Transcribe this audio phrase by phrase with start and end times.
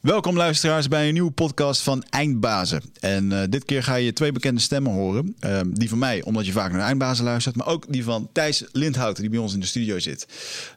[0.00, 2.82] Welkom luisteraars bij een nieuwe podcast van Eindbazen.
[3.00, 5.36] En uh, dit keer ga je twee bekende stemmen horen.
[5.44, 7.56] Uh, die van mij, omdat je vaak naar Eindbazen luistert.
[7.56, 10.26] Maar ook die van Thijs Lindhouten, die bij ons in de studio zit.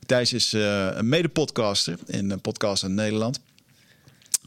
[0.06, 3.40] Thijs is uh, een mede-podcaster in Podcast in Nederland.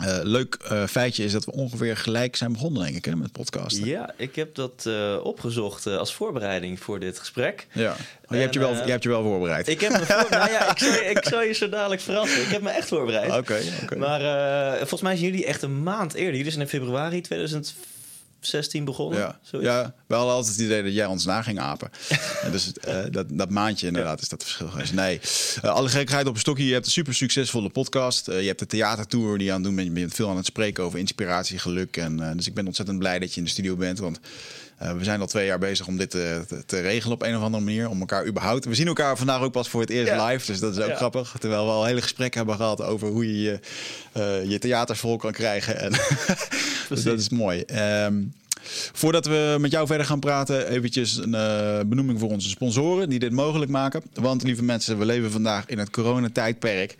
[0.03, 3.33] Uh, leuk uh, feitje is dat we ongeveer gelijk zijn begonnen, denk ik, hè, met
[3.33, 3.87] podcasten.
[3.87, 7.67] Ja, ik heb dat uh, opgezocht als voorbereiding voor dit gesprek.
[7.73, 7.97] Ja, oh,
[8.29, 9.69] je, hebt je, wel, je hebt je wel voorbereid.
[9.69, 12.43] Ik heb me voor, nou ja, ik zal, ik zal je zo dadelijk verrassen.
[12.43, 13.31] Ik heb me echt voorbereid.
[13.31, 13.99] Oké, okay, okay.
[13.99, 14.21] Maar
[14.79, 16.37] volgens mij zijn jullie echt een maand eerder.
[16.37, 17.95] Jullie zijn in februari 2014.
[18.47, 19.19] 16 begonnen.
[19.19, 21.91] Ja, ja we hadden altijd het idee dat jij ons na ging apen.
[22.53, 24.93] dus uh, dat, dat maandje inderdaad is dat verschil geweest.
[24.93, 25.21] Nee,
[25.65, 26.67] uh, alle gekheid op een stokje.
[26.67, 28.29] Je hebt een super succesvolle podcast.
[28.29, 29.89] Uh, je hebt de theatertour die je aan het doen bent.
[29.89, 31.97] Je bent veel aan het spreken over inspiratie, geluk.
[31.97, 33.99] En, dus ik ben ontzettend blij dat je in de studio bent.
[33.99, 34.21] Want
[34.79, 37.43] we zijn al twee jaar bezig om dit te, te, te, regelen op een of
[37.43, 37.89] andere manier.
[37.89, 38.65] Om elkaar überhaupt.
[38.65, 40.27] We zien elkaar vandaag ook pas voor het eerst ja.
[40.27, 40.47] live.
[40.47, 40.97] Dus dat is ook ja.
[40.97, 41.37] grappig.
[41.41, 43.43] Terwijl we al hele gesprekken hebben gehad over hoe je
[44.13, 45.81] je, je theaters vol kan krijgen.
[45.81, 45.93] En
[46.89, 47.65] dus dat is mooi.
[48.05, 48.33] Um,
[48.93, 53.19] Voordat we met jou verder gaan praten, eventjes een uh, benoeming voor onze sponsoren die
[53.19, 54.03] dit mogelijk maken.
[54.15, 56.97] Want lieve mensen, we leven vandaag in het coronatijdperk.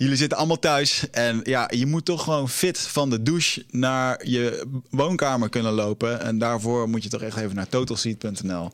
[0.00, 4.26] Jullie zitten allemaal thuis en ja, je moet toch gewoon fit van de douche naar
[4.26, 6.20] je woonkamer kunnen lopen.
[6.20, 8.70] En daarvoor moet je toch echt even naar totalseat.nl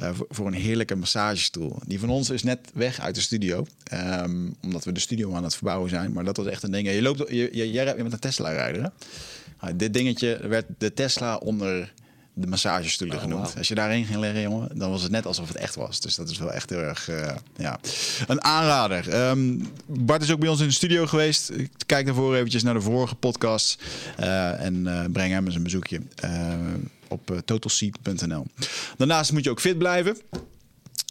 [0.00, 1.78] uh, voor, voor, een heerlijke massagestoel.
[1.86, 5.44] Die van ons is net weg uit de studio, um, omdat we de studio aan
[5.44, 6.12] het verbouwen zijn.
[6.12, 6.90] Maar dat was echt een ding.
[6.90, 8.90] Je loopt, je, je, jij bent een Tesla-rijder?
[9.60, 11.92] Nou, dit dingetje werd de Tesla onder
[12.40, 13.46] de massagestoelen oh, genoemd.
[13.46, 13.58] Wow.
[13.58, 16.00] Als je daarheen ging leggen, jongen, dan was het net alsof het echt was.
[16.00, 17.78] Dus dat is wel echt heel erg, uh, ja,
[18.26, 19.28] een aanrader.
[19.28, 21.50] Um, Bart is ook bij ons in de studio geweest.
[21.86, 23.82] Kijk daarvoor eventjes naar de vorige podcast
[24.20, 26.00] uh, en uh, breng hem eens een bezoekje
[27.08, 28.46] op totalseat.nl.
[28.96, 30.16] Daarnaast moet je ook fit blijven.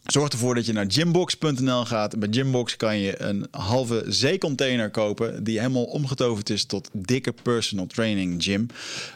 [0.06, 2.20] Zorg ervoor dat je naar gymbox.nl gaat.
[2.20, 7.88] Bij Gymbox kan je een halve zeecontainer kopen die helemaal omgetoverd is tot dikke personal
[7.88, 8.68] training gym.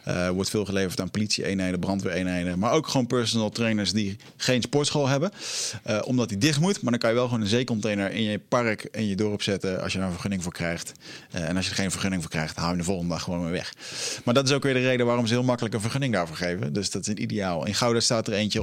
[0.08, 5.08] Uh, wordt veel geleverd aan politie-eenheden, brandweereenheden, maar ook gewoon personal trainers die geen sportschool
[5.08, 5.32] hebben,
[5.88, 6.82] uh, omdat die dicht moet.
[6.82, 9.82] Maar dan kan je wel gewoon een zeecontainer in je park en je dorp zetten
[9.82, 10.92] als je daar een vergunning voor krijgt.
[11.36, 13.42] Uh, en als je er geen vergunning voor krijgt, haal je de volgende dag gewoon
[13.42, 13.74] weer weg.
[14.24, 16.74] Maar dat is ook weer de reden waarom ze heel makkelijk een vergunning daarvoor geven.
[16.74, 17.66] Dus dat is een ideaal.
[17.66, 18.62] In Gouda staat er eentje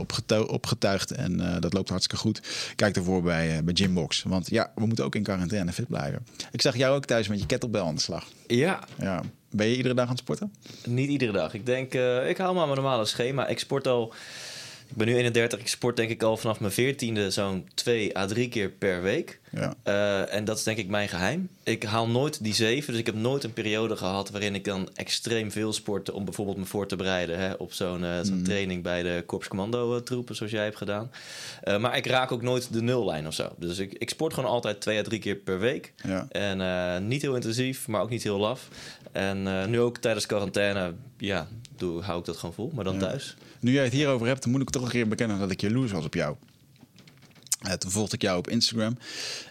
[0.48, 2.41] opgetuigd en dat loopt hartstikke goed.
[2.76, 4.22] Kijk ervoor bij, uh, bij Gymbox.
[4.22, 6.26] Want ja, we moeten ook in quarantaine fit blijven.
[6.53, 8.26] Ik zag jou ook thuis met je kettlebell aan de slag.
[8.47, 8.81] Ja.
[8.98, 9.22] ja.
[9.50, 10.53] Ben je iedere dag aan het sporten?
[10.84, 11.54] Niet iedere dag.
[11.54, 13.47] Ik denk, uh, ik haal maar mijn normale schema.
[13.47, 14.15] Ik sport al...
[14.91, 15.59] Ik ben nu 31.
[15.59, 19.41] Ik sport denk ik al vanaf mijn 14e zo'n 2 à 3 keer per week.
[19.51, 19.75] Ja.
[19.84, 21.49] Uh, en dat is denk ik mijn geheim.
[21.62, 22.91] Ik haal nooit die zeven.
[22.91, 26.56] Dus ik heb nooit een periode gehad waarin ik dan extreem veel sportte om bijvoorbeeld
[26.56, 28.45] me voor te bereiden hè, op zo'n uh, zo'n mm.
[28.45, 31.11] training bij de Korps Commando troepen, zoals jij hebt gedaan.
[31.65, 33.49] Uh, maar ik raak ook nooit de nullijn of zo.
[33.57, 35.93] Dus ik, ik sport gewoon altijd twee à drie keer per week.
[35.97, 36.27] Ja.
[36.28, 38.69] En niet heel intensief, maar ook niet heel laf.
[39.12, 43.01] En nu ook tijdens quarantaine, ja, doe, hou ik dat gewoon vol, maar dan ja.
[43.01, 43.37] thuis.
[43.60, 46.04] Nu jij het hierover hebt, moet ik toch een keer bekennen dat ik jaloers was
[46.04, 46.37] op jou.
[47.66, 48.98] Uh, toen volgde ik jou op Instagram.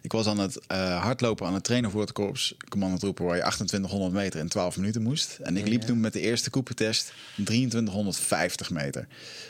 [0.02, 3.26] Ik was aan het uh, hardlopen aan het trainen voor het korps commandotroepen...
[3.26, 5.38] waar je 2800 meter in 12 minuten moest.
[5.42, 7.14] En ik liep ja, toen met de eerste koepentest
[7.46, 9.08] 2350 meter.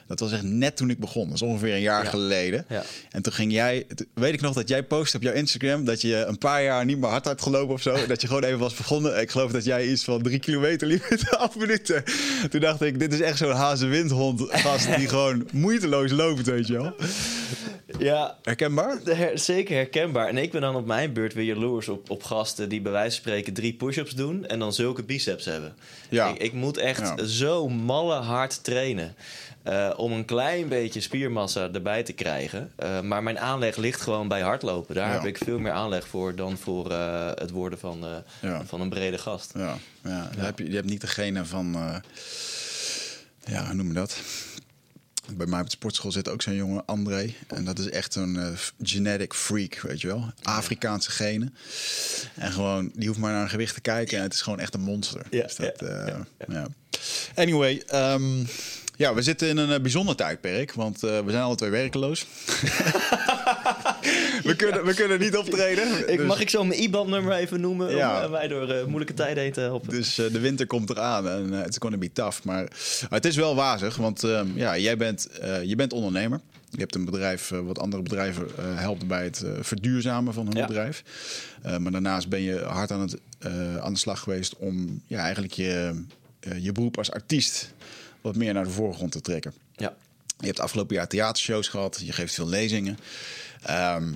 [0.07, 1.25] Dat was echt net toen ik begon.
[1.25, 2.09] Dat is ongeveer een jaar Ja.
[2.09, 2.65] geleden.
[2.69, 2.83] Ja.
[3.11, 3.87] En toen ging jij...
[4.13, 5.85] weet ik nog dat jij post op jouw Instagram...
[5.85, 8.05] dat je een paar jaar niet meer hard hebt gelopen of zo.
[8.07, 9.21] dat je gewoon even was begonnen.
[9.21, 12.03] Ik geloof dat jij iets van drie kilometer liep in 12 minuten.
[12.49, 14.95] Toen dacht ik, dit is echt zo'n hazenwindhond gast...
[14.95, 16.95] die gewoon moeiteloos loopt, weet je wel.
[17.99, 18.97] Ja, Herkenbaar?
[19.03, 20.27] her- zeker herkenbaar.
[20.27, 23.15] En ik ben dan op mijn beurt weer jaloers op, op gasten die bij wijze
[23.15, 25.73] van spreken drie push-ups doen en dan zulke biceps hebben.
[26.09, 26.27] Ja.
[26.29, 27.25] Ik, ik moet echt Ja.
[27.25, 29.15] zo malle hard trainen
[29.63, 32.71] eh, om een klein beetje spiermassa erbij te krijgen.
[32.75, 34.95] Eh, maar mijn aanleg ligt gewoon bij hardlopen.
[34.95, 35.13] Daar Ja.
[35.13, 38.05] heb ik veel meer aanleg voor dan voor eh, het worden van,
[38.41, 38.65] Ja.
[38.65, 39.51] van een brede gast.
[39.55, 40.29] Ja, ja.
[40.35, 41.75] Je, hebt, je hebt niet degene van...
[43.45, 44.17] ja, hoe noem je dat?
[45.37, 47.33] Bij mij op de sportschool zit ook zo'n jongen, André.
[47.47, 48.47] En dat is echt zo'n eh,
[48.81, 50.31] genetic freak, weet je wel.
[50.43, 51.55] Afrikaanse genen.
[52.35, 54.73] En gewoon, die hoeft maar naar een gewicht te kijken en het is gewoon echt
[54.73, 55.21] een monster.
[55.29, 56.67] Ja, Dus dat, ja, eh, ja, ja.
[57.35, 58.43] Anyway, ehm,
[58.95, 62.25] ja, we zitten in een eh, bijzonder tijdperk, want we zijn alle twee werkeloos.
[64.43, 66.09] we, kunnen, we kunnen niet optreden.
[66.11, 68.17] Ik, dus- Mag ik zo mijn IBAN-nummer even noemen Ja.
[68.17, 69.89] om eh, mij door eh, moeilijke tijden heen te helpen?
[69.89, 72.43] Dus eh, de winter komt eraan en het is gonna be tough.
[72.43, 72.67] Maar
[73.09, 75.27] het is wel wazig, want ehm, ja, jij bent,
[75.63, 76.39] je bent ondernemer.
[76.71, 80.65] Je hebt een bedrijf wat andere bedrijven helpt bij het verduurzamen van hun Ja.
[80.65, 81.03] bedrijf.
[81.79, 83.17] Maar daarnaast ben je hard aan, het,
[83.81, 86.03] aan de slag geweest om ja, eigenlijk je,
[86.59, 87.73] je beroep als artiest
[88.21, 89.53] wat meer naar de voorgrond te trekken.
[89.75, 89.93] Ja.
[90.39, 92.97] Je hebt afgelopen jaar theatershows gehad, je geeft veel lezingen.
[93.63, 94.11] Ehm,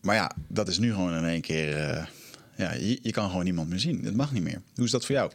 [0.00, 2.06] maar ja, dat is nu gewoon in één keer eh,
[2.56, 4.02] ja, je, je kan gewoon niemand meer zien.
[4.02, 4.62] Dat mag niet meer.
[4.74, 5.30] Hoe is dat voor jou?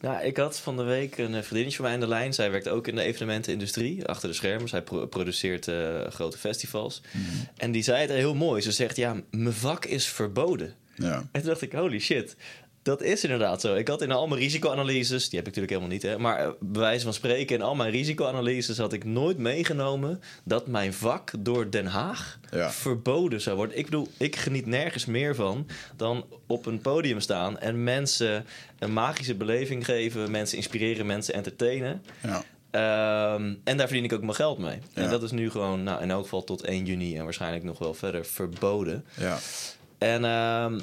[0.00, 2.32] Nou, ik had van de week een eh, vriendinnetje van mij aan de lijn.
[2.34, 4.68] Zij werkt ook in de evenementenindustrie, achter de schermen.
[4.68, 7.02] Zij pro- produceert eh, grote festivals.
[7.56, 8.62] En die zei het heel mooi.
[8.62, 10.74] Ze zegt, ja, mijn vak is verboden.
[10.94, 11.14] Ja.
[11.32, 12.36] En toen dacht ik, holy shit.
[12.82, 13.74] Dat is inderdaad zo.
[13.74, 16.50] Ik had in al mijn risicoanalyses, die heb ik natuurlijk helemaal niet, hè, maar eh,
[16.60, 21.30] bij wijze van spreken, in al mijn risicoanalyses had ik nooit meegenomen dat mijn vak
[21.38, 22.70] door Den Haag Ja.
[22.70, 23.78] verboden zou worden.
[23.78, 28.46] Ik bedoel, ik geniet nergens meer van dan op een podium staan en mensen
[28.78, 32.02] een magische beleving geven, mensen inspireren, mensen entertainen.
[32.22, 32.42] Ja.
[32.70, 34.78] Ehm, en daar verdien ik ook mijn geld mee.
[34.94, 35.02] Ja.
[35.02, 37.78] En dat is nu gewoon, nou, in elk geval tot 1 juni en waarschijnlijk nog
[37.78, 39.04] wel verder verboden.
[39.18, 39.38] Ja.
[39.98, 40.80] En ehm,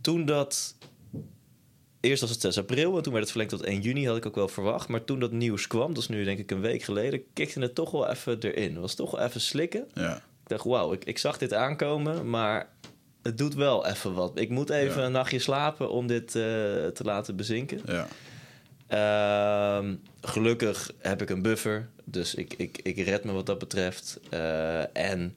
[0.00, 0.74] toen dat.
[2.00, 4.26] Eerst was het 6 april en toen werd het verlengd tot 1 juni, had ik
[4.26, 4.88] ook wel verwacht.
[4.88, 7.74] Maar toen dat nieuws kwam, dat is nu denk ik een week geleden, kikte het
[7.74, 8.70] toch wel even erin.
[8.72, 9.88] Het was toch wel even slikken.
[9.94, 10.16] Ja.
[10.16, 12.68] Ik dacht, wauw, ik, ik zag dit aankomen, maar
[13.22, 14.38] het doet wel even wat.
[14.38, 15.06] Ik moet even Ja.
[15.06, 16.42] een nachtje slapen om dit eh,
[16.86, 17.80] te laten bezinken.
[17.86, 18.06] Ja.
[18.86, 24.20] Ehm, gelukkig heb ik een buffer, dus ik, ik, ik red me wat dat betreft.
[24.30, 25.36] Eh, en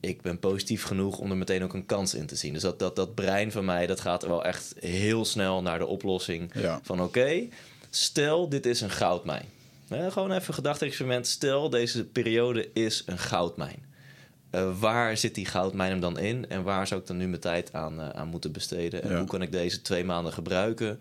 [0.00, 2.52] ik ben positief genoeg om er meteen ook een kans in te zien.
[2.52, 5.86] Dus dat, dat, dat brein van mij, dat gaat wel echt heel snel naar de
[5.86, 6.80] oplossing Ja.
[6.82, 7.46] van oké,
[7.90, 9.44] stel dit is een goudmijn.
[9.88, 11.26] Eh, gewoon even een gedachte-experiment.
[11.26, 13.88] Stel deze periode is een goudmijn.
[14.50, 16.48] Eh, waar zit die goudmijn hem dan in?
[16.48, 19.02] En waar zou ik dan nu mijn tijd aan, eh, aan moeten besteden?
[19.02, 19.18] En Ja.
[19.18, 21.00] hoe kan ik deze twee maanden gebruiken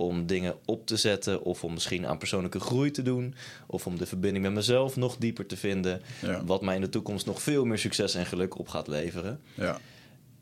[0.00, 1.42] om dingen op te zetten?
[1.42, 3.34] Of om misschien aan persoonlijke groei te doen?
[3.66, 6.02] Of om de verbinding met mezelf nog dieper te vinden?
[6.22, 6.44] Ja.
[6.44, 9.40] Wat mij in de toekomst nog veel meer succes en geluk op gaat leveren.
[9.54, 9.78] Ja.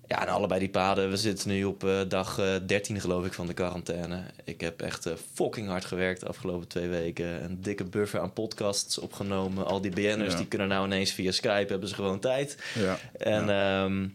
[0.06, 1.10] Ja, en allebei die paden.
[1.10, 4.22] We zitten nu op eh, dag eh 13, geloof ik, van de quarantaine.
[4.44, 7.44] Ik heb echt eh, fucking hard gewerkt de afgelopen twee weken.
[7.44, 9.66] Een dikke buffer aan podcasts opgenomen.
[9.66, 10.38] Al die BN'ers Ja.
[10.38, 12.56] die kunnen nou ineens via Skype, hebben ze gewoon tijd.
[12.75, 12.99] Ja.
[13.19, 14.06] En, ehm,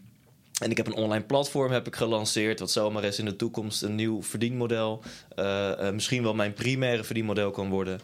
[0.62, 2.60] en ik heb een online platform heb ik gelanceerd...
[2.60, 5.02] wat zomaar eens in de toekomst een nieuw verdienmodel...
[5.36, 8.00] eh, eh, misschien wel mijn primaire verdienmodel kan worden...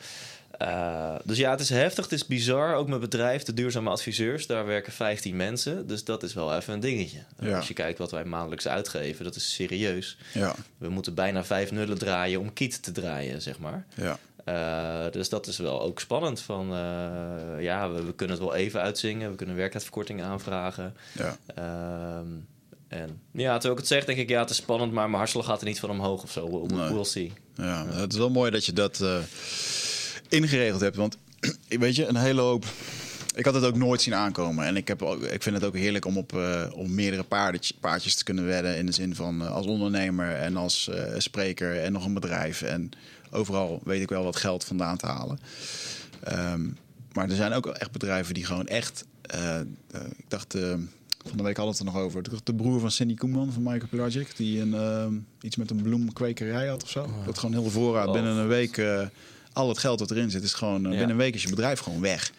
[0.60, 2.74] Eh, dus ja, het is heftig, het is bizar.
[2.74, 5.86] Ook mijn bedrijf, de Duurzame Adviseurs, daar werken 15 mensen.
[5.86, 7.18] Dus dat is wel even een dingetje.
[7.38, 7.56] Ja.
[7.56, 10.18] Als je kijkt wat wij maandelijks uitgeven, dat is serieus.
[10.34, 10.54] Ja.
[10.78, 13.86] We moeten bijna vijf nullen draaien om kiet te draaien, zeg maar.
[13.94, 14.18] Ja.
[14.50, 16.40] Eh, dus dat is wel ook spannend.
[16.40, 19.30] Van, eh, ja, we, we kunnen het wel even uitzingen.
[19.30, 20.94] We kunnen werktijdverkorting aanvragen.
[21.12, 21.36] Ja.
[21.54, 22.26] Ehm,
[22.88, 25.44] en ja, terwijl ik het zeg, denk ik, ja, het is spannend, maar mijn hartslag
[25.46, 26.50] gaat er niet van omhoog of zo.
[26.50, 26.92] We'll, Nee.
[26.92, 27.32] we'll see.
[27.54, 29.18] Ja, het is wel mooi dat je dat eh,
[30.28, 30.96] ingeregeld hebt.
[30.96, 31.16] Want
[31.68, 32.64] weet je, een hele hoop.
[33.34, 34.64] Ik had het ook nooit zien aankomen.
[34.66, 36.32] En ik, heb ook, ik vind het ook heerlijk om op
[36.74, 37.24] om meerdere
[37.80, 38.76] paardjes te kunnen wedden.
[38.76, 42.62] In de zin van als ondernemer en als spreker en nog een bedrijf.
[42.62, 42.90] En
[43.30, 45.38] overal weet ik wel wat geld vandaan te halen.
[46.24, 46.66] Ehm,
[47.12, 49.04] maar er zijn ook echt bedrijven die gewoon echt.
[49.22, 49.64] eh, eh,
[50.16, 50.54] ik dacht.
[50.54, 50.74] eh,
[51.26, 52.22] van de week hadden we het er nog over.
[52.44, 54.36] De broer van Cindy Koeman van Micropelagic.
[54.36, 57.08] Die een, iets met een bloemkwekerij had of zo.
[57.26, 58.06] Dat gewoon heel veel voorraad.
[58.06, 58.12] Oh.
[58.12, 58.82] Binnen een week.
[59.52, 60.82] al het geld dat erin zit, is gewoon.
[60.82, 60.88] Ja.
[60.88, 62.32] Binnen een week is je bedrijf gewoon weg.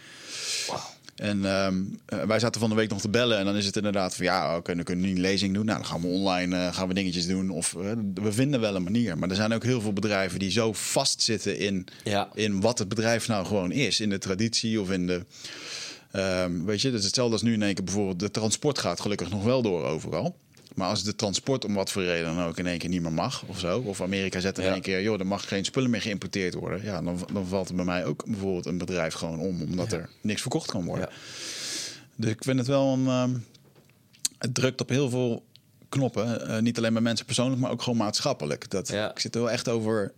[1.15, 3.37] En ehm, eh, wij zaten van de week nog te bellen.
[3.37, 5.65] En dan is het inderdaad van ja, oké, dan kunnen we nu een lezing doen.
[5.65, 7.49] Nou, dan gaan we online eh, gaan we dingetjes doen.
[7.49, 9.17] Of eh, we vinden wel een manier.
[9.17, 12.29] Maar er zijn ook heel veel bedrijven die zo vastzitten in, Ja.
[12.33, 13.99] in wat het bedrijf nou gewoon is.
[13.99, 15.25] In de traditie of in de.
[16.11, 18.19] ehm, weet je, dat is hetzelfde als nu in één keer bijvoorbeeld.
[18.19, 20.35] De transport gaat gelukkig nog wel door overal.
[20.75, 23.11] Maar als de transport om wat voor reden dan ook in één keer niet meer
[23.11, 23.79] mag of zo.
[23.79, 24.71] Of Amerika zet in Ja.
[24.73, 26.83] één keer, joh, er mag geen spullen meer geïmporteerd worden.
[26.83, 29.61] Ja, dan, dan valt er bij mij ook bijvoorbeeld een bedrijf gewoon om.
[29.61, 29.97] Omdat Ja.
[29.97, 31.07] er niks verkocht kan worden.
[31.09, 31.15] Ja.
[32.15, 33.07] Dus ik vind het wel een.
[33.07, 33.33] ehm,
[34.37, 35.43] het drukt op heel veel
[35.89, 36.47] knoppen.
[36.49, 38.69] Eh, niet alleen bij mensen persoonlijk, maar ook gewoon maatschappelijk.
[38.69, 39.11] Dat, Ja.
[39.11, 40.11] Ik zit er wel echt over.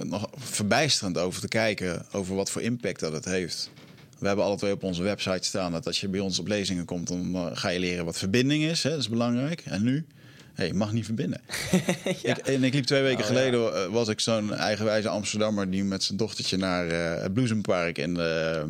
[0.00, 2.06] er nog verbijsterend over te kijken.
[2.12, 3.70] Over wat voor impact dat het heeft.
[4.18, 6.84] We hebben alle twee op onze website staan dat als je bij ons op lezingen
[6.84, 8.82] komt, dan eh, ga je leren wat verbinding is.
[8.82, 8.90] Hè?
[8.90, 9.62] Dat is belangrijk.
[9.64, 10.06] En nu?
[10.54, 11.40] Hey, mag niet verbinden.
[12.22, 15.84] ik, en ik liep twee weken Oh, geleden, eh, was ik zo'n eigenwijze Amsterdammer die
[15.84, 18.64] met zijn dochtertje naar eh, het Bloesempark in, de,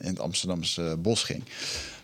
[0.00, 1.42] in het Amsterdamse bos ging.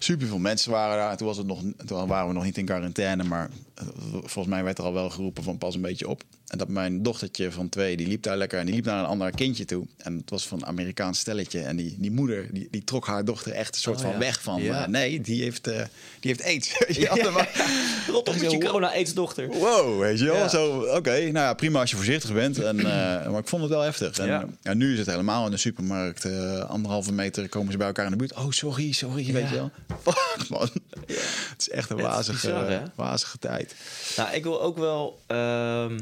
[0.03, 1.17] Super veel mensen waren daar.
[1.17, 4.65] Toen, was het nog, toen waren we nog niet in quarantaine, maar eh, volgens mij
[4.65, 6.23] werd er al wel geroepen van pas een beetje op.
[6.47, 9.05] En dat mijn dochtertje van twee, die liep daar lekker en die liep naar een
[9.07, 9.87] ander kindje toe.
[9.97, 11.61] En het was van een Amerikaans stelletje.
[11.61, 14.19] En die, die moeder, die, die trok haar dochter echt een soort Oh, van ja.
[14.19, 14.63] weg van...
[14.63, 14.87] Ja.
[14.87, 15.77] nee, die heeft, eh,
[16.21, 16.79] die heeft aids.
[18.11, 18.65] Rot op met je Wow.
[18.65, 19.49] corona-aidsdochter.
[19.49, 20.49] Wow, weet je wel.
[20.49, 22.59] Zo, oké, nou ja, prima als je voorzichtig bent.
[22.59, 22.85] En, eh,
[23.31, 24.19] maar ik vond het wel heftig.
[24.19, 26.27] En, nu is het helemaal in de supermarkt.
[26.69, 28.35] anderhalve meter komen ze bij elkaar in de buurt.
[28.35, 29.71] Oh, sorry, sorry, weet je wel.
[30.03, 30.69] Fuck, man.
[31.07, 33.75] Het is echt een wazige, bizar, wazige tijd.
[34.17, 35.21] Nou, ik wil ook wel.
[35.27, 35.99] ehm,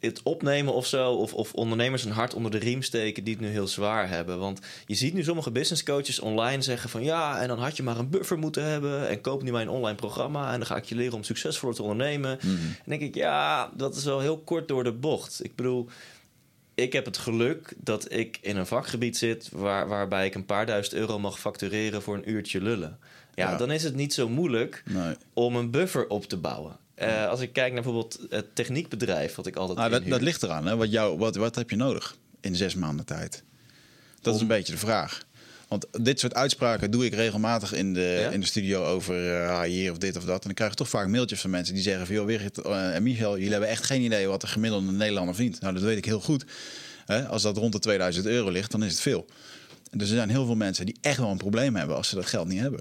[0.00, 3.42] het opnemen of zo, of, of ondernemers een hart onder de riem steken die het
[3.42, 4.38] nu heel zwaar hebben.
[4.38, 7.82] Want je ziet nu sommige business coaches online zeggen van ja, en dan had je
[7.82, 10.84] maar een buffer moeten hebben en koop nu mijn online programma en dan ga ik
[10.84, 12.38] je leren om succesvol te ondernemen.
[12.42, 12.50] Mhm.
[12.56, 15.44] En denk ik, ja, dat is wel heel kort door de bocht.
[15.44, 15.88] Ik bedoel,
[16.78, 20.66] ik heb het geluk dat ik in een vakgebied zit waar, waarbij ik een paar
[20.66, 22.98] duizend euro mag factureren voor een uurtje lullen.
[23.34, 23.56] Ja, Ja.
[23.56, 25.14] dan is het niet zo moeilijk Nee.
[25.32, 26.76] om een buffer op te bouwen.
[26.94, 30.42] Eh, als ik kijk naar bijvoorbeeld het techniekbedrijf, wat ik altijd Nou, dat, dat ligt
[30.42, 30.66] eraan.
[30.66, 30.76] Hè?
[30.76, 33.42] Wat, jou, wat, wat heb je nodig in zes maanden tijd?
[34.20, 35.22] Dat is een beetje de vraag.
[35.68, 38.30] Want dit soort uitspraken doe ik regelmatig in de, Ja?
[38.30, 40.40] in de studio over eh hier of dit of dat.
[40.40, 42.14] En dan krijg je toch vaak mailtjes van mensen die zeggen van...
[42.14, 45.60] joh, Wigert eh, en Michael, jullie hebben echt geen idee wat de gemiddelde Nederlander verdient.
[45.60, 46.44] Nou, dat weet ik heel goed.
[47.28, 49.26] Als dat rond de 2000 euro ligt, dan is het veel.
[49.90, 52.26] Dus er zijn heel veel mensen die echt wel een probleem hebben als ze dat
[52.26, 52.80] geld niet hebben.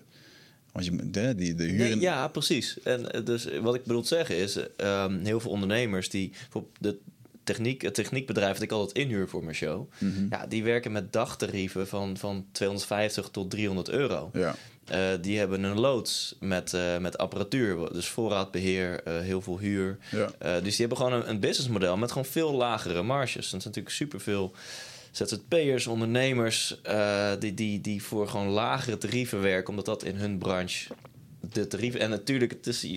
[0.71, 1.77] Want je, hè, die, de huur...
[1.77, 2.81] Nee, ja, precies.
[2.83, 6.31] En eh, dus wat ik bedoel te zeggen is, eh, ehm, heel veel ondernemers die
[6.79, 6.97] de
[7.47, 10.25] techniek, het techniekbedrijf dat ik altijd inhuur voor mijn show, Mhm.
[10.29, 14.29] ja, die werken met dagtarieven van, van 250 tot 300 euro.
[14.33, 14.55] Ja.
[14.87, 19.97] Eh, die hebben een loods met, eh, met apparatuur, dus voorraadbeheer, eh, heel veel huur.
[20.11, 20.59] Ja.
[20.59, 23.49] Dus die hebben gewoon een, een businessmodel met gewoon veel lagere marges.
[23.49, 24.51] Dat is natuurlijk superveel
[25.11, 26.79] ZZP'ers, ondernemers,
[27.39, 30.87] die, die, die voor gewoon lagere tarieven werken, omdat dat in hun branche
[31.51, 31.99] de tarieven.
[31.99, 32.87] En natuurlijk, het is,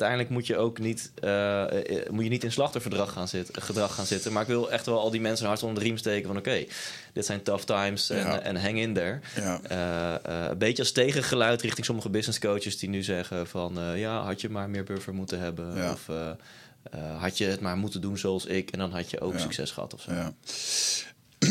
[0.00, 1.62] uiteindelijk moet je ook niet, eh,
[2.02, 4.32] eh, moet je niet in slachtoffergedrag gaan, zitten, gedrag gaan zitten.
[4.32, 6.64] Maar ik wil echt wel al die mensen hart onder de riem steken van oké,
[7.12, 8.40] dit zijn tough times en, Ja.
[8.40, 9.20] en hang in there.
[9.36, 9.60] Ja.
[9.62, 13.98] Eh, eh, een beetje als tegengeluid richting sommige business coaches die nu zeggen van eh,
[13.98, 15.74] ja, had je maar meer buffer moeten hebben.
[15.76, 15.92] Ja.
[15.92, 16.30] Of eh,
[16.90, 19.70] eh, had je het maar moeten doen zoals ik en dan had je ook succes
[19.70, 20.12] gehad of zo.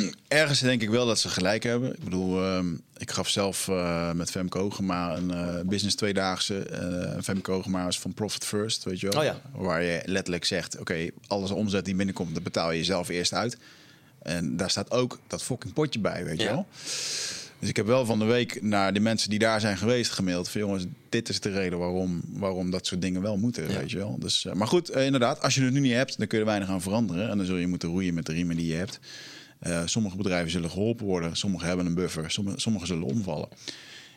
[0.27, 1.93] Ergens denk ik wel dat ze gelijk hebben.
[1.93, 6.59] Ik bedoel, ehm, ik gaf zelf eh, met Femke Hogema een eh, business tweedaagse.
[6.59, 9.19] eh Femke Hogema is van Profit First, weet je wel.
[9.19, 9.41] Oh ja.
[9.53, 13.57] Waar je letterlijk zegt, oké, alles omzet die binnenkomt, dat betaal je zelf eerst uit.
[14.21, 16.51] En daar staat ook dat fucking potje bij, weet je Ja.
[16.51, 16.65] wel.
[17.59, 20.49] Dus ik heb wel van de week naar de mensen die daar zijn geweest gemaild
[20.49, 23.77] van jongens, dit is de reden waarom, waarom dat soort dingen wel moeten, Ja.
[23.79, 24.15] weet je wel.
[24.19, 26.69] Dus, maar goed, inderdaad, als je het nu niet hebt, dan kun je er weinig
[26.69, 27.29] aan veranderen.
[27.29, 28.99] En dan zul je moeten roeien met de riemen die je hebt.
[29.59, 33.47] Eh, sommige bedrijven zullen geholpen worden, sommige hebben een buffer, sommige, sommige zullen omvallen.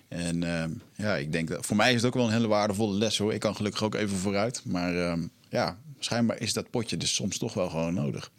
[0.08, 2.98] En ehm, ja, ik denk dat voor mij is het ook wel een hele waardevolle
[2.98, 3.34] les hoor.
[3.34, 7.38] Ik kan gelukkig ook even vooruit, maar ehm, ja, schijnbaar is dat potje dus soms
[7.38, 8.30] toch wel gewoon nodig.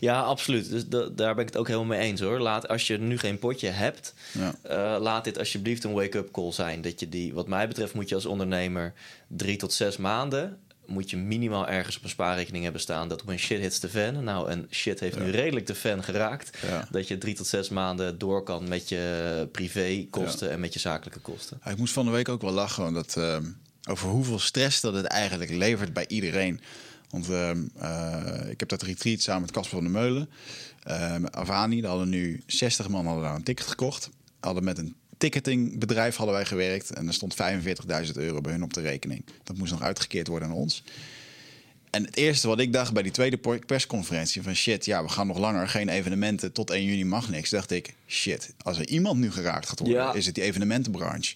[0.00, 0.70] Ja, absoluut.
[0.70, 2.38] Dus da- daar ben ik het ook helemaal mee eens hoor.
[2.40, 4.54] Laat, als je nu geen potje hebt, Ja.
[4.62, 6.80] eh, laat dit alsjeblieft een wake-up call zijn.
[6.82, 8.92] Dat je die, wat mij betreft, moet je als ondernemer
[9.26, 10.58] drie tot zes maanden.
[10.88, 14.24] Moet je minimaal ergens op een spaarrekening hebben staan dat when shit hits the fan.
[14.24, 16.58] Nou, en shit heeft nu redelijk de fan geraakt.
[16.66, 16.88] Ja.
[16.90, 21.20] Dat je drie tot zes maanden door kan met je privékosten en met je zakelijke
[21.20, 21.60] kosten.
[21.64, 23.44] Ja, Ik moest van de week ook wel lachen dat, ehm,
[23.88, 26.60] over hoeveel stress dat het eigenlijk levert bij iedereen.
[27.10, 30.28] Want ehm, eh, ik heb dat retreat samen met Casper van der Meulen.
[30.82, 34.10] ehm Avani, daar hadden nu 60 man hadden daar een ticket gekocht.
[34.40, 36.90] Hadden met een ticketingbedrijf hadden wij gewerkt.
[36.90, 37.36] En er stond
[38.06, 39.24] 45.000 euro bij hun op de rekening.
[39.44, 40.82] Dat moest nog uitgekeerd worden aan ons.
[41.90, 45.26] En het eerste wat ik dacht bij die tweede persconferentie van shit, ja, we gaan
[45.26, 47.50] nog langer, geen evenementen, tot 1 juni mag niks.
[47.50, 50.12] Dacht ik, shit, als er iemand nu geraakt gaat worden, Ja.
[50.14, 51.34] is het die evenementenbranche.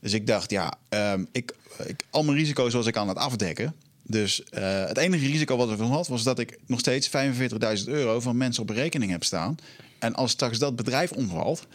[0.00, 1.54] Dus ik dacht, ja, ehm, ik,
[1.86, 3.74] ik, al mijn risico's was ik aan het afdekken.
[4.02, 7.84] Dus eh, het enige risico wat ik nog had, was dat ik nog steeds 45.000
[7.84, 9.56] euro van mensen op rekening heb staan.
[9.98, 11.66] En als straks dat bedrijf omvalt,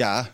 [0.00, 0.30] ja,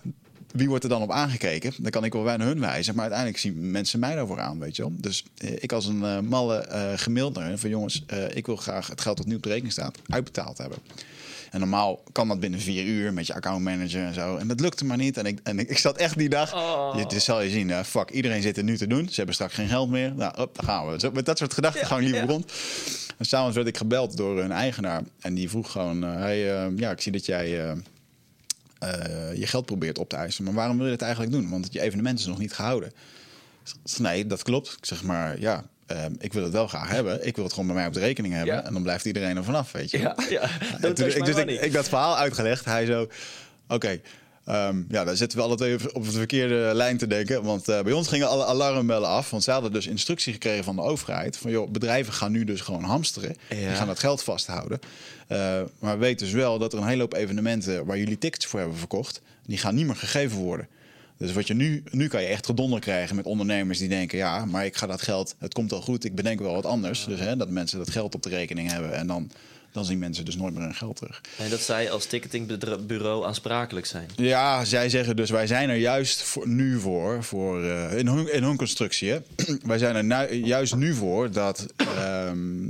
[0.52, 1.73] wie wordt er dan op aangekeken?
[1.78, 4.58] Dan kan ik wel bij naar hun wijzen, maar uiteindelijk zien mensen mij daarvoor aan,
[4.58, 4.92] weet je wel.
[4.96, 8.56] Dus eh, ik als een eh, malle eh gemaild naar van jongens, eh, ik wil
[8.56, 10.78] graag het geld dat nu op de rekening staat uitbetaald hebben.
[11.50, 14.37] En normaal kan dat binnen vier uur met je accountmanager en zo.
[14.37, 15.16] En dat lukte maar niet.
[15.16, 16.54] En ik, en ik, ik zat echt die dag.
[16.54, 16.99] Oh.
[16.99, 17.70] Je, dit zal je zien.
[17.70, 19.08] eh, fuck, iedereen zit er nu te doen.
[19.08, 20.14] Ze hebben straks geen geld meer.
[20.14, 20.99] Nou, op, daar gaan we.
[21.00, 22.26] Zo, met dat soort gedachten gaan we liever ja.
[22.26, 22.52] rond.
[23.18, 25.02] En s'avonds werd ik gebeld door een eigenaar.
[25.20, 27.75] En die vroeg gewoon: eh, hey, eh, ja, ik zie dat jij.
[28.78, 30.45] Eh, je geld probeert op te eisen.
[30.45, 31.50] Maar waarom wil je het eigenlijk doen?
[31.50, 32.92] Want je evenement is nog niet gehouden.
[33.99, 34.75] Nee, dat klopt.
[34.78, 37.26] Ik zeg maar, ja, ehm, ik wil het wel graag hebben.
[37.26, 38.54] Ik wil het gewoon bij mij op de rekening hebben.
[38.54, 38.64] Ja.
[38.64, 39.99] En dan blijft iedereen er vanaf, weet je.
[39.99, 40.49] Ja, ja.
[40.80, 42.64] Toen- ik, dus ik, ik dat verhaal uitgelegd.
[42.64, 43.09] Hij zo,
[43.68, 44.00] oké,
[44.46, 47.42] ehm, ja, daar zitten we alle twee op de verkeerde lijn te denken.
[47.42, 49.30] Want eh, bij ons gingen alle alarmbellen af.
[49.30, 51.36] Want ze hadden dus instructie gekregen van de overheid.
[51.36, 53.36] Van joh, bedrijven gaan nu dus gewoon hamsteren.
[53.48, 53.56] Ja.
[53.56, 54.80] Die gaan dat geld vasthouden.
[55.26, 58.60] Eh, maar weet dus wel dat er een hele hoop evenementen waar jullie tickets voor
[58.60, 59.20] hebben verkocht.
[59.46, 60.68] Die gaan niet meer gegeven worden.
[61.18, 64.44] Dus wat je nu, nu kan je echt gedonder krijgen met ondernemers die denken: ja,
[64.44, 67.04] maar ik ga dat geld, het komt al goed, ik bedenk wel wat anders.
[67.04, 69.30] Dus hè, dat mensen dat geld op de rekening hebben en dan,
[69.76, 71.21] dan zien mensen dus nooit meer hun geld terug.
[71.38, 74.09] En dat zij als ticketingbureau aansprakelijk zijn.
[74.16, 78.33] Ja, zij zeggen dus wij zijn er juist voor, nu voor, voor eh, in, hun,
[78.33, 79.11] in hun constructie.
[79.11, 79.18] Hè?
[79.62, 82.68] wij zijn er nu- juist nu voor dat ehm,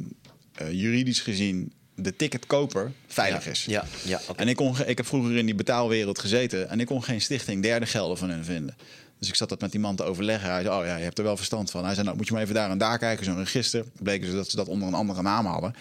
[0.55, 3.51] eh, juridisch gezien de ticketkoper veilig ja.
[3.51, 3.65] is.
[3.65, 4.21] Ja, ja.
[4.37, 7.63] En ik, kon, ik heb vroeger in die betaalwereld gezeten en ik kon geen stichting
[7.63, 8.77] derde gelden van hen vinden.
[9.19, 10.51] Dus ik zat dat met die man te overleggen.
[10.51, 11.85] Hij zei, oh ja, je hebt er wel verstand van.
[11.85, 13.85] Hij zei, nou moet je maar even daar en daar kijken, zo'n register.
[14.03, 15.75] Bleken ze dat ze dat onder een andere naam hadden.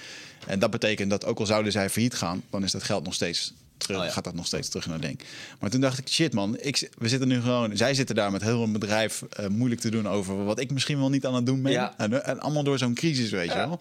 [0.48, 3.14] En dat betekent dat ook al zouden zij failliet gaan, dan is dat geld nog
[3.14, 3.98] steeds terug.
[3.98, 4.12] Oh ja.
[4.12, 5.22] Gaat dat nog steeds terug naar Denk.
[5.60, 7.78] Maar toen dacht ik, shit man, ik, we zitten nu gewoon...
[7.78, 11.00] Zij zitten daar met heel een bedrijf eh, moeilijk te doen over wat ik misschien
[11.00, 11.72] wel niet aan het doen ben.
[11.72, 11.94] Ja.
[11.98, 13.80] En, en allemaal door zo'n crisis, weet je wel.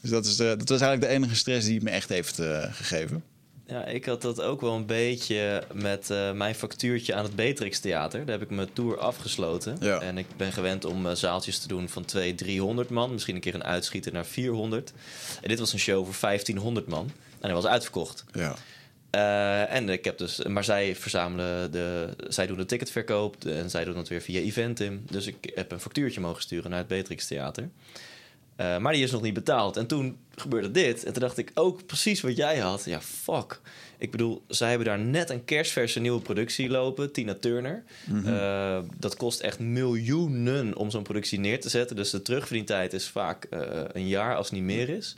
[0.00, 2.38] Dus dat, is, eh, dat was eigenlijk de enige stress die het me echt heeft
[2.38, 3.22] eh, gegeven.
[3.68, 7.80] Ja, ik had dat ook wel een beetje met eh, mijn factuurtje aan het Beatrix
[7.80, 8.24] Theater.
[8.24, 9.76] Daar heb ik mijn tour afgesloten.
[9.80, 10.00] Ja.
[10.00, 13.12] En ik ben gewend om eh, zaaltjes te doen van 200, 300 man.
[13.12, 14.92] Misschien een keer een uitschieter naar 400.
[15.42, 17.10] En dit was een show voor 1500 man.
[17.30, 18.24] En hij was uitverkocht.
[18.32, 18.56] Ja.
[19.10, 23.84] Eh, en ik heb dus, maar zij verzamelen de, zij doen de ticketverkoop en zij
[23.84, 25.04] doen dat weer via Eventim.
[25.10, 27.68] Dus ik heb een factuurtje mogen sturen naar het Beatrix Theater.
[28.58, 29.76] Eh, maar die is nog niet betaald.
[29.76, 31.04] En toen gebeurde dit.
[31.04, 32.84] En toen dacht ik ook precies wat jij had.
[32.84, 33.60] Ja, fuck.
[33.98, 37.12] Ik bedoel, zij hebben daar net een kerstverse nieuwe productie lopen.
[37.12, 37.82] Tina Turner.
[38.24, 41.96] Eh, dat kost echt miljoenen om zo'n productie neer te zetten.
[41.96, 43.60] Dus de terugverdientijd is vaak eh,
[43.92, 45.16] een jaar als het niet meer is.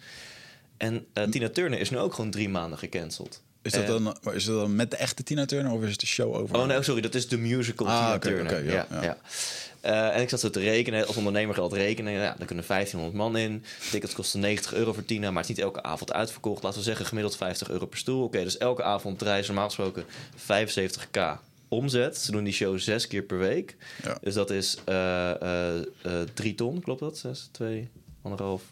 [0.77, 3.43] En Tina Turner is nu ook gewoon drie maanden gecanceld.
[3.63, 6.07] Is dat, dan, is dat dan met de echte Tina Turner of is het de
[6.07, 6.57] show over?
[6.57, 8.65] Oh nee, sorry, dat is de musical Ah, Tina oké, Turner.
[8.65, 9.17] ja, ja.
[9.81, 12.13] Eh, en ik zat zo te rekenen, als ondernemer geld rekenen.
[12.13, 13.65] Ja, dan kunnen 1500 man in.
[13.91, 16.63] Tickets kosten 90 euro voor Tina, maar het is niet elke avond uitverkocht.
[16.63, 18.25] Laten we zeggen gemiddeld 50 euro per stoel.
[18.25, 20.05] Oké, dus elke avond draaien ze normaal gesproken
[20.37, 22.19] 75k omzet.
[22.19, 23.77] Ze doen die show zes keer per week.
[24.03, 24.19] Ja.
[24.23, 25.87] Dus dat is eh, eh,
[26.35, 27.19] drie ton, klopt dat?
[27.19, 27.89] Zes, twee,
[28.23, 28.63] anderhalf...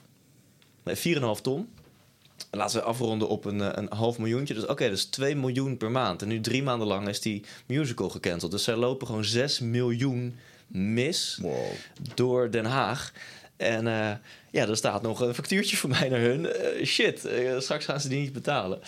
[0.82, 1.68] Nee, 4,5 ton.
[2.50, 4.54] Laten we afronden op een, een half miljoentje.
[4.54, 6.22] Dus oké, dus 2 miljoen per maand.
[6.22, 8.50] En nu drie maanden lang is die musical gecanceld.
[8.50, 10.36] Dus zij lopen gewoon 6 miljoen
[10.68, 11.66] mis Wow.
[12.14, 13.12] door Den Haag.
[13.56, 14.10] En eh,
[14.50, 16.52] ja, er staat nog een factuurtje voor mij naar hun.
[16.52, 18.78] Eh, shit, eh, straks gaan ze die niet betalen.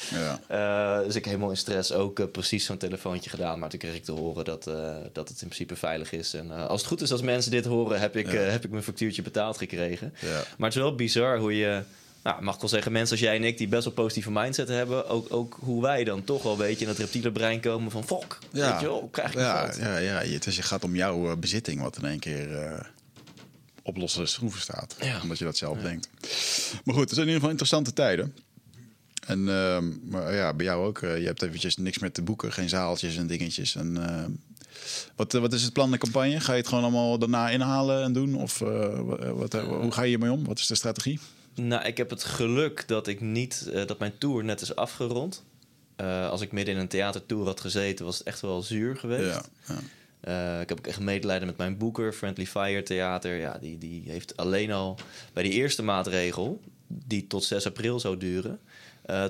[0.48, 1.02] Ja.
[1.02, 3.58] Dus ik helemaal in stress ook precies zo'n telefoontje gedaan.
[3.58, 4.64] Maar toen kreeg ik te horen dat,
[5.12, 6.34] dat het in principe veilig is.
[6.34, 8.38] En als het goed is, als mensen dit horen, heb ik, Ja.
[8.38, 10.14] heb ik mijn factuurtje betaald gekregen.
[10.20, 10.42] Ja.
[10.56, 11.82] Maar het is wel bizar hoe je...
[12.22, 14.68] Nou, mag ik wel zeggen, mensen als jij en ik die best wel positieve mindset
[14.68, 15.08] hebben...
[15.08, 18.04] ook, ook hoe wij dan toch wel een beetje in het reptiele brein komen van...
[18.04, 18.70] Fok, Ja.
[18.72, 19.76] weet je wel, krijg ik Ja, geld.
[19.76, 20.20] ja, ja.
[20.22, 22.80] Het is, je gaat om jouw eh, bezitting wat in één keer eh,
[23.82, 24.96] op losse schroeven staat.
[25.00, 25.20] Ja.
[25.22, 26.08] Omdat je dat zelf denkt.
[26.84, 28.34] Maar goed, het zijn in ieder geval interessante tijden.
[29.26, 30.98] En ehm, maar ja, bij jou ook.
[31.02, 32.52] eh, je hebt eventjes niks meer te boeken.
[32.52, 33.74] Geen zaaltjes en dingetjes.
[33.74, 34.40] En,
[35.16, 36.40] wat, wat is het plan de campagne?
[36.40, 38.34] Ga je het gewoon allemaal daarna inhalen en doen?
[38.34, 38.58] Of
[39.34, 40.44] wat, hoe ga je hiermee om?
[40.44, 41.20] Wat is de strategie?
[41.66, 45.44] Nou, ik heb het geluk dat ik niet eh, dat mijn tour net is afgerond.
[45.96, 49.50] Eh, als ik midden in een theatertour had gezeten, was het echt wel zuur geweest.
[49.66, 49.80] Ja, ja.
[50.20, 53.36] Eh, ik heb ook echt medelijden met mijn boeker, Friendly Fire Theater.
[53.36, 54.98] Ja, die, die heeft alleen al
[55.32, 58.60] bij die eerste maatregel, die tot 6 april zou duren,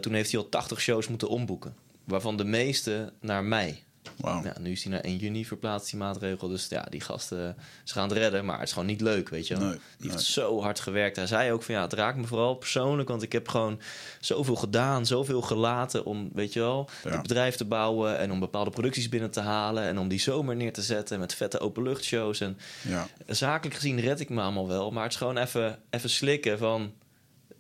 [0.01, 1.75] toen heeft hij al 80 shows moeten omboeken.
[2.05, 3.83] Waarvan de meeste naar mei.
[4.23, 6.49] Ja, nu is hij naar 1 juni verplaatst, die maatregel.
[6.49, 8.45] Dus ja, die gasten, ze gaan het redden.
[8.45, 9.69] Maar het is gewoon niet leuk, weet je wel.
[9.69, 11.17] Nee, die heeft zo hard gewerkt.
[11.17, 13.09] Hij zei ook van ja, het raakt me vooral persoonlijk.
[13.09, 13.81] Want ik heb gewoon
[14.21, 17.11] zoveel gedaan, zoveel gelaten om, weet je wel, Ja.
[17.11, 18.19] het bedrijf te bouwen.
[18.19, 19.83] En om bepaalde producties binnen te halen.
[19.83, 22.41] En om die zomer neer te zetten met vette openluchtshows.
[22.41, 23.07] En Ja.
[23.27, 24.91] zakelijk gezien red ik me allemaal wel.
[24.91, 26.93] Maar het is gewoon even, even slikken van...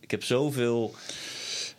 [0.00, 0.94] Ik heb zoveel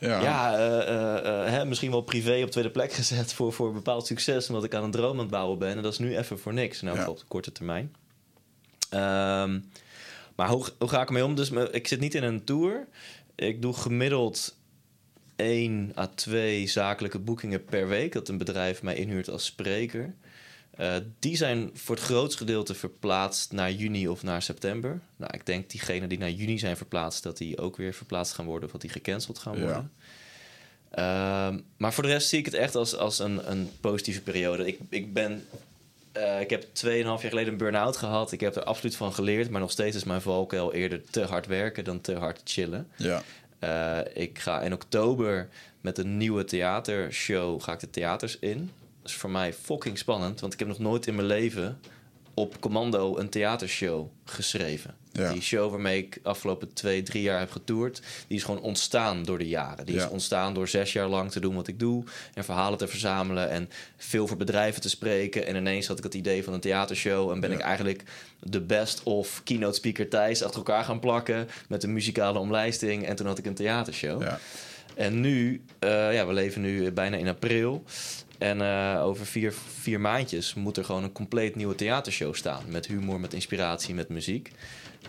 [0.08, 0.22] Ja.
[0.22, 4.08] ja, eh, eh, eh, hè, misschien wel privé op tweede plek gezet voor, voor bepaald
[4.08, 5.76] succes, omdat ik aan een droom aan het bouwen ben.
[5.76, 7.10] En dat is nu even voor niks, nou Ja.
[7.10, 7.94] op de korte termijn.
[8.90, 9.60] Ehm,
[10.36, 11.36] maar hoe, hoe ga ik ermee om?
[11.36, 12.88] Dus me- ik zit niet in een tour.
[13.36, 14.58] Ik doe gemiddeld
[15.36, 18.14] 1 à 2 zakelijke boekingen per week.
[18.14, 20.14] Dat een bedrijf mij inhuurt als spreker.
[20.82, 25.00] Eh, die zijn voor het grootste gedeelte verplaatst naar juni of naar september.
[25.16, 28.46] Nou, ik denk diegenen die naar juni zijn verplaatst, dat die ook weer verplaatst gaan
[28.46, 29.62] worden of dat die gecanceld gaan Ja.
[29.62, 29.92] worden.
[30.92, 34.68] Ehm, maar voor de rest zie ik het echt als, als een, een positieve periode.
[34.68, 35.46] Ik, ik ben.
[36.12, 38.32] eh, ik heb 2,5 jaar geleden een burn-out gehad.
[38.32, 39.50] Ik heb er absoluut van geleerd.
[39.50, 42.88] Maar nog steeds is mijn valkuil eerder te hard werken dan te hard chillen.
[42.96, 43.24] Ja.
[43.60, 45.50] Eh, ik ga in oktober
[45.82, 48.72] met een nieuwe theatershow ga ik de theaters in.
[49.06, 51.80] Is voor mij fucking spannend, want ik heb nog nooit in mijn leven
[52.34, 54.96] op commando een theatershow geschreven.
[55.12, 55.32] Ja.
[55.34, 59.38] Die show waarmee ik afgelopen twee, drie jaar heb getoerd, die is gewoon ontstaan door
[59.38, 59.86] de jaren.
[59.86, 60.06] Die Ja.
[60.06, 63.50] is ontstaan door zes jaar lang te doen wat ik doe en verhalen te verzamelen
[63.50, 65.46] en veel voor bedrijven te spreken.
[65.48, 67.56] En ineens had ik het idee van een theatershow en ben Ja.
[67.56, 68.04] ik eigenlijk
[68.40, 73.06] de best of keynote speaker Thijs achter elkaar gaan plakken met een muzikale omlijsting.
[73.06, 74.22] En toen had ik een theatershow.
[74.22, 74.40] Ja.
[74.96, 77.84] En nu, eh, ja, we leven nu bijna in april.
[78.42, 82.64] En eh, over vier, vier maandjes moet er gewoon een compleet nieuwe theatershow staan.
[82.68, 84.52] Met humor, met inspiratie, met muziek.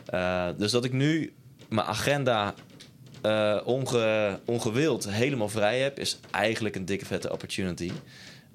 [0.07, 1.33] Eh, dus dat ik nu
[1.68, 2.55] mijn agenda
[3.23, 7.90] eh, onge, ongewild helemaal vrij heb, is eigenlijk een dikke vette opportunity.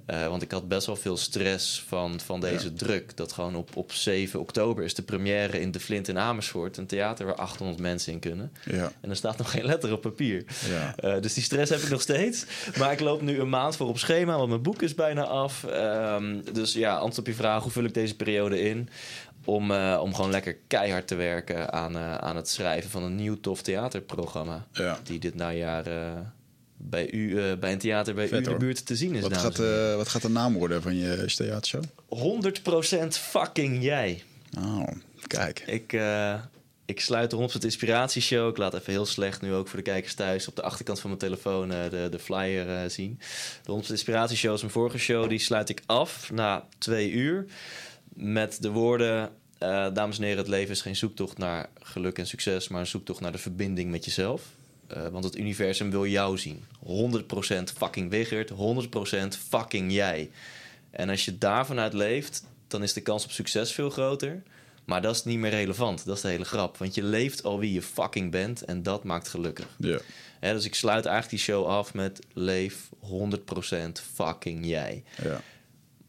[0.08, 3.18] Eh, want ik had best wel veel stress van, van deze druk.
[3.18, 6.78] Dat gewoon op, op 7 oktober is de première in De Flint in Amersfoort.
[6.78, 8.52] Een theater waar 800 mensen in kunnen.
[8.66, 8.92] Ja.
[9.02, 10.46] En er staat nog geen letter op papier.
[10.70, 10.96] Ja.
[10.96, 12.46] Eh, dus die stress heb ik nog steeds.
[12.78, 15.64] Maar ik loop nu een maand voor op schema, want mijn boek is bijna af.
[15.64, 18.90] Ehm, dus ja, antwoord op je vraag, hoe vul ik deze periode in?
[19.46, 23.40] Om, eh, om gewoon lekker keihard te werken aan, aan het schrijven van een nieuw
[23.40, 24.68] tof theaterprogramma.
[25.04, 25.86] Die dit najaar
[26.78, 29.22] bij, u, eh, bij een theater bij Vet, u in de buurt te zien is.
[29.22, 31.84] Wat gaat, eh, wat gaat de naam worden van je theatershow?
[32.08, 34.24] 100% fucking jij.
[34.58, 34.88] Oh,
[35.28, 35.64] kijk.
[35.66, 36.34] Ik, eh,
[36.86, 38.50] ik sluit de 100% inspiratieshow.
[38.50, 41.10] Ik laat even heel slecht nu ook voor de kijkers thuis op de achterkant van
[41.10, 43.20] mijn telefoon de, de flyer zien.
[43.64, 45.30] De 100% inspiratieshow is mijn vorige show.
[45.30, 47.46] Die sluit ik af na twee uur
[48.14, 49.30] met de woorden...
[49.94, 52.68] dames en heren, het leven is geen zoektocht naar geluk en succes...
[52.68, 54.42] maar een zoektocht naar de verbinding met jezelf.
[54.88, 56.64] Eh, want het universum wil jou zien.
[56.80, 60.32] 100% fucking Wigert, 100% fucking jij.
[60.92, 64.44] En als je daarvan uit leeft, dan is de kans op succes veel groter.
[64.86, 66.06] Maar dat is niet meer relevant.
[66.06, 66.78] Dat is de hele grap.
[66.78, 69.68] Want je leeft al wie je fucking bent en dat maakt gelukkig.
[69.78, 70.00] Ja.
[70.40, 75.04] Hè, dus ik sluit eigenlijk die show af met leef 100% fucking jij.
[75.24, 75.42] Ja.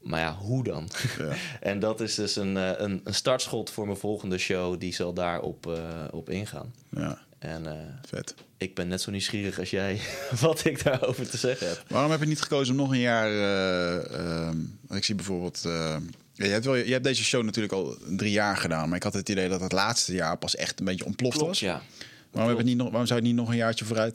[0.02, 0.88] Maar ja, hoe dan?
[1.18, 1.34] Ja.
[1.70, 4.80] en dat is dus een, eh, een, een startschot voor mijn volgende show.
[4.80, 6.74] Die zal daarop eh, op ingaan.
[6.90, 7.26] ja.
[7.38, 7.72] En eh,
[8.06, 8.34] Vet.
[8.56, 10.00] ik ben net zo nieuwsgierig als jij
[10.40, 11.84] wat ik daarover te zeggen heb.
[11.88, 13.30] Waarom heb je niet gekozen om nog een jaar...
[13.30, 14.56] Eh, ehm,
[14.88, 15.64] ik zie bijvoorbeeld...
[15.64, 15.96] Eh,
[16.32, 18.88] je, hebt wel, je hebt deze show natuurlijk al drie jaar gedaan.
[18.88, 21.60] Maar ik had het idee dat het laatste jaar pas echt een beetje ontploft was.
[21.60, 21.82] Ja.
[22.30, 24.14] Waarom, heb niet nog, waarom zou je niet nog een jaartje vooruit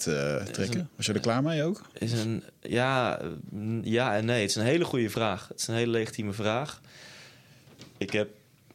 [0.51, 0.89] trekken?
[0.95, 1.81] Was je er klaar mee ook?
[1.93, 4.41] Is een, ja, mm, ja en nee.
[4.41, 5.47] Het is een hele goede vraag.
[5.47, 6.81] Het is een hele legitieme vraag.
[7.97, 8.29] Ik heb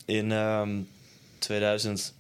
[0.05, 0.89] in ehm, um,
[1.39, 2.15] 2000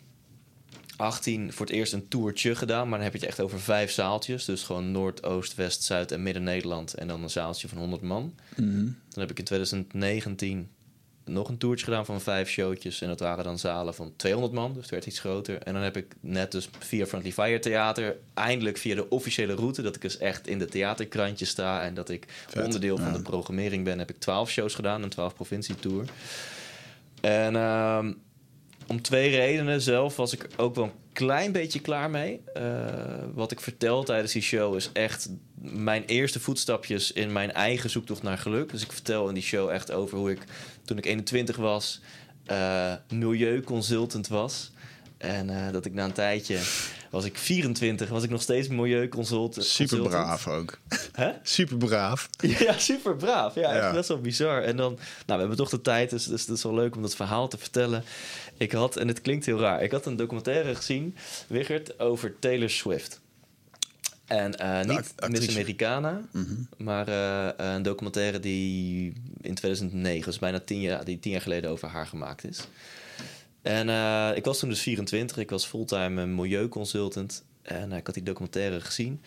[0.99, 2.89] 18 voor het eerst een toertje gedaan.
[2.89, 4.45] Maar dan heb je het echt over vijf zaaltjes.
[4.45, 6.95] Dus gewoon Noord, Oost, West, Zuid en Midden-Nederland.
[6.95, 8.35] En dan een zaaltje van 100 man.
[8.57, 8.85] Mhm.
[8.85, 10.69] Dan heb ik in 2019
[11.25, 13.01] nog een toertje gedaan van vijf showtjes.
[13.01, 14.73] En dat waren dan zalen van 200 man.
[14.73, 15.63] Dus het werd iets groter.
[15.63, 18.17] En dan heb ik net dus via Friendly Fire Theater...
[18.35, 19.83] eindelijk via de officiële route...
[19.83, 21.83] dat ik dus echt in de theaterkrantjes sta...
[21.83, 23.99] en dat ik onderdeel van de programmering ben...
[23.99, 26.05] heb ik 12 shows gedaan, een 12 provincie tour.
[27.21, 27.57] En...
[27.57, 28.13] Ehm,
[28.89, 32.41] om twee redenen zelf was ik ook wel een klein beetje klaar mee.
[32.55, 32.63] Eh,
[33.35, 35.29] wat ik vertel tijdens die show is echt
[35.61, 38.71] mijn eerste voetstapjes in mijn eigen zoektocht naar geluk.
[38.71, 40.45] Dus ik vertel in die show echt over hoe ik
[40.85, 42.01] toen ik 21 was,
[42.47, 44.71] eh, milieuconsultant was.
[45.19, 46.59] En eh, dat ik na een tijdje,
[47.11, 49.67] was ik 24, was ik nog steeds milieuconsultant.
[49.67, 50.79] Super braaf ook.
[51.13, 51.31] Hè?
[51.43, 52.29] Super braaf.
[52.59, 53.55] Ja, super braaf.
[53.55, 53.93] Ja, echt Ja.
[53.93, 54.63] best wel bizar.
[54.63, 57.03] En dan, nou, we hebben toch de tijd, dus, dus het is wel leuk om
[57.03, 58.05] dat verhaal te vertellen.
[58.59, 61.17] Ik had, en het klinkt heel raar, ik had een documentaire gezien,
[61.47, 63.21] Wigert, over Taylor Swift.
[64.27, 65.15] En eh, niet.
[65.29, 66.55] Miss Americana, Mhm.
[66.77, 71.71] maar eh, een documentaire die in 2009, dus bijna tien jaar, die tien jaar geleden
[71.71, 72.61] over haar gemaakt is.
[73.63, 77.45] En eh, ik was toen dus 24, ik was fulltime een milieuconsultant.
[77.63, 79.23] En ik had die documentaire gezien.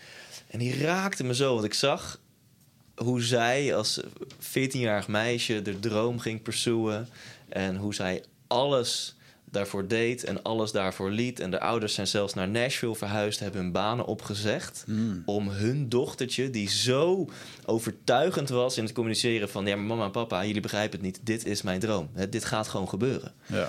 [0.48, 2.20] En die raakte me zo, want ik zag
[2.94, 4.00] hoe zij als
[4.40, 7.08] 14-jarig meisje de droom ging pursueren.
[7.48, 9.14] En hoe zij alles
[9.52, 11.40] daarvoor deed en alles daarvoor liet.
[11.40, 14.84] En de ouders zijn zelfs naar Nashville verhuisd, hebben hun banen opgezegd.
[15.24, 17.28] Om hun dochtertje, die zo
[17.64, 19.66] overtuigend was in het communiceren van...
[19.66, 21.20] ja, maar mama en papa, jullie begrijpen het niet.
[21.22, 22.08] Dit is mijn droom.
[22.12, 23.32] Hè, dit gaat gewoon gebeuren.
[23.46, 23.68] Ja.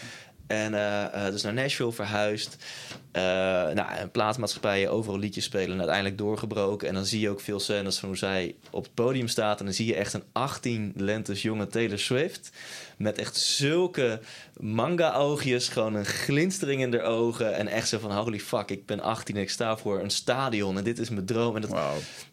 [0.53, 2.57] En eh, eh, dus naar Nashville verhuisd.
[3.11, 5.71] Eh nou, en plaatmaatschappijen, overal liedjes spelen.
[5.71, 6.87] En uiteindelijk doorgebroken.
[6.87, 9.59] En dan zie je ook veel scènes van hoe zij op het podium staat.
[9.59, 12.51] En dan zie je echt een 18 lentes jonge Taylor Swift.
[12.97, 14.19] Met echt zulke
[14.59, 15.69] manga-oogjes.
[15.69, 17.55] Gewoon een glinstering in haar ogen.
[17.55, 20.77] En echt zo van, holy fuck, ik ben 18 en ik sta voor een stadion.
[20.77, 21.55] En dit is mijn droom.
[21.55, 21.75] En dat,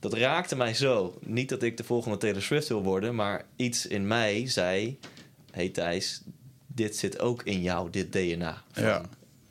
[0.01, 1.19] dat raakte mij zo.
[1.21, 3.15] Niet dat ik de volgende Taylor Swift wil worden.
[3.15, 4.99] Maar iets in mij zei...
[5.51, 6.23] hey Thijs,
[6.75, 8.63] dit zit ook in jou, dit DNA.
[8.73, 9.03] Van, Ja.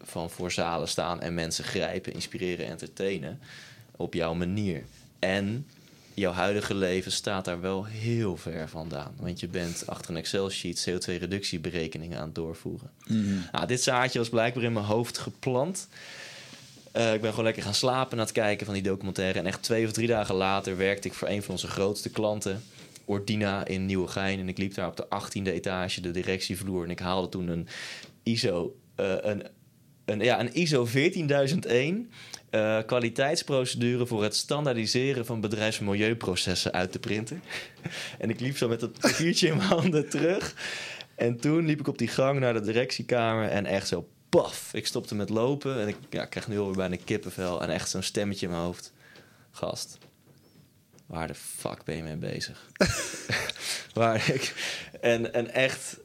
[0.03, 3.39] van voor zalen staan en mensen grijpen, inspireren, entertainen.
[3.95, 4.83] Op jouw manier.
[5.19, 5.67] En
[6.13, 9.13] jouw huidige leven staat daar wel heel ver vandaan.
[9.19, 12.89] Want je bent achter een Excel-sheet CO2-reductieberekeningen aan het doorvoeren.
[13.51, 15.87] Nou, dit zaadje was blijkbaar in mijn hoofd geplant.
[16.91, 19.39] Eh, ik ben gewoon lekker gaan slapen na het kijken van die documentaire.
[19.39, 22.63] En echt twee of drie dagen later werkte ik voor een van onze grootste klanten.
[23.09, 24.39] Ordina in Nieuwegein.
[24.39, 26.83] En ik liep daar op de 18e etage, de directievloer.
[26.83, 27.67] En ik haalde toen een
[28.23, 29.43] ISO, eh, een,
[30.05, 32.11] een, ja, een ISO 14001
[32.49, 37.39] eh, kwaliteitsprocedure voor het standaardiseren van bedrijfsmilieuprocessen uit de printer.
[38.19, 40.55] en ik liep zo met dat papiertje in mijn handen terug.
[41.15, 44.87] En toen liep ik op die gang naar de directiekamer en echt zo paf, ik
[44.87, 48.45] stopte met lopen en ik ja, krijg nu alweer bijna kippenvel en echt zo'n stemmetje
[48.45, 48.93] in mijn hoofd.
[49.51, 49.97] Gast,
[51.09, 52.69] waar de fuck ben je mee bezig?
[53.93, 54.53] waar ik,
[55.01, 55.99] en, en echt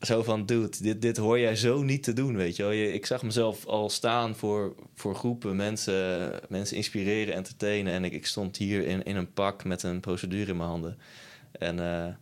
[0.00, 2.72] zo van, dude, dit, dit hoor jij zo niet te doen, weet je wel.
[2.72, 7.92] Je, ik zag mezelf al staan voor, voor groepen, mensen, mensen inspireren, entertainen.
[7.92, 10.98] En ik, ik stond hier in, in een pak met een procedure in mijn handen.
[11.52, 12.14] En eh,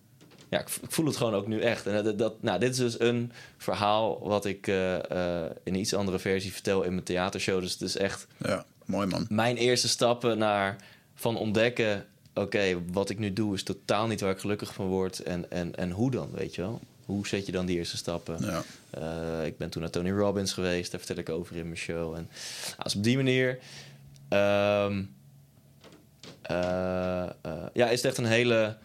[0.48, 1.86] ja, ik, ik voel het gewoon ook nu echt.
[1.86, 5.80] En dat, dat, nou, dit is dus een verhaal wat ik eh, eh, in een
[5.80, 7.60] iets andere versie vertel in mijn theatershow.
[7.60, 9.26] Dus het is echt Ja, mooi man.
[9.28, 10.76] mijn eerste stappen naar
[11.16, 12.06] van ontdekken...
[12.34, 15.22] oké, wat ik nu doe is totaal niet waar ik gelukkig van word.
[15.22, 16.80] En, en, en hoe dan, weet je wel?
[17.04, 18.36] Hoe zet je dan die eerste stappen?
[18.40, 18.62] Ja.
[18.90, 22.14] Eh, ik ben toen naar Tony Robbins geweest, daar vertel ik over in mijn show.
[22.14, 22.30] En
[22.78, 23.58] als op die manier.
[24.28, 25.02] ehm,
[26.42, 27.30] eh, eh,
[27.72, 28.76] ja, is het echt een hele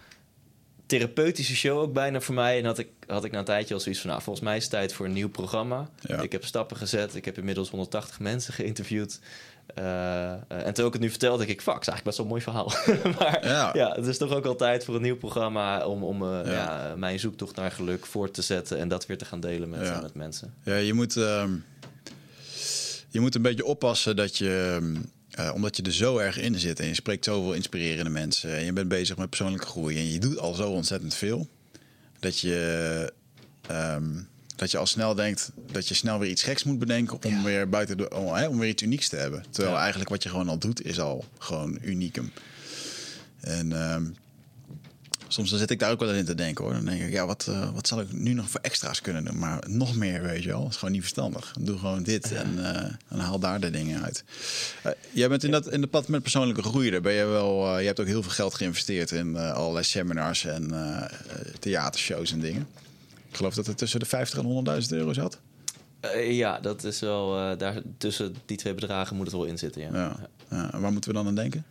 [0.85, 2.59] therapeutische show ook bijna voor mij.
[2.59, 4.63] En had ik, had ik na een tijdje al zoiets van, nou, volgens mij is
[4.63, 5.89] het tijd voor een nieuw programma.
[6.01, 6.21] Ja.
[6.21, 9.19] Ik heb stappen gezet, ik heb inmiddels 180 mensen geïnterviewd.
[9.75, 12.25] Eh, eh, en toen ik het nu vertelde, denk ik, fuck, is eigenlijk best wel
[12.25, 12.71] een mooi verhaal.
[13.19, 13.69] maar Ja.
[13.73, 13.91] ja.
[13.91, 16.51] het is toch ook al tijd voor een nieuw programma om, om eh, Ja.
[16.51, 16.95] ja.
[16.95, 20.13] mijn zoektocht naar geluk voor te zetten en dat weer te gaan delen met, met
[20.15, 20.53] mensen.
[20.63, 21.51] Ja, je moet, ehm,
[23.09, 24.95] je moet een beetje oppassen dat je, ehm,
[25.31, 28.65] eh, omdat je er zo erg in zit en je spreekt zoveel inspirerende mensen en
[28.65, 31.47] je bent bezig met persoonlijke groei en je doet al zo ontzettend veel,
[32.19, 33.13] dat je,
[33.67, 34.09] ehm,
[34.61, 37.69] dat je al snel denkt dat je snel weer iets geks moet bedenken om weer
[37.69, 39.43] buiten de, om, hè, om weer iets unieks te hebben.
[39.49, 39.79] Terwijl Ja.
[39.81, 42.31] eigenlijk wat je gewoon al doet is al gewoon uniekum.
[43.39, 44.05] En ehm,
[45.27, 46.73] soms dan zit ik daar ook wel in te denken hoor.
[46.73, 49.39] Dan denk ik, ja, wat, eh, wat zal ik nu nog voor extra's kunnen doen?
[49.39, 50.67] Maar nog meer, weet je wel.
[50.69, 51.53] is gewoon niet verstandig.
[51.59, 54.23] Doe gewoon dit en, eh, en haal daar de dingen uit.
[54.83, 56.89] Eh, jij bent in, dat, in de pad met persoonlijke groei.
[56.89, 57.79] Daar ben je wel.
[57.79, 60.71] je hebt ook heel veel geld geïnvesteerd in allerlei seminars en
[61.59, 62.67] theatershows en dingen.
[63.31, 65.39] Ik geloof dat het tussen de 50 en 100.000 euro zat.
[65.99, 67.37] Eh, ja, dat is wel.
[67.37, 69.81] eh, daar, tussen die twee bedragen moet het wel in zitten.
[69.81, 70.15] Ja.
[70.49, 70.69] Ja.
[70.79, 71.65] Waar moeten we dan aan denken?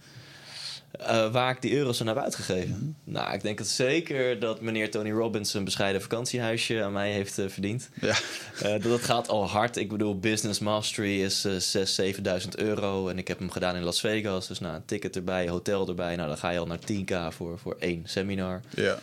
[0.91, 2.71] Eh, waar ik die euro's aan heb uitgegeven.
[3.05, 3.13] Mhm.
[3.13, 7.35] Nou, ik denk het zeker dat meneer Tony Robbins een bescheiden vakantiehuisje aan mij heeft
[7.47, 7.89] verdiend.
[8.01, 8.17] Ja.
[8.79, 9.77] Dat gaat al hard.
[9.77, 13.09] Ik bedoel, Business Mastery is eh 6.000, 7.000 euro.
[13.09, 14.47] En ik heb hem gedaan in Las Vegas.
[14.47, 16.17] Dus nou, een ticket erbij, hotel erbij.
[16.17, 18.61] Nou, dan ga je al naar 10k voor, voor één seminar.
[18.75, 18.99] ja.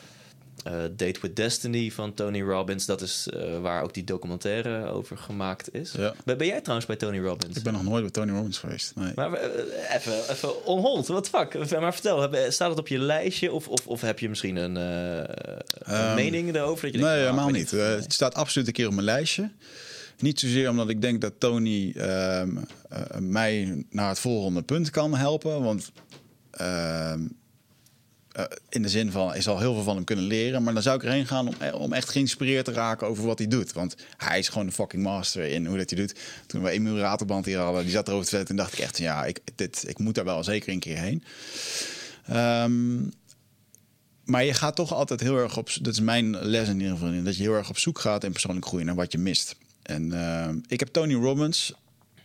[0.71, 2.85] Eh, Date with Destiny van Tony Robbins.
[2.85, 5.91] Dat is eh, waar ook die documentaire over gemaakt is.
[5.91, 6.13] Ja.
[6.25, 7.57] Ben, ben jij trouwens bij Tony Robbins?
[7.57, 8.95] Ik ben nog nooit bij Tony Robbins geweest.
[8.95, 9.11] Nee.
[9.15, 11.79] Maar eh, even, even on hold, wat fuck.
[11.79, 15.27] Maar vertel, staat het op je lijstje of, of, of heb je misschien een, een
[15.85, 16.91] Ehm, mening erover?
[16.91, 17.71] Dat je denkt, nee, nou, helemaal niet.
[17.71, 19.49] het staat absoluut een keer op mijn lijstje.
[20.19, 22.57] Niet zozeer omdat ik denk dat Tony ehm,
[22.89, 25.63] eh, mij naar het volgende punt kan helpen.
[25.63, 25.91] Want
[26.51, 27.27] ehm,
[28.37, 30.63] eh, in de zin van, ik zal heel veel van hem kunnen leren.
[30.63, 33.37] Maar dan zou ik erheen gaan om, eh, om echt geïnspireerd te raken over wat
[33.37, 33.73] hij doet.
[33.73, 36.19] Want hij is gewoon de fucking master in hoe dat hij doet.
[36.45, 38.45] Toen we Emiel Raterband hier hadden, die zat erover te vertellen.
[38.45, 41.23] Toen dacht ik echt, ja, ik, dit, ik moet daar wel zeker een keer heen.
[42.25, 42.97] Ehm,
[44.23, 45.69] maar je gaat toch altijd heel erg op...
[45.81, 47.11] Dat is mijn les in ieder geval.
[47.11, 49.55] in, Dat je heel erg op zoek gaat in persoonlijke groei naar wat je mist.
[49.83, 51.73] En eh, ik heb Tony Robbins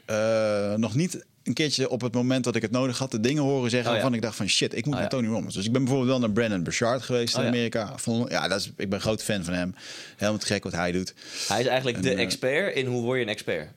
[0.05, 3.11] eh, nog niet een keertje op het moment dat ik het nodig had...
[3.11, 4.01] de dingen horen zeggen Oh ja.
[4.03, 4.49] waarvan ik dacht van...
[4.49, 5.09] shit, ik moet Oh naar.
[5.09, 5.55] Tony Robbins.
[5.55, 7.53] Dus ik ben bijvoorbeeld wel naar Brandon Burchard geweest Oh in ja.
[7.53, 7.93] Amerika.
[7.97, 9.75] Vond, ja, dat is, ik ben een groot fan van hem.
[10.17, 11.15] Helemaal te gek wat hij doet.
[11.49, 13.69] Hij is eigenlijk de En, eh, expert in hoe word je een expert.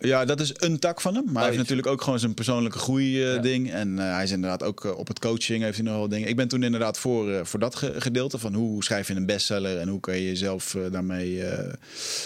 [0.00, 1.24] Ja, dat is een tak van hem.
[1.24, 3.72] Maar hij heeft natuurlijk ook gewoon zijn persoonlijke groei eh, Ja.
[3.72, 6.28] En eh, hij is inderdaad ook op het coaching heeft hij nog wel dingen.
[6.28, 9.78] Ik ben toen inderdaad voor, voor dat ge- gedeelte van hoe schrijf je een bestseller
[9.78, 11.42] en hoe kan je jezelf daarmee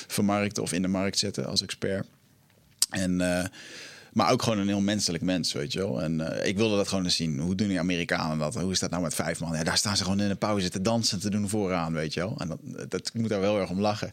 [0.07, 2.07] vermarkten of in de markt zetten als expert.
[2.91, 3.21] En,
[4.13, 6.03] maar ook gewoon een heel menselijk mens, weet je wel.
[6.03, 7.39] En eh, ik wilde dat gewoon eens zien.
[7.39, 8.55] Hoe doen die Amerikanen dat?
[8.55, 9.57] Hoe is dat nou met vijf man?
[9.57, 12.21] Ja, daar staan ze gewoon in de pauze te dansen te doen vooraan, weet je
[12.21, 12.35] wel.
[12.39, 14.13] En dat, dat ik moet daar wel erg om lachen.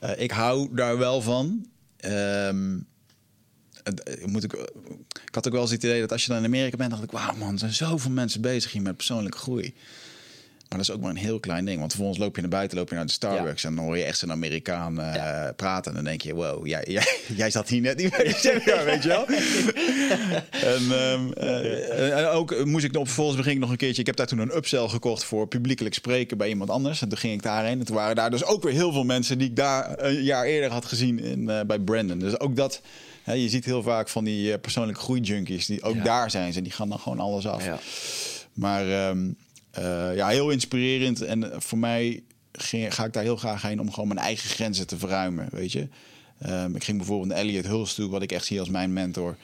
[0.00, 1.66] Eh, ik hou daar wel van.
[1.96, 2.78] Ehm,
[3.82, 4.52] eh, moet ik,
[5.24, 7.02] ik had ook wel eens het idee dat als je dan in Amerika bent, dacht
[7.02, 9.74] ik, wauw man, zijn zoveel mensen bezig hier met persoonlijke groei.
[10.68, 11.78] Maar dat is ook maar een heel klein ding.
[11.78, 13.64] Want vervolgens loop je naar buiten, loop je naar de Starbucks...
[13.64, 15.90] en dan hoor je echt zo'n Amerikaan eh, praten.
[15.90, 18.84] En dan denk je, wow, jij, jij, jij zat hier net niet bij de seminar,
[18.84, 19.26] weet je wel?
[20.74, 24.00] en, ehm, eh, en ook moest ik op vervolgens begin ik nog een keertje...
[24.00, 27.02] Ik heb daar toen een upsell gekocht voor publiekelijk spreken bij iemand anders.
[27.02, 27.78] En toen ging ik daarheen.
[27.78, 29.38] En toen waren daar dus ook weer heel veel mensen...
[29.38, 32.18] die ik daar een jaar eerder had gezien in, eh, bij Brandon.
[32.18, 32.80] Dus ook dat...
[33.24, 35.66] Je ziet heel vaak van die eh, persoonlijke groeijunkies...
[35.66, 36.02] die ook Ja.
[36.02, 36.62] daar zijn ze.
[36.62, 37.64] Die gaan dan gewoon alles af.
[37.64, 37.78] Ja.
[38.52, 39.26] Maar ehm,
[39.74, 41.22] eh, ja, heel inspirerend.
[41.22, 44.48] En eh, voor mij ging, ga ik daar heel graag heen om gewoon mijn eigen
[44.50, 45.88] grenzen te verruimen, weet je.
[46.38, 49.36] Ehm, ik ging bijvoorbeeld naar Elliot Hulse toe, wat ik echt zie als mijn mentor,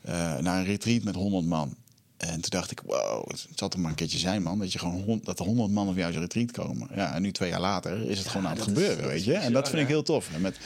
[0.00, 1.74] eh, naar een retreat met 100 man.
[2.16, 4.58] En En toen dacht ik, wow, het zal toch maar een keertje zijn, man.
[4.58, 6.88] Dat, je gewoon hond- dat er honderd man op jouw retreat komen.
[6.94, 9.34] Ja, en nu twee jaar later is het gewoon aan het is- gebeuren, weet je.
[9.34, 10.28] En dat vind ik heel tof.
[10.34, 10.58] En met,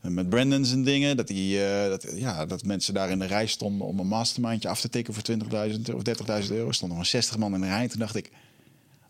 [0.00, 1.58] met Brandon's en dingen, dat, die,
[1.88, 5.14] dat, ja, dat mensen daar in de rij stonden om een mastermindje af te tikken
[5.14, 6.68] voor 20.000 of 30.000 euro.
[6.68, 7.88] Er stonden gewoon 60 man in de rij.
[7.88, 8.30] Toen dacht ik,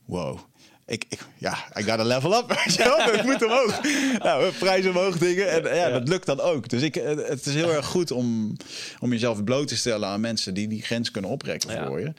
[0.05, 0.39] wow.
[0.87, 2.53] Ik, ik, ja, I gotta level up.
[3.19, 3.81] Ik moet omhoog.
[4.19, 5.51] Nou, prijs omhoog dingen.
[5.51, 6.69] En ja, dat lukt dan ook.
[6.69, 8.57] Dus ik, eh, het is heel erg goed om,
[9.01, 11.87] om jezelf bloot te stellen aan mensen die die grens kunnen oprekken Ja.
[11.87, 12.13] voor je.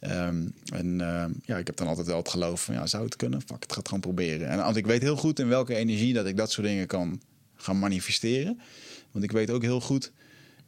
[0.00, 3.16] Ehm, en ehm, ja, ik heb dan altijd wel het geloof van, ja, zou het
[3.16, 3.40] kunnen?
[3.40, 4.48] Fuck, het gaat gewoon proberen.
[4.48, 7.20] En want ik weet heel goed in welke energie dat ik dat soort dingen kan
[7.56, 8.60] gaan manifesteren.
[9.10, 10.12] Want ik weet ook heel goed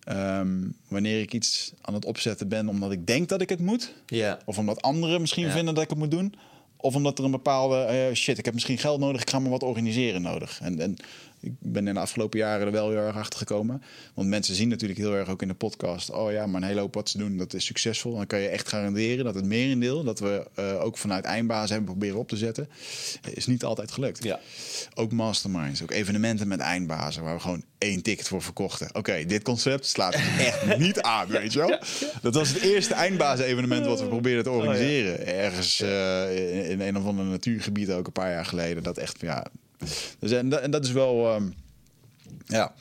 [0.00, 3.92] ehm, wanneer ik iets aan het opzetten ben omdat ik denk dat ik het moet.
[4.06, 4.38] Ja.
[4.44, 6.34] Of omdat anderen misschien vinden dat ik het moet doen.
[6.80, 9.50] Of omdat er een bepaalde eh, shit, ik heb misschien geld nodig, ik ga maar
[9.50, 10.60] wat organiseren nodig.
[10.62, 10.96] En, en
[11.40, 13.82] ik ben in de afgelopen jaren er wel heel erg achter gekomen.
[14.14, 16.10] Want mensen zien natuurlijk heel erg ook in de podcast.
[16.10, 18.16] Oh ja, maar een hele hoop wat ze doen, dat is succesvol.
[18.16, 21.90] Dan kan je echt garanderen dat het merendeel, dat we eh, ook vanuit eindbazen hebben
[21.90, 22.68] proberen op te zetten,
[23.34, 24.24] is niet altijd gelukt.
[24.24, 24.40] Ja.
[24.94, 28.94] Ook masterminds, ook evenementen met eindbazen waar we gewoon één ticket voor verkochten.
[28.94, 31.78] Oké, dit concept slaat echt niet aan, weet je wel?
[32.22, 35.26] Dat was het eerste eindbazen-evenement wat we probeerden te organiseren.
[35.26, 38.82] Ergens eh, in, in een of ander natuurgebied ook een paar jaar geleden.
[38.82, 39.46] Dat echt, ja.
[40.18, 41.48] Dus, en, dat- en dat is wel, ehm,
[42.46, 42.74] ja,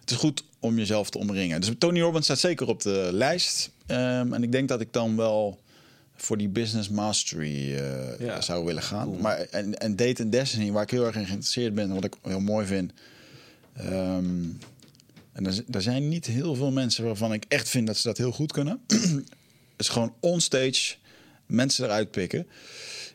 [0.00, 1.60] het is goed om jezelf te omringen.
[1.60, 3.70] Dus Tony Robbins staat zeker op de lijst.
[3.86, 5.60] Ehm, en ik denk dat ik dan wel
[6.16, 8.40] voor die business mastery eh, Ja.
[8.40, 9.06] zou willen gaan.
[9.06, 9.18] Cool.
[9.18, 12.14] Maar en, en Date and Destiny, waar ik heel erg in geïnteresseerd ben, wat ik
[12.22, 12.92] heel mooi vind.
[13.76, 14.44] Ehm,
[15.32, 18.18] en er, er zijn niet heel veel mensen waarvan ik echt vind dat ze dat
[18.18, 18.80] heel goed kunnen.
[18.86, 19.24] Het
[19.86, 20.94] is gewoon onstage
[21.46, 22.46] mensen eruit pikken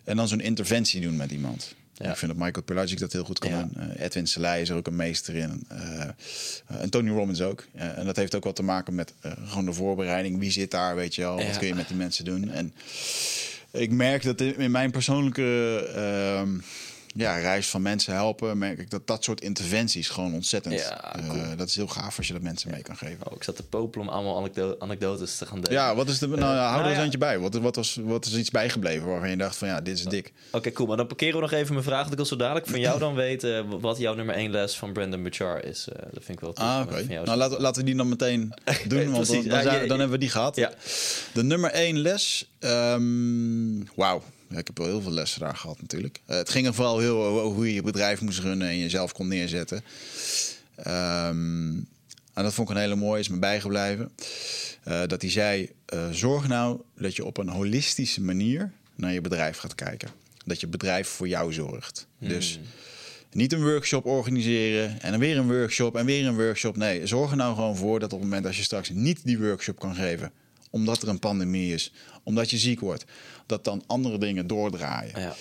[0.03, 1.75] en dan zo'n interventie doen met iemand.
[1.93, 2.09] Ja.
[2.09, 3.61] Ik vind dat Michael Pelagic dat heel goed kan Ja.
[3.73, 3.89] doen.
[3.95, 5.63] Eh, Edwin Selei is er ook een meester in.
[5.67, 6.09] Eh, eh,
[6.67, 7.65] en Tony Robbins ook.
[7.73, 10.39] Eh, en dat heeft ook wat te maken met eh, gewoon de voorbereiding.
[10.39, 11.35] Wie zit daar, weet je wel?
[11.35, 12.49] Wat kun je met die mensen doen?
[12.49, 12.73] En
[13.71, 16.49] ik merk dat in in mijn persoonlijke ehm,
[17.13, 18.57] ja, reis van mensen helpen...
[18.57, 20.79] merk ik dat dat soort interventies gewoon ontzettend...
[20.79, 23.27] Ja, eh, dat is heel gaaf als je dat mensen mee kan geven.
[23.27, 25.79] Oh, ik zat te popelen om allemaal anekdo- anekdotes te gaan delen.
[25.79, 27.39] Ja, wat is de, nou, hou er nou eens eentje bij.
[27.39, 30.33] Wat, wat, was, wat is iets bijgebleven waarvan je dacht van ja, dit is dik.
[30.51, 30.87] Oké, cool.
[30.87, 31.99] Maar dan parkeren we nog even mijn vraag.
[31.99, 34.93] Want ik wil zo dadelijk van jou dan weten wat jouw nummer één les van
[34.93, 35.87] Brandon Bouchard is.
[35.87, 36.63] Eh, dat vind ik wel tof.
[36.65, 37.03] Ah, oké.
[37.23, 38.53] Nou, laten, laten we die dan meteen
[38.87, 40.55] doen, want dan, dan, zijn- hebben we die gehad.
[40.55, 40.71] Ja.
[41.33, 42.49] De nummer één les.
[42.59, 44.21] ehm, Wauw.
[44.53, 46.21] Ja, ik heb wel heel veel lessen daar gehad natuurlijk.
[46.25, 49.11] Eh, het ging er vooral heel over hoe je je bedrijf moest runnen en jezelf
[49.11, 49.83] kon neerzetten.
[50.75, 51.75] Ehm,
[52.33, 54.11] en dat vond ik een hele mooie, is me bijgebleven.
[54.83, 59.21] Eh, dat hij zei, eh, zorg nou dat je op een holistische manier naar je
[59.21, 60.09] bedrijf gaat kijken.
[60.45, 62.07] Dat je bedrijf voor jou zorgt.
[62.17, 62.59] Dus
[63.31, 66.77] niet een workshop organiseren en dan weer een workshop en weer een workshop.
[66.77, 69.39] Nee, zorg er nou gewoon voor dat op het moment als je straks niet die
[69.39, 70.31] workshop kan geven,
[70.69, 71.91] omdat er een pandemie is,
[72.23, 73.05] omdat je ziek wordt,
[73.45, 75.19] dat dan andere dingen doordraaien.
[75.19, 75.35] Ja.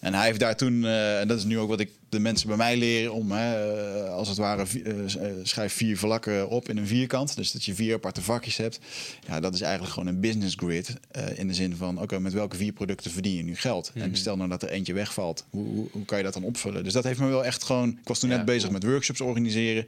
[0.00, 2.48] En hij heeft daar toen, eh, en dat is nu ook wat ik de mensen
[2.48, 6.76] bij mij leren om, hè, eh, als het ware, eh, schrijf vier vlakken op in
[6.76, 7.36] een vierkant.
[7.36, 8.78] Dus dat je vier aparte vakjes hebt.
[9.26, 10.94] Ja, dat is eigenlijk gewoon een business grid.
[11.34, 13.90] in de zin van, oké, met welke vier producten verdien je nu geld?
[13.94, 16.84] En stel nou dat er eentje wegvalt, hoe, hoe, hoe kan je dat dan opvullen?
[16.84, 18.72] Dus dat heeft me wel echt gewoon, ik was toen Ja, net bezig cool.
[18.72, 19.84] met workshops organiseren.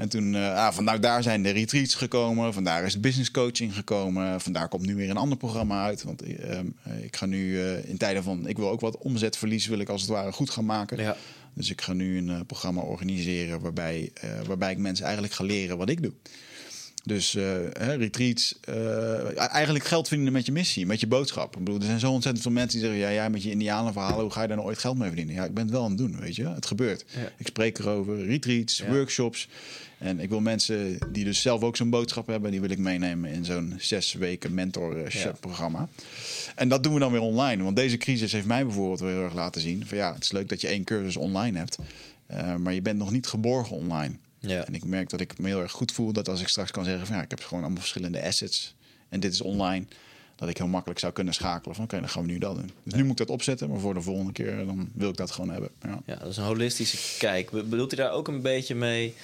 [0.00, 2.52] En toen, ah, vandaar daar zijn de retreats gekomen.
[2.52, 4.40] Vandaar is business coaching gekomen.
[4.40, 6.02] Vandaar komt nu weer een ander programma uit.
[6.02, 6.64] Want eh, eh,
[7.02, 8.48] ik ga nu eh, in tijden van...
[8.48, 10.98] Ik wil ook wat omzetverlies wil ik als het ware goed gaan maken.
[10.98, 11.16] Ja.
[11.54, 13.60] Dus ik ga nu een eh, programma organiseren...
[13.60, 14.12] Waarbij,
[14.46, 16.12] waarbij ik mensen eigenlijk ga leren wat ik doe.
[17.04, 17.36] Dus
[17.74, 18.54] retreats,
[19.36, 21.56] eigenlijk geld verdienen met je missie, met je boodschap.
[21.56, 24.20] Ik bedoel, er zijn zo ontzettend veel mensen die zeggen: ja, jij met je Indianenverhalen,
[24.20, 25.34] hoe ga je daar nou ooit geld mee verdienen?
[25.34, 26.48] Ja, ik ben het wel aan het doen, weet je.
[26.48, 27.04] Het gebeurt.
[27.14, 27.32] Ja.
[27.36, 28.88] Ik spreek erover, retreats, Ja.
[28.88, 29.48] workshops.
[30.00, 33.30] En ik wil mensen die dus zelf ook zo'n boodschap hebben, die wil ik meenemen
[33.30, 35.88] in zo'n zes weken mentorship-programma.
[36.54, 37.62] En dat doen we dan weer online.
[37.62, 40.32] Want deze crisis heeft mij bijvoorbeeld weer heel erg laten zien: van ja, het is
[40.32, 41.78] leuk dat je één cursus online hebt,
[42.26, 44.14] eh, maar je bent nog niet geborgen online.
[44.38, 44.64] Ja.
[44.64, 46.84] En ik merk dat ik me heel erg goed voel dat als ik straks kan
[46.84, 48.74] zeggen van ja, ik heb gewoon allemaal verschillende assets
[49.08, 49.84] en dit is online,
[50.36, 52.70] dat ik heel makkelijk zou kunnen schakelen van oké, dan gaan we nu dat doen.
[52.82, 55.30] Dus nu moet ik dat opzetten, maar voor de volgende keer dan wil ik dat
[55.30, 55.70] gewoon hebben.
[55.82, 56.00] Ja.
[56.06, 57.50] Ja, dat is een holistische kijk.
[57.50, 59.14] Be- Bedoelt hij daar ook een beetje mee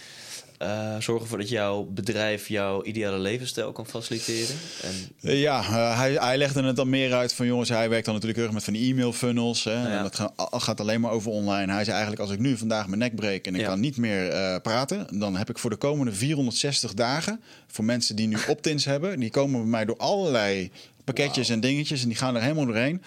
[0.59, 4.57] eh, zorgen ervoor dat jouw bedrijf jouw ideale levensstijl kan faciliteren?
[4.83, 4.91] En,
[5.31, 8.15] Eh, Ja, eh, hij, hij legde het dan meer uit van jongens, hij werkt dan
[8.15, 9.65] natuurlijk heel erg met van die e-mail funnels.
[9.65, 9.97] Hè, Ja.
[9.97, 11.73] en dat gaat, al- gaat alleen maar over online.
[11.73, 13.67] Hij zei eigenlijk als ik nu vandaag mijn nek breek en ik Ja.
[13.67, 18.27] kan niet meer praten, dan heb ik voor de komende 460 dagen voor mensen die
[18.27, 20.71] nu opt-ins hebben, die komen bij mij door allerlei
[21.05, 23.03] pakketjes en dingetjes en die gaan er helemaal doorheen.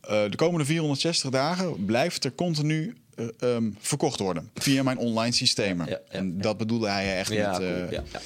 [0.00, 5.86] De komende 460 dagen blijft er continu eh, ehm, verkocht worden via mijn online systemen.
[5.86, 7.58] Ja, ja, en dat bedoelde hij echt ja, met.
[7.58, 7.70] cool.
[7.70, 8.20] eh, ja, ja.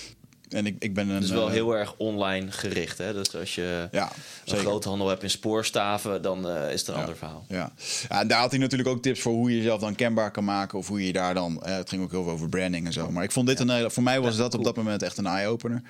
[0.48, 1.20] En ik, ik ben een.
[1.20, 2.98] Dus wel eh, heel erg online gericht.
[2.98, 3.12] Hè?
[3.12, 4.12] Dus als je Ja, een
[4.44, 4.64] zeker.
[4.64, 7.00] groothandel hebt in spoorstaven, dan is het een Ja.
[7.00, 7.44] ander verhaal.
[7.48, 7.72] Ja.
[8.08, 10.44] ja, en daar had hij natuurlijk ook tips voor hoe je jezelf dan kenbaar kan
[10.44, 10.78] maken.
[10.78, 11.62] Of hoe je daar dan.
[11.62, 13.10] eh, het ging ook heel veel over branding en zo.
[13.10, 13.90] Maar ik vond dit een hele.
[13.90, 15.82] Voor mij was dat op dat moment echt een eye-opener.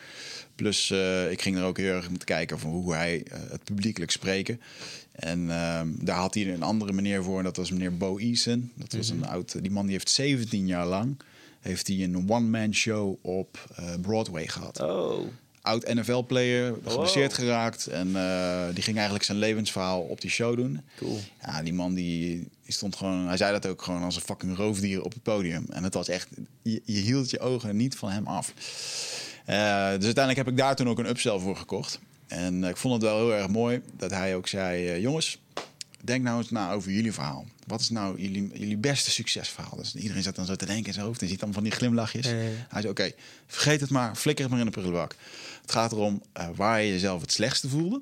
[0.54, 0.90] Plus,
[1.30, 4.60] ik ging er ook heel erg om te kijken van hoe hij het publiekelijk spreken.
[5.24, 7.38] En ehm, daar had hij een andere meneer voor.
[7.38, 8.70] En dat was meneer Bo Eason.
[8.74, 9.62] Dat was een oud.
[9.62, 11.16] Die man die heeft 17 jaar lang.
[11.60, 15.26] Heeft hij een one-man show op eh, Broadway gehad Oh,
[15.62, 17.40] oud NFL-player, geblesseerd Wow.
[17.46, 17.86] geraakt.
[17.86, 20.80] En eh, die ging eigenlijk zijn levensverhaal op die show doen.
[20.96, 21.20] cool.
[21.46, 24.56] Ja, die man die, die stond gewoon, hij zei dat ook gewoon als een fucking
[24.56, 25.64] roofdier op het podium.
[25.70, 26.28] En het was echt,
[26.62, 28.48] je, je hield je ogen niet van hem af.
[29.44, 29.54] Eh,
[29.90, 31.98] dus uiteindelijk heb ik daar toen ook een upsell voor gekocht.
[32.32, 35.38] En eh, ik vond het wel heel erg mooi dat hij ook zei: eh, Jongens,
[36.00, 37.46] denk nou eens na over jullie verhaal.
[37.66, 39.76] Wat is nou jullie, jullie beste succesverhaal?
[39.76, 41.72] Dus iedereen zat dan zo te denken in zijn hoofd en ziet dan van die
[41.72, 42.26] glimlachjes.
[42.26, 42.66] Ja, ja, ja.
[42.68, 43.12] Hij zei: Oké,
[43.46, 45.16] vergeet het maar, flikker het maar in de prullenbak.
[45.62, 48.00] Het gaat erom eh, waar je jezelf het slechtste voelde.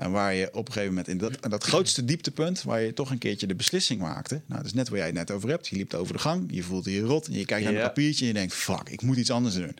[0.00, 3.10] En waar je op een gegeven moment in dat, dat grootste dieptepunt, waar je toch
[3.10, 4.34] een keertje de beslissing maakte.
[4.46, 5.68] Nou, dat is net waar jij het net over hebt.
[5.68, 7.26] Je liep over de gang, je voelde je rot.
[7.26, 7.78] En je kijkt naar Ja.
[7.80, 9.76] een papiertje en je denkt: fuck, ik moet iets anders doen.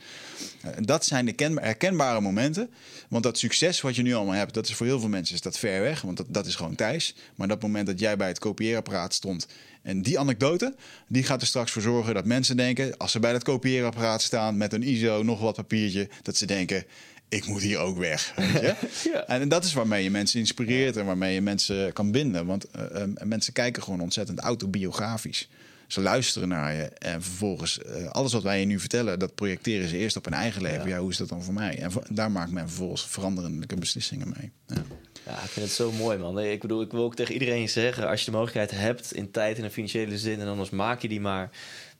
[0.63, 2.71] Eh, En dat zijn de kenba- herkenbare momenten.
[3.09, 5.41] Want dat succes wat je nu allemaal hebt, dat is voor heel veel mensen is
[5.41, 6.01] dat ver weg.
[6.03, 7.15] Want dat, dat is gewoon thuis.
[7.35, 9.47] Maar dat moment dat jij bij het kopieerapparaat stond.
[9.83, 10.75] En die anekdote,
[11.09, 14.57] die gaat er straks voor zorgen dat mensen denken, als ze bij dat kopieerapparaat staan
[14.57, 16.85] met een ISO, nog wat papiertje, dat ze denken,
[17.31, 18.33] ik moet hier ook weg.
[18.37, 18.75] Weet je?
[19.13, 19.27] Ja.
[19.27, 22.47] En dat is waarmee je mensen inspireert en waarmee je mensen kan binden.
[22.47, 25.49] Want eh, eh, mensen kijken gewoon ontzettend autobiografisch.
[25.87, 29.89] Ze luisteren naar je en vervolgens eh, alles wat wij je nu vertellen, dat projecteren
[29.89, 30.89] ze eerst op hun eigen leven.
[30.89, 31.01] Ja, Ja.
[31.01, 31.79] hoe is dat dan voor mij?
[31.79, 34.51] En daar maakt men vervolgens veranderlijke beslissingen mee.
[34.67, 34.83] Ja.
[35.27, 36.35] Ja, ik vind het zo mooi, man.
[36.35, 38.09] Nee, Ik bedoel, ik wil ook tegen iedereen zeggen...
[38.09, 40.41] als je de mogelijkheid hebt in tijd en een financiële zin...
[40.41, 41.51] en anders maak je die maar...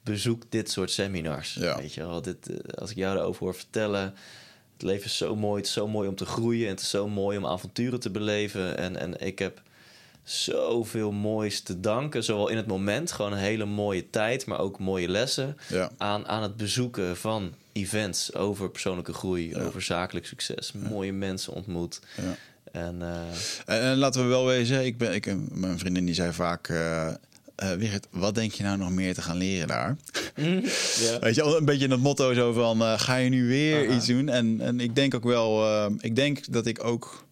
[0.03, 1.55] bezoek dit soort seminars.
[1.55, 1.77] Ja.
[1.77, 2.37] Weet je wel, dit,
[2.75, 4.15] als ik jou erover hoor vertellen...
[4.81, 6.65] het leven is zo mooi, het is zo mooi om te groeien...
[6.65, 8.77] en het is zo mooi om avonturen te beleven.
[8.79, 9.63] En, en ik heb
[10.23, 12.25] zoveel moois te danken.
[12.25, 14.47] Zowel in het moment, gewoon een hele mooie tijd...
[14.47, 15.91] maar ook mooie lessen Ja.
[15.97, 18.35] aan, aan het bezoeken van events...
[18.35, 20.73] over persoonlijke groei, over zakelijk succes.
[20.73, 22.01] Mooie mensen ontmoet.
[22.17, 22.37] Ja.
[22.73, 23.03] En...
[23.03, 23.21] eh,
[23.77, 26.69] En, en laten we wel wezen, ik ben, ik, mijn vriendin die zei vaak...
[26.69, 27.09] eh
[27.61, 29.97] eh, Wigert, wat denk je nou nog meer te gaan leren daar?
[30.37, 31.19] ja.
[31.21, 33.97] Weet je, een beetje in het motto zo van, eh, ga je nu weer Aha.
[33.97, 34.29] iets doen?
[34.29, 37.27] En, en ik denk ook wel, eh, ik denk dat ik ook,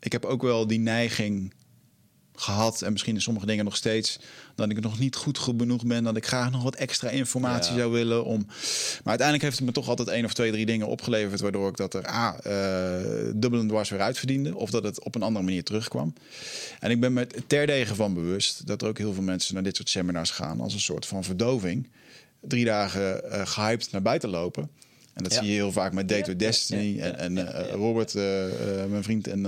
[0.00, 1.54] ik heb ook wel die neiging
[2.34, 4.18] gehad en misschien in sommige dingen nog steeds,
[4.54, 7.78] dat ik nog niet goed genoeg ben, dat ik graag nog wat extra informatie Ja.
[7.78, 8.44] zou willen om.
[8.46, 11.76] Maar uiteindelijk heeft het me toch altijd één of twee, drie dingen opgeleverd, waardoor ik
[11.76, 15.44] dat er a eh dubbel en dwars weer uitverdiende, of dat het op een andere
[15.44, 16.14] manier terugkwam.
[16.80, 19.76] En ik ben me terdege van bewust dat er ook heel veel mensen naar dit
[19.76, 21.88] soort seminars gaan als een soort van verdoving
[22.40, 24.70] drie dagen eh, gehyped naar buiten lopen.
[25.14, 25.38] En dat Ja.
[25.38, 26.96] zie je heel vaak met Date ja, Destiny.
[26.96, 27.74] ja, en en eh.
[27.74, 28.44] Robert, eh,
[28.82, 29.46] eh, mijn vriend en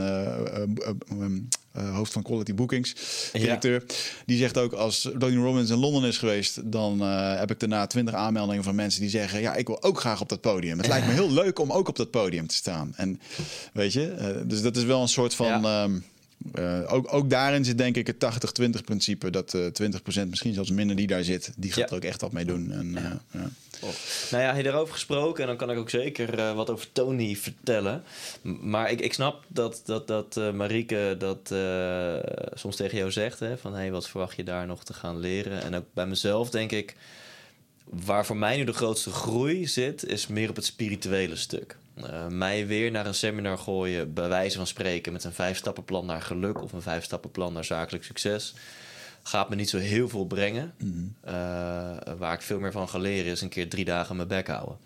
[1.73, 2.95] hoofd van Quality Bookings,
[3.33, 3.85] directeur.
[4.27, 6.73] Die zegt ook als Tony Robbins in Londen is geweest...
[6.73, 9.41] dan heb ik daarna twintig aanmeldingen van mensen die zeggen...
[9.41, 10.79] ja, ik wil ook graag op dat podium.
[10.79, 12.93] Het lijkt me heel leuk om ook op dat podium te staan.
[12.97, 13.21] En
[13.73, 15.47] weet je, dus dat is wel een soort van...
[15.47, 15.89] Ja.
[16.53, 19.31] Eh, ook, ook daarin zit denk ik het 80-20 principe.
[19.31, 19.67] Dat eh
[20.25, 21.53] 20% misschien zelfs minder die daar zit.
[21.57, 21.87] Die gaat Ja.
[21.89, 22.73] er ook echt wat mee doen.
[22.73, 23.51] En, eh, ja.
[24.31, 28.03] Nou ja, hierover gesproken, en dan kan ik ook zeker wat over Tony vertellen.
[28.43, 31.55] Maar ik, ik snap dat, dat, dat Marieke dat
[32.55, 35.63] soms tegen jou zegt: hè, van hey, wat verwacht je daar nog te gaan leren?
[35.63, 36.95] En ook bij mezelf denk ik,
[37.85, 41.77] waar voor mij nu de grootste groei zit, is meer op het spirituele stuk.
[41.95, 46.23] Eh, mij weer naar een seminar gooien, bij wijze van spreken, met een vijf-stappenplan naar
[46.23, 48.55] geluk of een vijf-stappenplan naar zakelijk succes.
[49.23, 50.75] Gaat me niet zo heel veel brengen.
[51.21, 51.33] Eh,
[52.19, 54.77] waar ik veel meer van ga leren is een keer drie dagen mijn bek houden.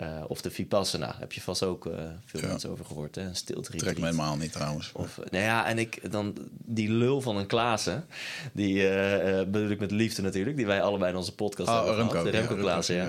[0.00, 1.92] Eh, of de Vipassana, heb je vast ook eh,
[2.24, 2.46] veel Ja.
[2.46, 3.14] mensen over gehoord.
[3.14, 3.22] Hè?
[3.22, 4.90] Een stilte Trekt me helemaal niet trouwens.
[4.94, 8.04] of, nou ja, en ik dan die lul van een Klaassen,
[8.52, 11.94] die eh, bedoel ik met liefde natuurlijk, die wij allebei in onze podcast Oh, hebben
[11.94, 12.24] Remco, gehad.
[12.26, 13.08] De ja, Remco Remco, Klaassen, ja.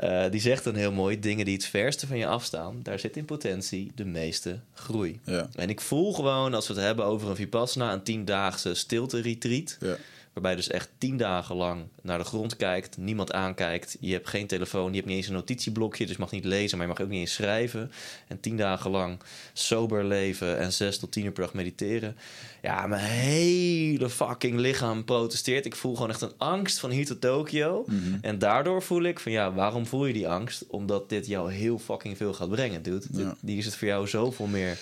[0.00, 3.16] ja, die zegt dan heel mooi, dingen die het verste van je afstaan, daar zit
[3.16, 5.20] in potentie de meeste groei.
[5.24, 5.48] Ja.
[5.54, 9.96] En ik voel gewoon, als we het hebben over een Vipassana, een tiendaagse stilte-retreat, Ja.
[10.32, 14.28] Waarbij je dus echt tien dagen lang naar de grond kijkt, niemand aankijkt, je hebt
[14.28, 16.92] geen telefoon, je hebt niet eens een notitieblokje, dus je mag niet lezen, maar je
[16.92, 17.90] mag ook niet eens schrijven.
[18.28, 19.18] En tien dagen lang
[19.52, 22.16] sober leven en zes tot tien uur per dag mediteren.
[22.62, 25.66] Ja, mijn hele fucking lichaam protesteert.
[25.66, 27.84] Ik voel gewoon echt een angst van hier tot Tokio.
[27.86, 28.18] Mhm.
[28.20, 30.66] En daardoor voel ik van ja, waarom voel je die angst?
[30.66, 33.06] Omdat dit jou heel fucking veel gaat brengen, dude.
[33.12, 33.36] Ja.
[33.40, 34.78] Die is het voor jou zoveel meer.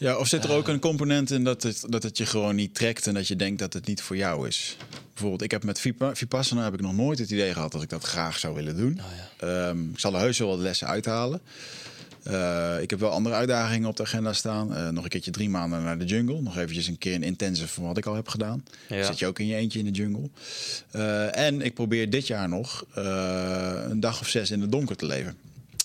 [0.00, 2.74] Ja, of zit er ook een component in dat het, dat het je gewoon niet
[2.74, 4.76] trekt en dat je denkt dat het niet voor jou is?
[5.12, 7.88] bijvoorbeeld, ik heb met Vipa- Vipassana heb ik nog nooit het idee gehad dat ik
[7.88, 8.98] dat graag zou willen doen.
[9.00, 11.40] Oh, Ehm, ik zal er heus wel wat lessen uithalen.
[12.22, 14.74] Eh, ik heb wel andere uitdagingen op de agenda staan.
[14.74, 16.40] Eh, nog een keertje drie maanden naar de jungle.
[16.40, 18.64] Nog eventjes een keer een intensive van wat ik al heb gedaan.
[18.88, 19.04] Ja.
[19.04, 20.28] Zit je ook in je eentje in de jungle.
[20.90, 24.96] Eh, en ik probeer dit jaar nog eh, een dag of zes in het donker
[24.96, 25.36] te leven.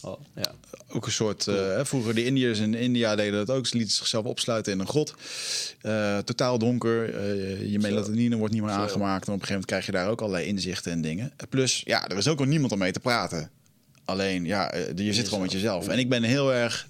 [0.02, 0.52] Oh, ja.
[0.96, 1.48] Ook een soort.
[1.48, 3.68] eh, vroeger de Indiërs in India deden dat ook.
[3.68, 5.14] Ze lieten zichzelf opsluiten in een grot.
[5.82, 7.16] Eh, totaal donker.
[7.16, 9.28] Eh, je melatonine wordt niet meer aangemaakt.
[9.28, 11.32] En op een gegeven moment krijg je daar ook allerlei inzichten en dingen.
[11.50, 13.50] Plus, ja, er is ook al niemand om mee te praten.
[14.06, 15.88] Alleen, ja, je zit gewoon met jezelf.
[15.88, 16.88] En ik ben heel erg,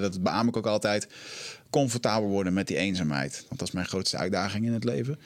[0.00, 1.08] dat beaam ik ook altijd,
[1.70, 3.44] comfortabel worden met die eenzaamheid.
[3.48, 5.18] Want dat is mijn grootste uitdaging in het leven.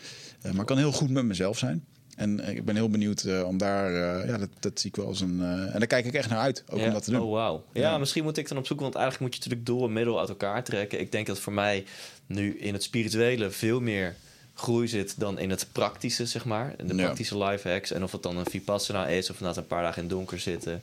[0.43, 1.85] Maar ik kan heel goed met mezelf zijn.
[2.17, 3.87] En ik ben heel benieuwd eh, om daar,
[4.21, 5.41] eh, ja, dat, dat zie ik wel als een.
[5.41, 6.87] eh, en daar kijk ik echt naar uit, ook Ja.
[6.87, 7.21] om dat te doen.
[7.21, 7.65] Oh, wauw.
[7.73, 7.99] Ja, Ja.
[7.99, 10.65] misschien moet ik dan opzoeken, want eigenlijk moet je natuurlijk doel en middel uit elkaar
[10.65, 11.01] trekken.
[11.01, 11.85] Ik denk dat voor mij
[12.27, 14.15] nu in het spirituele veel meer
[14.55, 16.75] groei zit dan in het praktische, zeg maar.
[16.87, 17.03] De Ja.
[17.03, 17.91] praktische life hacks.
[17.93, 20.83] En of het dan een vipassana is, of inderdaad een paar dagen in donker zitten.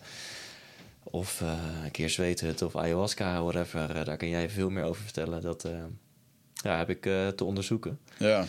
[1.03, 1.41] Of
[1.85, 4.05] een keer zweten of ayahuasca, whatever.
[4.05, 5.41] daar kan jij veel meer over vertellen.
[5.41, 5.67] Dat
[6.61, 7.99] ja, heb ik eh, te onderzoeken.
[8.17, 8.45] Ja.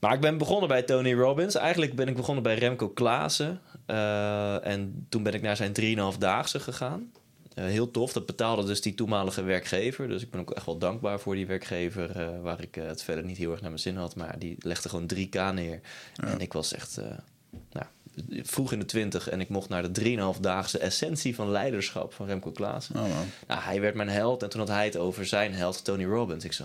[0.00, 1.54] Maar ik ben begonnen bij Tony Robbins.
[1.54, 3.60] Eigenlijk ben ik begonnen bij Remco Klaassen.
[3.86, 7.12] Eh, en toen ben ik naar zijn 3,5-daagse gegaan.
[7.54, 8.12] Eh, heel tof.
[8.12, 10.08] Dat betaalde dus die toenmalige werkgever.
[10.08, 12.40] Dus ik ben ook echt wel dankbaar voor die werkgever.
[12.42, 14.16] waar ik het verder niet heel erg naar mijn zin had.
[14.16, 15.80] Maar die legde gewoon 3k neer.
[16.14, 17.00] En ik was echt
[17.72, 17.86] nou,
[18.42, 19.28] vroeg in de 20.
[19.28, 22.94] En ik mocht naar de 3,5-daagse essentie van leiderschap van Remco Klaassen.
[22.94, 23.12] Oh, wow.
[23.46, 24.42] Nou, hij werd mijn held.
[24.42, 26.44] En toen had hij het over zijn held, Tony Robbins.
[26.44, 26.64] Ik zo,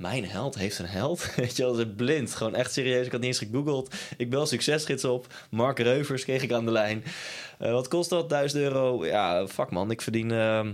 [0.00, 1.26] mijn held heeft een held?
[1.36, 2.34] Weet je wel, dat is blind.
[2.34, 3.06] Gewoon echt serieus.
[3.06, 3.94] Ik had niet eens gegoogeld.
[4.16, 5.26] Ik bel succesgids op.
[5.50, 7.04] Mark Reuvers kreeg ik aan de lijn.
[7.58, 8.28] Eh, wat kost dat?
[8.28, 9.06] 1000 euro?
[9.06, 9.90] Ja, fuck man.
[9.90, 10.30] Ik verdien...
[10.30, 10.72] ehm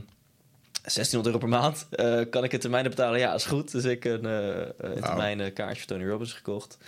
[0.82, 1.86] 1600 euro per maand.
[1.90, 3.18] Eh, kan ik in termijnen betalen?
[3.18, 3.72] Ja, is goed.
[3.72, 6.78] Dus ik een eh in termijnen kaartje voor Tony Robbins gekocht.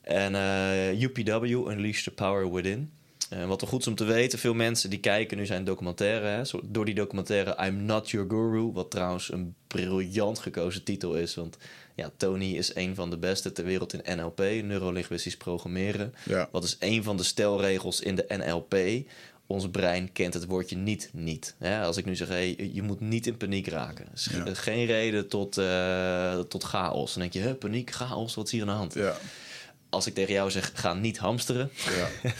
[0.00, 2.92] En eh, UPW, Unleash the Power Within.
[3.34, 6.26] En wat wel goed is om te weten, veel mensen die kijken nu zijn documentaire.
[6.26, 11.34] Hè, door die documentaire I'm Not Your Guru, wat trouwens een briljant gekozen titel is.
[11.34, 11.56] Want
[11.94, 16.14] ja, Tony is een van de beste ter wereld in NLP, neurolinguistisch programmeren.
[16.24, 16.48] Ja.
[16.52, 18.76] Wat is een van de stelregels in de NLP.
[19.46, 21.54] Ons brein kent het woordje niet niet.
[21.58, 24.06] Hè, als ik nu zeg, hey, je moet niet in paniek raken.
[24.14, 24.54] Is Ja.
[24.54, 27.12] Geen reden tot, eh, tot chaos.
[27.12, 28.94] Dan denk je, huh, paniek, chaos, wat is hier aan de hand?
[28.94, 29.16] Ja.
[29.94, 31.70] Als ik tegen jou zeg, ga niet hamsteren.
[31.74, 32.30] Ja.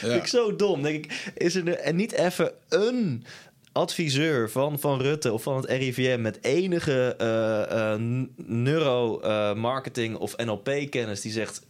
[0.00, 0.82] Vind ik zo dom.
[0.82, 3.24] Denk ik, is er en niet even een
[3.72, 8.00] adviseur van, van Rutte of van het RIVM met enige eh, eh,
[8.36, 11.62] neuromarketing of NLP-kennis die zegt.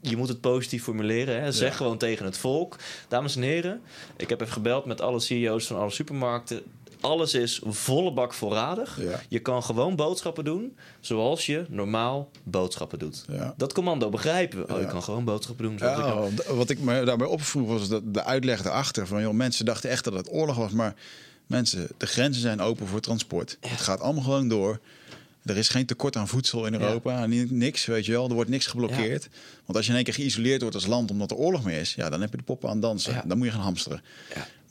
[0.00, 1.42] Je moet het positief formuleren.
[1.42, 1.52] Hè?
[1.52, 1.76] Zeg Ja.
[1.76, 2.76] gewoon tegen het volk.
[3.08, 3.80] Dames en heren,
[4.16, 6.60] ik heb even gebeld met alle CEO's van alle supermarkten.
[7.04, 8.98] Alles is volle bak voorradig.
[9.02, 9.20] Ja.
[9.28, 13.24] Je kan gewoon boodschappen doen zoals je normaal boodschappen doet.
[13.28, 13.54] Ja.
[13.56, 14.74] Dat commando begrijpen we.
[14.74, 18.14] Oh, je kan gewoon boodschappen doen zoals ik wat ik me daarbij opvroeg was dat
[18.14, 20.94] de uitleg erachter van joh, mensen dachten echt dat het oorlog was, maar
[21.46, 23.56] mensen, de grenzen zijn open voor transport.
[23.60, 24.80] Het gaat allemaal gewoon door.
[25.44, 28.28] Er is geen tekort aan voedsel in Europa, ni- niks, weet je wel.
[28.28, 29.28] Er wordt niks geblokkeerd.
[29.64, 31.94] Want als je in één keer geïsoleerd wordt als land omdat er oorlog meer is,
[31.94, 33.12] ja, dan heb je de poppen aan dansen.
[33.14, 33.22] Ja.
[33.26, 34.02] Dan moet je gaan hamsteren.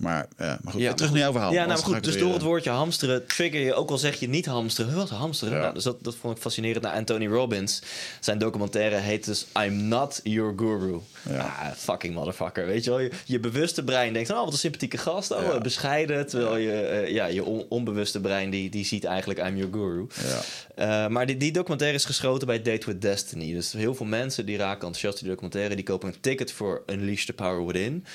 [0.03, 1.53] Maar, maar goed, Ja, terug naar jouw verhaal.
[1.53, 2.03] Ja, nou, goed.
[2.03, 4.95] Dus weer, door het eh, woordje hamsteren trigger je, ook al zeg je niet hamsteren.
[4.95, 5.53] Wat hamsteren?
[5.55, 5.59] Ja.
[5.61, 6.83] Nou, dus dat, dat vond ik fascinerend.
[6.83, 7.81] Nou, Anthony Robbins,
[8.19, 10.99] zijn documentaire heet dus I'm Not Your Guru.
[11.29, 11.39] Ja.
[11.39, 12.65] Ah, fucking motherfucker.
[12.65, 15.31] Weet je wel, je, je bewuste brein denkt, oh, wat een sympathieke gast.
[15.31, 15.51] Oh, Ja.
[15.51, 16.27] eh, bescheiden.
[16.27, 20.07] Terwijl je, eh, ja, je on- onbewuste brein, die, die ziet eigenlijk I'm Your Guru.
[20.27, 21.03] Ja.
[21.05, 23.53] Eh, maar die, die documentaire is geschoten bij Date with Destiny.
[23.53, 25.75] Dus heel veel mensen die raken enthousiast die documentaire.
[25.75, 28.05] Die kopen een ticket voor Unleash the Power Within.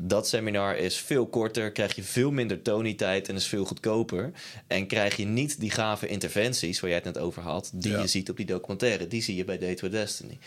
[0.00, 4.32] Dat seminar is veel korter, krijg je veel minder Tony-tijd en is veel goedkoper.
[4.66, 8.00] En krijg je niet die gave interventies waar jij het net over had, die Ja.
[8.00, 9.06] je ziet op die documentaire.
[9.08, 10.38] Die zie je bij Date with Destiny.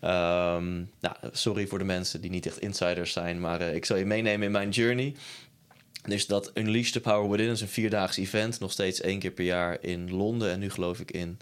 [0.00, 3.96] Ehm, nou, sorry voor de mensen die niet echt insiders zijn, maar eh, ik zal
[3.96, 5.14] je meenemen in mijn journey.
[6.06, 9.44] Dus dat Unleash the Power Within is een vierdaags event, nog steeds één keer per
[9.44, 10.50] jaar in Londen.
[10.50, 11.38] En nu geloof ik in,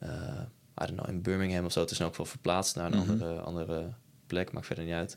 [0.00, 0.08] eh
[0.82, 1.80] I don't know, in Birmingham of zo.
[1.80, 3.88] Het is in elk geval verplaatst naar een andere, andere
[4.26, 5.16] plek, maakt verder niet uit.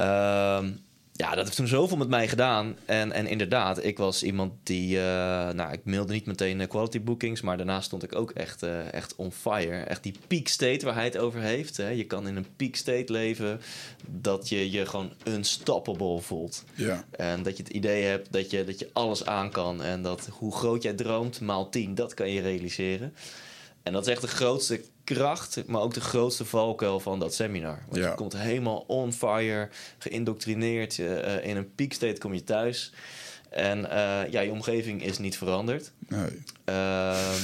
[0.00, 0.70] Ehm,
[1.12, 2.76] ja, dat heeft toen zoveel met mij gedaan.
[2.84, 4.96] En, en inderdaad, ik was iemand die...
[4.96, 5.02] eh,
[5.50, 7.40] nou, ik mailde niet meteen eh, quality bookings...
[7.40, 9.80] maar daarna stond ik ook echt, eh, echt on fire.
[9.80, 11.76] Echt die peak state waar hij het over heeft.
[11.76, 11.88] Hè.
[11.88, 13.60] Je kan in een peak state leven...
[14.06, 16.64] dat je je gewoon unstoppable voelt.
[16.74, 17.04] Ja.
[17.10, 19.82] En dat je het idee hebt dat je, dat je alles aan kan.
[19.82, 23.14] En dat hoe groot jij droomt, maal 10, dat kan je realiseren.
[23.82, 27.82] En dat is echt de grootste kracht, maar ook de grootste valkuil van dat seminar.
[27.88, 28.08] Want Ja.
[28.08, 29.68] je komt helemaal on fire,
[29.98, 30.94] geïndoctrineerd.
[30.94, 32.92] je, eh, in een peak state kom je thuis.
[33.50, 35.90] En eh, ja, je omgeving is niet veranderd.
[36.08, 36.42] Nee.
[36.64, 37.40] Ehm,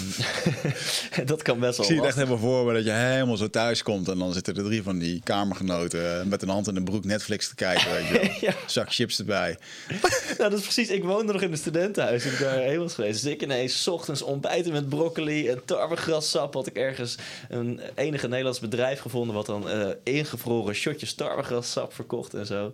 [1.32, 1.86] dat kan best Ik wel.
[1.86, 4.56] zie het echt helemaal voor me dat je helemaal zo thuis komt en dan zitten
[4.56, 7.92] er drie van die kamergenoten eh, met een hand in de broek Netflix te kijken.
[7.92, 8.34] Weet je.
[8.46, 8.52] Ja.
[8.66, 9.58] Zak chips erbij.
[10.38, 10.88] Nou, dat is precies.
[10.88, 13.22] Ik woonde nog in een studentenhuis toen ik daarheen was geweest.
[13.22, 16.54] Dus ik ineens ochtends ontbijten met broccoli en tarwegrassap.
[16.54, 17.16] Had ik ergens
[17.48, 19.34] een enige Nederlands bedrijf gevonden...
[19.34, 22.72] wat dan eh, ingevroren shotjes tarwegrassap verkocht en zo.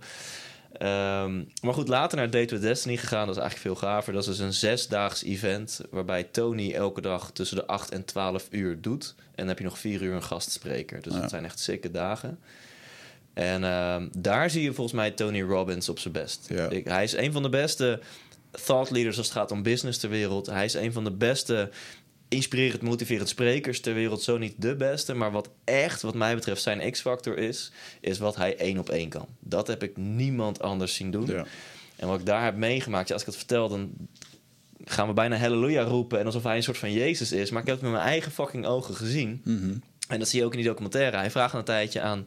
[0.83, 3.27] Ehm, maar goed, later naar Date with Destiny gegaan.
[3.27, 4.13] Dat is eigenlijk veel gaver.
[4.13, 5.81] Dat is dus een zesdaags event...
[5.91, 9.15] waarbij Tony elke dag tussen de 8 en 12 uur doet.
[9.19, 11.03] En dan heb je nog vier uur een gastspreker.
[11.03, 11.21] Dus Ja.
[11.21, 12.39] dat zijn echt sikke dagen.
[13.35, 16.47] En ehm, daar zie je volgens mij Tony Robbins op zijn best.
[16.49, 16.69] Ja.
[16.69, 18.01] Ik, hij is een van de beste
[18.65, 20.47] thought leaders als het gaat om business ter wereld.
[20.47, 21.71] Hij is een van de beste
[22.33, 24.23] inspirerend, motiverend sprekers ter wereld.
[24.23, 27.73] Zo niet de beste, maar wat echt, wat mij betreft, zijn X-factor is...
[28.01, 29.27] is wat hij één op één kan.
[29.41, 31.27] Dat heb ik niemand anders zien doen.
[31.27, 31.47] Ja.
[31.97, 33.93] En wat ik daar heb meegemaakt, ja, als ik het vertel, dan
[34.85, 36.19] gaan we bijna halleluja roepen...
[36.19, 37.51] en alsof hij een soort van Jezus is.
[37.51, 39.41] Maar ik heb het met mijn eigen fucking ogen gezien...
[39.45, 39.75] Mhm.
[40.09, 41.17] En dat zie je ook in die documentaire.
[41.17, 42.27] Hij vraagt een tijdje aan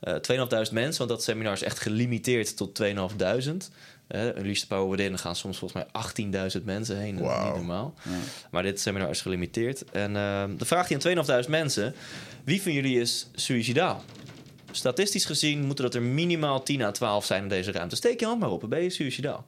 [0.00, 3.56] eh 2.500 mensen, want dat seminar is echt gelimiteerd tot 2.500.
[4.08, 7.14] Uh, Unleash Power Within er gaan soms volgens mij 18.000 mensen heen.
[7.14, 7.94] Niet normaal.
[8.04, 8.10] Ja.
[8.50, 9.84] Maar dit seminar is gelimiteerd.
[9.90, 11.94] En eh, dan vraagt hij aan 2.500 mensen...
[12.44, 14.04] wie van jullie is suicidaal?
[14.70, 17.96] Statistisch gezien moeten dat er minimaal 10 à 12 zijn in deze ruimte.
[17.96, 19.46] Steek je hand maar op, dan ben je suicidaal.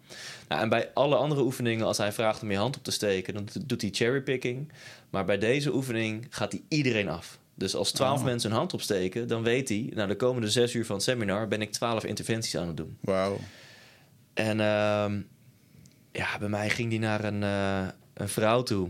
[0.48, 3.34] Nou, en bij alle andere oefeningen, als hij vraagt om je hand op te steken...
[3.34, 4.72] dan doet hij cherrypicking.
[5.10, 7.38] Maar bij deze oefening gaat hij iedereen af.
[7.54, 8.24] Dus als 12 Oh.
[8.24, 9.90] mensen hun hand opsteken, dan weet hij...
[9.94, 12.96] nou, de komende 6 uur van het seminar ben ik 12 interventies aan het doen.
[13.00, 13.38] Wauw.
[14.40, 15.20] En ehm,
[16.12, 18.88] ja, bij mij ging die naar een, eh, een vrouw toe.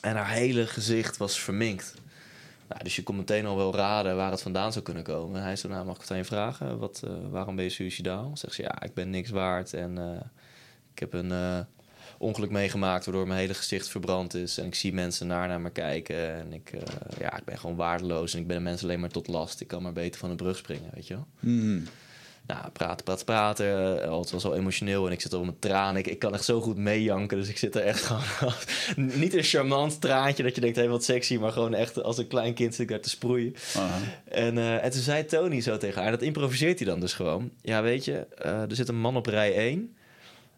[0.00, 1.94] En haar hele gezicht was verminkt.
[2.68, 5.36] Nou, dus je kon meteen al wel raden waar het vandaan zou kunnen komen.
[5.36, 6.78] En hij zei, nou, mag ik het aan je vragen?
[6.78, 8.30] Wat, eh, waarom ben je suicidaal?
[8.34, 9.74] Zegt ze, ja, ik ben niks waard.
[9.74, 10.20] En eh,
[10.92, 11.66] ik heb een
[12.18, 13.04] ongeluk meegemaakt...
[13.04, 14.58] waardoor mijn hele gezicht verbrand is.
[14.58, 16.34] En ik zie mensen naar naar me kijken.
[16.34, 16.72] En ik,
[17.18, 18.34] ja, ik ben gewoon waardeloos.
[18.34, 19.60] En ik ben mensen alleen maar tot last.
[19.60, 21.26] Ik kan maar beter van de brug springen, weet je wel?
[21.40, 21.80] Mhm.
[22.46, 24.02] Nou, praten, praten, praten.
[24.02, 25.96] Eh, Het was al emotioneel en ik zit al met tranen.
[25.96, 28.54] Ik, ik kan echt zo goed meejanken, dus ik zit er echt gewoon...
[29.18, 31.36] niet een charmant traantje dat je denkt, hé, hey, wat sexy...
[31.36, 33.54] maar gewoon echt als een klein kind zit ik daar te sproeien.
[34.24, 37.12] En, eh, en toen zei Tony zo tegen haar, en dat improviseert hij dan dus
[37.12, 37.50] gewoon.
[37.62, 39.96] Ja, weet je, eh, er zit een man op rij 1...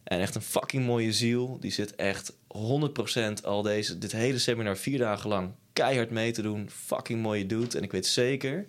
[0.05, 1.57] En echt een fucking mooie ziel.
[1.61, 6.43] Die zit echt 100% al deze, dit hele seminar vier dagen lang keihard mee te
[6.43, 6.69] doen.
[6.71, 7.77] Fucking mooie dude.
[7.79, 8.67] En ik weet zeker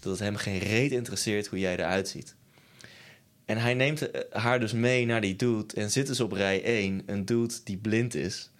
[0.00, 2.34] dat het hem geen reet interesseert hoe jij eruit ziet.
[3.50, 5.74] En hij neemt eh, haar dus mee naar die dude.
[5.74, 8.50] En zit dus op rij 1 een dude die blind is.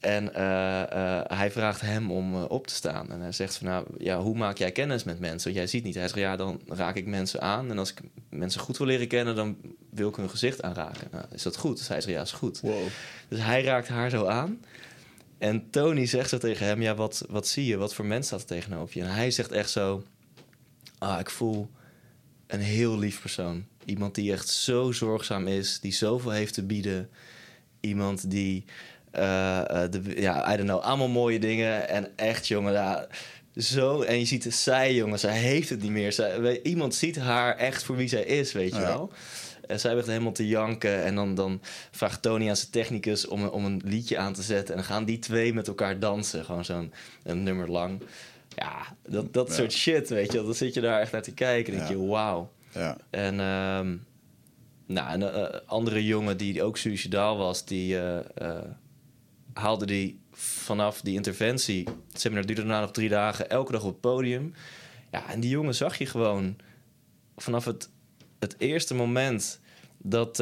[0.00, 3.10] En eh, eh, hij vraagt hem om op te staan.
[3.10, 5.44] En hij zegt van, nou, ja, hoe maak jij kennis met mensen?
[5.44, 5.94] Want jij ziet niet.
[5.94, 7.70] Hij zegt, ja, dan raak ik mensen aan.
[7.70, 9.56] En als ik mensen goed wil leren kennen, dan
[9.90, 11.08] wil ik hun gezicht aanraken.
[11.10, 11.76] Nou, is dat goed?
[11.76, 12.60] Dus hij zegt, ja, is goed.
[12.60, 12.86] Wow.
[13.28, 14.60] Dus hij raakt haar zo aan.
[15.38, 17.76] En Tony zegt zo tegen hem, ja, wat, wat zie je?
[17.76, 19.04] Wat voor mens staat er tegenover je?
[19.04, 20.02] En hij zegt echt zo,
[20.98, 21.70] ah, ik voel
[22.46, 23.66] een heel lief persoon.
[23.88, 27.08] Iemand die echt zo zorgzaam is, die zoveel heeft te bieden.
[27.80, 28.64] Iemand die,
[29.10, 31.88] eh, eh, de, ja, I don't know, allemaal mooie dingen.
[31.88, 33.06] En echt, jongen, ja,
[33.56, 34.02] zo.
[34.02, 36.12] En je ziet zij, jongen, zij heeft het niet meer.
[36.12, 38.86] Zij, iemand ziet haar echt voor wie zij is, weet je Ja.
[38.86, 39.12] wel.
[39.66, 41.02] En zij begint helemaal te janken.
[41.04, 41.60] En dan, dan
[41.90, 44.68] vraagt Tony aan zijn technicus om, een- om een liedje aan te zetten.
[44.74, 46.44] En dan gaan die twee met elkaar dansen.
[46.44, 48.02] Gewoon zo'n een nummer lang.
[48.56, 49.54] Ja, dat, dat Ja.
[49.54, 50.44] soort shit, weet je wel.
[50.46, 51.72] Dan zit je daar echt naar te kijken.
[51.72, 52.50] En denk je, wauw.
[52.72, 52.96] Ja.
[53.10, 53.96] En, ehm,
[54.88, 58.64] nou, een eh, andere jongen die ook suicidaal was, die eh, eh,
[59.52, 61.88] haalde die vanaf die interventie.
[62.12, 64.54] Het seminar duurde daarna nog drie dagen, elke dag op het podium.
[65.12, 66.56] Ja, en die jongen zag je gewoon
[67.36, 67.88] vanaf het,
[68.38, 69.60] het eerste moment
[69.96, 70.36] dat,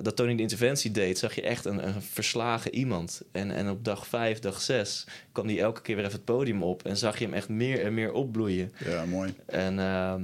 [0.00, 3.22] dat Tony de interventie deed, zag je echt een, een verslagen iemand.
[3.32, 6.62] En, en op dag vijf, dag zes kwam hij elke keer weer even het podium
[6.62, 8.72] op en zag je hem echt meer en meer opbloeien.
[8.84, 9.34] ja, mooi.
[9.46, 10.22] En ehm,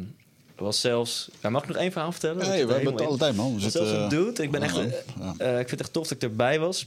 [0.57, 1.31] was zelfs...
[1.49, 2.49] Mag ik nog één verhaal vertellen?
[2.49, 3.55] Nee, we hebben het alle tijd, man.
[3.55, 4.43] We zitten, zelfs een dude.
[4.43, 6.87] Ik, ben echt, eh, eh, ik vind het echt tof dat ik erbij was.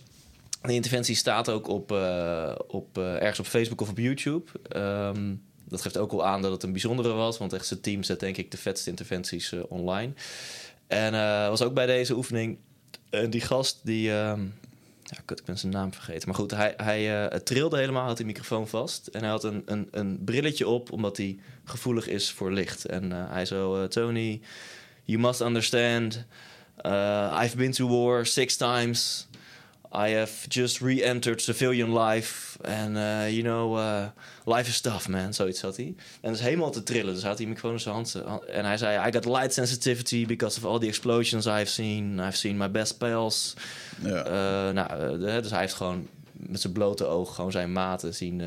[0.61, 4.51] De interventie staat ook op, eh, op, eh, ergens op Facebook of op YouTube.
[4.67, 5.33] Ehm,
[5.67, 7.37] dat geeft ook wel aan dat het een bijzondere was.
[7.37, 10.13] Want echt zijn team zet denk ik de vetste interventies eh, online.
[10.87, 12.57] En eh, was ook bij deze oefening.
[13.09, 14.11] En die gast die...
[14.11, 14.41] ehm,
[15.09, 16.27] ja, ik ben zijn naam vergeten.
[16.27, 19.07] Maar goed, hij, hij eh, trilde helemaal, had die microfoon vast.
[19.07, 22.85] En hij had een, een, een brilletje op, omdat hij gevoelig is voor licht.
[22.85, 24.41] En eh, hij zo, eh, Tony,
[25.03, 26.25] you must understand...
[27.43, 29.27] I've been to war six times.
[29.91, 32.57] I have just re-entered civilian life.
[32.61, 34.05] And, uh, you know, uh,
[34.45, 35.33] life is tough, man.
[35.33, 35.85] Zoiets had hij.
[35.85, 37.13] En dat is helemaal te trillen.
[37.13, 38.15] Dus had hij microfoon in zijn hand.
[38.47, 42.19] En hij zei, I got light sensitivity because of all the explosions I've seen.
[42.19, 43.53] I've seen my best pals.
[44.01, 44.25] Ja.
[44.25, 48.41] Uh, nou, dus hij heeft gewoon met zijn blote oog gewoon zijn maten zien,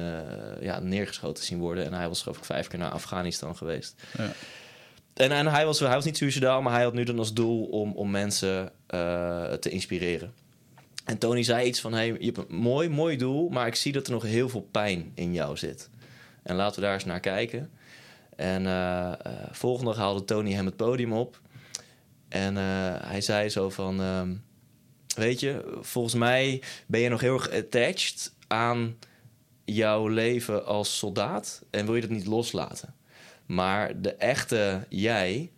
[0.61, 1.85] ja, neergeschoten zien worden.
[1.85, 3.95] En hij was geloof ik vijf keer naar Afghanistan geweest.
[4.19, 4.33] Ja.
[5.15, 7.65] En, en hij, was, hij was niet suicidaal, maar hij had nu dan als doel
[7.65, 8.73] om, om mensen
[9.61, 10.33] te inspireren.
[11.05, 13.93] En Tony zei iets van: hey, je hebt een mooi, mooi doel, maar ik zie
[13.93, 15.91] dat er nog heel veel pijn in jou zit.
[16.43, 17.71] En laten we daar eens naar kijken.
[18.37, 19.13] En uh,
[19.51, 21.41] volgende dag haalde Tony hem het podium op.
[22.29, 22.63] En uh,
[23.01, 24.35] hij zei zo van: ehm,
[25.15, 28.97] Weet je, volgens mij ben je nog heel erg attached aan
[29.65, 32.95] jouw leven als soldaat en wil je dat niet loslaten.
[33.47, 35.51] Maar de echte jij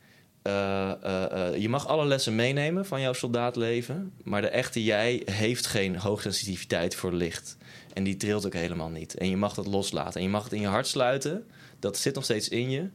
[0.49, 5.67] uh, uh, je mag alle lessen meenemen van jouw soldaatleven, maar de echte jij heeft
[5.67, 7.57] geen hoogsensitiviteit voor licht.
[7.93, 9.15] En die trilt ook helemaal niet.
[9.15, 10.15] En je mag dat loslaten.
[10.15, 11.47] En je mag het in je hart sluiten.
[11.79, 12.89] Dat zit nog steeds in je.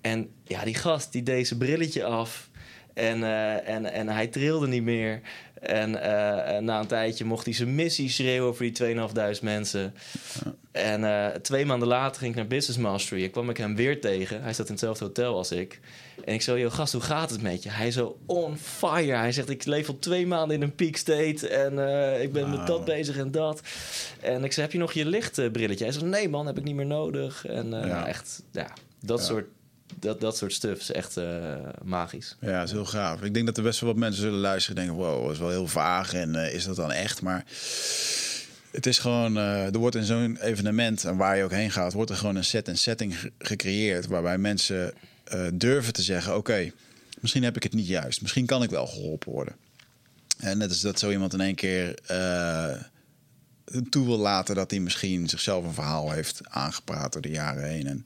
[0.00, 2.50] En ja, die gast die deed zijn brilletje af.
[2.94, 3.22] En,
[3.64, 5.20] en, en hij trilde niet meer.
[5.60, 8.96] En uh, na een tijdje mocht hij zijn missie schreeuwen voor die
[9.38, 9.94] 2.500 mensen.
[10.72, 13.24] En uh, twee maanden later ging ik naar Business Mastery.
[13.24, 14.42] En kwam ik hem weer tegen.
[14.42, 15.80] Hij zat in hetzelfde hotel als ik.
[16.24, 17.70] En ik zei, joh gast, hoe gaat het met je?
[17.70, 19.16] Hij zo on fire.
[19.16, 21.48] Hij zegt, ik leef al twee maanden in een peak state.
[21.48, 22.58] En uh, ik ben wow.
[22.58, 23.60] met dat bezig en dat.
[24.20, 25.84] En ik zei, heb je nog je lichtbrilletje?
[25.84, 27.46] Hij zei, nee man, heb ik niet meer nodig.
[27.46, 28.06] En ja.
[28.06, 29.24] echt, ja, dat ja.
[29.24, 29.46] soort
[29.96, 31.54] dat, dat soort stuff is echt uh,
[31.84, 32.36] magisch.
[32.40, 33.22] Ja, is heel gaaf.
[33.22, 35.04] Ik denk dat er best wel wat mensen zullen luisteren en denken...
[35.04, 37.22] wow, dat is wel heel vaag en uh, is dat dan echt?
[37.22, 37.44] Maar
[38.70, 39.36] het is gewoon...
[39.36, 41.92] Uh, er wordt in zo'n evenement, en waar je ook heen gaat...
[41.92, 44.06] wordt er gewoon een set en setting gecreëerd...
[44.06, 44.94] waarbij mensen
[45.54, 46.36] durven te zeggen...
[46.36, 46.72] oké,
[47.20, 48.22] misschien heb ik het niet juist.
[48.22, 49.56] Misschien kan ik wel geholpen worden.
[50.38, 51.94] En net is dat zo iemand in één keer
[53.90, 57.86] toe wil laten dat hij misschien zichzelf een verhaal heeft aangepraat door de jaren heen.
[57.86, 58.02] En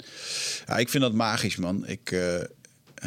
[0.78, 1.86] ik vind dat magisch, man.
[1.86, 2.40] Ik, uh,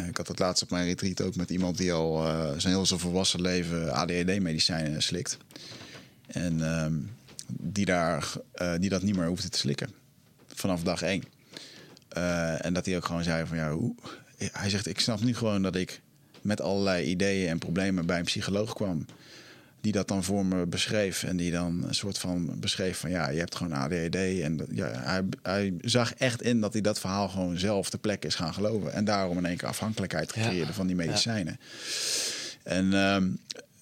[0.07, 2.22] ik had het laatst op mijn retreat ook met iemand die al
[2.57, 5.38] zijn heel zo volwassen leven ADHD-medicijnen slikt.
[6.28, 6.86] En uh,
[7.47, 8.32] die, daar,
[8.80, 9.89] die dat niet meer hoefde te slikken.
[10.47, 11.24] Vanaf dag één.
[12.61, 13.95] En dat hij ook gewoon zei van ja, hoe...
[14.38, 16.01] Hij zegt, ik snap nu gewoon dat ik
[16.41, 19.05] met allerlei ideeën en problemen bij een psycholoog kwam
[19.86, 21.24] die dat dan voor me beschreef.
[21.24, 24.16] En die dan een soort van beschreef van ja, je hebt gewoon ADHD.
[24.16, 28.28] En ja, hij, hij zag echt in dat hij dat verhaal gewoon zelf ter plekke
[28.28, 28.93] is gaan geloven.
[28.93, 31.59] En daarom in één keer afhankelijkheid creëerde van die medicijnen.
[31.59, 32.72] Ja.
[32.72, 33.39] En um,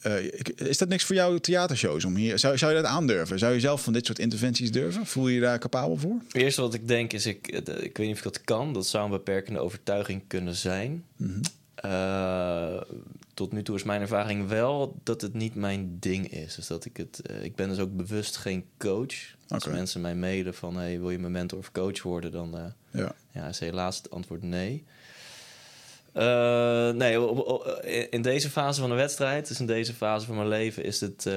[0.08, 2.40] uh, is dat niks voor jou theatershows om hier?
[2.40, 3.40] Zou, zou je dat aandurven?
[3.40, 5.06] Zou je zelf van dit soort interventies durven?
[5.06, 6.16] Voel je je daar capabel voor?
[6.28, 8.74] Het eerste wat ik denk is, ik, ik weet niet of ik dat kan.
[8.74, 11.04] Dat zou een beperkende overtuiging kunnen zijn.
[11.16, 11.92] Mm -hmm.
[11.92, 12.82] uh,
[13.34, 16.56] tot nu toe is mijn ervaring wel dat het niet mijn ding is.
[16.56, 17.22] Dus dat ik het.
[17.32, 19.16] Uh, ik ben dus ook bewust geen coach.
[19.48, 19.78] Als okay.
[19.78, 23.16] mensen mij mailen van hey, wil je mijn mentor of coach worden, dan ja.
[23.32, 24.84] Ja, is helaas het antwoord nee.
[26.14, 30.84] Uh, nee, in deze fase van de wedstrijd, dus in deze fase van mijn leven,
[30.84, 31.28] is het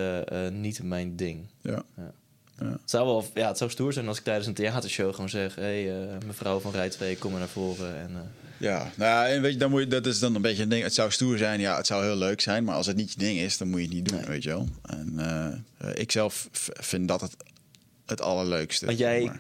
[0.53, 1.47] niet mijn ding.
[1.61, 1.83] Ja.
[1.97, 2.13] ja.
[2.61, 2.71] Ja.
[2.71, 5.55] Het, zou wel, ja, het zou stoer zijn als ik tijdens een theatershow gewoon zeg:
[5.55, 7.97] hé, hey, mevrouw van Rij 2, kom maar naar voren.
[7.97, 10.63] En, ja, nou ja, en weet je, dan moet je, dat is dan een beetje
[10.63, 10.83] een ding.
[10.83, 13.19] Het zou stoer zijn, ja, het zou heel leuk zijn, maar als het niet je
[13.19, 14.69] ding is, dan moet je het niet doen, weet je wel.
[14.83, 15.65] En
[15.95, 17.37] ik zelf vind dat het
[18.07, 18.87] het allerleukste.
[18.87, 19.31] Want jij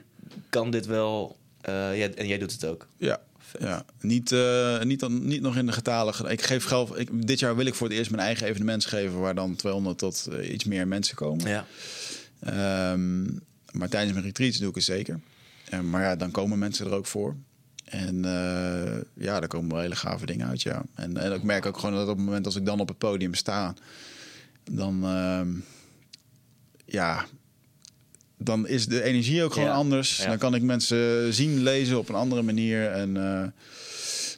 [0.48, 2.86] kan dit wel, jij, en jij doet het ook.
[2.96, 3.20] Ja,
[3.58, 6.30] ja, niet, uh, niet, dan, niet nog in de getalen.
[6.30, 6.98] Ik geef geld.
[6.98, 9.98] Ik, dit jaar wil ik voor het eerst mijn eigen evenement geven waar dan 200
[9.98, 11.48] tot uh, iets meer mensen komen.
[11.48, 11.66] Ja.
[12.92, 13.40] Um,
[13.72, 15.20] maar tijdens mijn retreats doe ik het zeker.
[15.74, 17.36] Uh, maar ja, dan komen mensen er ook voor.
[17.84, 20.82] En uh, ja, daar komen wel hele gave dingen uit, ja.
[20.94, 22.98] En, en ik merk ook gewoon dat op het moment als ik dan op het
[22.98, 23.74] podium sta,
[24.70, 25.40] dan, uh,
[26.84, 27.26] ja,
[28.36, 30.16] dan is de energie ook gewoon ja, anders.
[30.16, 30.26] Ja.
[30.26, 32.90] Dan kan ik mensen zien, lezen op een andere manier.
[32.90, 33.42] En uh,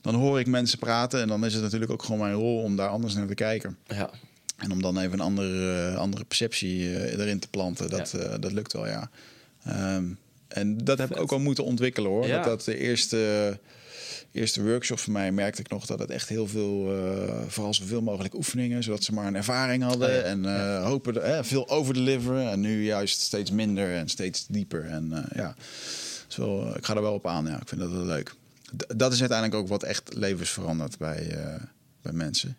[0.03, 1.21] dan hoor ik mensen praten.
[1.21, 3.77] En dan is het natuurlijk ook gewoon mijn rol om daar anders naar te kijken.
[3.87, 4.11] Ja.
[4.57, 7.91] En om dan even een andere, andere perceptie erin te planten.
[7.91, 9.11] Dat, dat lukt wel, ja.
[9.97, 10.19] Um,
[10.49, 12.29] en dat heb ik ook al moeten ontwikkelen hoor.
[12.29, 13.59] Dat, dat de eerste,
[14.33, 18.03] eerste workshop voor mij merkte ik nog dat het echt heel veel, uh, vooral zoveel
[18.03, 20.09] mogelijk oefeningen, zodat ze maar een ervaring hadden.
[20.09, 20.21] Oh ja.
[20.21, 20.83] En uh, ja.
[20.83, 22.51] hopen de, eh, veel overdeliveren.
[22.51, 24.85] En nu juist steeds minder en steeds dieper.
[24.85, 25.55] En ja,
[26.27, 27.47] zo, ik ga er wel op aan.
[27.47, 28.35] Ja, ik vind dat wel leuk.
[28.77, 31.37] D dat is uiteindelijk ook wat echt levens verandert bij,
[32.03, 32.57] bij mensen.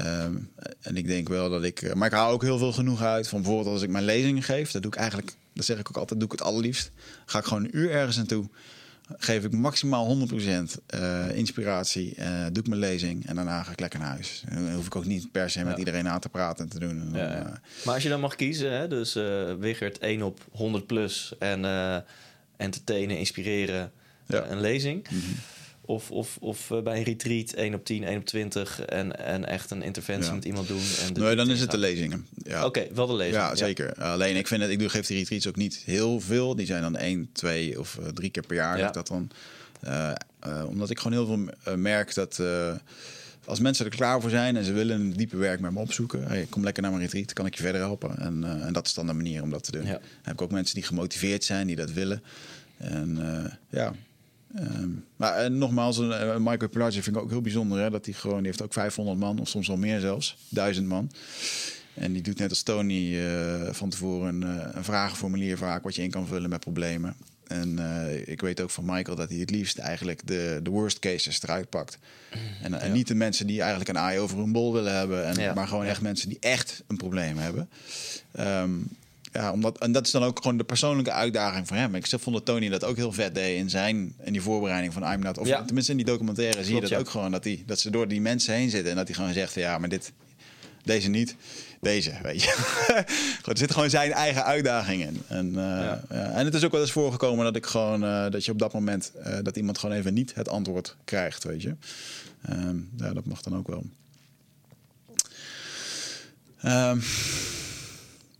[0.00, 1.94] Um, en ik denk wel dat ik.
[1.94, 3.28] Maar ik haal ook heel veel genoeg uit.
[3.28, 5.96] Van bijvoorbeeld als ik mijn lezingen geef, dat doe ik eigenlijk dat zeg ik ook
[5.96, 6.90] altijd, doe ik het allerliefst.
[7.26, 8.48] Ga ik gewoon een uur ergens naartoe.
[9.16, 10.32] Geef ik maximaal 100%
[10.86, 12.14] eh, inspiratie.
[12.14, 14.44] eh, doe ik mijn lezing en daarna ga ik lekker naar huis.
[14.48, 15.78] En dan hoef ik ook niet per se met Ja.
[15.78, 16.90] iedereen aan te praten en te doen.
[17.00, 17.38] En dan, Ja, ja.
[17.46, 21.34] eh, Maar als je dan mag kiezen, hè, dus eh Wigert 1 op 100 plus
[21.38, 21.64] en
[22.56, 23.90] entertainen, inspireren,
[24.26, 25.06] een lezing.
[25.10, 25.16] mhm.
[25.86, 29.44] Of, of, of eh, bij een retreat 1 op 10, 1 op 20 en, en
[29.44, 30.34] echt een interventie Ja.
[30.34, 30.80] met iemand doen.
[31.06, 32.26] En Nee, dan is het de lezingen.
[32.44, 32.64] Ja.
[32.64, 33.36] Oké, wel de lezing.
[33.36, 33.94] Ja, zeker.
[33.94, 36.54] Alleen ik vind het, ik doe, geef die retreats ook niet heel veel.
[36.56, 38.78] Die zijn dan één, twee of eh, drie keer per jaar.
[38.78, 38.90] Ja.
[38.90, 39.30] dat dan,
[39.80, 40.12] Eh,
[40.68, 42.40] omdat ik gewoon heel veel merk dat
[43.44, 46.26] als mensen er klaar voor zijn en ze willen een diepe werk met me opzoeken,
[46.26, 48.18] hey, kom lekker naar mijn retreat, kan ik je verder helpen.
[48.18, 49.82] En, en dat is dan de manier om dat te doen.
[49.84, 52.22] Dan heb ik ook mensen die gemotiveerd zijn, die dat willen.
[52.76, 53.18] En
[53.70, 53.92] ja.
[54.58, 57.78] Ehm, maar en nogmaals, een, eh, Michael Pilarczyk vind ik ook heel bijzonder.
[57.78, 57.90] Hè?
[57.90, 61.10] Dat hij gewoon, die heeft ook 500 man, of soms wel meer zelfs, 1000 man.
[61.96, 65.94] En die doet net als Tony eh, van tevoren een, eh, een vragenformulier vaak wat
[65.94, 67.16] je in kan vullen met problemen.
[67.46, 70.98] En eh, ik weet ook van Michael dat hij het liefst eigenlijk de, de worst
[70.98, 71.98] cases eruit pakt.
[72.62, 75.26] En, niet de mensen die eigenlijk een aai over hun bol willen hebben.
[75.26, 75.54] En, Ja.
[75.54, 77.68] Maar gewoon echt mensen die echt een probleem hebben.
[78.32, 78.70] Ehm,
[79.36, 81.94] ja, omdat, en dat is dan ook gewoon de persoonlijke uitdaging voor hem.
[81.94, 85.12] Ik vond dat Tony dat ook heel vet deed in zijn in die voorbereiding van
[85.12, 85.38] I'm Not.
[85.38, 85.62] Of Ja.
[85.64, 86.98] tenminste in die documentaire zie je dat ja.
[86.98, 87.30] ook gewoon.
[87.30, 88.90] Dat, die, dat ze door die mensen heen zitten.
[88.90, 90.12] En dat hij gewoon zegt ja, maar dit,
[90.84, 91.36] deze niet.
[91.80, 92.50] Deze, weet je.
[93.42, 95.22] Goed, er zit gewoon zijn eigen uitdaging in.
[95.26, 96.02] En, eh, Ja.
[96.10, 98.58] ja, en het is ook wel eens voorgekomen dat ik gewoon eh, dat je op
[98.58, 101.74] dat moment eh, dat iemand gewoon even niet het antwoord krijgt, weet je.
[102.42, 103.84] Ehm, ja, dat mag dan ook wel.
[106.60, 106.98] Ehm,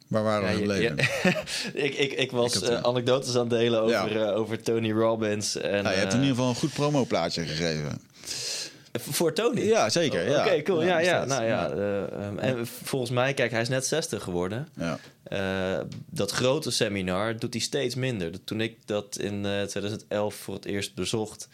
[0.09, 0.97] waar waren we gebleven?
[0.97, 1.31] ja.
[1.85, 4.27] ik, ik, ik was Ik had, eh, eh, anekdotes aan het delen over, Ja.
[4.31, 5.57] eh, over Tony Robbins.
[5.57, 8.01] En, Nou, je hebt in ieder geval een goed promoplaatje gegeven.
[9.01, 9.61] Voor Tony?
[9.61, 10.29] Ja, zeker.
[10.29, 10.45] Ja.
[10.47, 10.83] Oké, cool.
[10.85, 11.71] Ja, ja, nou ja.
[11.71, 14.69] eh, ehm, en volgens mij, kijk, hij is net 60 geworden.
[14.75, 14.99] ja.
[16.11, 18.45] Dat grote seminar doet hij steeds minder.
[18.45, 21.49] Toen ik dat in eh, 2011 voor het eerst bezocht,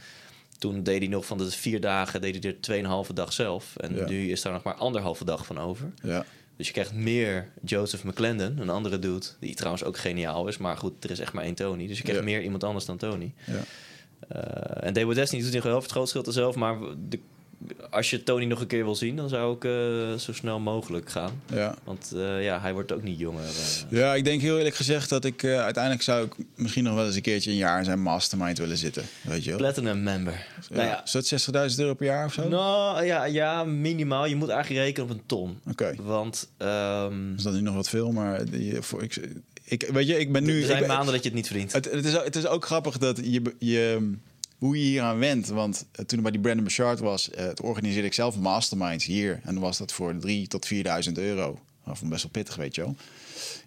[0.59, 3.77] toen deed hij nog van de vier dagen, deed hij er tweeënhalve dag zelf.
[3.77, 5.93] En nu is daar nog maar anderhalve dag van over.
[6.03, 6.25] ja.
[6.63, 10.59] Dus je krijgt meer Joseph McClendon, een andere dude, die trouwens ook geniaal is.
[10.59, 11.87] Maar goed, er is echt maar één Tony.
[11.87, 12.27] Dus je krijgt Ja.
[12.29, 13.33] meer iemand anders dan Tony.
[13.47, 13.63] ja.
[14.29, 16.55] Eh, en David Destiny doet niet heel veel het groot zelf.
[16.55, 16.77] Maar
[17.09, 17.19] de,
[17.91, 21.11] als je Tony nog een keer wil zien, dan zou ik eh, zo snel mogelijk
[21.11, 21.43] gaan.
[21.53, 21.75] ja.
[21.85, 23.43] Want eh, ja, hij wordt ook niet jonger.
[23.45, 23.91] eh.
[23.99, 27.15] Ja, ik denk heel eerlijk gezegd dat ik uiteindelijk zou ik misschien nog wel eens
[27.17, 29.03] een keertje een jaar in zijn mastermind willen zitten.
[29.23, 29.59] Weet je wel?
[29.59, 30.33] Platinum member.
[30.33, 30.77] Ja.
[30.77, 32.49] Nou ja, Is dat 60.000 euro per jaar of zo?
[32.49, 34.27] nou, ja, ja, minimaal.
[34.27, 35.59] Je moet eigenlijk rekenen op een ton.
[35.71, 35.95] Oké.
[36.03, 39.21] Want ehm, Is dat nu nog wat veel, maar die, voor, ik,
[39.65, 40.59] ik, weet je, ik ben nu...
[40.61, 41.73] er zijn ik ben- maanden dat je het niet verdient.
[41.73, 44.13] Het, het, is, het is ook grappig dat je, je,
[44.63, 45.45] hoe je hier aan.
[45.45, 49.41] Want eh, toen ik bij die Brandon Bouchard was, eh, organiseerde ik zelf masterminds hier.
[49.45, 51.59] En dan was dat voor 3.000 tot 4.000 euro.
[51.85, 52.97] Dat vond best wel pittig, weet je wel.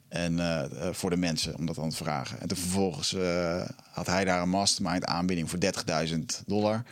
[0.07, 2.41] En eh, voor de mensen, om dat dan te vragen.
[2.41, 3.15] En vervolgens
[3.91, 5.59] had hij daar een mastermind aanbieding voor
[6.07, 6.83] 30.000 dollar.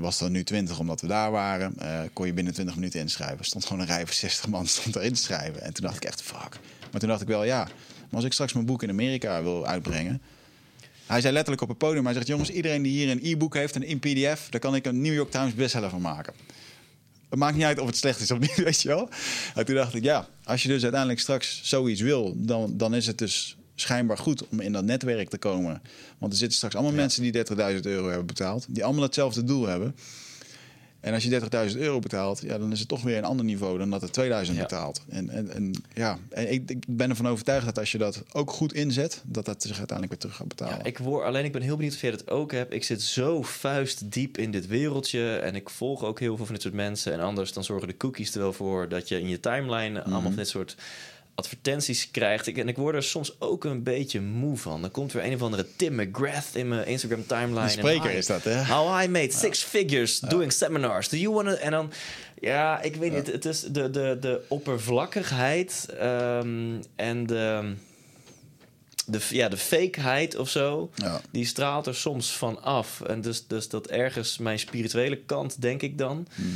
[0.00, 1.74] Was dan nu 20 omdat we daar waren.
[2.12, 3.44] Kon je binnen 20 minuten inschrijven.
[3.44, 5.62] Stond gewoon een rij van 60 man stond erin te schrijven.
[5.62, 6.58] En toen dacht ik echt, fuck.
[6.90, 9.66] Maar toen dacht ik wel, ja, maar als ik straks mijn boek in Amerika wil
[9.66, 10.22] uitbrengen...
[11.06, 12.26] Hij zei letterlijk op het podium, hij zegt...
[12.26, 14.48] jongens, iedereen die hier een e-book heeft en in pdf...
[14.50, 16.34] daar kan ik een New York Times bestseller van maken.
[17.30, 19.08] Het maakt niet uit of het slecht is of niet, weet je wel.
[19.54, 22.34] En toen dacht ik, ja, als je dus uiteindelijk straks zoiets wil...
[22.36, 25.82] dan, dan is het dus schijnbaar goed om in dat netwerk te komen.
[26.18, 28.66] Want er zitten straks allemaal mensen die 30.000 euro hebben betaald...
[28.68, 29.94] die allemaal hetzelfde doel hebben...
[31.04, 31.40] En als je
[31.72, 34.12] 30.000 euro betaalt, ja, dan is het toch weer een ander niveau dan dat het
[34.12, 34.62] 2000 Ja.
[34.62, 35.02] betaalt.
[35.08, 38.50] En, en, en ja, en ik, ik ben ervan overtuigd dat als je dat ook
[38.50, 40.78] goed inzet, dat dat zich uiteindelijk weer terug gaat betalen.
[40.78, 42.72] Ja, ik word, alleen ik ben heel benieuwd of jij dat ook hebt.
[42.72, 45.36] Ik zit zo vuistdiep in dit wereldje.
[45.36, 47.12] En ik volg ook heel veel van dit soort mensen.
[47.12, 50.22] En anders dan zorgen de cookies er wel voor dat je in je timeline allemaal
[50.22, 50.76] van dit soort
[51.34, 52.46] advertenties krijgt.
[52.46, 54.80] Ik, en ik word er soms ook een beetje moe van.
[54.80, 57.68] Dan komt weer een of andere Tim McGrath in mijn Instagram timeline.
[57.68, 58.64] Spreker En is dat, hè?
[58.64, 61.08] How I made six figures doing seminars.
[61.08, 61.54] Do you want to...
[61.54, 61.92] En dan...
[62.40, 63.26] Ja, ik weet niet.
[63.26, 67.74] Het is de, de, de oppervlakkigheid ehm, en de...
[69.06, 71.20] De, ja, de fakeheid of zo, Ja.
[71.30, 73.00] die straalt er soms van af.
[73.00, 76.48] En dus, dus dat ergens mijn spirituele kant, denk ik dan, Mhm.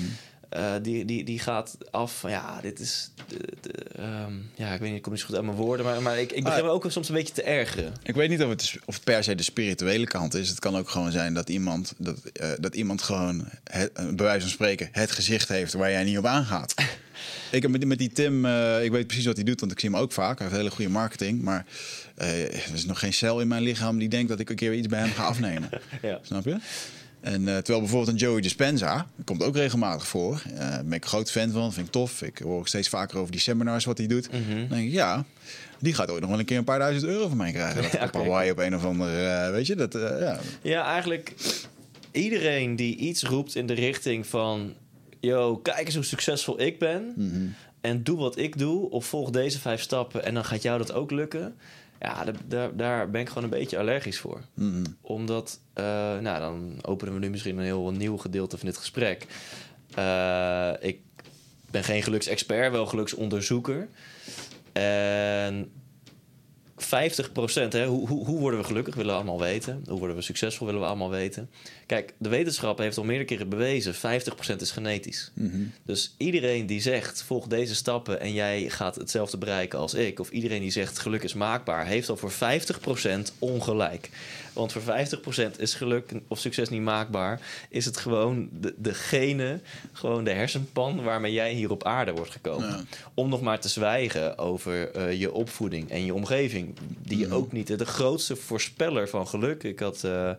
[0.48, 3.10] Eh, die, die, die gaat af van ja, dit is.
[3.28, 5.86] De, de, ehm, ja, ik weet niet, ik kom niet zo goed uit mijn woorden,
[5.86, 6.64] maar, maar ik, ik begin Ah.
[6.66, 7.92] me ook soms een beetje te ergeren.
[8.02, 10.48] Ik weet niet of het, of het per se de spirituele kant is.
[10.48, 14.26] Het kan ook gewoon zijn dat iemand, dat, eh, dat iemand gewoon, het, eh, bij
[14.26, 16.74] wijze van spreken, het gezicht heeft waar jij niet op aangaat.
[17.50, 18.46] ik heb met, die- met die Tim,
[18.82, 20.38] ik weet precies wat hij doet, want ik zie hem ook vaak.
[20.38, 21.42] Hij heeft hele goede marketing.
[21.42, 21.66] Maar
[22.14, 24.86] er is nog geen cel in mijn lichaam die denkt dat ik een keer iets
[24.86, 25.68] bij hem ga afnemen.
[26.02, 26.18] Ja.
[26.22, 26.56] Snap je?
[27.20, 30.42] En uh, terwijl bijvoorbeeld een Joey Dispenza, komt ook regelmatig voor.
[30.52, 32.22] Uh, daar ben ik een groot fan van, vind ik tof.
[32.22, 34.32] Ik hoor steeds vaker over die seminars wat hij doet.
[34.32, 34.58] Mhm.
[34.58, 35.24] Dan denk ik, ja,
[35.78, 37.82] die gaat ooit nog wel een keer een paar duizend euro van mij krijgen.
[37.82, 40.40] Dat Ja, op Hawaii op een of andere, uh, weet je, dat, ja.
[40.62, 41.34] Ja, eigenlijk
[42.12, 44.74] iedereen die iets roept in de richting van...
[45.20, 47.12] Yo, kijk eens hoe succesvol ik ben.
[47.16, 48.90] Mm En doe wat ik doe.
[48.90, 51.54] Of volg deze vijf stappen en dan gaat jou dat ook lukken.
[52.00, 54.40] Ja, daar, daar, ben ik gewoon een beetje allergisch voor.
[54.54, 54.84] Mhm.
[55.00, 55.84] Omdat, uh,
[56.18, 59.26] nou, dan openen we nu misschien een heel nieuw gedeelte van dit gesprek.
[59.98, 61.00] Uh, ik
[61.70, 63.88] ben geen geluksexpert, wel geluksonderzoeker.
[64.72, 65.70] En
[66.82, 69.82] 50 procent, hoe, hoe, hoe worden we gelukkig, willen we allemaal weten.
[69.86, 71.50] Hoe worden we succesvol, willen we allemaal weten.
[71.86, 73.94] Kijk, de wetenschap heeft al meerdere keren bewezen...
[73.94, 75.30] 50 procent is genetisch.
[75.34, 75.56] Mhm.
[75.82, 78.20] Dus iedereen die zegt, volg deze stappen...
[78.20, 80.20] en jij gaat hetzelfde bereiken als ik...
[80.20, 81.86] of iedereen die zegt, geluk is maakbaar...
[81.86, 84.10] heeft al voor 50 procent ongelijk.
[84.58, 87.40] Want voor 50 procent is geluk of succes niet maakbaar...
[87.68, 89.60] is het gewoon de, degene,
[89.92, 91.02] gewoon de hersenpan...
[91.02, 92.68] waarmee jij hier op aarde wordt gekomen.
[92.68, 92.82] Ja.
[93.14, 97.34] Om nog maar te zwijgen over uh, je opvoeding en je omgeving die Mhm.
[97.34, 99.62] ook niet de grootste voorspeller van geluk.
[99.62, 100.30] Ik had uh,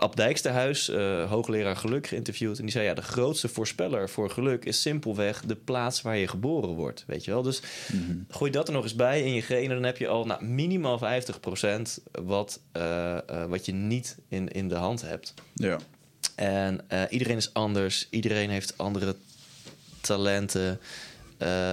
[0.00, 2.58] Ab Dijksterhuis, uh, hoogleraar geluk, geïnterviewd.
[2.58, 6.28] En die zei: Ja, de grootste voorspeller voor geluk is simpelweg de plaats waar je
[6.28, 7.04] geboren wordt.
[7.06, 7.42] Weet je wel?
[7.42, 8.26] Dus mm-hmm.
[8.28, 9.76] gooi dat er nog eens bij in je genen.
[9.76, 13.18] Dan heb je al nou, minimaal 50% wat, uh,
[13.48, 15.34] wat je niet in, in de hand hebt.
[15.54, 15.78] Ja.
[16.34, 16.80] En
[17.10, 18.06] iedereen is anders.
[18.10, 19.16] Iedereen heeft andere
[20.00, 20.80] talenten.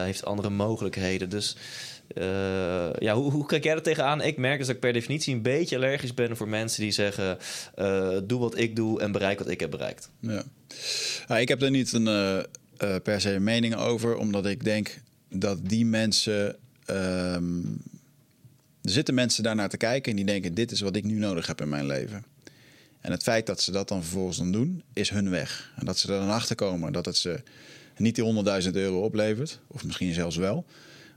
[0.04, 1.30] heeft andere mogelijkheden.
[1.30, 1.56] Dus.
[2.14, 4.22] Uh, ja, hoe, hoe kijk jij er tegenaan?
[4.22, 7.38] Ik merk dus dat ik per definitie een beetje allergisch ben voor mensen die zeggen:
[7.80, 10.10] uh, doe wat ik doe en bereik wat ik heb bereikt.
[10.20, 10.44] Ja.
[11.28, 15.02] Nou, ik heb daar niet een, uh, per se een mening over, omdat ik denk
[15.30, 16.56] dat die mensen.
[16.90, 17.82] Um,
[18.82, 21.48] er zitten mensen daarnaar te kijken en die denken: dit is wat ik nu nodig
[21.48, 22.26] heb in mijn leven.
[23.02, 25.72] En het feit dat ze dat dan vervolgens dan doen, is hun weg.
[25.76, 27.42] En dat ze er dan achter komen dat het ze
[27.98, 30.66] niet die 100.000 euro oplevert, of misschien zelfs wel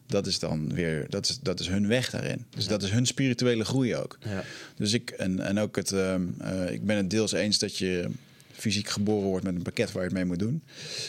[0.08, 2.44] dat is dan weer, dat is, dat is hun weg daarin.
[2.50, 2.70] Dus ja.
[2.70, 4.18] dat is hun spirituele groei ook.
[4.20, 4.44] Ja.
[4.76, 8.10] Dus ik, en, en ook het, uh, uh, ik ben het deels eens dat je
[8.52, 10.62] fysiek geboren wordt met een pakket waar je het mee moet doen.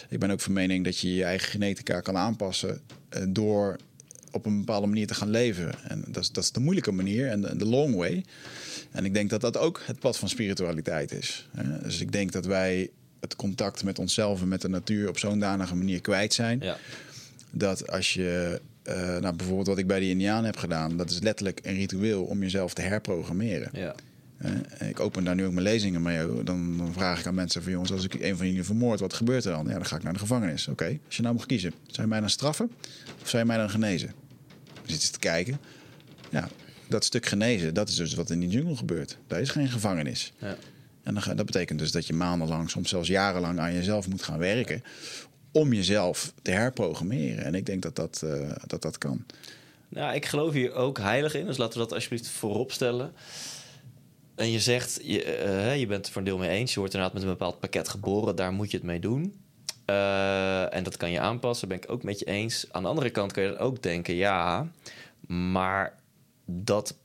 [0.10, 2.82] Ik ben ook van mening dat je je eigen genetica kan aanpassen
[3.18, 3.78] uh, door
[4.32, 5.72] op een bepaalde manier te gaan leven.
[5.88, 8.26] En dat is, dat is de moeilijke manier en de, de long way.
[8.92, 11.48] En ik denk dat dat ook het pad van spiritualiteit is.
[11.84, 12.90] Dus ik denk dat wij
[13.20, 16.60] het contact met onszelf en met de natuur op zo'n danige manier kwijt zijn.
[16.62, 16.78] Ja.
[17.52, 21.20] Dat als je uh, nou, bijvoorbeeld wat ik bij de Indianen heb gedaan, dat is
[21.20, 23.70] letterlijk een ritueel om jezelf te herprogrammeren.
[23.74, 23.96] Ja.
[24.46, 26.44] Uh, ik open daar nu ook mijn lezingen mee.
[26.44, 29.14] Dan, dan, vraag ik aan mensen van jongens, als ik een van jullie vermoord, wat
[29.14, 29.68] gebeurt er dan?
[29.68, 30.68] Ja, dan ga ik naar de gevangenis.
[30.68, 31.00] Oké, okay.
[31.06, 32.72] als je nou mag kiezen, zou je mij dan straffen
[33.22, 34.14] of zou je mij dan genezen?
[34.86, 35.60] Je zit te kijken.
[36.30, 36.50] Ja,
[36.88, 39.18] dat stuk genezen, dat is dus wat in die jungle gebeurt.
[39.28, 40.34] Daar is geen gevangenis.
[40.38, 40.56] Ja.
[41.04, 44.40] En dan, dat betekent dus dat je maandenlang, soms zelfs jarenlang aan jezelf moet gaan
[44.40, 44.84] werken
[45.52, 47.44] om jezelf te herprogrammeren.
[47.44, 49.26] En ik denk dat dat, uh, dat, dat kan.
[49.90, 51.46] Nou, ik geloof hier ook heilig in.
[51.46, 53.14] Dus laten we dat alsjeblieft voorop stellen.
[54.36, 56.74] En je zegt, je, uh, je bent het voor een deel mee eens.
[56.74, 58.36] Je wordt inderdaad met een bepaald pakket geboren.
[58.36, 59.42] Daar moet je het mee doen.
[59.86, 61.68] Uh, en dat kan je aanpassen.
[61.68, 62.66] ben ik ook met je eens.
[62.72, 64.16] Aan de andere kant kun je dan ook denken...
[64.16, 64.68] ja,
[65.28, 65.94] maar
[66.46, 66.96] dat,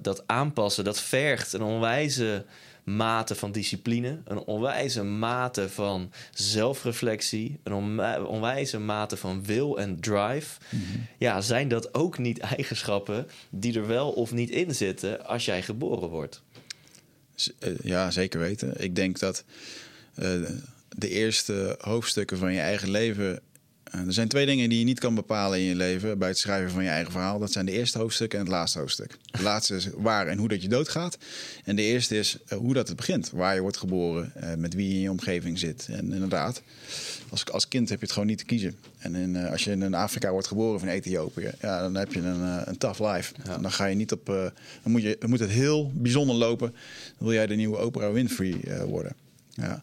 [0.00, 0.84] dat aanpassen...
[0.84, 2.44] dat vergt een onwijze
[2.86, 10.60] mate van discipline, een onwijze mate van zelfreflectie, een onwijze mate van wil en drive.
[10.70, 10.98] Mhm.
[11.18, 15.62] Ja, zijn dat ook niet eigenschappen die er wel of niet in zitten als jij
[15.62, 16.42] geboren wordt?
[17.82, 18.82] Ja, zeker weten.
[18.82, 19.44] Ik denk dat
[20.18, 20.48] uh,
[20.88, 23.40] de eerste hoofdstukken van je eigen leven.
[23.96, 26.38] Uh, er zijn twee dingen die je niet kan bepalen in je leven bij het
[26.38, 27.38] schrijven van je eigen verhaal.
[27.38, 29.16] Dat zijn de eerste hoofdstuk en het laatste hoofdstuk.
[29.30, 31.18] Het laatste is waar en hoe dat je doodgaat.
[31.64, 33.30] En de eerste is uh, hoe dat het begint.
[33.30, 35.88] Waar je wordt geboren, uh, met wie je in je omgeving zit.
[35.90, 36.62] En inderdaad,
[37.28, 38.76] als, als kind heb je het gewoon niet te kiezen.
[38.98, 42.20] En in, als je in Afrika wordt geboren of in Ethiopië, ja, dan heb je
[42.20, 43.34] een, een tough life.
[43.44, 43.58] Ja.
[43.58, 44.26] Dan ga je niet op.
[44.26, 44.52] dan,
[44.92, 46.70] moet je, dan moet het heel bijzonder lopen.
[47.18, 49.25] Dan wil jij de nieuwe Oprah Winfrey worden.
[49.56, 49.82] Ja.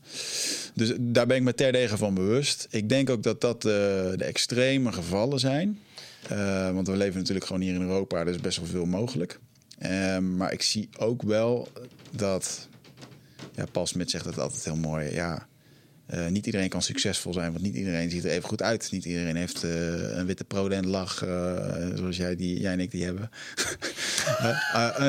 [0.74, 2.67] Dus daar ben ik me terdege van bewust.
[2.69, 3.71] Ik denk ook dat dat uh,
[4.15, 5.80] de extreme gevallen zijn.
[6.32, 9.39] Uh, want we leven natuurlijk gewoon hier in Europa, is best wel veel mogelijk.
[9.80, 11.67] Uh, maar ik zie ook wel
[12.11, 12.67] dat.
[13.55, 15.13] Ja, Paul Smit zegt het altijd heel mooi.
[15.13, 15.47] Ja,
[16.14, 18.88] uh, niet iedereen kan succesvol zijn, want niet iedereen ziet er even goed uit.
[18.91, 19.72] Niet iedereen heeft uh,
[20.18, 21.32] een witte prodent lach, uh,
[21.95, 23.30] zoals jij, die, jij en ik die hebben.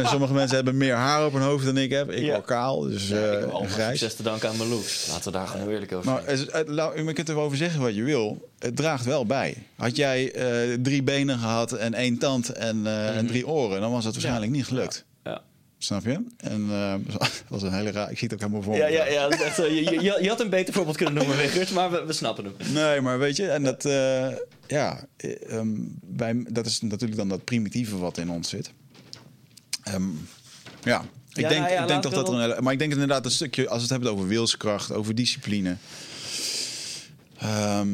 [0.13, 2.11] sommige mensen hebben meer haar op hun hoofd dan ik heb.
[2.11, 2.41] Ik ja.
[2.41, 3.99] kaal, dus ja, ik heb al grijs.
[3.99, 5.07] succes te danken aan mijn looks.
[5.09, 8.03] Laten we daar gewoon eerlijk over maar het, het, je kunt erover zeggen wat je
[8.03, 8.51] wil.
[8.59, 9.57] Het draagt wel bij.
[9.77, 10.33] Had jij
[10.83, 12.95] drie benen gehad en één tand en, mm -hmm.
[12.95, 14.57] en drie oren, dan was het waarschijnlijk ja.
[14.57, 15.05] niet gelukt.
[15.85, 16.25] Snap je?
[16.37, 18.11] En eh, dat was een hele raar.
[18.11, 19.29] Ik zie het ook helemaal voor Ja, ja, ja.
[19.29, 19.65] dat zo.
[19.65, 22.73] Je, je, je had een beter voorbeeld kunnen noemen, Wiggert, maar we, we snappen hem.
[22.73, 24.27] Nee, maar weet je, en dat, eh,
[24.67, 25.69] ja, eh, ehm,
[26.03, 28.71] bij, dat is natuurlijk dan dat primitieve wat in ons zit.
[29.83, 30.03] Ehm,
[30.83, 32.93] ja, ik Ja, denk, ja, ik denk toch dat er een hele- Maar ik denk
[32.93, 35.77] inderdaad een stukje, als we het hebben over wilskracht, over discipline.
[37.39, 37.89] ehm,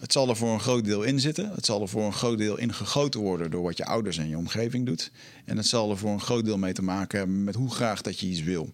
[0.00, 1.50] het zal er voor een groot deel in zitten.
[1.54, 4.28] Het zal er voor een groot deel in gegoten worden door wat je ouders en
[4.28, 5.10] je omgeving doet.
[5.44, 8.02] En het zal er voor een groot deel mee te maken hebben met hoe graag
[8.02, 8.72] dat je iets wil.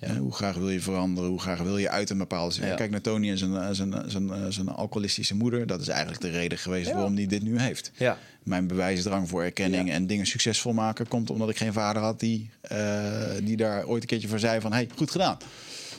[0.00, 1.30] Hè, hoe graag wil je veranderen?
[1.30, 2.66] Hoe graag wil je uit een bepaalde...
[2.66, 2.74] Ja.
[2.74, 5.66] Kijk naar Tony en zijn, eh, zijn, zijn, eh, zijn alcoholistische moeder.
[5.66, 6.94] Dat is eigenlijk de reden geweest Ja.
[6.94, 7.90] waarom hij dit nu heeft.
[7.96, 8.18] Ja.
[8.42, 9.94] Mijn bewijsdrang voor erkenning Ja.
[9.94, 11.08] en dingen succesvol maken...
[11.08, 14.60] komt omdat ik geen vader had die, eh, die daar ooit een keertje voor zei
[14.60, 14.72] van...
[14.72, 15.36] hey, goed gedaan.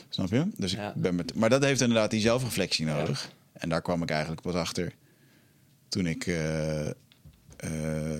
[0.08, 0.46] Snap je?
[0.56, 0.92] Dus ik Ja.
[0.96, 3.30] ben met, maar dat heeft inderdaad die zelfreflectie nodig.
[3.58, 4.92] En daar kwam ik eigenlijk pas achter
[5.88, 6.94] toen ik eh, eh,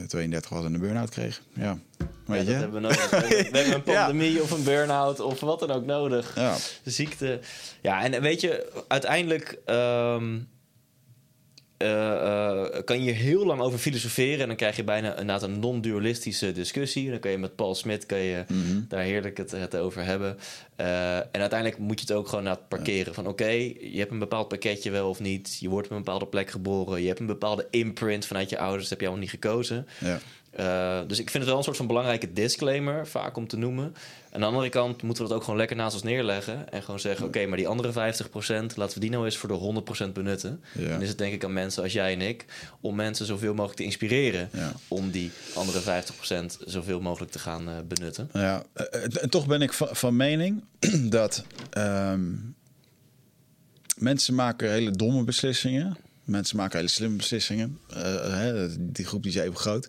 [0.07, 1.43] 32 was en een burn-out kreeg.
[1.53, 1.79] Ja, Ja,
[2.27, 2.53] weet dat je?
[2.53, 3.11] hebben we nodig.
[3.11, 4.05] We hebben, een Ja.
[4.05, 6.35] pandemie of een burn-out of wat dan ook nodig.
[6.35, 6.55] Ja.
[6.85, 7.41] Ziekte.
[7.83, 10.39] Ja, en weet je, uiteindelijk ehm,
[11.77, 14.41] eh, eh, kan je heel lang over filosoferen.
[14.41, 17.11] En dan krijg je bijna inderdaad een non-dualistische discussie.
[17.11, 18.81] Dan kan je met Paul Smit kan je Mhm.
[18.89, 20.39] daar heerlijk het, het over hebben.
[20.77, 23.15] Eh, en uiteindelijk moet je het ook gewoon naar het parkeren.
[23.15, 23.49] Van oké,
[23.81, 25.57] je hebt een bepaald pakketje wel of niet.
[25.61, 27.01] Je wordt op een bepaalde plek geboren.
[27.01, 28.81] Je hebt een bepaalde imprint vanuit je ouders.
[28.83, 29.87] Dat heb je allemaal niet gekozen.
[30.01, 30.19] Ja.
[30.61, 33.95] Uh, dus ik vind het wel een soort van belangrijke disclaimer, vaak om te noemen.
[34.33, 36.73] Aan de andere kant moeten we dat ook gewoon lekker naast ons neerleggen.
[36.73, 37.95] En gewoon zeggen, oké, maar die andere 50%,
[38.75, 40.61] laten we die nou eens voor de 100% benutten.
[40.73, 40.89] Ja.
[40.89, 42.45] Dan is het denk ik aan mensen als jij en ik,
[42.81, 44.49] om mensen zoveel mogelijk te inspireren.
[44.53, 44.73] Ja.
[44.89, 46.03] Om die andere
[46.63, 48.29] 50% zoveel mogelijk te gaan uh, benutten.
[48.33, 50.65] Ja, eh, eh, en toch ben ik van, van mening
[51.19, 52.33] dat ehm,
[53.97, 55.97] mensen maken hele domme beslissingen.
[56.27, 57.79] Mensen maken hele slimme beslissingen.
[57.89, 58.03] Eh,
[58.39, 59.89] hè, die groep is even groot.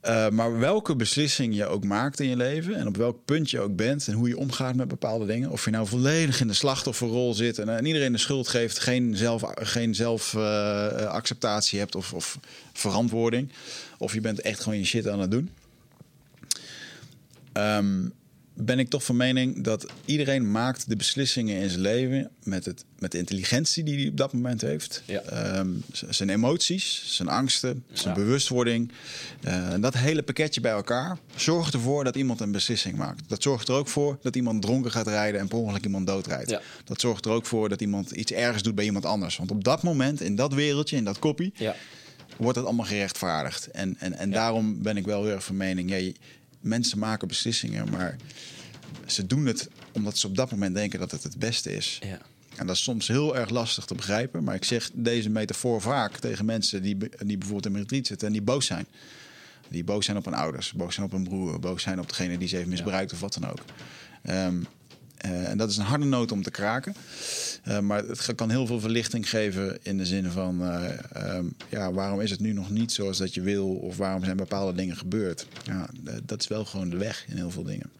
[0.00, 3.60] Eh, maar welke beslissing je ook maakt in je leven en op welk punt je
[3.60, 6.54] ook bent en hoe je omgaat met bepaalde dingen, of je nou volledig in de
[6.54, 11.94] slachtofferrol zit en, en iedereen de schuld geeft, geen zelf, geen zelf eh, acceptatie hebt
[11.94, 12.38] of, of
[12.72, 13.52] verantwoording,
[13.98, 15.50] of je bent echt gewoon je shit aan het doen.
[17.52, 18.08] Ehm,
[18.56, 22.84] ben ik toch van mening dat iedereen maakt de beslissingen in zijn leven met, het,
[22.98, 25.02] met de intelligentie die hij op dat moment heeft.
[25.06, 25.20] Ja.
[25.20, 28.20] Ehm, zijn emoties, zijn angsten, zijn Ja.
[28.20, 28.92] bewustwording.
[29.42, 33.28] Eh, dat hele pakketje bij elkaar zorgt ervoor dat iemand een beslissing maakt.
[33.28, 36.50] Dat zorgt er ook voor dat iemand dronken gaat rijden en per ongeluk iemand doodrijdt.
[36.50, 36.60] Ja.
[36.84, 39.36] Dat zorgt er ook voor dat iemand iets ergens doet bij iemand anders.
[39.36, 41.52] Want op dat moment, in dat wereldje, in dat koppie,
[42.36, 43.66] wordt het allemaal gerechtvaardigd.
[43.70, 45.90] En, en, en daarom ben ik wel heel erg van mening...
[45.90, 46.14] Ja, je-
[46.64, 48.16] mensen maken beslissingen, maar
[49.06, 51.98] ze doen het omdat ze op dat moment denken dat het het beste is.
[52.02, 52.18] ja.
[52.56, 54.44] En dat is soms heel erg lastig te begrijpen.
[54.44, 58.26] Maar ik zeg deze metafoor vaak tegen mensen die, die bijvoorbeeld in mijn retreat zitten
[58.26, 58.86] en die boos zijn.
[59.68, 62.38] Die boos zijn op hun ouders, boos zijn op hun broer, boos zijn op degene
[62.38, 63.58] die ze heeft misbruikt of wat dan ook.
[64.22, 64.62] Ehm,
[65.24, 66.94] eh, en dat is een harde noot om te kraken.
[67.62, 70.62] Eh, maar het kan heel veel verlichting geven in de zin van...
[70.62, 73.68] eh, ehm, ja, waarom is het nu nog niet zoals dat je wil?
[73.68, 75.46] Of waarom zijn bepaalde dingen gebeurd?
[75.64, 75.88] Ja,
[76.24, 77.90] dat is wel gewoon de weg in heel veel dingen.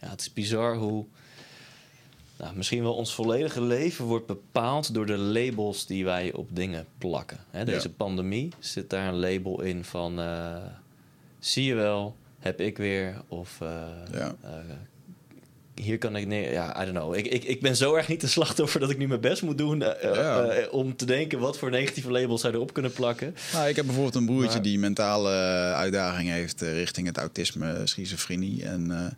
[0.00, 1.04] Ja, het is bizar hoe
[2.38, 6.86] nou, misschien wel ons volledige leven wordt bepaald door de labels die wij op dingen
[6.98, 7.38] plakken.
[7.50, 7.94] Hè, deze Ja.
[7.96, 10.20] pandemie zit daar een label in van
[11.38, 13.58] zie je wel, heb ik weer of
[14.12, 14.34] Ja.
[15.74, 16.52] Hier kan ik neer.
[16.52, 17.14] Ja, I don't know.
[17.14, 19.58] Ik, ik, ik ben zo erg niet de slachtoffer dat ik nu mijn best moet
[19.58, 20.44] doen eh, eh, Ja.
[20.44, 23.34] eh, om te denken wat voor negatieve labels zij erop kunnen plakken.
[23.52, 25.30] Nou, ik heb bijvoorbeeld een broertje Maar- die mentale
[25.74, 28.64] uitdagingen heeft richting het autisme, schizofrenie.
[28.64, 29.16] En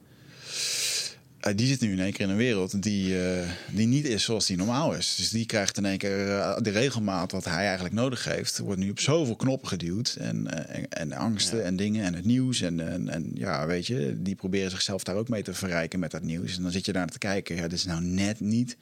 [1.55, 4.47] die zit nu in één keer in een wereld die, eh, die niet is zoals
[4.47, 5.15] die normaal is.
[5.17, 8.59] Dus die krijgt in één keer eh, de regelmaat wat hij eigenlijk nodig heeft.
[8.59, 10.17] Wordt nu op zoveel knoppen geduwd.
[10.21, 11.65] En, eh, en, en angsten Ja.
[11.65, 12.61] en dingen en het nieuws.
[12.61, 16.11] En, en, en ja, weet je, die proberen zichzelf daar ook mee te verrijken met
[16.11, 16.57] dat nieuws.
[16.57, 17.57] En dan zit je daar te kijken.
[17.57, 18.77] Ja, dit is nou net niet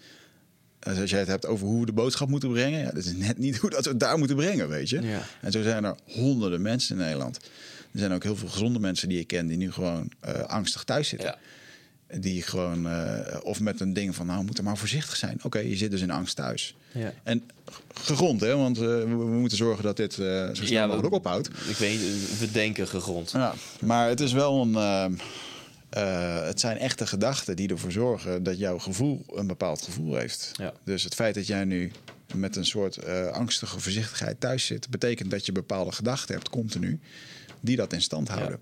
[0.78, 3.12] dus als jij het hebt over hoe we de boodschap moeten brengen, ja, dat is
[3.12, 5.00] net niet hoe dat we het daar moeten brengen, weet je.
[5.00, 5.22] Ja.
[5.40, 7.36] En zo zijn er honderden mensen in Nederland.
[7.92, 10.12] Er zijn ook heel veel gezonde mensen die ik ken die nu gewoon
[10.46, 11.28] angstig thuis zitten.
[11.28, 11.38] Ja.
[12.20, 15.38] Die gewoon, eh, of met een ding van, nou, we moeten maar voorzichtig zijn.
[15.42, 16.76] Oké, je zit dus in angst thuis.
[16.92, 17.12] Ja.
[17.22, 17.42] En
[17.94, 21.14] gegrond, hè, want eh, we, we moeten zorgen dat dit eh, zo snel Ja, mogelijk
[21.14, 21.48] ook ophoudt.
[21.68, 22.00] Ik weet,
[22.38, 23.30] we denken gegrond.
[23.30, 25.18] Ja, maar het is wel een.
[26.44, 30.50] het zijn echte gedachten die ervoor zorgen dat jouw gevoel een bepaald gevoel heeft.
[30.56, 30.72] Ja.
[30.84, 31.92] Dus het feit dat jij nu
[32.34, 37.00] met een soort angstige voorzichtigheid thuis zit, betekent dat je bepaalde gedachten hebt, continu,
[37.60, 38.58] die dat in stand houden.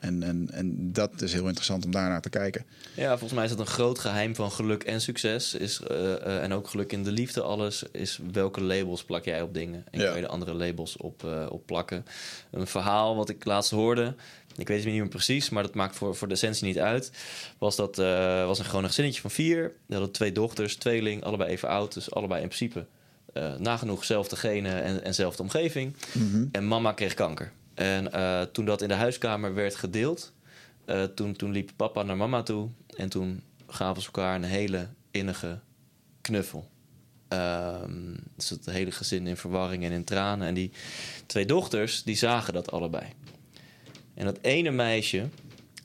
[0.00, 2.64] En, en, en dat is heel interessant om daarnaar te kijken.
[2.94, 5.54] Ja, volgens mij is het een groot geheim van geluk en succes.
[5.54, 7.82] Is, eh, eh, en ook geluk in de liefde, alles.
[7.92, 9.84] Is welke labels plak jij op dingen?
[9.90, 10.06] En Ja.
[10.06, 12.04] kan je de andere labels op, eh, op plakken?
[12.50, 14.14] Een verhaal wat ik laatst hoorde.
[14.56, 17.10] ik weet het niet meer precies, maar dat maakt voor, voor de essentie niet uit.
[17.58, 17.96] Was dat
[18.46, 19.62] was een gewoon een gezinnetje van vier.
[19.86, 21.94] Die hadden twee dochters, tweeling, allebei even oud.
[21.94, 22.86] Dus allebei in principe
[23.58, 25.94] nagenoeg zelfde genen en, en zelfde omgeving.
[26.52, 27.52] En mama kreeg kanker.
[27.76, 30.32] En eh, toen dat in de huiskamer werd gedeeld,
[30.84, 32.68] eh, toen, toen liep papa naar mama toe.
[32.96, 35.58] En toen gaven ze elkaar een hele innige
[36.20, 36.68] knuffel.
[38.36, 40.48] Dus het hele gezin in verwarring en in tranen.
[40.48, 40.70] En die
[41.26, 43.04] twee dochters, die zagen dat allebei.
[44.14, 45.28] En dat ene meisje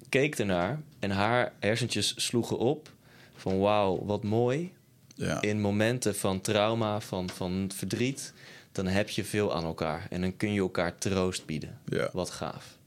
[0.09, 2.91] keek ernaar en haar hersentjes sloegen op
[3.35, 4.73] van wauw, wat mooi.
[5.15, 5.41] Ja.
[5.41, 8.34] In momenten van trauma, van, van verdriet,
[8.72, 10.07] dan heb je veel aan elkaar.
[10.10, 11.80] En dan kun je elkaar troost bieden.
[11.85, 12.10] Ja.
[12.14, 12.77] Wat gaaf.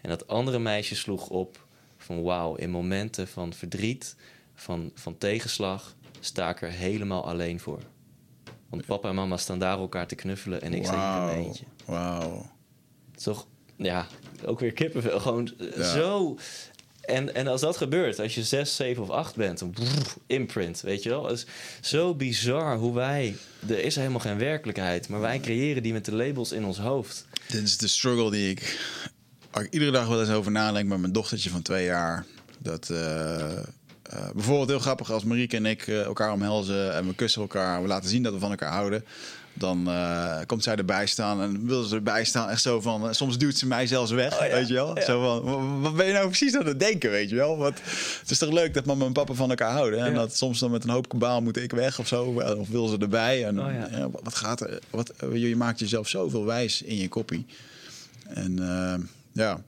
[0.00, 1.66] En dat andere meisje sloeg op
[1.96, 4.16] van wauw, in momenten van verdriet,
[4.54, 7.80] van, van tegenslag, sta ik er helemaal alleen voor.
[8.68, 11.64] Want papa en mama staan daar elkaar te knuffelen en ik sta hier in eentje.
[11.84, 12.50] Wauw.
[13.22, 13.46] Toch,
[13.76, 14.06] ja,
[14.44, 15.20] ook weer kippenvel.
[15.20, 15.92] Gewoon eh, Ja.
[15.92, 16.36] zo.
[17.02, 20.80] En, en als dat gebeurt, als je zes, zeven of acht bent, een brrr, imprint,
[20.80, 21.26] weet je wel.
[21.26, 21.46] Het is
[21.88, 23.36] zo bizar hoe wij...
[23.68, 27.26] Er is helemaal geen werkelijkheid, maar wij creëren die met de labels in ons hoofd.
[27.48, 28.60] Dit is de struggle die ik,
[29.60, 32.24] ik iedere dag wel eens over nadenk met mijn dochtertje van twee jaar.
[32.58, 33.58] Dat eh,
[34.12, 37.82] eh, bijvoorbeeld heel grappig als Marieke en ik eh, elkaar omhelzen en we kussen elkaar.
[37.82, 39.04] We laten zien dat we van elkaar houden.
[39.54, 42.48] Dan eh, komt zij erbij staan en wil ze erbij staan.
[42.48, 44.98] Echt zo van, eh, soms duwt ze mij zelfs weg, Oh ja, weet je wel.
[44.98, 45.04] ja.
[45.04, 47.56] Zo van, "Wa- wat ben je nou precies aan het denken, weet je wel.
[47.56, 47.78] Want
[48.20, 49.98] het is toch leuk dat mama en papa van elkaar houden.
[50.04, 50.18] En Ja.
[50.18, 52.24] dat soms dan met een hoop kabaal moet ik weg of zo.
[52.58, 53.46] Of wil ze erbij.
[53.46, 54.78] En Oh wat- gaat er?
[54.90, 57.46] Wat, je maakt jezelf zoveel wijs in je koppie.
[58.28, 58.94] En eh,
[59.32, 59.62] ja.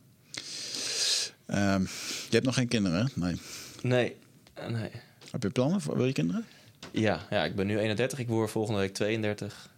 [1.47, 1.81] Ehm,
[2.29, 3.11] je hebt nog geen kinderen?
[3.15, 3.41] Nee.
[3.83, 4.17] Nee,
[4.55, 4.91] eh, nee.
[5.31, 6.45] Heb je plannen voor wil je kinderen?
[6.91, 9.69] Ja, ja, ik ben nu 31, ik word volgende week 32.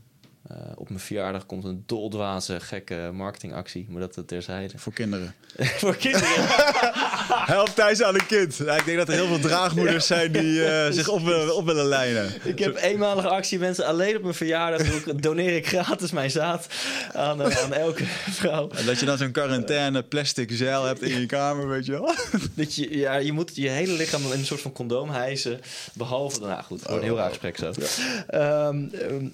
[0.49, 4.79] Eh, op mijn verjaardag komt een doldwaze, gekke marketingactie, maar dat het terzijde.
[4.79, 5.35] Voor kinderen.
[5.81, 6.29] Voor kinderen.
[7.55, 8.57] Help thuis aan een kind.
[8.57, 11.67] Ja, ik denk dat er heel veel draagmoeders zijn die eh, zich op willen, op
[11.67, 12.33] willen lijnen.
[12.45, 13.87] Ik heb eenmalige actie, mensen.
[13.87, 16.67] Alleen op mijn verjaardag doneer ik gratis mijn zaad
[17.13, 18.71] aan, eh, aan elke vrouw.
[18.71, 22.15] En dat je dan zo'n quarantaine plastic zeil hebt in je kamer, weet je wel?
[22.55, 25.61] Dat je, ja, je moet je hele lichaam in een soort van condoom hijsen.
[25.93, 27.73] Behalve, nou goed, wordt een heel raar gesprek zo.
[28.27, 29.29] Ehm, ehm,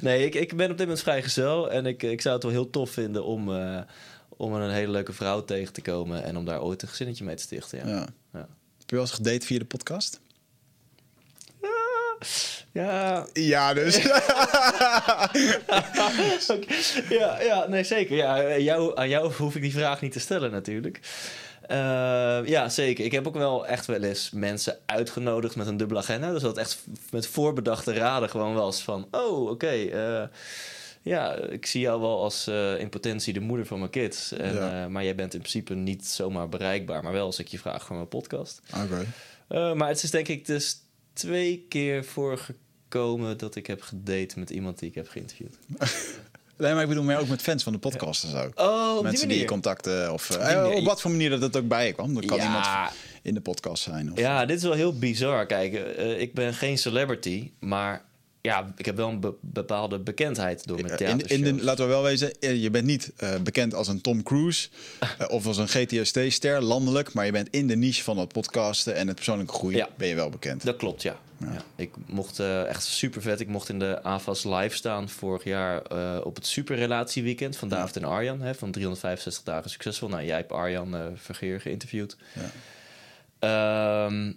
[0.00, 1.70] nee, ik, ik ben op dit moment vrijgezel.
[1.70, 3.80] En ik, ik zou het wel heel tof vinden om, eh,
[4.28, 6.24] om een hele leuke vrouw tegen te komen.
[6.24, 7.78] En om daar ooit een gezinnetje mee te stichten.
[7.78, 7.94] Ja.
[7.94, 8.06] Ja.
[8.32, 8.48] Ja.
[8.78, 10.20] Heb je wel eens gedate via de podcast?
[12.72, 13.96] Ja, Ja, dus.
[17.08, 18.16] Ja, ja, nee, zeker.
[18.16, 21.00] Ja, jou, aan jou hoef ik die vraag niet te stellen natuurlijk.
[21.66, 23.04] Eh, ja, zeker.
[23.04, 26.32] Ik heb ook wel echt wel eens mensen uitgenodigd met een dubbele agenda.
[26.32, 29.08] Dus dat echt met voorbedachte raden gewoon eens van...
[29.10, 30.22] Oh, oké, eh,
[31.02, 34.32] ja, ik zie jou wel als eh, in potentie de moeder van mijn kids.
[34.32, 34.88] En, Ja.
[34.88, 37.02] maar jij bent in principe niet zomaar bereikbaar.
[37.02, 38.60] Maar wel als ik je vraag voor mijn podcast.
[38.84, 39.06] Oké.
[39.74, 40.76] Maar het is denk ik dus
[41.12, 45.58] twee keer voorgekomen dat ik heb gedate met iemand die ik heb geïnterviewd.
[46.56, 48.50] Nee, maar ik bedoel meer ook met fans van de podcast en zo.
[48.54, 51.68] Oh, op Mensen die die contacten of eh, op wat voor manier dat het ook
[51.68, 52.14] bij je kwam.
[52.14, 52.44] Dan kan Ja.
[52.44, 52.66] iemand
[53.22, 54.12] in de podcast zijn.
[54.12, 55.46] Of, Ja, dit is wel heel bizar.
[55.46, 58.04] Kijk, eh, ik ben geen celebrity, maar
[58.40, 61.40] ja, ik heb wel een be- bepaalde bekendheid door mijn in, theatershows.
[61.48, 63.12] in de, laten we wel wezen, eh, je bent niet
[63.42, 64.68] bekend als een Tom Cruise
[65.28, 69.06] of als een GTST-ster landelijk, maar je bent in de niche van het podcasten en
[69.06, 69.88] het persoonlijke groei Ja.
[69.96, 70.64] ben je wel bekend.
[70.64, 71.16] Dat klopt, ja.
[71.52, 71.62] Ja.
[71.76, 73.40] Ik mocht eh, echt super vet.
[73.40, 77.96] Ik mocht in de AVAS live staan vorig jaar eh, op het superrelatieweekend van David
[77.96, 78.40] en Arjan.
[78.40, 80.08] Hè, van 365 dagen succesvol.
[80.08, 82.16] Nou, jij hebt Arjan eh, Vergeer geïnterviewd.
[83.38, 84.32] Ehm,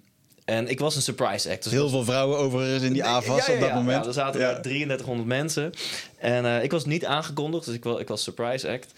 [0.45, 1.64] en ik was een surprise act.
[1.64, 3.76] Dus Heel veel vrouwen overigens in die Ja, ja, op dat ja.
[3.76, 4.02] moment.
[4.03, 4.52] Ja, er zaten Ja.
[4.52, 5.72] daar 3300 mensen.
[6.18, 8.91] En ik was niet aangekondigd, dus ik, wa- ik was surprise act.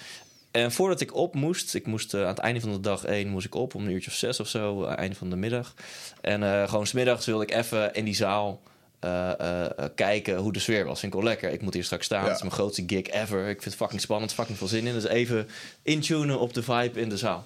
[0.51, 3.27] En voordat ik op moest, ik moest eh, aan het einde van de dag één
[3.27, 5.35] moest ik op om een uurtje of zes of zo, aan het einde van de
[5.35, 5.73] middag.
[6.21, 8.61] En eh, gewoon smiddags wilde ik even in die zaal
[8.99, 10.99] eh, eh, eh, kijken hoe de sfeer was.
[10.99, 11.51] Vind ik wel lekker.
[11.51, 12.21] Ik moet hier straks staan.
[12.21, 12.27] Ja.
[12.27, 13.39] Het is mijn grootste gig ever.
[13.41, 14.93] Ik vind het fucking spannend, fucking veel zin in.
[14.93, 15.47] Dus even
[15.81, 17.45] intunen op de vibe in de zaal.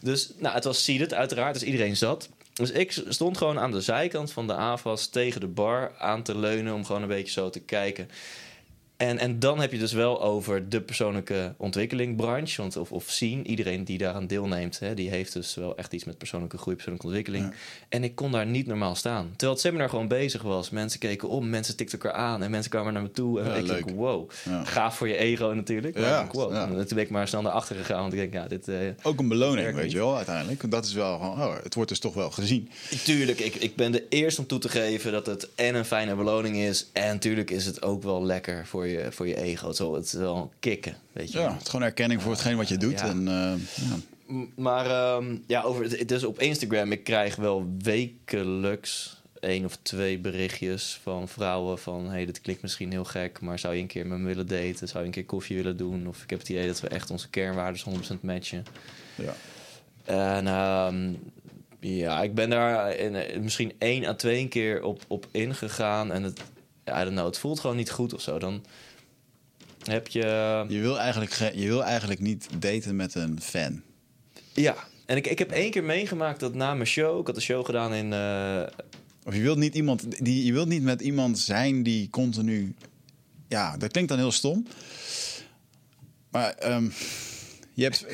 [0.00, 2.28] Dus nou, het was seated uiteraard, dus iedereen zat.
[2.52, 6.38] Dus ik stond gewoon aan de zijkant van de AVAS tegen de bar aan te
[6.38, 8.10] leunen om gewoon een beetje zo te kijken.
[9.02, 13.04] En, en dan heb je dus wel over de persoonlijke ontwikkeling branche, want of, of
[13.10, 13.42] scene.
[13.42, 17.06] Iedereen die daaraan deelneemt, hè, die heeft dus wel echt iets met persoonlijke groei, persoonlijke
[17.08, 17.54] ontwikkeling.
[17.88, 19.28] En ik kon daar niet normaal staan.
[19.30, 20.70] Terwijl het seminar gewoon bezig was.
[20.70, 23.40] Mensen keken om, mensen tikten elkaar aan en mensen kwamen naar me toe.
[23.40, 23.84] En Ja, ik leuk.
[23.86, 24.64] denk, wow, Ja.
[24.64, 25.94] gaaf voor je ego natuurlijk.
[25.94, 26.52] Maar Ja, ik wow.
[26.54, 28.68] En toen ben ik maar snel naar achter gegaan, want ik denk, ja, dit...
[28.68, 30.70] eh, Ook een beloning, weet je wel, uiteindelijk.
[30.70, 32.68] Dat is wel gewoon, oh, het wordt dus toch wel gezien.
[33.04, 36.14] Tuurlijk, ik, ik ben de eerste om toe te geven dat het en een fijne
[36.14, 36.86] beloning is.
[36.92, 39.72] En tuurlijk is het ook wel lekker voor je, voor je ego.
[39.72, 41.38] Zo, het is wel kicken, weet je.
[41.38, 43.00] Ja, het is gewoon erkenning voor hetgeen wat je doet.
[43.00, 43.06] Ja.
[43.06, 43.96] En, eh, ja.
[44.56, 46.92] Maar ehm, ja, over, het is op Instagram.
[46.92, 52.08] Ik krijg wel wekelijks één of twee berichtjes van vrouwen van...
[52.08, 54.88] hey, dit klinkt misschien heel gek, maar zou je een keer met me willen daten?
[54.88, 56.08] Zou je een keer koffie willen doen?
[56.08, 57.82] Of ik heb het idee dat we echt onze kernwaarden
[58.16, 58.64] 100% matchen.
[59.14, 59.34] Ja.
[60.04, 61.12] En ehm,
[61.80, 66.12] ja, ik ben daar in, eh, misschien één à twee keer op, op ingegaan.
[66.12, 66.40] En het,
[66.84, 68.38] ja, I don't know, het voelt gewoon niet goed of zo.
[68.38, 68.64] Dan
[69.84, 70.64] heb je...
[70.68, 73.82] Je, wil eigenlijk ge- je wil eigenlijk niet daten met een fan.
[74.54, 74.74] Ja,
[75.06, 77.20] en ik, ik heb één keer meegemaakt dat na mijn show...
[77.20, 78.12] Ik had een show gedaan in...
[78.12, 78.62] eh,
[79.24, 82.74] Of je wilt niet iemand die je wilt niet met iemand zijn die continu.
[83.48, 84.66] Ja, dat klinkt dan heel stom.
[86.30, 86.88] Maar ehm,
[87.74, 88.06] je hebt.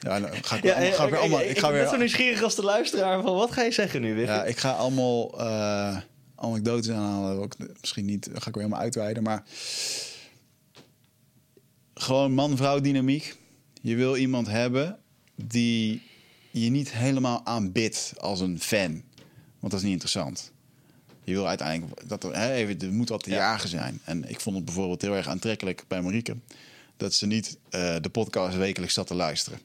[0.00, 1.40] Ja, nou, ga ik, weer allemaal- ga ik weer allemaal.
[1.42, 1.98] Ik ga ben net zo weer.
[1.98, 3.34] nieuwsgierig als de luisteraar van...
[3.34, 4.30] Wat ga je zeggen nu, Wiggy?
[4.32, 5.96] Ja, ik ga allemaal eh
[6.36, 7.42] anekdotes aanhalen.
[7.42, 8.24] Ook misschien niet.
[8.32, 9.22] Ga ik weer helemaal uitweiden.
[9.22, 9.42] Maar
[12.02, 13.36] gewoon man-vrouw dynamiek.
[13.82, 14.98] Je wil iemand hebben
[15.34, 16.02] die
[16.50, 19.02] je niet helemaal aanbidt als een fan.
[19.58, 20.52] Want dat is niet interessant.
[21.24, 23.36] Je wil uiteindelijk dat er, hè, even, er moet wat te Ja.
[23.36, 24.00] jagen zijn.
[24.04, 26.36] En ik vond het bijvoorbeeld heel erg aantrekkelijk bij Marieke
[26.96, 29.58] dat ze niet eh, de podcast wekelijks zat te luisteren.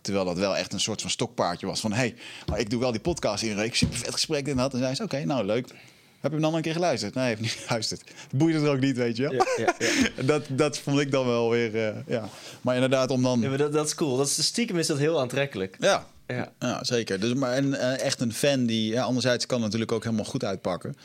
[0.00, 1.80] Terwijl dat wel echt een soort van stokpaardje was.
[1.80, 2.14] Van hé, hey,
[2.46, 3.74] maar ik doe wel die podcast iedere week.
[3.74, 4.72] Super vet gesprek en dat.
[4.72, 5.74] En zei ze: Oké, nou leuk.
[6.20, 7.14] Heb je hem dan een keer geluisterd?
[7.14, 8.10] Nee, heb niet geluisterd.
[8.34, 9.32] Boeide er ook niet, weet je wel.
[9.32, 10.22] Ja, ja, ja.
[10.32, 11.88] Dat, dat vond ik dan wel weer.
[11.88, 12.28] eh, ja.
[12.60, 13.40] Maar inderdaad, om dan.
[13.40, 14.16] Ja, maar dat, dat is cool.
[14.16, 15.76] Dat is, stiekem is dat heel aantrekkelijk.
[15.80, 16.52] Ja, Ja.
[16.58, 17.20] ja zeker.
[17.20, 18.92] Dus, maar en, eh, echt een fan die.
[18.92, 20.96] Ja, anderzijds kan het natuurlijk ook helemaal goed uitpakken.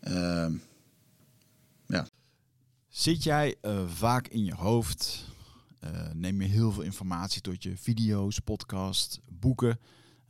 [0.00, 0.52] Ehm,
[1.86, 2.06] ja.
[2.88, 5.24] Zit jij eh, vaak in je hoofd?
[5.80, 9.78] Eh, neem je heel veel informatie tot je video's, podcast, boeken?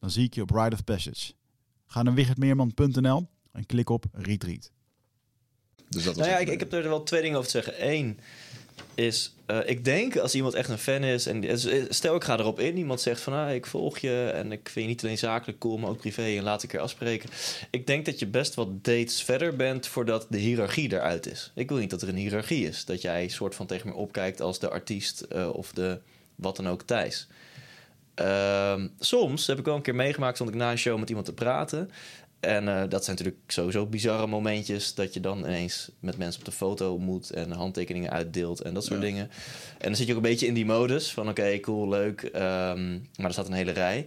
[0.00, 1.32] Dan zie ik je op Ride of Passage.
[1.86, 4.70] Ga naar wichertmeerman.nl en klik op Retreat.
[5.88, 7.88] Dus dat was Nou ja, ik, ik heb er wel twee dingen over te zeggen.
[7.92, 8.18] Eén
[8.94, 11.26] is, eh, ik denk als iemand echt een fan is...
[11.26, 13.32] en die- stel ik ga erop in, iemand zegt van...
[13.32, 16.22] Ah, ik volg je en ik vind je niet alleen zakelijk cool, maar ook privé...
[16.22, 17.30] en laat ik er afspreken.
[17.70, 21.52] Ik denk dat je best wat dates verder bent voordat de hiërarchie eruit is.
[21.54, 22.84] Ik wil niet dat er een hiërarchie is.
[22.84, 26.00] Dat jij soort van tegen me opkijkt als de artiest eh, of de
[26.34, 27.28] wat dan ook Thijs.
[28.18, 31.26] Ehm, soms heb ik wel een keer meegemaakt, stond ik na een show met iemand
[31.26, 31.90] te praten.
[32.40, 34.94] En eh, dat zijn natuurlijk sowieso bizarre momentjes.
[34.94, 38.84] Dat je dan ineens met mensen op de foto moet en handtekeningen uitdeelt en dat
[38.84, 39.06] soort Ja.
[39.06, 39.30] dingen.
[39.78, 42.22] En dan zit je ook een beetje in die modus van oké, cool, leuk.
[42.22, 44.06] ehm, maar er staat een hele rij.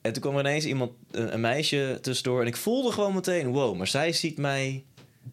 [0.00, 2.40] En toen kwam er ineens iemand, een, een meisje tussendoor.
[2.40, 4.84] En ik voelde gewoon meteen, wow, maar zij ziet mij.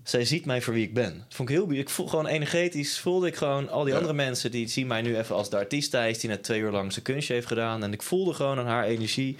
[0.03, 1.18] Zij ziet mij voor wie ik ben.
[1.18, 2.99] Dat vond ik heel Ik voel gewoon energetisch.
[2.99, 3.95] Voelde ik gewoon al die Ja.
[3.99, 6.72] andere mensen die zien mij nu even als de artiest Thijs, die net twee uur
[6.72, 7.84] lang zijn kunstje heeft gedaan.
[7.84, 9.38] En ik voelde gewoon aan haar energie.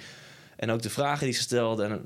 [0.56, 1.84] En ook de vragen die ze stelde.
[1.84, 2.04] En,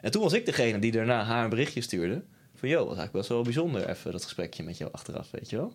[0.00, 2.22] en toen was ik degene die daarna haar een berichtje stuurde.
[2.54, 5.56] Van joh, was eigenlijk best wel bijzonder even dat gesprekje met jou achteraf, weet je
[5.56, 5.72] wel.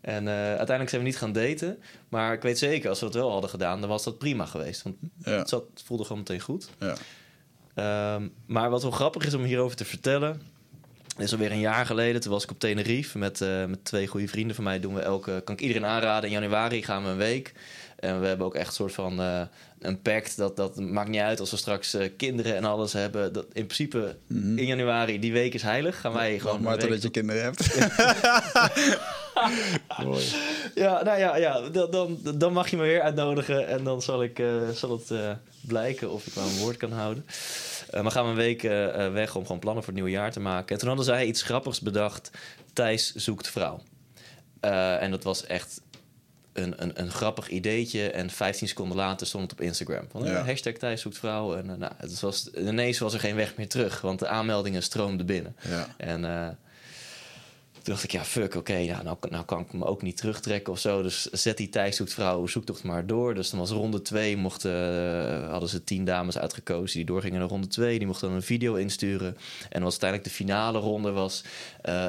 [0.00, 1.78] En eh, uiteindelijk zijn we niet gaan daten.
[2.08, 4.82] Maar ik weet zeker, als we dat wel hadden gedaan, dan was dat prima geweest.
[4.82, 5.30] Want Ja.
[5.30, 6.68] het, zat, het voelde gewoon meteen goed.
[6.78, 6.94] Ja.
[7.74, 10.42] Ehm, maar wat wel grappig is om hierover te vertellen.
[11.16, 12.20] Is alweer een jaar geleden.
[12.20, 14.80] Toen was ik op Tenerife met, eh, met twee goede vrienden van mij.
[14.80, 16.30] Doen we elke, kan ik iedereen aanraden.
[16.30, 17.52] In januari gaan we een week.
[17.98, 19.40] En we hebben ook echt een soort van eh,
[19.80, 20.36] een pact.
[20.36, 23.32] Dat, dat maakt niet uit als we straks eh, kinderen en alles hebben.
[23.32, 26.00] Dat, in principe in januari, die week is heilig.
[26.00, 26.62] Gaan wij gewoon.
[26.62, 27.76] Maar totdat je kinderen hebt.
[30.04, 30.24] Mooi.
[30.74, 34.22] Ja, nou ja, ja dan, dan, dan mag je me weer uitnodigen en dan zal,
[34.22, 34.42] ik,
[34.74, 35.12] zal het
[35.60, 37.24] blijken of ik mijn woord kan houden.
[37.94, 40.18] Eh, maar gaan we een week eh, eh, weg om gewoon plannen voor het nieuwe
[40.18, 40.68] jaar te maken.
[40.72, 42.30] En toen hadden zij iets grappigs bedacht.
[42.72, 43.80] Thijs zoekt vrouw.
[44.60, 45.80] En dat was echt
[46.52, 50.06] een, een, een grappig ideetje en 15 seconden later stond het op Instagram.
[50.10, 50.44] Van, Ja.
[50.44, 51.56] hashtag Thijs zoekt vrouw.
[51.56, 55.26] En nou, het was, ineens was er geen weg meer terug, want de aanmeldingen stroomden
[55.26, 55.56] binnen.
[55.68, 55.86] Ja.
[55.96, 56.24] En
[57.84, 60.78] toen dacht ik, ja, fuck, oké, nou, nou kan ik me ook niet terugtrekken of
[60.78, 61.02] zo.
[61.02, 63.34] Dus zet die Thijs zoekt vrouw zoektocht maar door.
[63.34, 67.48] Dus dan was ronde twee, mochten, eh, hadden ze tien dames uitgekozen die doorgingen naar
[67.48, 67.98] ronde twee.
[67.98, 69.36] Die mochten dan een video insturen.
[69.70, 71.44] En was uiteindelijk de finale ronde was,
[71.82, 72.08] eh,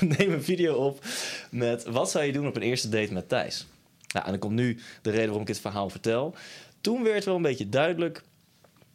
[0.18, 1.04] neem een video op
[1.50, 3.66] met wat zou je doen op een eerste date met Thijs?
[4.12, 6.34] Nou, en dan komt nu de reden waarom ik dit verhaal vertel.
[6.80, 8.22] Toen werd wel een beetje duidelijk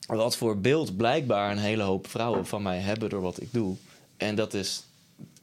[0.08, 3.76] wat voor beeld blijkbaar een hele hoop vrouwen van mij hebben door wat ik doe.
[4.18, 4.84] En dat is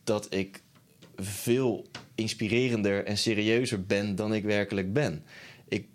[0.06, 0.62] dat ik
[1.16, 5.24] veel inspirerender en serieuzer ben dan ik werkelijk ben.
[5.68, 5.86] Ik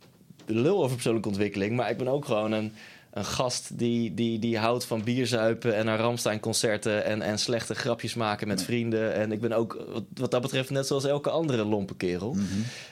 [0.45, 2.73] lul over persoonlijke ontwikkeling, maar ik ben ook gewoon een,
[3.11, 8.13] een gast die, die, die houdt van bierzuipen en naar Ramstein-concerten en, en slechte grapjes
[8.13, 9.13] maken met vrienden.
[9.13, 12.35] En ik ben ook wat, wat dat betreft net zoals elke andere lompe kerel.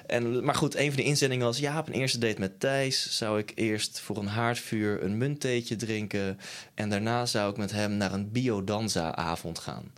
[0.05, 1.59] En, maar goed, een van de inzendingen was...
[1.59, 5.75] ja, op een eerste date met Thijs zou ik eerst voor een haardvuur een munttheetje
[5.75, 6.39] drinken...
[6.73, 9.91] en daarna zou ik met hem naar een biodanza-avond gaan.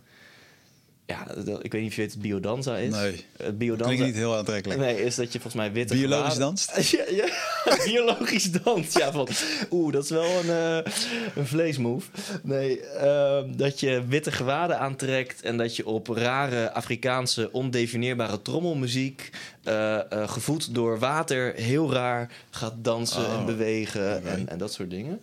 [1.12, 2.94] Ja, ik weet niet of je weet wat biodanza is.
[2.94, 3.24] Nee.
[3.54, 3.84] Biodanza...
[3.94, 4.80] Klinkt niet heel aantrekkelijk.
[4.80, 6.72] Nee, is dat je volgens mij witte Biologisch danst?
[6.90, 7.26] ja, ja,
[7.86, 8.92] biologisch dans.
[8.92, 9.28] Ja, van,
[9.70, 10.48] oeh, dat is wel een,
[10.84, 10.92] eh,
[11.34, 12.10] een vleesmove.
[12.42, 15.42] Nee, ehm, dat je witte gewaden aantrekt...
[15.42, 19.30] en dat je op rare Afrikaanse ondefinieerbare trommelmuziek...
[19.62, 24.28] eh, eh, gevoed door water heel raar gaat dansen Oh, en bewegen oké.
[24.28, 25.20] en, en dat soort dingen.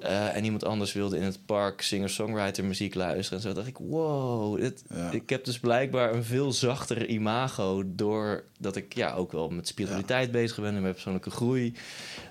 [0.00, 3.42] Eh, en iemand anders wilde in het park singer-songwriter muziek luisteren.
[3.42, 5.10] En zo dacht ik, wow, dit, Ja.
[5.10, 7.82] ik heb dus blijkbaar een veel zachter imago...
[7.86, 10.76] doordat ik ja, ook wel met spiritualiteit bezig ben...
[10.76, 11.74] en met persoonlijke groei,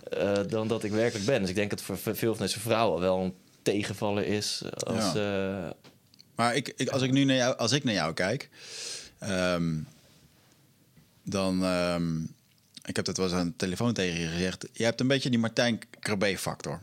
[0.10, 1.40] eh, dan dat ik werkelijk ben.
[1.40, 4.64] Dus ik denk dat voor veel van deze vrouwen wel een tegenvaller is...
[4.78, 5.70] als, eh,
[6.36, 8.50] Maar ik, ik, als ik nu naar jou, als ik naar jou kijk,
[9.20, 9.74] ehm,
[11.24, 11.64] dan.
[11.64, 12.20] ehm,
[12.86, 14.68] ik heb dat wel eens aan de telefoon tegen je gezegd.
[14.74, 16.82] Je hebt een beetje die Martijn Krabbe-factor.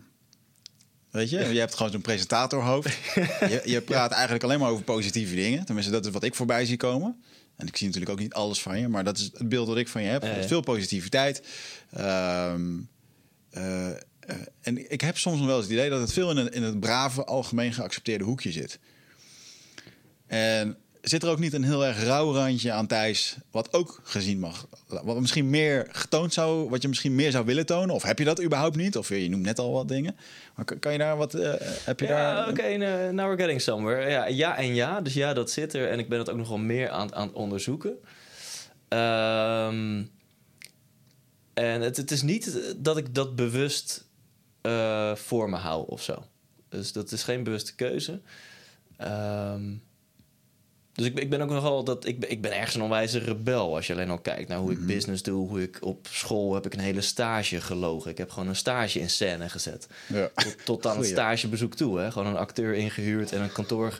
[1.10, 2.88] Weet je, je hebt gewoon zo'n presentatorhoofd.
[3.54, 5.64] je, je praat eigenlijk alleen maar over positieve dingen.
[5.64, 7.22] Tenminste, dat is wat ik voorbij zie komen.
[7.56, 9.76] En ik zie natuurlijk ook niet alles van je, maar dat is het beeld dat
[9.76, 10.22] ik van je heb.
[10.22, 10.42] Ja.
[10.42, 11.42] Veel positiviteit.
[11.90, 12.78] Ehm,
[13.50, 13.96] eh, eh,
[14.60, 16.80] en ik heb soms nog wel eens het idee dat het veel in in het
[16.80, 18.78] brave, algemeen geaccepteerde hoekje zit.
[20.26, 24.38] En zit er ook niet een heel erg rauw randje aan Thijs, wat ook gezien
[24.38, 27.94] mag, wat misschien meer getoond zou, wat je misschien meer zou willen tonen?
[27.94, 28.96] Of heb je dat überhaupt niet?
[28.96, 30.16] Of je noemt net al wat dingen.
[30.54, 31.52] Maar kan, kan je daar wat, eh,
[31.84, 32.48] heb je ja, daar...
[32.48, 34.10] oké, nou, now we're getting somewhere.
[34.10, 35.88] Ja, ja en ja, dus ja, dat zit er.
[35.88, 37.98] En ik ben het ook nog wel meer aan, aan het onderzoeken.
[38.88, 40.02] Ehm,
[41.54, 44.04] en het, het is niet dat ik dat bewust
[44.60, 46.24] eh, voor me hou of zo.
[46.68, 48.20] Dus dat is geen bewuste keuze.
[48.96, 49.62] Ehm,
[51.00, 53.74] dus ik, ik ben ook nogal dat ik, ben- ik ben ergens een onwijze rebel.
[53.74, 56.66] Als je alleen al kijkt naar hoe ik business doe, hoe ik op school heb
[56.66, 58.10] ik een hele stage gelogen.
[58.10, 59.86] Ik heb gewoon een stage in scène gezet.
[60.06, 60.30] Ja.
[60.34, 61.98] Tot, tot aan het stagebezoek toe.
[61.98, 62.10] Hè?
[62.10, 63.98] Gewoon een acteur ingehuurd en een kantoor.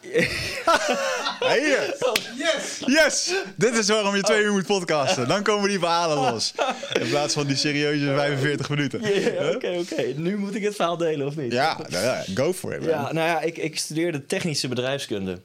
[0.00, 1.94] Hier.
[2.36, 2.82] Yes!
[2.86, 3.32] Yes!
[3.56, 5.28] Dit is waarom je twee uur moet podcasten.
[5.28, 6.52] Dan komen die verhalen los.
[7.00, 9.00] In plaats van die serieuze 45 minuten.
[9.22, 10.02] Ja, Oké, oké.
[10.16, 11.52] Nu moet ik het verhaal delen of niet?
[11.52, 12.80] Ja, nou ja, go for it.
[12.80, 12.88] man.
[12.88, 15.40] Ja, nou ja, ik, ik studeerde technische bedrijfskunde.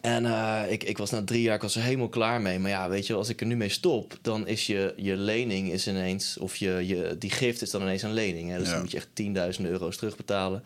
[0.00, 2.58] En eh, ik, ik was na drie jaar ik was er helemaal klaar mee.
[2.58, 5.70] Maar ja, weet je, als ik er nu mee stop, dan is je, je lening
[5.72, 8.50] is ineens, of je, je, die gift is dan ineens een lening.
[8.50, 8.58] Hè?
[8.58, 8.72] Dus Ja.
[8.72, 10.62] dan moet je echt 10.000 euro's terugbetalen.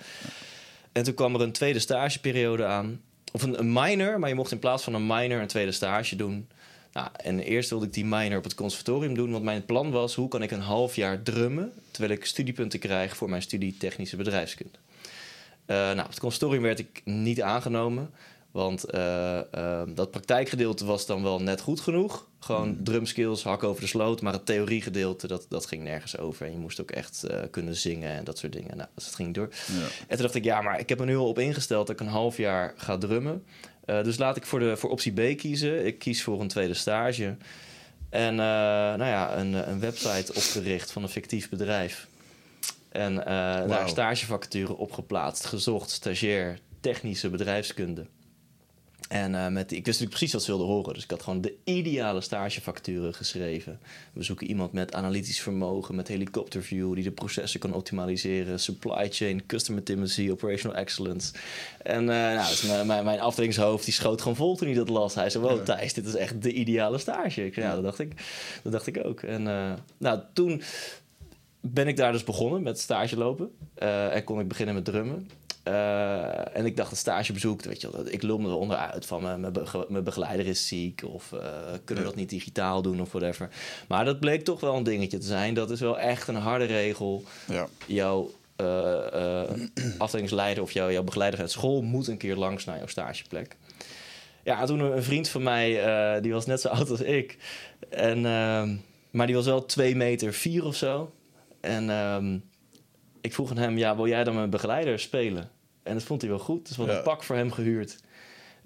[0.92, 3.00] En toen kwam er een tweede stageperiode aan.
[3.32, 6.16] Of een, een minor, maar je mocht in plaats van een minor een tweede stage
[6.16, 6.48] doen.
[6.92, 9.30] Nou, en eerst wilde ik die minor op het conservatorium doen.
[9.30, 11.72] Want mijn plan was, hoe kan ik een half jaar drummen...
[11.90, 14.78] terwijl ik studiepunten krijg voor mijn studie technische bedrijfskunde.
[15.66, 18.10] Eh, nou, op het conservatorium werd ik niet aangenomen.
[18.50, 22.28] Want eh, eh, dat praktijkgedeelte was dan wel net goed genoeg.
[22.40, 24.20] Gewoon drumskills, hak over de sloot.
[24.22, 26.46] Maar het theoriegedeelte, dat, dat ging nergens over.
[26.46, 28.76] En je moest ook echt eh, kunnen zingen en dat soort dingen.
[28.76, 29.48] Nou, dus dat ging niet door.
[29.50, 29.82] Ja.
[29.82, 32.06] En toen dacht ik, ja, maar ik heb er nu al op ingesteld dat ik
[32.06, 33.44] een half jaar ga drummen.
[33.84, 35.86] Eh, dus laat ik voor, de, voor optie B kiezen.
[35.86, 37.36] Ik kies voor een tweede stage.
[38.08, 42.08] En nou ja, een, een website opgericht van een fictief bedrijf.
[42.88, 48.06] En daar stagevacature opgeplaatst, gezocht, stagiair, technische bedrijfskunde.
[49.10, 50.94] En eh, met, ik wist natuurlijk precies wat ze wilden horen.
[50.94, 53.80] Dus ik had gewoon de ideale stagevacature geschreven.
[54.12, 56.94] We zoeken iemand met analytisch vermogen, met helikopterview...
[56.94, 58.60] die de processen kan optimaliseren.
[58.60, 61.32] Supply chain, customer intimacy, operational excellence.
[61.82, 65.14] En eh, nou, dus mijn, mijn, afdelingshoofd die schoot gewoon vol toen hij dat las.
[65.14, 67.44] Hij zei, wow Thijs, dit is echt de ideale stage.
[67.44, 68.12] Ik zei, ja, dat dacht ik,
[68.62, 69.22] dat dacht ik ook.
[69.22, 70.62] En eh, nou, toen
[71.60, 73.50] ben ik daar dus begonnen met stage lopen.
[73.74, 75.28] En kon ik beginnen met drummen.
[75.62, 79.22] Eh, en ik dacht, een stagebezoek, weet je wel, ik lul me er onderuit van
[79.22, 81.38] mijn, mijn, bege- mijn begeleider is ziek of eh,
[81.84, 83.48] kunnen we dat niet digitaal doen of whatever.
[83.88, 85.54] Maar dat bleek toch wel een dingetje te zijn.
[85.54, 87.22] Dat is wel echt een harde regel.
[87.48, 87.68] Ja.
[87.86, 89.42] Jouw eh,
[89.98, 93.56] afdelingsleider of jouw, jouw begeleider uit school moet een keer langs naar jouw stageplek.
[94.44, 97.36] Ja, en toen een vriend van mij, die was net zo oud als ik.
[97.88, 98.76] En, ehm,
[99.10, 101.12] maar die was wel 2 meter vier of zo.
[101.60, 102.38] En ehm,
[103.20, 105.50] ik vroeg aan hem, ja, wil jij dan mijn begeleider spelen?
[105.82, 106.66] En dat vond hij wel goed.
[106.66, 107.00] Dus we hadden Ja.
[107.02, 107.98] een pak voor hem gehuurd.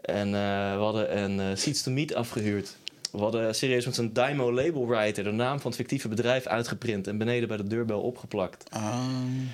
[0.00, 2.76] En eh, we hadden een eh, Seats to Meet afgehuurd.
[3.12, 7.06] We hadden serieus met zo'n Dymo label writer de naam van het fictieve bedrijf uitgeprint
[7.06, 8.70] en beneden bij de deurbel opgeplakt.
[8.70, 9.06] Ah,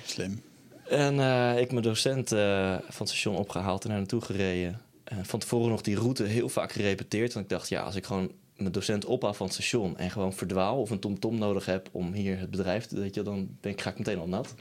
[0.05, 0.41] slim.
[0.89, 2.37] En eh, ik mijn docent van
[2.97, 4.81] het station opgehaald en naar naartoe gereden.
[5.03, 7.33] En van tevoren nog die route heel vaak gerepeteerd.
[7.33, 10.33] Want ik dacht, ja, als ik gewoon mijn docent ophaal van het station en gewoon
[10.33, 13.71] verdwaal of een tomtom nodig heb om hier het bedrijf te, weet je, dan ben
[13.71, 14.53] ik, ga ik meteen al nat.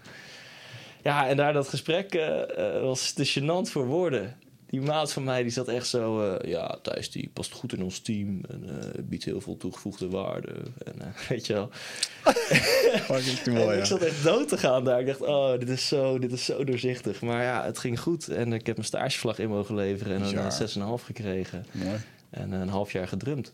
[1.03, 4.37] Ja, en daar dat gesprek eh, eh, was te gênant voor woorden.
[4.71, 7.83] Die maat van mij die zat echt zo, eh, ja, Thijs die past goed in
[7.83, 10.53] ons team en biedt heel veel toegevoegde waarde.
[10.85, 10.95] En
[11.29, 11.69] weet je wel.
[11.73, 13.85] Fucking te En mooi, ik ja.
[13.85, 15.01] zat echt dood te gaan daar.
[15.01, 17.21] Ik dacht, oh, dit is, zo, dit is zo doorzichtig.
[17.21, 18.29] Maar ja, het ging goed.
[18.29, 20.15] En ik heb mijn stagevlag in mogen leveren.
[20.15, 20.61] En Bizar.
[20.61, 21.67] een eh, 6,5 gekregen.
[21.73, 22.01] Mooi.
[22.31, 23.53] En een half jaar gedrumd.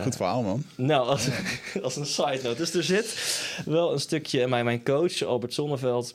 [0.00, 0.64] Goed verhaal, man.
[0.76, 1.28] Nou, als,
[1.82, 2.56] als een side note.
[2.56, 3.16] Dus er zit
[3.64, 4.46] wel een stukje...
[4.46, 6.14] Mijn, mijn coach, Albert Zonneveld...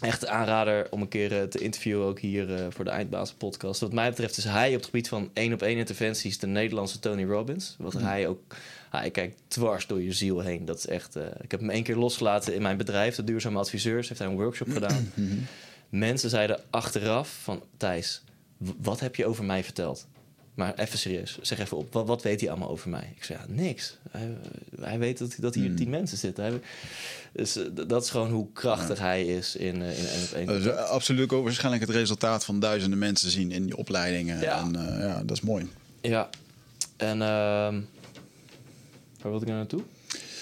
[0.00, 3.80] Echt aanrader om een keer eh, te interviewen, ook hier eh, voor de Eindbazen podcast.
[3.80, 6.98] Wat mij betreft is hij op het gebied van één op één interventies de Nederlandse
[6.98, 7.76] Tony Robbins.
[7.78, 8.54] Wat hij ook,
[8.90, 10.64] hij kijkt dwars door je ziel heen.
[10.64, 11.16] Dat is echt.
[11.16, 14.08] eh, ik heb hem één keer losgelaten in mijn bedrijf, de Duurzame Adviseurs.
[14.08, 15.12] Heeft hij een workshop gedaan.
[15.88, 18.22] Mensen zeiden achteraf van Thijs,
[18.56, 20.06] wat heb je over mij verteld?
[20.54, 21.92] Maar even serieus, zeg even op.
[21.92, 23.12] Wat, wat weet hij allemaal over mij?
[23.16, 23.96] Ik zei, ja, niks.
[24.10, 24.36] Hij,
[24.80, 26.44] hij weet dat, dat hier tien mensen zitten.
[26.44, 26.60] Hij,
[27.32, 30.46] dus eh, dat is gewoon hoe krachtig hij is in, eh, in één op één.
[30.46, 34.40] Dat is eh, absoluut ook waarschijnlijk het resultaat van duizenden mensen zien in die opleidingen.
[34.40, 34.60] Ja.
[34.60, 35.68] En ja, dat is mooi.
[36.00, 36.28] Ja.
[36.96, 37.80] En ehm
[39.20, 39.82] waar wilde ik nou naartoe?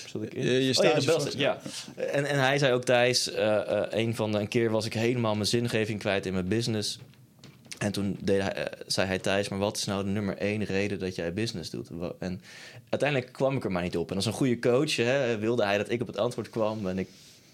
[0.06, 0.44] Zat ik in?
[0.44, 1.58] Je- je oh, ja, de ja.
[1.96, 3.30] En, en hij zei ook Thijs,
[3.90, 6.98] een van de, een keer was ik helemaal mijn zingeving kwijt in mijn business.
[7.82, 10.64] En toen deed hij, eh, zei hij Thijs, maar wat is nou de nummer één
[10.64, 11.88] reden dat jij business doet?
[12.18, 12.40] En
[12.88, 14.10] uiteindelijk kwam ik er maar niet op.
[14.10, 16.86] En als een goede coach hè, wilde hij dat ik op het antwoord kwam.
[16.86, 17.08] En ik,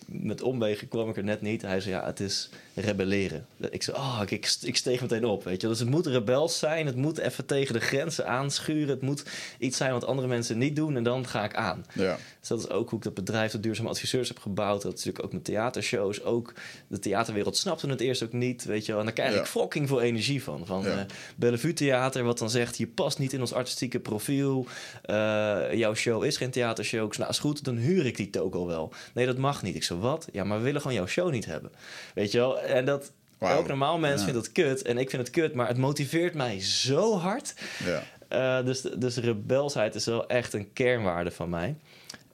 [0.07, 1.63] met omwegen kwam ik er net niet.
[1.63, 2.49] Hij zei, ja, het is
[2.81, 3.47] rebelleren.
[3.71, 5.69] Ik zei, oh, ik, ik, steeg meteen op, weet je.
[5.69, 6.87] Dus het moet rebels zijn.
[6.87, 8.89] Het moet even tegen de grenzen aanschuren.
[8.89, 9.23] Het moet
[9.59, 10.97] iets zijn wat andere mensen niet doen.
[10.97, 11.85] En dan ga ik aan.
[11.95, 12.19] Ja.
[12.41, 14.83] Dus dat is ook hoe ik dat bedrijf, de Duurzame Adviseurs, heb gebouwd.
[14.83, 16.23] Dat is natuurlijk ook met theatershows.
[16.23, 16.53] Ook
[16.89, 19.01] de theaterwereld snapte het eerst ook niet, weet je wel.
[19.01, 19.45] En daar krijg ik Ja.
[19.47, 20.67] fucking veel energie van.
[20.67, 20.89] Van Ja.
[20.99, 21.05] eh,
[21.37, 22.77] Bellevue Theater, wat dan zegt...
[22.79, 24.67] je past niet in ons artistieke profiel.
[25.03, 27.07] Eh, jouw show is geen theatershow.
[27.07, 28.93] Ik zei, nou, is goed, dan huur ik die toko wel.
[29.15, 29.75] Nee, dat mag niet.
[29.75, 30.29] Ik zo, wat?
[30.33, 31.71] Ja, maar we willen gewoon jouw show niet hebben.
[32.15, 32.59] Weet je wel?
[32.69, 33.12] En dat...
[33.39, 34.27] Elk normaal mens Ja.
[34.27, 34.82] vindt dat kut.
[34.82, 37.55] En ik vind het kut, maar het motiveert mij zo hard...
[37.85, 38.03] Ja.
[38.28, 41.77] Eh, dus, dus rebelsheid is wel echt een kernwaarde van mij.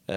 [0.04, 0.16] Eh,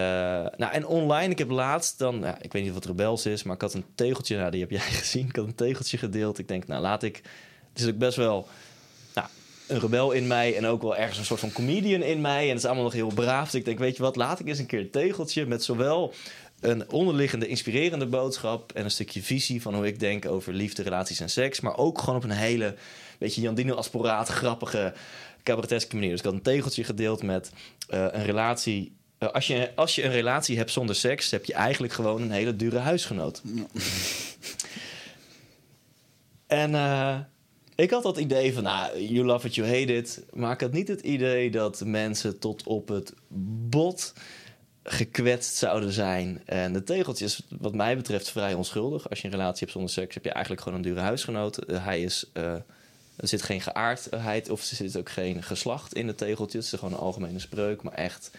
[0.58, 3.56] nou, en online, ik heb laatst dan, ja, ik weet niet wat rebels is, maar
[3.56, 5.28] ik had een tegeltje, nou, die heb jij gezien.
[5.28, 6.40] Ik had een tegeltje gedeeld.
[6.40, 7.22] Ik denk, nou, laat ik.
[7.74, 8.48] Het is ook best wel
[9.16, 9.28] nou,
[9.68, 12.42] een rebel in mij en ook wel ergens een soort van comedian in mij.
[12.44, 13.46] En het is allemaal nog heel braaf.
[13.46, 16.14] Dus ik denk, weet je wat, laat ik eens een keer een tegeltje met zowel
[16.60, 21.20] een onderliggende, inspirerende boodschap en een stukje visie van hoe ik denk over liefde, relaties
[21.20, 22.76] en seks, maar ook gewoon op een hele,
[23.18, 24.94] weet je, Jandino Asporaat, grappige,
[25.44, 26.10] cabareteske manier.
[26.10, 27.52] Dus ik had een tegeltje gedeeld met
[27.90, 28.96] eh, een relatie.
[29.18, 32.32] eh, als, je, als je een relatie hebt zonder seks, heb je eigenlijk gewoon een
[32.32, 33.42] hele dure huisgenoot.
[36.48, 37.20] en eh,
[37.76, 40.24] ik had dat idee van, nou, you love it, you hate it.
[40.34, 43.14] Maar ik had niet het idee dat mensen tot op het
[43.70, 44.14] bot
[44.90, 46.42] gekwetst zouden zijn.
[46.46, 49.10] En de tegeltje is wat mij betreft vrij onschuldig.
[49.10, 51.58] Als je een relatie hebt zonder seks, heb je eigenlijk gewoon een dure huisgenoot.
[51.58, 52.30] Eh, hij is...
[52.34, 52.54] eh,
[53.16, 56.66] er zit geen geaardheid of er zit ook geen geslacht in de tegeltjes.
[56.66, 58.32] Het is gewoon een algemene spreuk, maar echt...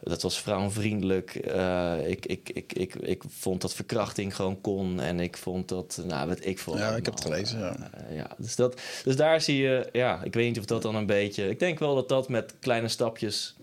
[0.00, 1.34] Dat was vrouwenvriendelijk.
[1.34, 5.00] Eh, ik, ik, ik, ik, ik vond dat verkrachting gewoon kon.
[5.00, 6.02] En ik vond dat...
[6.04, 6.78] Nou, wat ik vond...
[6.78, 7.76] Ja, ik heb het gelezen, ja.
[7.76, 9.88] eh, ja, dus, dat, dus daar zie je...
[9.92, 11.48] Ja, ik weet niet of dat dan een beetje...
[11.48, 13.54] Ik denk wel dat dat met kleine stapjes...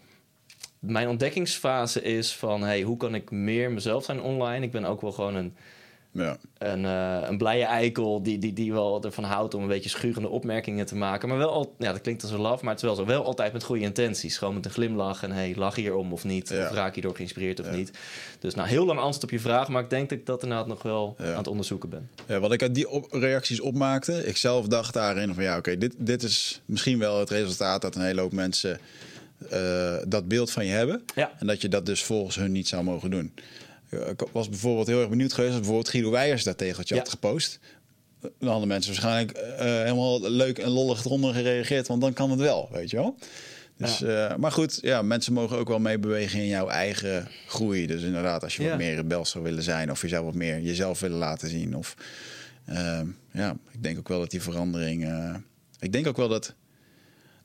[0.79, 2.61] Mijn ontdekkingsfase is van...
[2.63, 4.65] Hey, hoe kan ik meer mezelf zijn online?
[4.65, 5.53] Ik ben ook wel gewoon een
[6.11, 6.37] Ja.
[6.57, 10.27] een, eh, een blije eikel die, die, die wel ervan houdt om een beetje schurende
[10.29, 11.29] opmerkingen te maken.
[11.29, 13.05] Maar wel, al, ja, dat klinkt als een laf, maar het is wel zo.
[13.05, 14.37] Wel altijd met goede intenties.
[14.37, 16.49] Gewoon met een glimlach en hey, lach hierom of niet.
[16.49, 16.65] Ja.
[16.65, 17.75] Of raak je door geïnspireerd of Ja.
[17.75, 17.91] niet.
[18.39, 20.67] Dus nou, heel lang antwoord op je vraag, maar ik denk dat ik dat inderdaad
[20.67, 21.31] nog wel Ja.
[21.31, 22.09] aan het onderzoeken ben.
[22.27, 25.77] Ja, wat ik uit die op- reacties opmaakte, ik zelf dacht daarin van ja, oké,
[25.77, 28.79] dit, dit is misschien wel het resultaat dat een hele hoop mensen
[29.49, 31.03] eh, dat beeld van je hebben.
[31.15, 31.31] Ja.
[31.39, 33.33] En dat je dat dus volgens hun niet zou mogen doen.
[33.89, 37.01] Eh, Ik was bijvoorbeeld heel erg benieuwd geweest als bijvoorbeeld Guido Weijers dat tegeltje Ja.
[37.01, 37.59] had gepost.
[38.39, 42.39] dan hadden mensen waarschijnlijk eh, helemaal leuk en lollig eronder gereageerd, want dan kan het
[42.39, 43.15] wel, weet je wel.
[43.77, 43.99] Dus,
[44.37, 47.87] maar goed, ja, mensen mogen ook wel meebewegen in jouw eigen groei.
[47.87, 48.69] Dus inderdaad, als je Ja.
[48.69, 51.75] wat meer rebels zou willen zijn, of jezelf wat meer jezelf willen laten zien.
[51.75, 51.95] Of
[53.33, 55.07] ja, ik denk ook wel dat die verandering.
[55.79, 56.53] ik denk ook wel dat,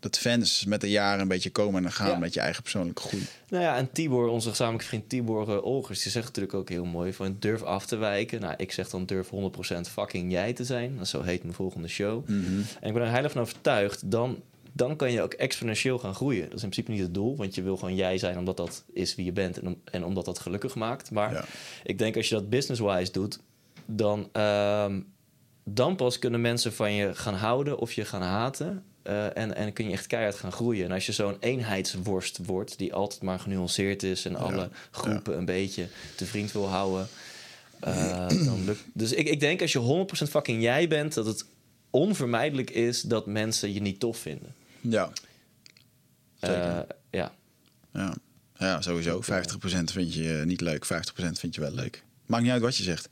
[0.04, 2.18] dat fans met de jaren een beetje komen en gaan Ja.
[2.18, 3.26] met je eigen persoonlijke groei.
[3.48, 6.84] Nou ja, en Tibor, onze gezamenlijke vriend Tibor uh, Olgers, die zegt natuurlijk ook heel
[6.84, 8.40] mooi van durf af te wijken.
[8.40, 10.96] Nou, ik zeg dan durf 100% fucking jij te zijn.
[10.96, 12.24] Dat zo heet mijn volgende show.
[12.28, 16.42] En ik ben er heilig van overtuigd, dan, dan kan je ook exponentieel gaan groeien.
[16.44, 18.84] Dat is in principe niet het doel, want je wil gewoon jij zijn omdat dat
[18.92, 21.10] is wie je bent en, om- en omdat dat gelukkig maakt.
[21.10, 21.44] Maar Ja.
[21.84, 23.38] ik denk als je dat business-wise doet,
[23.86, 25.00] dan, ehm,
[25.64, 28.82] dan pas kunnen mensen van je gaan houden of je gaan haten.
[29.04, 30.84] Eh, en, en kun je echt keihard gaan groeien.
[30.84, 35.44] En als je zo'n eenheidsworst wordt, die altijd maar genuanceerd is en alle groepen een
[35.44, 37.08] beetje te vriend wil houden,
[37.80, 38.84] eh, dan lukt.
[38.92, 41.44] Dus ik, ik denk als je 100% fucking jij bent, dat het
[41.90, 44.54] onvermijdelijk is dat mensen je niet tof vinden.
[44.80, 45.12] Ja.
[46.40, 46.78] Eh,
[47.10, 47.32] ja.
[47.92, 48.14] ja.
[48.58, 49.22] ja sowieso.
[49.22, 49.26] 50%
[49.84, 50.88] vind je niet leuk, 50%
[51.32, 52.02] vind je wel leuk.
[52.26, 53.08] Maakt niet uit wat je zegt.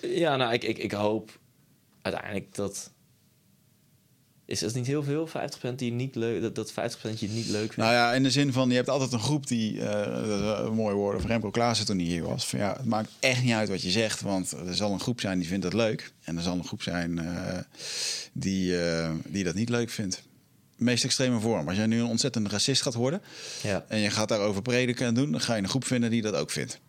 [0.00, 1.38] ja, nou, ik, ik, ik hoop
[2.02, 2.92] uiteindelijk dat.
[4.46, 5.28] Is dat niet heel veel?
[5.28, 6.74] 50% die je niet leuk, dat, dat 50%
[7.18, 7.76] je niet leuk vindt?
[7.76, 10.94] Nou ja, in de zin van, je hebt altijd een groep die, eh een mooie
[10.94, 12.46] woorden van Remco Klaassen toen hij hier was.
[12.46, 15.20] Van, ja, het maakt echt niet uit wat je zegt, want er zal een groep
[15.20, 16.12] zijn die vindt dat leuk.
[16.24, 17.58] En er zal een groep zijn eh,
[18.32, 20.22] die, eh, die dat niet leuk vindt.
[20.76, 21.68] Meest extreme vorm.
[21.68, 23.22] Als jij nu een ontzettende racist gaat worden
[23.62, 23.84] ja.
[23.88, 26.34] en je gaat daarover prediken en doen, dan ga je een groep vinden die dat
[26.34, 26.80] ook vindt.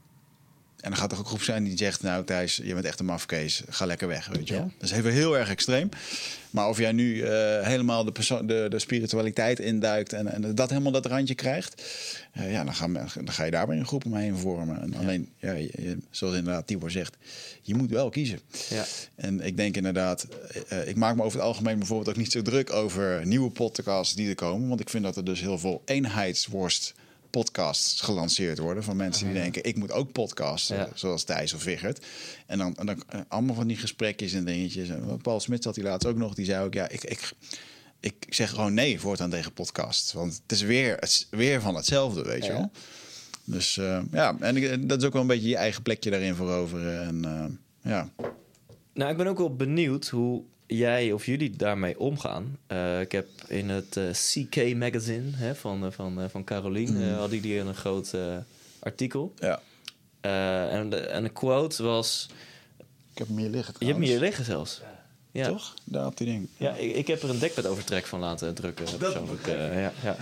[0.86, 3.00] En dan gaat er ook een groep zijn die zegt, nou Thijs, je bent echt
[3.00, 4.64] een mafkees, ga lekker weg, weet je wel.
[4.64, 4.70] Ja.
[4.78, 5.90] Dat is even heel erg extreem.
[6.50, 8.12] Maar of jij nu eh, helemaal de,
[8.46, 11.84] de, de spiritualiteit induikt en, en dat helemaal dat randje krijgt,
[12.32, 14.82] eh, ja, dan ga, dan ga je daar weer een groep omheen vormen.
[14.82, 17.16] En alleen, ja, je- je- zoals inderdaad Tibor zegt,
[17.62, 18.40] je moet wel kiezen.
[18.70, 18.86] Ja.
[19.16, 20.28] En ik denk inderdaad,
[20.68, 24.16] eh, ik maak me over het algemeen bijvoorbeeld ook niet zo druk over nieuwe podcasts
[24.16, 24.68] die er komen.
[24.68, 26.94] Want ik vind dat er dus heel veel eenheidsworst
[27.36, 30.90] podcasts gelanceerd worden van mensen die denken ik moet ook podcasten Ja.
[30.94, 32.06] zoals Thijs of Vigert
[32.46, 34.90] en dan, en dan eh, allemaal van die gesprekjes en dingetjes.
[34.90, 37.32] En Paul Smit zat die laatst ook nog die zei ook ja ik, ik,
[38.00, 40.14] ik zeg gewoon nee voortaan tegen podcasts.
[40.14, 42.72] Want het is weer, het is weer van hetzelfde weet je wel.
[43.46, 46.36] Dus eh, ja en ik- dat is ook wel een beetje je eigen plekje daarin
[46.36, 48.10] veroveren en eh, ja.
[48.94, 52.58] Nou, ik ben ook wel benieuwd hoe jij of jullie daarmee omgaan.
[52.68, 57.18] Eh, ik heb in het eh, CK Magazine hè, van, eh, van, van Caroline eh,
[57.18, 58.14] hadden jullie een groot
[58.80, 59.34] artikel.
[59.40, 59.62] ja
[60.26, 62.30] Eh, en, de, en de quote was...
[63.12, 64.82] ik heb hem hier liggen Je hebt hier liggen zelfs.
[64.82, 64.95] Ja.
[65.44, 68.86] Toch daar op die ding Ja, ik, ik heb er een dekbedovertrek van laten drukken.
[68.98, 69.48] persoonlijk.
[69.48, 70.16] Eh, ja, ja.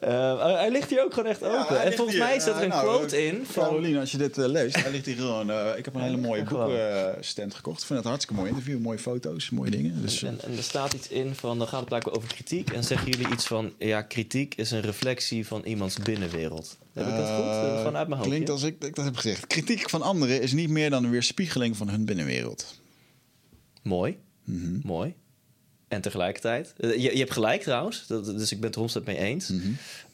[0.00, 1.82] Eh, hij- ligt hier ook gewoon echt open.
[1.82, 3.64] en volgens mij zit er een nou, quote in van...
[3.64, 5.50] Caroline, als je dit eh, leest, hij ligt hier gewoon.
[5.50, 6.66] eh, ik heb een hele mooie Gewoon.
[6.70, 7.80] boekenstand gekocht.
[7.80, 10.02] Ik vind het hartstikke mooi interview, mooie foto's, mooie dingen.
[10.02, 12.70] Dus, eh, En, en er staat iets in van, dan gaat het blijkbaar over kritiek.
[12.70, 16.76] En zeggen jullie iets van, ja, kritiek is een reflectie van iemands binnenwereld.
[16.92, 17.44] Heb ik dat goed?
[17.44, 18.30] eh, Vanuit mijn hoofd.
[18.30, 19.46] Klinkt als ik, ik dat heb gezegd.
[19.46, 22.78] Kritiek van anderen is niet meer dan een weerspiegeling van hun binnenwereld.
[23.82, 24.18] Mooi.
[24.44, 24.78] Mhm.
[24.82, 25.14] Mooi.
[25.88, 26.72] En tegelijkertijd...
[26.76, 29.48] eh, Je, je hebt gelijk trouwens, dat, dus ik ben het er 100% mee eens.
[29.48, 29.68] Mhm.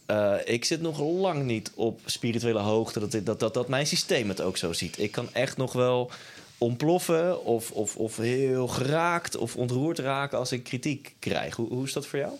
[0.07, 4.28] Eh, ik zit nog lang niet op spirituele hoogte dat, dat, dat, dat mijn systeem
[4.28, 4.98] het ook zo ziet.
[4.98, 6.11] Ik kan echt nog wel
[6.59, 11.57] ontploffen of, of, of heel geraakt of ontroerd raken als ik kritiek krijg.
[11.57, 12.32] Hoe, hoe is dat voor jou?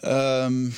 [0.00, 0.68] Ehm,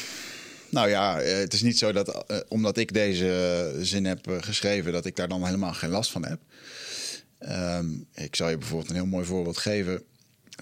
[0.69, 5.06] nou ja, eh, het is niet zo dat omdat ik deze zin heb geschreven, dat
[5.06, 6.39] ik daar dan helemaal geen last van heb.
[7.43, 10.02] Ehm, ik zal je bijvoorbeeld een heel mooi voorbeeld geven.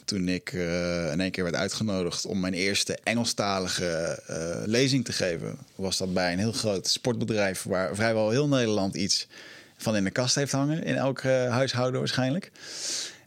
[0.05, 5.12] Toen ik eh, in één keer werd uitgenodigd om mijn eerste Engelstalige eh, lezing te
[5.12, 9.28] geven, was dat bij een heel groot sportbedrijf waar vrijwel heel Nederland iets
[9.77, 10.85] van in de kast heeft hangen.
[10.85, 12.51] In elk huishouden waarschijnlijk.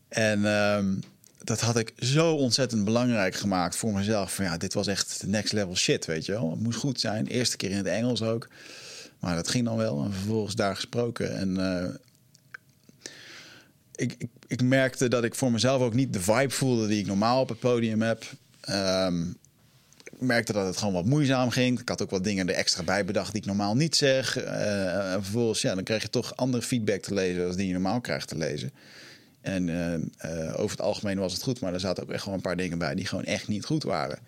[0.08, 0.86] En ehm,
[1.44, 4.36] dat had ik zo ontzettend belangrijk gemaakt voor mezelf.
[4.36, 6.50] Van ja, dit was echt next level shit, weet je wel.
[6.50, 7.28] Het moest goed zijn.
[7.28, 8.48] Eerste keer in het Engels ook.
[9.20, 10.04] Maar dat ging dan wel.
[10.04, 11.38] En vervolgens daar gesproken.
[11.38, 11.90] En eh,
[14.12, 17.42] ik, ik, merkte dat ik voor mezelf ook niet de vibe voelde die ik normaal
[17.42, 18.24] op het podium heb.
[18.62, 19.30] Ehm,
[20.04, 21.80] ik merkte dat het gewoon wat moeizaam ging.
[21.80, 24.38] Ik had ook wat dingen er extra bij bedacht die ik normaal niet zeg.
[24.38, 27.74] Eh, en vervolgens, ja, dan krijg je toch andere feedback te lezen als die je
[27.74, 28.72] normaal krijgt te lezen.
[29.42, 32.34] En eh, eh, over het algemeen was het goed, maar er zaten ook echt wel
[32.34, 34.20] een paar dingen bij die gewoon echt niet goed waren.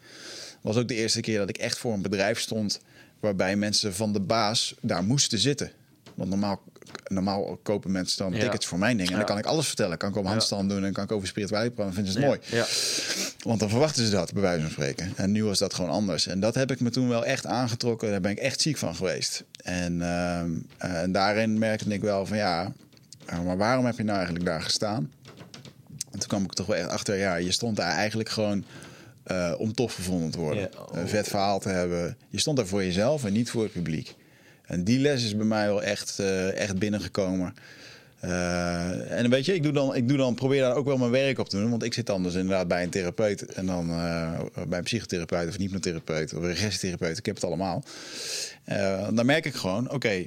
[0.62, 2.80] Was ook de eerste keer dat ik echt voor een bedrijf stond
[3.20, 5.72] waarbij mensen van de baas daar moesten zitten.
[6.14, 6.62] Want normaal,
[7.04, 9.12] normaal kopen mensen dan tickets voor mijn dingen.
[9.12, 9.98] En dan kan ik alles vertellen.
[9.98, 11.94] Kan ik op handstand doen en kan ik over spiritualiteit praten.
[11.94, 12.66] Dan vinden ze het mooi.
[12.66, 13.50] Ja.
[13.50, 15.14] Want dan verwachten ze dat, bij wijze van spreken.
[15.16, 16.28] En nu was dat gewoon anders.
[16.28, 18.10] En dat heb ik me toen wel echt aangetrokken.
[18.10, 19.44] Daar ben ik echt ziek van geweest.
[19.64, 22.72] En, ehm, en daarin merkte ik wel van ja,
[23.26, 25.12] eh, maar waarom heb je nou eigenlijk daar gestaan?
[26.12, 28.66] En toen kwam ik toch wel echt achter, ja, je stond daar eigenlijk gewoon
[29.24, 30.70] eh, om tof gevonden te worden.
[30.78, 30.98] Oh.
[30.98, 32.18] Een vet verhaal te hebben.
[32.30, 34.16] Je stond daar voor jezelf en niet voor het publiek.
[34.68, 37.54] En die les is bij mij wel echt, eh, echt binnengekomen.
[38.20, 41.12] Eh, en weet je, ik, doe dan, ik doe dan, probeer daar ook wel mijn
[41.12, 41.70] werk op te doen.
[41.70, 43.46] Want ik zit anders inderdaad bij een therapeut.
[43.46, 47.18] En dan eh, bij een psychotherapeut of een hypnotherapeut of een regressietherapeut.
[47.18, 47.84] Ik heb het allemaal.
[49.14, 50.26] Dan merk ik gewoon, oké,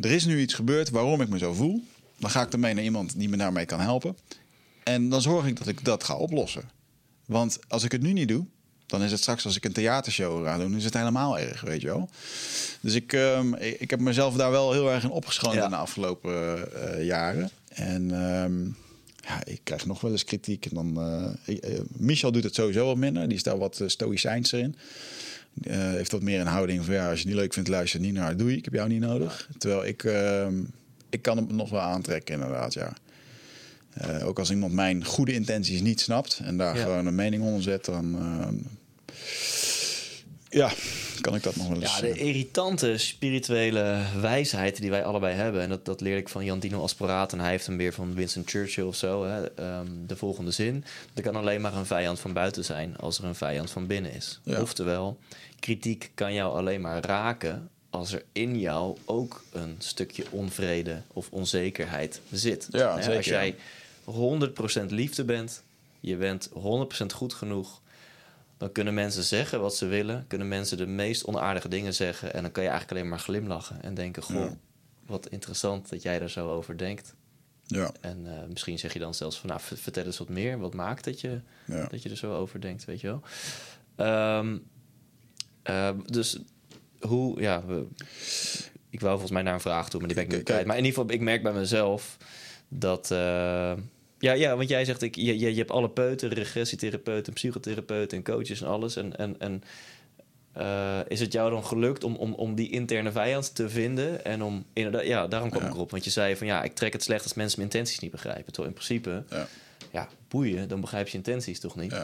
[0.00, 1.82] er is nu iets gebeurd waarom ik me zo voel.
[2.18, 4.16] Dan ga ik ermee naar iemand die me daarmee kan helpen.
[4.84, 6.70] En dan zorg ik dat ik dat ga oplossen.
[7.26, 8.46] Want als ik het nu niet doe,
[8.90, 11.80] dan is het straks als ik een theatershow ga doen, is het helemaal erg, weet
[11.80, 12.08] je wel.
[12.80, 15.64] Dus ik, ehm, ik, ik heb mezelf daar wel heel erg in opgeschoond Ja.
[15.64, 16.32] in de afgelopen
[16.96, 17.50] eh, jaren.
[17.68, 18.64] En ehm,
[19.28, 20.66] ja, ik krijg nog wel eens kritiek.
[20.66, 21.00] En dan,
[21.46, 23.28] eh, eh, Michel doet het sowieso wat minder.
[23.28, 24.76] Die is daar wat stoïcijns in.
[25.68, 28.14] Heeft wat meer een houding van ja, als je het niet leuk vindt, luister niet
[28.14, 28.36] naar.
[28.36, 29.48] Doei, ik heb jou niet nodig.
[29.58, 30.54] Terwijl ik, ehm,
[31.10, 32.92] ik kan het nog wel aantrekken, inderdaad, ja.
[34.24, 36.82] Ook als iemand mijn goede intenties niet snapt en daar Ja.
[36.82, 38.16] gewoon een mening onder zet, dan
[40.48, 40.72] ja,
[41.20, 41.94] kan ik dat nog wel eens.
[41.94, 45.62] Ja, de irritante spirituele wijsheid die wij allebei hebben.
[45.62, 47.32] En dat, dat leerde ik van Jan Dino Asporaat.
[47.32, 49.24] En hij heeft hem weer van Winston Churchill of zo.
[49.24, 50.84] Hè, ehm, de volgende zin.
[51.14, 54.12] Er kan alleen maar een vijand van buiten zijn als er een vijand van binnen
[54.12, 54.40] is.
[54.42, 54.60] Ja.
[54.60, 55.18] Oftewel,
[55.58, 61.28] kritiek kan jou alleen maar raken als er in jou ook een stukje onvrede of
[61.30, 62.68] onzekerheid zit.
[62.70, 63.56] Ja, Hè, zeker, Als jij
[64.04, 65.62] 100% liefde bent,
[66.00, 67.80] je bent 100% goed genoeg,
[68.60, 70.24] dan kunnen mensen zeggen wat ze willen.
[70.26, 72.34] Kunnen mensen de meest onaardige dingen zeggen.
[72.34, 74.56] En dan kan je eigenlijk alleen maar glimlachen en denken: Goh, Ja.
[75.06, 77.14] wat interessant dat jij daar zo over denkt.
[77.66, 80.58] ja, En eh, misschien zeg je dan zelfs van: Nou, vertel eens wat meer.
[80.58, 81.86] Wat maakt dat je, ja.
[81.86, 83.22] dat je er zo over denkt, weet je wel?
[83.96, 84.58] Ehm,
[85.62, 86.38] eh, dus
[87.00, 87.86] hoe, ja, we,
[88.90, 90.66] ik wou volgens mij naar een vraag toe, maar die ben ik nu kwijt.
[90.66, 92.16] Maar in ieder geval, ik merk bij mezelf
[92.68, 93.10] dat.
[93.10, 93.72] eh,
[94.20, 98.24] ja, ja, want jij zegt, ik, je, je, je hebt alle peuten, regressietherapeuten, psychotherapeuten en
[98.24, 98.96] coaches en alles.
[98.96, 99.62] En, en, en
[100.52, 104.24] eh, is het jou dan gelukt om, om, om die interne vijand te vinden?
[104.24, 105.68] En om inderdaad, ja, daarom kwam Ja.
[105.68, 105.90] ik erop.
[105.90, 108.52] Want je zei van ja, ik trek het slecht als mensen mijn intenties niet begrijpen.
[108.52, 109.46] Terwijl in principe, Ja.
[109.90, 111.94] ja, boeien, dan begrijp je intenties toch niet?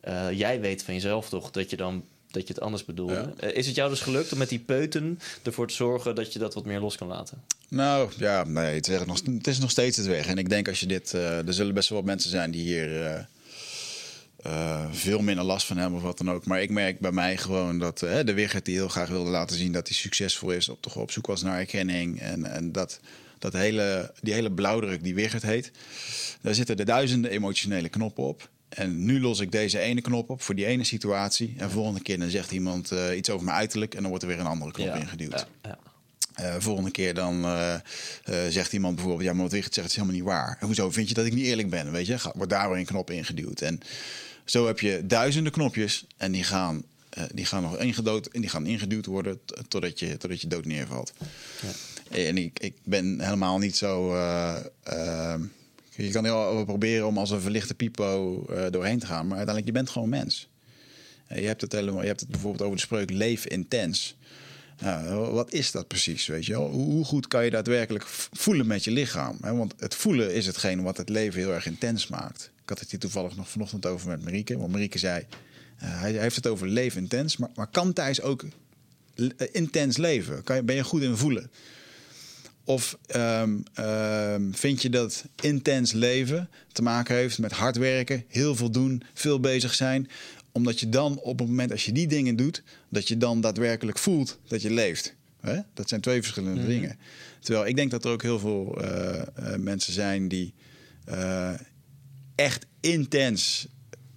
[0.00, 3.14] Eh, jij weet van jezelf toch dat je dan dat je het anders bedoelde.
[3.14, 3.32] Ja.
[3.36, 6.38] Eh, is het jou dus gelukt om met die peuten ervoor te zorgen dat je
[6.38, 7.42] dat wat meer los kan laten?
[7.68, 10.26] Nou ja, nee, het is, nog, het is nog steeds het weg.
[10.26, 11.14] En ik denk als je dit.
[11.14, 13.06] eh, er zullen best wel wat mensen zijn die hier.
[14.42, 16.46] eh, veel minder last van hebben of wat dan ook.
[16.46, 19.72] Maar ik merk bij mij gewoon dat de Wigert die heel graag wilde laten zien
[19.72, 22.20] dat hij succesvol is, op, toch op zoek was naar erkenning.
[22.20, 23.00] En, en dat,
[23.38, 25.70] dat hele, die hele blauwdruk die Wigert heet,
[26.40, 28.48] daar zitten er duizenden emotionele knoppen op.
[28.74, 31.54] En nu los ik deze ene knop op voor die ene situatie.
[31.56, 34.30] En volgende keer dan zegt iemand eh, iets over mijn uiterlijk en dan wordt er
[34.30, 35.30] weer een andere knop ingeduwd.
[35.32, 35.78] Ja, ja.
[36.34, 37.76] Eh, volgende keer dan eh,
[38.48, 39.26] zegt iemand bijvoorbeeld...
[39.26, 40.56] ja, maar wat Wigert zegt is helemaal niet waar.
[40.60, 41.92] En hoezo vind je dat ik niet eerlijk ben?
[41.92, 43.60] Weet je, wordt daar weer een knop ingeduwd.
[43.60, 43.80] En
[44.44, 46.06] zo heb je duizenden knopjes...
[46.16, 46.82] en die gaan,
[47.34, 49.40] die gaan nog ingedood, en die gaan ingeduwd worden...
[49.68, 51.12] totdat je, totdat je dood neervalt.
[52.10, 54.14] En ik, ik ben helemaal niet zo...
[55.96, 59.26] je kan heel proberen om als een verlichte pipo eh, doorheen te gaan...
[59.26, 60.48] maar uiteindelijk, je bent gewoon mens.
[61.26, 64.16] Eh, Je hebt het, helemaal, je hebt het bijvoorbeeld over de spreuk leef intens.
[64.78, 66.26] Ja, wat is dat precies?
[66.26, 66.54] Weet je?
[66.54, 69.36] Hoe, goed kan je daadwerkelijk voelen met je lichaam?
[69.40, 72.50] Want het voelen is hetgeen wat het leven heel erg intens maakt.
[72.62, 74.58] Ik had het hier toevallig nog vanochtend over met Marieke.
[74.58, 75.26] Want Marieke zei,
[75.78, 77.36] eh, hij, heeft het over leven intens.
[77.36, 78.44] Maar, maar kan Thijs ook
[79.52, 80.42] intens leven?
[80.42, 81.50] Kan je, ben je goed in voelen?
[82.64, 88.56] Of ehm, ehm, vind je dat intens leven te maken heeft met hard werken, heel
[88.56, 90.08] veel doen, veel bezig zijn?
[90.52, 93.98] Omdat je dan op het moment als je die dingen doet, dat je dan daadwerkelijk
[93.98, 95.14] voelt dat je leeft.
[95.40, 95.58] Hè?
[95.74, 96.98] Dat zijn twee verschillende dingen.
[97.40, 99.26] Terwijl ik denk dat er ook heel veel eh, eh,
[99.58, 100.54] mensen zijn die
[101.04, 101.52] eh,
[102.34, 103.66] echt intens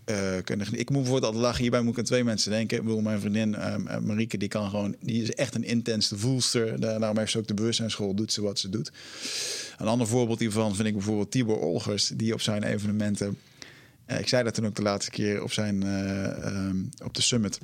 [0.06, 0.38] eh.
[0.38, 1.62] Ik moet bijvoorbeeld altijd lachen.
[1.62, 2.78] Hierbij moet ik aan twee mensen denken.
[2.78, 6.80] Ik bedoel, mijn vriendin eh, Marieke, die kan gewoon, die is echt een intense voelster.
[6.80, 8.92] Daar- Daarom heeft ze ook de bewustzijnsschool, doet ze wat ze doet.
[9.78, 13.38] Een ander voorbeeld hiervan vind ik bijvoorbeeld Tibor Olgers, die op zijn evenementen.
[14.20, 17.60] ik zei dat toen ook de laatste keer op zijn eh, ehm, op de summit,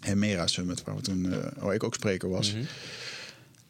[0.00, 2.54] Hemera Summit, waar we toen, waar ik ook spreker was.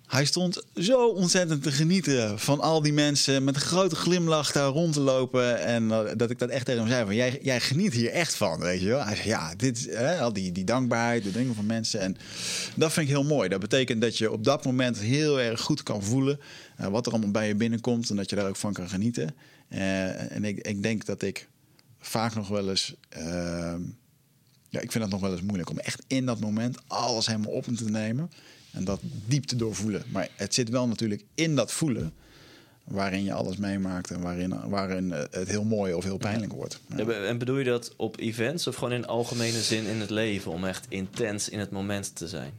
[0.06, 4.68] Hij stond zo ontzettend te genieten van al die mensen met een grote glimlach daar
[4.68, 5.60] rond te lopen.
[5.64, 8.34] En eh, dat ik dat echt tegen hem zei van, jij, jij geniet hier echt
[8.34, 9.04] van, weet je wel.
[9.04, 12.00] Hij zei, ja, dit, hè, al die, die dankbaarheid, de dingen van mensen.
[12.00, 12.16] En
[12.74, 13.48] dat vind ik heel mooi.
[13.48, 16.40] Dat betekent dat je op dat moment heel erg goed kan voelen
[16.76, 18.10] eh, wat er allemaal bij je binnenkomt.
[18.10, 19.34] En dat je daar ook van kan genieten.
[19.68, 21.48] Eh, en ik, ik denk dat ik
[21.98, 22.94] vaak nog wel eens...
[23.08, 23.80] ehm,
[24.68, 27.52] ja, ik vind het nog wel eens moeilijk om echt in dat moment alles helemaal
[27.52, 28.30] op te nemen.
[28.76, 30.02] En dat diep te doorvoelen.
[30.08, 32.12] Maar het zit wel natuurlijk in dat voelen.
[32.84, 36.80] waarin je alles meemaakt en waarin, waarin het heel mooi of heel pijnlijk wordt.
[36.96, 37.08] Ja.
[37.08, 40.64] En bedoel je dat op events of gewoon in algemene zin in het leven om
[40.64, 42.52] echt intens in het moment te zijn?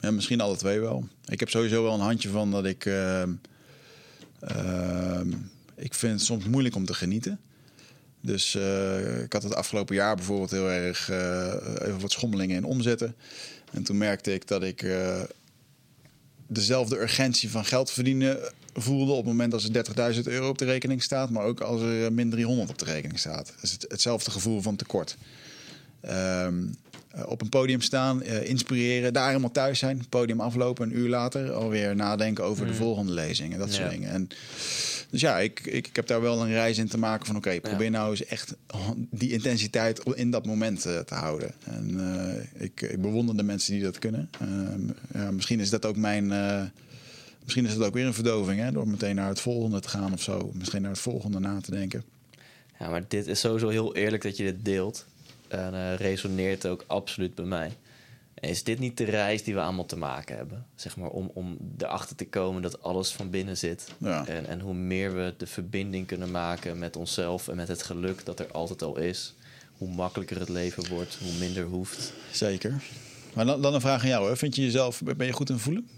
[0.00, 1.08] Ja, misschien alle twee wel.
[1.24, 2.84] Ik heb sowieso wel een handje van dat ik.
[2.84, 3.22] Uh,
[4.56, 5.20] uh,
[5.76, 7.40] ik vind het soms moeilijk om te genieten.
[8.20, 12.64] Dus uh, ik had het afgelopen jaar bijvoorbeeld heel erg uh, even wat schommelingen in
[12.64, 13.14] omzetten.
[13.72, 15.20] En toen merkte ik dat ik uh,
[16.46, 18.38] dezelfde urgentie van geld verdienen
[18.74, 21.80] voelde op het moment als er 30.000 euro op de rekening staat, maar ook als
[21.80, 23.52] er min 300 op de rekening staat.
[23.60, 25.16] Dus het, hetzelfde gevoel van tekort.
[26.04, 26.74] Um,
[27.26, 31.52] op een podium staan, uh, inspireren, daar helemaal thuis zijn, podium aflopen, een uur later
[31.52, 32.70] alweer nadenken over mm.
[32.70, 34.10] de volgende lezing en dat soort dingen.
[34.10, 34.28] En
[35.10, 37.48] dus ja, ik, ik, ik, heb daar wel een reis in te maken van oké,
[37.48, 37.90] okay, probeer ja.
[37.90, 38.54] nou eens echt
[39.10, 41.50] die intensiteit in dat moment uh, te houden.
[41.64, 42.00] En
[42.54, 44.30] ik, ik bewonder de mensen die dat kunnen.
[44.42, 46.26] Uh, ja, misschien is dat ook mijn.
[47.44, 50.12] misschien is het ook weer een verdoving, hè, door meteen naar het volgende te gaan
[50.12, 50.50] of zo.
[50.54, 52.04] Misschien naar het volgende na te denken.
[52.78, 55.06] Ja, maar dit is sowieso heel eerlijk dat je dit deelt.
[55.50, 57.72] En resoneert ook absoluut bij mij.
[58.40, 60.66] Is dit niet de reis die we allemaal te maken hebben?
[60.74, 63.88] Zeg maar, om, om erachter te komen dat alles van binnen zit.
[63.98, 64.26] Ja.
[64.26, 68.24] En, en hoe meer we de verbinding kunnen maken met onszelf en met het geluk
[68.24, 69.34] dat er altijd al is,
[69.78, 72.12] hoe makkelijker het leven wordt, hoe minder hoeft.
[72.32, 72.82] Zeker.
[73.34, 74.28] Maar dan, dan een vraag aan jou.
[74.28, 74.36] Hè.
[74.36, 75.88] Vind je jezelf, ben je goed in voelen?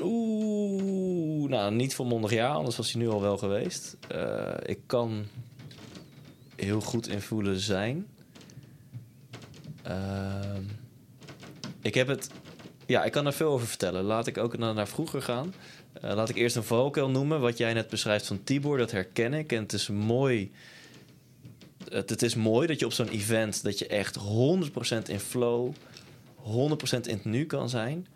[0.00, 3.96] Oeh, nou niet volmondig jaar, anders was hij nu al wel geweest.
[4.14, 5.24] Uh, ik kan
[6.56, 8.06] heel goed in voelen zijn.
[9.90, 10.56] Uh,
[11.82, 12.30] ik heb het.
[12.86, 14.02] Ja, ik kan er veel over vertellen.
[14.02, 15.54] Laat ik ook naar, naar vroeger gaan.
[16.04, 17.40] Uh, laat ik eerst een valkuil noemen.
[17.40, 19.52] Wat jij net beschrijft van Tibor, dat herken ik.
[19.52, 20.52] En het is mooi.
[21.88, 24.22] Het, het is mooi dat je op zo'n event dat je echt 100%
[25.06, 25.72] in flow,
[26.38, 26.42] 100%
[26.90, 28.06] in het nu kan zijn.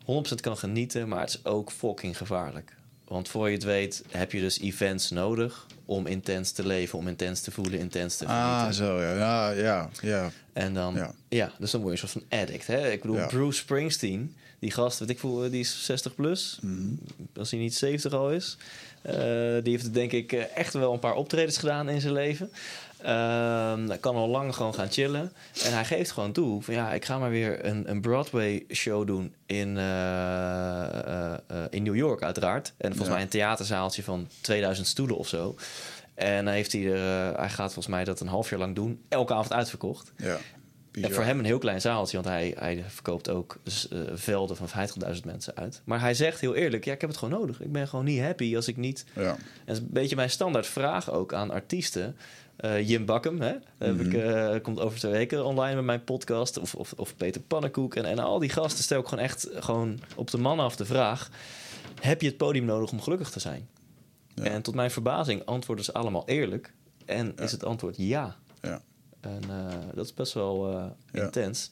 [0.00, 0.04] 100%
[0.40, 2.76] kan genieten, maar het is ook fucking gevaarlijk.
[3.04, 7.08] Want voor je het weet heb je dus events nodig om intens te leven, om
[7.08, 8.50] intens te voelen, intens te genieten.
[8.50, 9.14] Ah, zo ja.
[9.14, 10.30] Ja, ja, ja.
[10.52, 11.14] En dan, ja.
[11.28, 11.52] ja.
[11.58, 12.66] dus dan word je een soort van addict.
[12.66, 12.90] Hè?
[12.90, 13.26] Ik bedoel, ja.
[13.26, 16.58] Bruce Springsteen, die gast, weet ik veel, die is 60 plus.
[16.62, 16.98] Mm.
[17.36, 18.56] Als hij niet 70 al is.
[19.06, 19.12] Uh,
[19.62, 22.50] die heeft denk ik echt wel een paar optredens gedaan in zijn leven.
[23.04, 25.32] Uh, kan al lang gewoon gaan chillen.
[25.64, 29.06] En hij geeft gewoon toe van ja, ik ga maar weer een, een Broadway show
[29.06, 31.34] doen in, uh, uh,
[31.70, 32.72] in New York uiteraard.
[32.76, 33.14] En volgens ja.
[33.14, 35.56] mij een theaterzaaltje van 2000 stoelen of zo.
[36.14, 39.02] En heeft hij, er, hij gaat volgens mij dat een half jaar lang doen.
[39.08, 40.12] Elke avond uitverkocht.
[40.16, 40.38] Ja.
[41.00, 43.58] Voor hem een heel klein zaaltje, want hij, hij verkoopt ook
[43.92, 44.68] uh, velden van
[45.14, 45.82] 50.000 mensen uit.
[45.84, 47.60] Maar hij zegt heel eerlijk: ja, ik heb het gewoon nodig.
[47.60, 49.04] Ik ben gewoon niet happy als ik niet.
[49.14, 49.30] Ja.
[49.30, 52.16] En dat is een beetje mijn standaard vraag ook aan artiesten.
[52.60, 53.54] Uh, Jim Bakkum, hè?
[53.78, 54.00] -hmm.
[54.00, 56.58] ik, uh, komt over twee weken online met mijn podcast.
[56.58, 57.94] Of, of, of Peter Pannenkoek.
[57.94, 60.84] En, en al die gasten stel ik gewoon echt gewoon op de man af de
[60.84, 61.30] vraag:
[62.00, 63.68] heb je het podium nodig om gelukkig te zijn?
[64.34, 64.44] Ja.
[64.44, 66.72] En tot mijn verbazing antwoorden ze allemaal eerlijk.
[67.04, 67.42] En ja.
[67.42, 68.36] is het antwoord ja.
[68.60, 68.82] ja.
[69.20, 71.70] En uh, dat is best wel intens.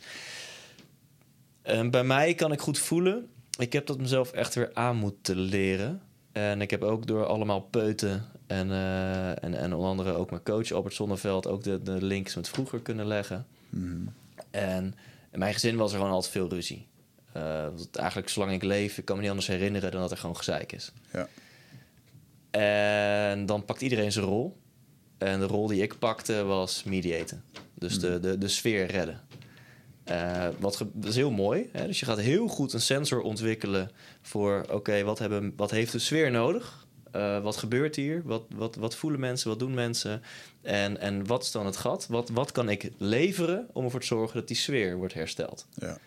[1.62, 3.28] En bij mij kan ik goed voelen.
[3.58, 6.02] Ik heb dat mezelf echt weer aan moeten leren.
[6.32, 10.42] En ik heb ook door allemaal peuten en, uh, en, en onder andere ook mijn
[10.42, 13.46] coach Albert Zonneveld ook de, de links met vroeger kunnen leggen.
[13.68, 13.84] Mhm.
[13.84, 14.14] Mm.
[14.50, 14.94] En
[15.32, 16.86] in mijn gezin was er gewoon altijd veel ruzie.
[17.92, 20.72] eigenlijk zolang ik leef, ik kan me niet anders herinneren dan dat er gewoon gezeik
[20.72, 20.92] is.
[21.12, 21.28] Ja.
[23.30, 24.56] En dan pakt iedereen zijn rol.
[25.18, 27.44] En de rol die ik pakte was mediaten.
[27.74, 29.20] Dus de, de, de sfeer redden.
[30.10, 31.68] Uh, wat dat is heel mooi.
[31.72, 31.86] Hè?
[31.86, 33.90] Dus je gaat heel goed een sensor ontwikkelen
[34.22, 34.60] voor...
[34.62, 36.81] oké, okay, wat, hebben, wat heeft de sfeer nodig?
[37.16, 38.22] Uh, wat gebeurt hier?
[38.24, 39.48] Wat, wat, wat voelen mensen?
[39.48, 40.22] Wat doen mensen?
[40.62, 42.06] En, en wat is dan het gat?
[42.06, 45.66] Wat, wat kan ik leveren om ervoor te zorgen dat die sfeer wordt hersteld?
[45.74, 45.98] Ja.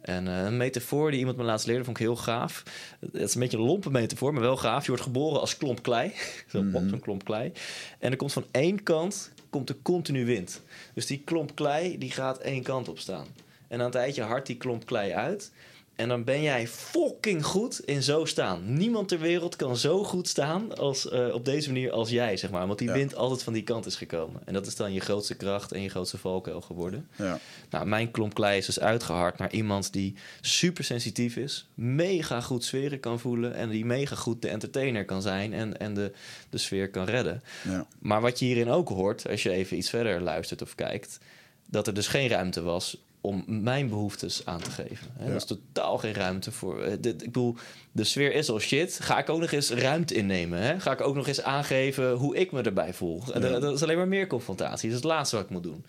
[0.00, 2.62] En uh, een metafoor die iemand me laatst leerde, vond ik heel gaaf.
[3.00, 4.82] Het is een beetje een lompe metafoor, maar wel gaaf.
[4.82, 6.12] Je wordt geboren als klomp klei.
[6.50, 7.00] Zo'n mm -hmm.
[7.00, 7.52] klomp klei.
[7.98, 10.62] En er komt van één kant komt er continu wind.
[10.94, 13.26] Dus die klomp klei die gaat één kant op staan.
[13.68, 15.52] En aan het tijdje hard die klomp klei uit.
[15.98, 18.74] En dan ben jij fucking goed in zo staan.
[18.74, 22.50] Niemand ter wereld kan zo goed staan als, uh, op deze manier als jij, zeg
[22.50, 22.66] maar.
[22.66, 22.94] Want die ja.
[22.94, 24.40] wind altijd van die kant is gekomen.
[24.44, 27.08] En dat is dan je grootste kracht en je grootste valkuil geworden.
[27.16, 27.38] Ja.
[27.70, 31.66] Nou, mijn klomp klei is dus uitgehard naar iemand die super sensitief is.
[31.74, 33.54] Mega goed sferen kan voelen.
[33.54, 35.52] En die mega goed de entertainer kan zijn.
[35.52, 36.12] En, en de,
[36.50, 37.42] de sfeer kan redden.
[37.64, 37.86] Ja.
[37.98, 41.18] Maar wat je hierin ook hoort, als je even iets verder luistert of kijkt...
[41.66, 45.06] dat er dus geen ruimte was om mijn behoeftes aan te geven.
[45.12, 45.24] Hè?
[45.24, 45.30] Ja.
[45.30, 46.86] Er is totaal geen ruimte voor.
[46.86, 47.56] Uh, dit, ik bedoel,
[47.92, 49.00] de sfeer is al shit.
[49.00, 50.62] Ga ik ook nog eens ruimte innemen?
[50.62, 50.80] Hè?
[50.80, 53.22] Ga ik ook nog eens aangeven hoe ik me erbij voel?
[53.26, 53.38] Ja.
[53.38, 54.88] Dat, dat, is alleen maar meer confrontatie.
[54.88, 55.84] Dat is het laatste wat ik moet doen.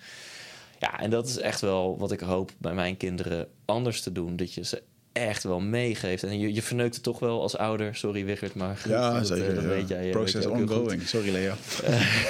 [0.80, 4.36] Ja, en dat is echt wel wat ik hoop bij mijn kinderen anders te doen.
[4.36, 4.84] Dat je ze
[5.28, 6.24] echt wel meegeeft.
[6.24, 7.96] En je, je verneukt het toch wel als ouder.
[7.96, 9.54] Sorry, Wiggert, maar goed, Ja, dat, eh, zeker.
[9.56, 9.70] dat ja.
[9.70, 10.06] weet jij.
[10.06, 11.08] eh, Process weet ook ongoing.
[11.08, 11.54] Sorry, Leo.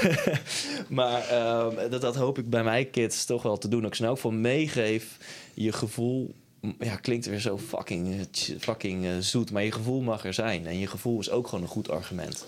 [0.87, 3.85] maar ehm, dat, dat hoop ik bij mijn kids toch wel te doen.
[3.85, 5.17] Ik ze nou ook van meegeef.
[5.53, 6.33] Je gevoel,
[6.79, 9.51] ja, klinkt weer zo fucking, eh, fucking zoet.
[9.51, 10.67] Maar je gevoel mag er zijn.
[10.67, 12.45] En je gevoel is ook gewoon een goed argument.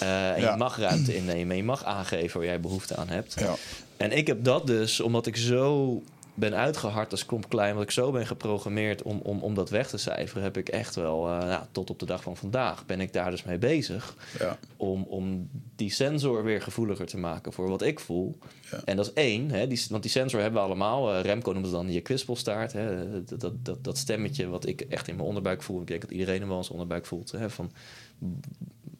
[0.00, 0.08] En
[0.40, 0.50] Ja.
[0.50, 1.50] je mag ruimte innemen.
[1.50, 3.34] En je mag aangeven waar jij behoefte aan hebt.
[3.38, 3.54] Ja.
[3.96, 6.02] En ik heb dat dus, omdat ik zo
[6.38, 9.88] ben uitgehard als klomp klein, omdat ik zo ben geprogrammeerd om, om, om dat weg
[9.88, 13.00] te cijferen, heb ik echt wel, eh, nou, tot op de dag van vandaag, ben
[13.00, 14.58] ik daar dus mee bezig Ja.
[14.76, 18.38] om, om die sensor weer gevoeliger te maken voor wat ik voel.
[18.70, 18.80] Ja.
[18.84, 21.14] En dat is één, hè, die, want die sensor hebben we allemaal.
[21.14, 22.72] Eh, Remco noemt het dan je kwispelstaart.
[22.72, 25.80] Hè, dat, dat, dat, dat stemmetje wat ik echt in mijn onderbuik voel.
[25.80, 27.30] Ik denk dat iedereen hem wel eens onderbuik voelt.
[27.30, 27.72] Hè, van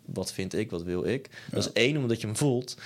[0.04, 1.30] wat vind ik, wat wil ik.
[1.50, 2.76] Dat is één, omdat je hem voelt.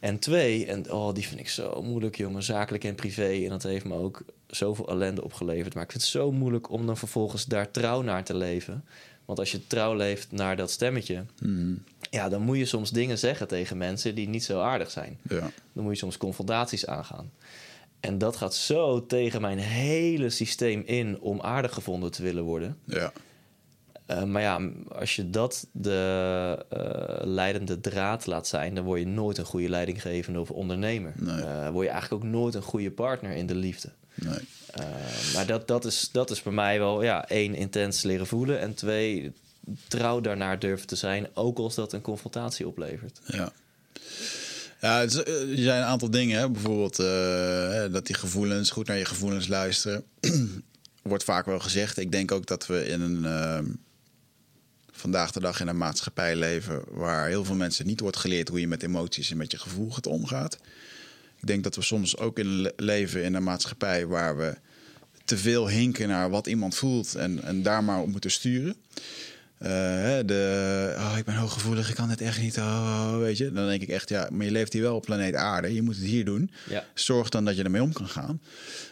[0.00, 3.28] En twee, en oh, die vind ik zo moeilijk, jongen, zakelijk en privé.
[3.44, 5.74] En dat heeft me ook zoveel ellende opgeleverd.
[5.74, 8.84] Maar ik vind het zo moeilijk om dan vervolgens daar trouw naar te leven.
[9.24, 11.74] Want als je trouw leeft naar dat stemmetje, Mhm.
[12.10, 15.18] ja, dan moet je soms dingen zeggen tegen mensen die niet zo aardig zijn.
[15.28, 15.50] Ja.
[15.72, 17.30] Dan moet je soms confrontaties aangaan.
[18.00, 22.76] En dat gaat zo tegen mijn hele systeem in om aardig gevonden te willen worden.
[22.84, 23.12] Ja.
[24.08, 29.06] Eh, maar ja, als je dat de eh, leidende draad laat zijn, dan word je
[29.06, 31.12] nooit een goede leidinggevende of ondernemer.
[31.16, 31.40] Nee.
[31.40, 33.88] Eh, word je eigenlijk ook nooit een goede partner in de liefde.
[34.14, 34.38] Nee.
[35.34, 38.60] Maar dat, dat, is, dat is bij mij wel, ja, één, intens leren voelen.
[38.60, 39.32] En twee,
[39.88, 43.20] trouw daarnaar durven te zijn, ook als dat een confrontatie oplevert.
[43.26, 43.52] Ja.
[44.80, 46.38] Ja, het er zijn een aantal dingen.
[46.38, 46.50] Hè?
[46.50, 46.96] Bijvoorbeeld
[47.92, 50.04] dat die gevoelens, goed naar je gevoelens luisteren.
[51.02, 51.98] Wordt vaak wel gezegd.
[51.98, 53.24] Ik denk ook dat we in een...
[54.98, 56.82] vandaag de dag in een maatschappij leven...
[56.90, 58.48] waar heel veel mensen niet wordt geleerd...
[58.48, 60.58] hoe je met emoties en met je gevoel gaat omgaat.
[61.40, 64.06] Ik denk dat we soms ook in le- leven in een maatschappij...
[64.06, 64.56] waar we
[65.24, 67.14] te veel hinken naar wat iemand voelt...
[67.14, 68.76] en, en daar maar op moeten sturen.
[69.58, 69.68] Eh,
[70.24, 72.58] de, oh, ik ben hooggevoelig, ik kan het echt niet.
[72.58, 75.34] Oh, weet je, dan denk ik echt, ja, maar je leeft hier wel op planeet
[75.34, 75.74] Aarde.
[75.74, 76.50] Je moet het hier doen.
[76.68, 76.84] Ja.
[76.94, 78.40] Zorg dan dat je ermee om kan gaan.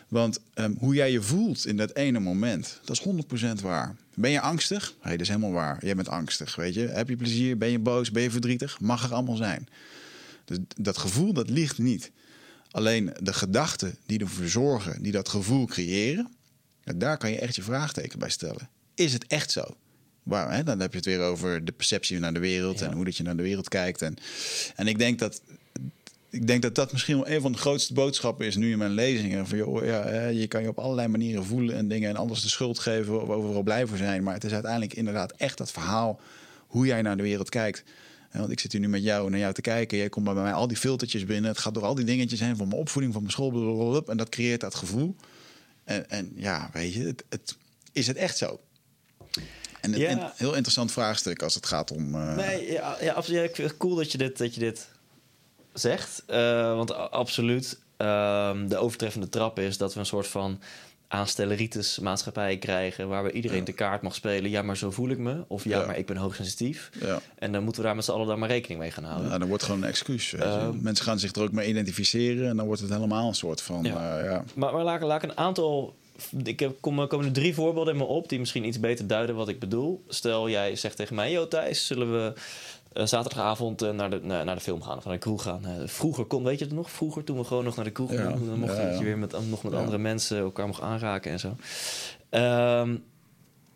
[0.08, 3.96] Want ehm, hoe jij je voelt in dat ene moment, dat is 100% waar.
[4.16, 4.94] Ben je angstig?
[5.00, 5.84] Hey, dat is helemaal waar.
[5.84, 6.86] Jij bent angstig, weet je.
[6.86, 7.58] Heb je plezier?
[7.58, 8.10] Ben je boos?
[8.10, 8.80] Ben je verdrietig?
[8.80, 9.68] Mag er allemaal zijn.
[10.44, 12.10] Dus dat gevoel, dat ligt niet.
[12.70, 16.32] Alleen de gedachten die ervoor zorgen, die dat gevoel creëren...
[16.96, 18.68] daar kan je echt je vraagteken bij stellen.
[18.94, 19.76] Is het echt zo?
[20.22, 20.62] Waar, hè?
[20.62, 22.78] Dan heb je het weer over de perceptie naar de wereld...
[22.78, 22.86] Ja.
[22.86, 24.02] en hoe dat je naar de wereld kijkt.
[24.02, 24.16] En,
[24.76, 25.42] en ik denk dat
[26.36, 28.90] ik denk dat dat misschien wel een van de grootste boodschappen is nu in mijn
[28.90, 29.46] lezingen.
[29.46, 32.48] Van, joh, ja, je kan je op allerlei manieren voelen en dingen en anders de
[32.48, 34.22] schuld geven of overal blij voor zijn.
[34.22, 36.20] Maar het is uiteindelijk inderdaad echt dat verhaal
[36.66, 37.84] hoe jij naar de wereld kijkt.
[38.32, 39.98] Want ik zit hier nu met jou naar jou te kijken.
[39.98, 41.50] Jij komt bij mij al die filtertjes binnen.
[41.50, 43.50] Het gaat door al die dingetjes heen van mijn opvoeding, van mijn school.
[43.50, 45.16] blablabla, En dat creëert dat gevoel.
[45.84, 47.56] En, en ja, weet je, het, het,
[47.92, 48.60] is het echt zo?
[49.80, 50.32] En Ja.
[50.36, 52.14] heel interessant vraagstuk als het gaat om.
[52.14, 53.40] eh, Nee, ja, ja, absoluut.
[53.40, 54.88] Ja, ik vind het cool dat je dit, dat je dit
[55.78, 56.22] zegt.
[56.26, 60.60] Eh, want absoluut, ehm, de overtreffende trap is dat we een soort van
[61.08, 63.08] aanstelleritis maatschappij krijgen...
[63.08, 64.50] waar we iedereen de kaart mag spelen.
[64.50, 65.44] Ja, maar zo voel ik me.
[65.48, 65.86] Of ja, Ja.
[65.86, 66.90] maar ik ben hoogsensitief.
[67.00, 67.20] ja.
[67.38, 69.30] En dan moeten we daar met z'n allen dan maar rekening mee gaan houden.
[69.30, 70.32] Ja, dan wordt gewoon een excuus.
[70.32, 70.72] Ehm.
[70.82, 73.84] Mensen gaan zich er ook mee identificeren en dan wordt het helemaal een soort van.
[73.84, 74.18] Ja.
[74.24, 74.44] Ja.
[74.54, 75.94] Maar, maar laat, ik- laat ik een aantal.
[76.44, 79.06] Ik heb, kom, er komen nu drie voorbeelden in me op die misschien iets beter
[79.06, 80.04] duiden wat ik bedoel.
[80.08, 82.40] Stel, jij zegt tegen mij: Yo, Thijs, zullen we eh,
[83.04, 85.66] zaterdagavond eh, naar, de, naar, naar de film gaan of naar de kroeg gaan?
[85.66, 86.90] Eh, vroeger kon, weet je het nog?
[86.90, 89.32] Vroeger toen we gewoon nog naar de kroeg Ja, gingen, dan mocht je weer met,
[89.50, 91.56] nog met andere mensen elkaar mocht aanraken en zo.
[92.28, 92.96] Ehm,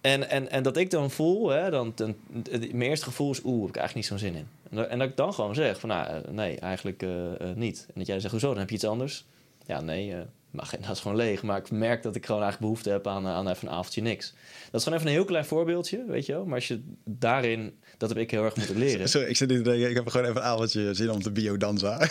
[0.01, 2.15] en, en, en dat ik dan voel, hè, dan, dan,
[2.51, 4.47] het- mijn eerste gevoel is, oeh, heb ik eigenlijk niet zo'n zin in.
[4.71, 7.57] En dat, en dat ik dan gewoon zeg, van nou, eh, nee, eigenlijk eh, eh,
[7.57, 7.85] niet.
[7.87, 9.25] En dat jij zegt, hoezo, dan heb je iets anders?
[9.67, 10.19] Ja, nee, eh
[10.51, 11.43] mijn agenda is gewoon leeg.
[11.43, 14.03] Maar ik merk dat ik gewoon eigenlijk behoefte heb aan, eh, aan even een avondje
[14.03, 14.35] niks.
[14.71, 16.45] Dat is gewoon even een heel klein voorbeeldje, weet je wel.
[16.45, 19.09] Maar als je daarin, dat heb ik heel erg moeten leren.
[19.09, 21.31] Sorry, ik zit niet te denken, ik heb gewoon even een avondje zin om te
[21.31, 22.01] biodansen.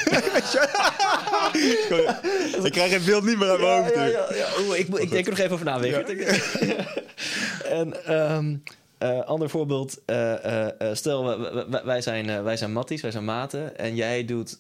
[2.64, 3.94] ik krijg het beeld niet meer uit mijn hoofd.
[3.96, 4.48] Ja, ja, ja, ja.
[4.60, 5.82] Oeh, ik, ik denk er nog even over na,
[7.80, 8.56] en ehm
[8.98, 10.02] eh, ander voorbeeld.
[10.06, 11.40] eh, eh, stel,
[11.84, 13.78] wij- zijn, wij zijn matties, wij zijn maten.
[13.78, 14.56] En jij doet,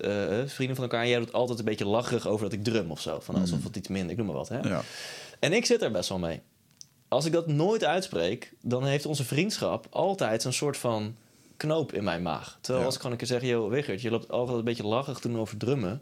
[0.45, 3.01] vrienden van elkaar, en jij doet altijd een beetje lacherig over dat ik drum of
[3.01, 3.19] zo.
[3.21, 4.49] Van alsof het iets minder, ik noem maar wat.
[4.49, 4.59] Hè?
[4.59, 4.81] Ja.
[5.39, 6.41] En ik zit er best wel mee.
[7.09, 11.15] Als ik dat nooit uitspreek, dan heeft onze vriendschap altijd een soort van
[11.57, 12.57] knoop in mijn maag.
[12.61, 12.85] Terwijl Ja.
[12.85, 15.37] als ik gewoon een keer zeg, yo Wigert, je loopt altijd een beetje lachig toen
[15.39, 16.01] over drummen.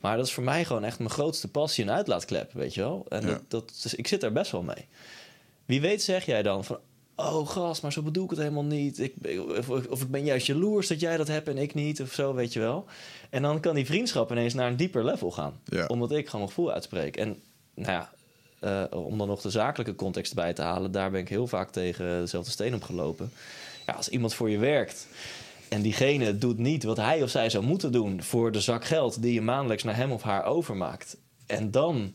[0.00, 3.06] Maar dat is voor mij gewoon echt mijn grootste passie en uitlaatklep, weet je wel.
[3.08, 3.26] En Ja.
[3.26, 4.86] dat, dat, dus ik zit er best wel mee.
[5.64, 6.78] Wie weet zeg jij dan van...
[7.16, 8.98] Oh, gast, maar zo bedoel ik het helemaal niet.
[8.98, 9.14] Ik,
[9.58, 12.34] of, of ik ben juist jaloers dat jij dat hebt en ik niet, of zo,
[12.34, 12.84] weet je wel.
[13.30, 15.60] En dan kan die vriendschap ineens naar een dieper level gaan.
[15.64, 15.86] Ja.
[15.86, 17.16] Omdat ik gewoon mijn gevoel uitspreek.
[17.16, 17.42] En
[17.74, 18.12] nou ja,
[18.64, 21.70] eh, om dan nog de zakelijke context bij te halen, daar ben ik heel vaak
[21.70, 23.32] tegen dezelfde steen opgelopen.
[23.86, 25.06] Ja, als iemand voor je werkt
[25.68, 29.22] en diegene doet niet wat hij of zij zou moeten doen voor de zak geld
[29.22, 31.16] die je maandelijks naar hem of haar overmaakt.
[31.46, 32.12] En dan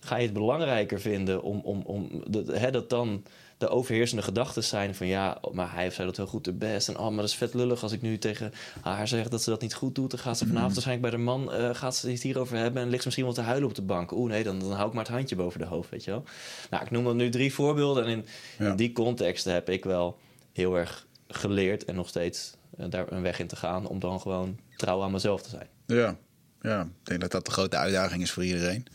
[0.00, 3.22] ga je het belangrijker vinden om, om, om de, hè, dat dan
[3.58, 6.88] de overheersende gedachten zijn van ja, maar hij of zij dat heel goed de best.
[6.88, 9.50] En oh, maar dat is vet lullig als ik nu tegen haar zeg dat ze
[9.50, 10.10] dat niet goed doet.
[10.10, 12.88] Dan gaat ze vanavond waarschijnlijk bij de man, eh, gaat ze het hierover hebben en
[12.88, 14.12] ligt ze misschien wel te huilen op de bank.
[14.12, 16.24] Oeh nee, dan, dan hou ik maar het handje boven de hoofd, weet je wel.
[16.70, 18.26] Nou, ik noem dan nu drie voorbeelden en in,
[18.58, 18.70] Ja.
[18.70, 20.18] in die contexten heb ik wel
[20.52, 24.20] heel erg geleerd en nog steeds eh, daar een weg in te gaan om dan
[24.20, 25.66] gewoon trouw aan mezelf te zijn.
[25.86, 26.16] Ja.
[26.60, 28.86] ja, ik denk dat dat de grote uitdaging is voor iedereen.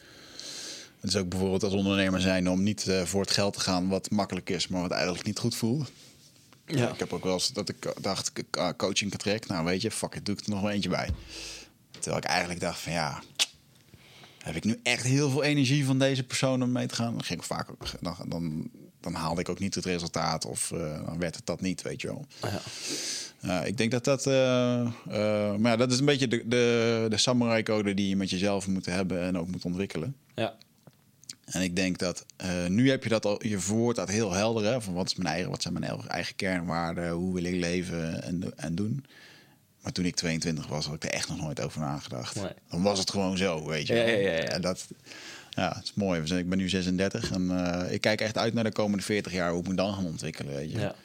[1.04, 3.88] Het is ook bijvoorbeeld als ondernemer zijn om niet eh, voor het geld te gaan
[3.88, 5.92] wat makkelijk is, maar wat eigenlijk niet goed voelt.
[6.66, 6.92] Ja.
[6.92, 9.48] Ik heb ook wel eens dat ik dacht, ik ah, coaching kan trek.
[9.48, 11.10] Nou weet je, fuck it, doe ik er nog wel eentje bij.
[11.92, 13.22] Terwijl ik eigenlijk dacht van ja,
[14.38, 17.14] heb ik nu echt heel veel energie van deze persoon om mee te gaan?
[17.14, 18.70] Dan ging ik vaak ook, dan, dan,
[19.00, 22.02] dan haalde ik ook niet het resultaat of eh, dan werd het dat niet, weet
[22.02, 22.26] je wel.
[23.42, 23.64] Ja.
[23.64, 24.28] Ik denk dat dat.
[24.28, 28.30] eh, eh, maar ja, dat is een beetje de, de, de samurai-code die je met
[28.30, 30.16] jezelf moet hebben en ook moet ontwikkelen.
[30.36, 30.56] Ja.
[31.45, 34.64] En ik denk dat eh, nu heb je dat al, je verwoord dat heel helder.
[34.72, 37.10] Hè, van wat, is mijn eigen, wat zijn mijn eigen- kernwaarden?
[37.11, 39.06] Hoe wil ik leven en, en doen?
[39.82, 42.36] Maar toen ik 22 was, had ik er echt nog nooit over nagedacht.
[42.36, 42.52] Nee.
[42.70, 43.94] Dan was het gewoon zo, weet je.
[43.94, 44.88] Ja, ja, ja, dat,
[45.49, 46.22] ja, het is mooi.
[46.38, 49.52] Ik ben nu 36 en eh, ik kijk echt uit naar de komende 40 jaar
[49.52, 50.56] hoe ik me dan gaan ontwikkelen.
[50.56, 50.80] Weet je.
[50.80, 50.95] Ja.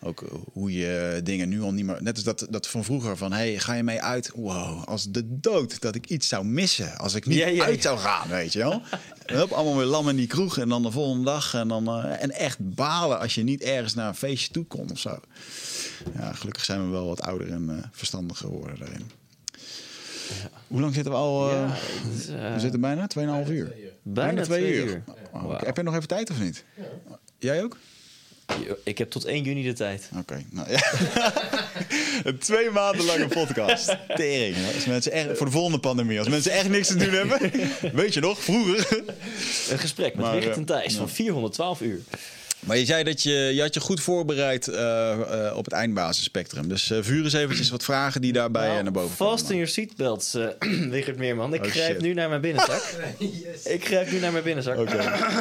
[0.00, 2.02] Ook eh, hoe je dingen nu al niet meer.
[2.02, 4.30] Net als dat, dat van vroeger van hey, ga je mee uit?
[4.34, 7.74] Wow, als de dood dat ik iets zou missen als ik niet Ja, ja, uit
[7.74, 7.80] ja.
[7.80, 8.82] zou gaan, weet je wel.
[9.26, 12.22] Hup, allemaal weer lam in die kroeg en dan de volgende dag en dan eh,
[12.22, 15.18] en echt balen als je niet ergens naar een feestje toe kon of zo.
[16.14, 19.10] Ja, gelukkig zijn we wel wat ouder en eh, verstandiger geworden daarin.
[20.66, 21.50] Hoe lang zitten we al?
[21.50, 21.76] eh, Ja,
[22.16, 23.06] is, eh, we zitten bijna
[23.44, 23.74] 2,5 uur.
[24.02, 25.02] bijna twee uur.
[25.32, 25.60] Oh.
[25.60, 26.64] Heb je nog even tijd of niet?
[27.38, 27.76] Jij ook?
[28.82, 30.10] Ik heb tot 1 juni de tijd.
[30.18, 30.80] Oké, nou ja.
[32.24, 33.96] een twee maanden lange podcast.
[34.14, 34.56] Tering.
[34.74, 36.18] Als mensen echt, voor de volgende pandemie.
[36.18, 37.52] Als mensen echt niks te doen hebben.
[38.00, 39.02] Weet je nog, vroeger.
[39.70, 42.00] Een gesprek met Maar, Richard eh, en Thijs van 412 uur.
[42.60, 45.10] Maar je zei dat je, je had je goed voorbereid eh,
[45.46, 46.68] eh, op het eindbasisspectrum.
[46.68, 49.64] Dus eh, vuur eens eventjes wat vragen die daarbij Nou, naar boven Vast in komen.
[49.64, 50.46] je seatbelts, eh
[50.90, 51.54] Richard Meerman.
[51.54, 52.82] Ik Oh, grijp nu naar mijn binnenzak.
[53.64, 54.76] Ik grijp nu naar mijn binnenzak.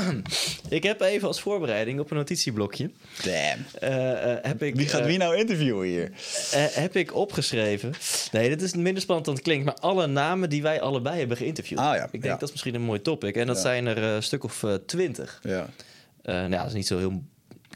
[0.69, 2.89] ik heb even als voorbereiding op een notitieblokje...
[3.23, 3.65] Damn.
[3.79, 6.11] eh, eh, heb ik, Wie gaat wie nou interviewen hier?
[6.51, 7.93] eh, heb ik opgeschreven.
[8.31, 9.65] Nee, dit is minder spannend dan het klinkt.
[9.65, 11.79] Maar alle namen die wij allebei hebben geïnterviewd.
[11.79, 12.03] Ah, ja.
[12.03, 12.31] Ik denk Ja.
[12.31, 13.35] dat is misschien een mooi topic.
[13.35, 13.61] En dat Ja.
[13.61, 15.39] zijn er eh, een stuk of twintig.
[15.43, 15.69] Ja.
[16.27, 17.23] Eh nou, ja, is niet zo heel...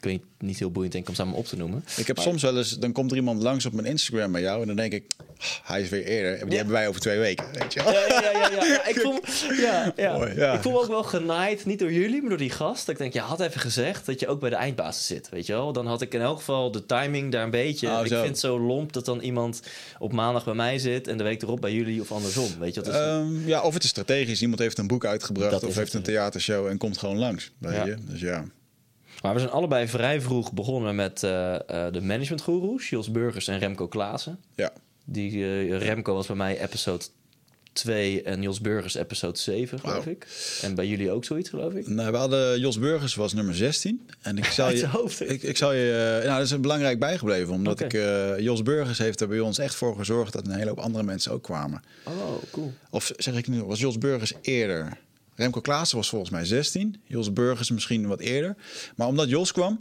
[0.02, 1.84] Ik weet niet, heel boeiend denk ik om samen op te noemen.
[1.98, 4.62] Ik heb soms wel eens, dan komt er iemand langs op mijn Instagram bij jou.
[4.62, 6.40] En dan denk ik, "Ah, hij is weer eerder.
[6.40, 6.56] Die Ja.
[6.56, 7.46] hebben wij over twee weken.
[7.54, 7.94] Weet je wel?
[7.94, 8.66] Ja, ja, ja, ja, ja.
[8.66, 8.86] ja.
[8.92, 10.18] Ik, voel, me- ja, ja.
[10.18, 12.90] Mooi, ik voel me ook wel genaaid, niet door jullie, maar door die gast.
[12.90, 15.54] Ik denk, je had even gezegd dat je ook bij de eindbasis zit, weet je
[15.54, 15.74] wel.
[15.74, 17.88] Dan had ik in elk geval de timing daar een beetje...
[17.90, 18.16] Oh, ik zo.
[18.16, 19.62] vind het zo lomp dat dan iemand
[20.00, 21.08] op maandag bij mij zit...
[21.08, 22.82] en de week erop bij jullie of andersom, weet je.
[22.82, 24.42] Dat is, Ehm, ja, of het is strategisch.
[24.42, 27.52] Iemand heeft een boek uitgebracht Dat of heeft een theatershow en komt gewoon langs.
[27.58, 27.96] Weet je?
[28.10, 28.44] Dus ja.
[29.22, 32.90] Maar we zijn allebei vrij vroeg begonnen met eh, eh, de managementgoeroes...
[32.90, 34.40] Jos Burgers en Remco Klaassen.
[34.56, 34.74] ja.
[35.06, 37.04] Die, eh, Remco was bij mij episode
[37.74, 40.28] 2 en Jos Burgers episode 7, geloof ik.
[40.62, 41.88] En bij jullie ook zoiets, geloof ik.
[41.88, 44.10] Nou, we hadden Jos Burgers was nummer 16.
[44.22, 47.54] En ik zal je, hoofd, ik, ik zal je, nou, dat is een belangrijk bijgebleven,
[47.54, 47.92] omdat ik
[48.40, 51.32] Jos Burgers heeft er bij ons echt voor gezorgd dat een hele hoop andere mensen
[51.32, 51.84] ook kwamen.
[52.04, 52.74] Oh, cool.
[52.90, 54.98] Of zeg ik nu, was Jos Burgers eerder?
[55.42, 57.02] Remco Klaassen was volgens mij 16.
[57.06, 58.56] Jos Burgers misschien wat eerder.
[58.96, 59.80] Maar omdat Jos kwam,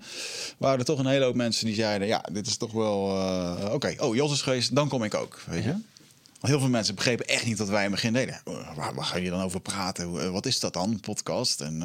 [0.58, 3.08] waren er toch een hele hoop mensen die zeiden: Ja, dit is toch wel.
[3.16, 5.40] eh, Oké, oh, Jos is geweest, dan kom ik ook.
[5.46, 5.70] Weet je?
[5.70, 8.40] Want Heel veel mensen begrepen echt niet dat wij in het begin deden.
[8.44, 10.20] Eh, Waar, waar ga je dan over praten?
[10.20, 11.60] Eh, Wat is dat dan, een podcast?
[11.60, 11.82] En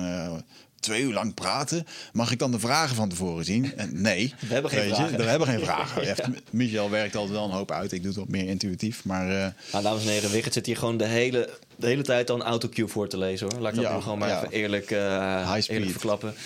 [0.80, 1.86] twee uur lang praten.
[2.14, 3.78] Mag ik dan de vragen van tevoren zien?
[3.78, 4.34] En nee.
[4.48, 5.18] We hebben geen je, vragen.
[5.18, 6.36] We hebben geen vragen.
[6.52, 7.92] Michel werkt altijd wel een hoop uit.
[7.92, 9.06] Ik doe het wat meer intuïtief.
[9.06, 9.26] Maar
[9.72, 12.88] Nou, dames en heren, Wigert zit hier gewoon de hele, de hele tijd een autocue
[12.88, 13.62] voor te lezen, hoor.
[13.62, 14.38] Laat ik dat Ja, gewoon maar ja.
[14.38, 15.70] even eerlijk, speed.
[15.70, 16.34] eerlijk verklappen.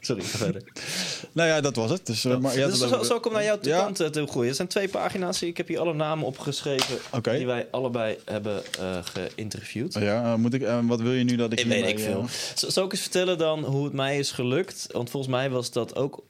[0.00, 0.62] Sorry, ga verder.
[1.32, 2.06] nou ja, dat was het.
[2.06, 3.78] Dus, eh, maar je had Dus zo, zo kom naar jouw Ja.
[3.80, 4.46] kant eh, toe groeien.
[4.48, 5.42] Het zijn twee pagina's.
[5.42, 8.62] Ik heb hier alle namen opgeschreven die wij allebei hebben
[9.02, 9.94] geïnterviewd.
[9.94, 12.24] Ja, moet ik, wat wil je nu dat ik Ik weet ik veel.
[12.54, 14.86] Zal ik eens vertellen dan hoe het mij is gelukt?
[14.90, 16.22] Want volgens mij was dat ook,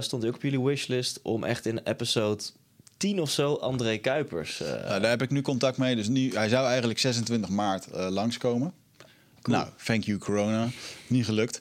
[0.00, 2.42] stond ook op jullie wishlist om echt in episode
[3.04, 4.60] 10 of zo André Kuipers.
[4.60, 5.96] eh, nou, daar heb ik nu contact mee.
[5.96, 8.72] Dus nu, hij zou eigenlijk 26 maart eh langskomen.
[9.42, 10.68] Nou, thank you corona.
[11.06, 11.60] Niet gelukt.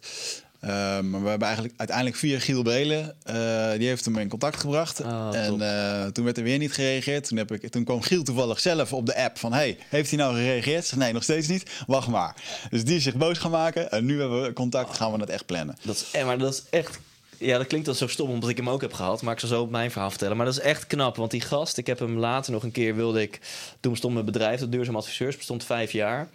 [0.59, 4.59] Eh, maar we hebben eigenlijk uiteindelijk via Giel Belen, eh, die heeft hem in contact
[4.59, 5.03] gebracht.
[5.03, 7.27] Ah, en toen werd er weer niet gereageerd.
[7.27, 9.53] Toen, heb ik, toen kwam Giel toevallig zelf op de app van...
[9.53, 10.85] hey, heeft hij nou gereageerd?
[10.85, 11.71] Zeg, Nee, nog steeds niet.
[11.87, 12.35] Wacht maar.
[12.69, 13.91] Dus die is zich boos gaan maken.
[13.91, 15.75] En nu hebben we contact, gaan we het echt plannen.
[15.81, 16.99] Dat is, maar dat is echt...
[17.43, 19.21] Ja, dat klinkt dan zo stom omdat ik hem ook heb gehad.
[19.21, 20.37] Maar ik zal zo op mijn verhaal vertellen.
[20.37, 21.15] Maar dat is echt knap.
[21.15, 23.39] Want die gast, ik heb hem later nog een keer wilde ik...
[23.79, 26.29] Toen bestond mijn bedrijf, de Duurzaam Adviseurs, bestond vijf jaar.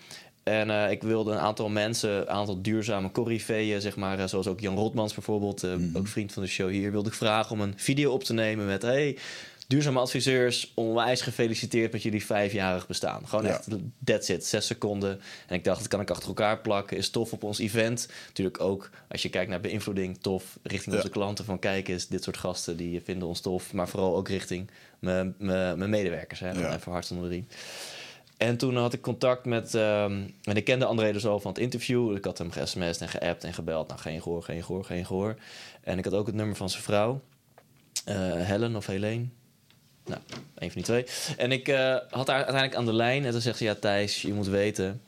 [0.49, 4.47] En eh, ik wilde een aantal mensen, een aantal duurzame corifeeën, zeg maar, eh, zoals
[4.47, 7.61] ook Jan Rotmans bijvoorbeeld, eh, ook vriend van de show hier, wilde ik vragen om
[7.61, 9.17] een video op te nemen met: hey,
[9.69, 13.29] duurzame adviseurs, onwijs gefeliciteerd met jullie vijfjarig bestaan.
[13.29, 13.51] Gewoon Ja.
[13.51, 13.69] echt,
[14.05, 15.21] that's it, zes seconden.
[15.47, 18.09] En ik dacht, dat kan ik achter elkaar plakken, is tof op ons event.
[18.27, 20.97] Natuurlijk ook, als je kijkt naar beïnvloeding, tof richting Ja.
[21.01, 21.45] onze klanten.
[21.45, 23.73] Van kijk eens, dit soort gasten, die vinden ons tof.
[23.73, 25.35] Maar vooral ook richting mijn,
[25.77, 26.41] medewerkers.
[26.41, 26.75] Hè, Ja.
[26.75, 27.43] Even hart onder de.
[28.37, 29.75] En toen had ik contact met...
[29.75, 32.17] ehm, en ik kende André dus al van het interview.
[32.17, 33.89] Ik had hem ge-sms'd en geappt en gebeld.
[33.89, 35.37] Nou, geen gehoor, geen gehoor, geen gehoor.
[35.81, 37.21] En ik had ook het nummer van zijn vrouw.
[38.05, 39.25] eh, Helen of Helene.
[40.09, 40.21] Nou,
[40.55, 41.07] een van die twee.
[41.37, 43.25] En ik eh, had haar uiteindelijk aan de lijn.
[43.25, 45.03] En toen zegt ze, ja Thijs, je moet weten...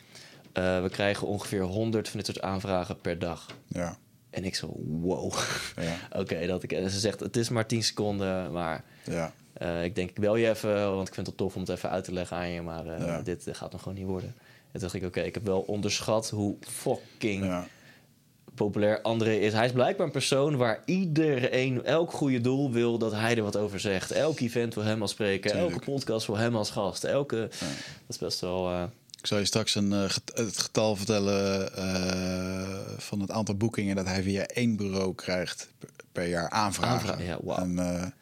[0.52, 3.46] eh, we krijgen ongeveer 100 van dit soort aanvragen per dag.
[3.68, 3.96] Ja,
[4.30, 5.32] En ik zo, wow.
[5.80, 6.72] ja, Oké, dat ik...
[6.72, 8.84] en ze zegt, het is maar 10 seconden, maar...
[9.04, 9.32] ja.
[9.52, 11.90] Eh, ik denk, ik bel je even, want ik vind het tof om het even
[11.90, 12.62] uit te leggen aan je.
[12.62, 13.22] Maar Ja.
[13.22, 14.34] dit gaat nog gewoon niet worden.
[14.38, 17.66] En toen dacht ik, oké, ik heb wel onderschat hoe fucking ja.
[18.64, 19.52] Populair André is.
[19.52, 23.56] Hij is blijkbaar een persoon waar iedereen, elk goede doel wil dat hij er wat
[23.56, 24.10] over zegt.
[24.10, 25.72] Elk event wil hem als spreken, Tuurlijk.
[25.72, 27.04] elke podcast wil hem als gast.
[27.04, 28.70] Elke, dat is best wel...
[28.70, 28.82] eh,
[29.20, 30.02] Ik zal je straks een, eh,
[30.34, 35.88] het getal vertellen eh, van het aantal boekingen dat hij via één bureau krijgt per,
[36.12, 37.10] per jaar aanvragen.
[37.10, 37.58] Aanvra- ja.
[37.58, 38.14] En,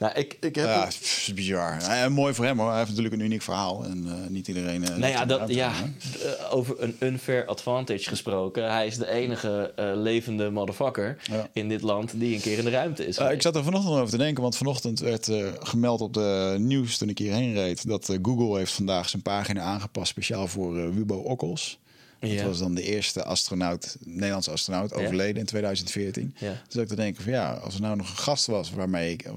[0.00, 0.64] nou, ik, ik heb...
[0.66, 1.76] ja, het is bizar.
[2.10, 2.68] Mooi voor hem hoor.
[2.68, 4.84] Hij heeft natuurlijk een uniek verhaal en eh, niet iedereen.
[4.84, 5.84] eh, Nou ja, dat, ja hè?
[6.28, 8.70] eh, over een unfair advantage gesproken.
[8.72, 11.48] Hij is de enige levende motherfucker Ja.
[11.52, 13.18] in dit land die een keer in de ruimte is.
[13.18, 17.08] Ik zat er vanochtend over te denken, want vanochtend werd gemeld op de nieuws toen
[17.08, 21.78] ik hierheen reed dat Google heeft vandaag zijn pagina aangepast speciaal voor Wubo Okkels.
[22.20, 22.44] Dat Ja.
[22.46, 24.96] was dan de eerste astronaut, Nederlandse astronaut, Ja.
[24.96, 26.34] overleden in 2014.
[26.38, 26.48] Ja.
[26.64, 29.12] Dus dat ik te denken van ja, als er nou nog een gast was waarmee
[29.12, 29.32] ik, eh,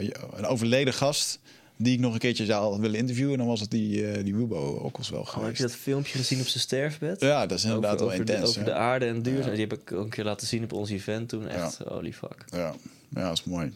[0.00, 1.38] eh, een overleden gast,
[1.76, 4.56] die ik nog een keertje zou willen interviewen, dan was het die, eh die Wubo
[4.82, 5.56] Okkels wel Oh, heb geweest.
[5.56, 7.20] je dat filmpje gezien op zijn sterfbed?
[7.20, 8.42] Ja, dat is inderdaad over, wel over intens.
[8.42, 9.50] De, over de aarde en duurzaam.
[9.52, 11.48] Die heb ik ook een keer laten zien op ons event toen.
[11.48, 12.44] Echt, holy fuck.
[12.46, 12.74] Ja,
[13.14, 13.72] ja, dat is mooi.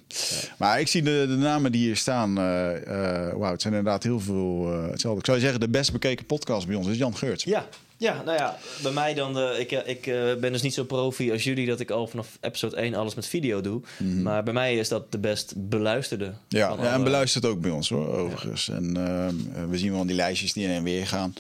[0.58, 2.38] Maar ik zie de, de namen die hier staan.
[2.38, 5.18] eh eh, Wauw, het zijn inderdaad heel veel eh, hetzelfde.
[5.20, 7.44] Ik zou zeggen, de best bekeken podcast bij ons is Jan Geurts.
[7.44, 7.68] Ja,
[8.02, 9.34] ja, nou ja, bij mij dan...
[9.34, 11.66] De, ik eh, ik eh, ben dus niet zo profi als jullie...
[11.66, 13.80] dat ik al vanaf episode 1 alles met video doe.
[14.22, 16.24] Maar bij mij is dat de best beluisterde.
[16.24, 16.34] Mhm.
[16.48, 18.68] Ja, en beluistert ook bij ons hoor, overigens.
[18.68, 21.34] En ehm, we zien wel die lijstjes die heen en weer gaan.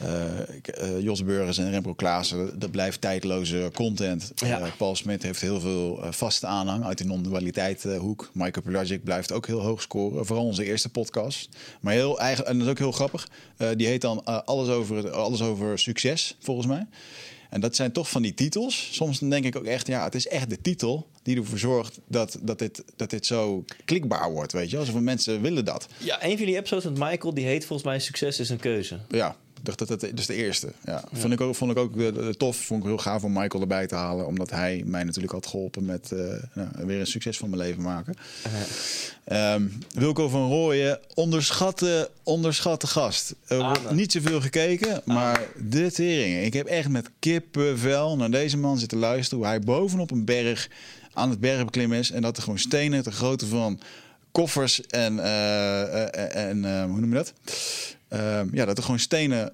[0.00, 4.32] Eh, eh, Jos Burgers en Remco Klaassen, dat blijft tijdloze content.
[4.34, 4.60] Ja.
[4.60, 8.30] Eh, Paul Smit heeft heel veel vaste aanhang uit de non-dualiteit hoek.
[8.32, 10.26] Michael Pelagic blijft ook heel hoog scoren.
[10.26, 11.48] Vooral onze eerste podcast.
[11.80, 13.28] Maar heel eigen, en dat is ook heel grappig.
[13.76, 16.86] Die heet dan alles, over, alles over succes, volgens mij.
[17.50, 18.88] En dat zijn toch van die titels.
[18.92, 22.38] Soms denk ik ook echt, ja, het is echt de titel die ervoor zorgt dat,
[22.42, 24.78] dat, dit, dat dit zo klikbaar wordt, weet je.
[24.78, 25.86] Alsof mensen willen dat.
[25.98, 27.34] Ja, een van die episodes met Michael...
[27.34, 29.00] die heet volgens mij Succes is een keuze.
[29.08, 30.72] Ja, dacht dat dat, dat is de eerste.
[30.84, 31.04] Ja.
[31.12, 32.56] Vond ik ook, vond ik ook eh, tof.
[32.56, 34.26] Vond ik heel gaaf om Michael erbij te halen.
[34.26, 36.18] Omdat hij mij natuurlijk had geholpen met eh,
[36.54, 38.14] nou, weer een succes van mijn leven maken.
[39.24, 43.34] Ehm, Wilco van Rooyen, onderschatte, onderschatte gast.
[43.46, 43.96] Er wordt Amen.
[43.96, 46.44] niet zoveel gekeken, maar de tering.
[46.44, 49.38] Ik heb echt met kippenvel naar deze man zitten luisteren.
[49.38, 50.68] Hoe hij bovenop een berg
[51.12, 52.10] aan het berg beklimmen is.
[52.10, 53.80] En dat er gewoon stenen ter grootte van
[54.32, 57.32] koffers en, eh, en eh, hoe noem je dat?
[58.10, 59.52] Ehm, ja, dat er gewoon stenen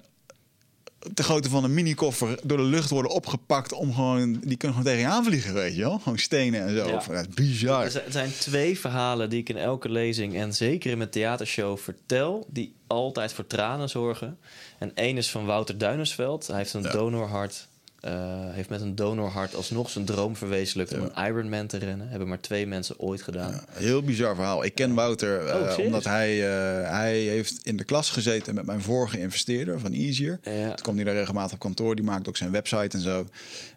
[1.13, 4.31] de grootte van een mini-koffer door de lucht worden opgepakt om gewoon...
[4.33, 5.99] Die kunnen gewoon tegen je aanvliegen, weet je wel?
[5.99, 6.87] Gewoon stenen en zo.
[6.87, 7.03] Ja.
[7.07, 7.83] Dat is bizar.
[7.83, 11.09] Er zijn, er zijn twee verhalen die ik in elke lezing en zeker in mijn
[11.09, 14.37] theatershow vertel, die altijd voor tranen zorgen.
[14.77, 16.47] En één is van Wouter Duinersveld.
[16.47, 16.91] Hij heeft een Ja.
[16.91, 17.67] donorhart.
[17.99, 18.11] Eh,
[18.51, 22.09] heeft met een donorhart alsnog zijn droom verwezenlijkt om een Ironman te rennen.
[22.09, 23.51] Hebben maar twee mensen ooit gedaan.
[23.51, 24.63] Ja, heel bizar verhaal.
[24.63, 25.85] Ik ken Wouter eh, Oh, serieus?
[25.85, 30.39] omdat hij, eh, hij heeft in de klas gezeten met mijn vorige investeerder van Easier.
[30.43, 30.65] Ja.
[30.67, 31.95] Toen kwam hij daar regelmatig op kantoor.
[31.95, 33.27] Die maakt ook zijn website en zo.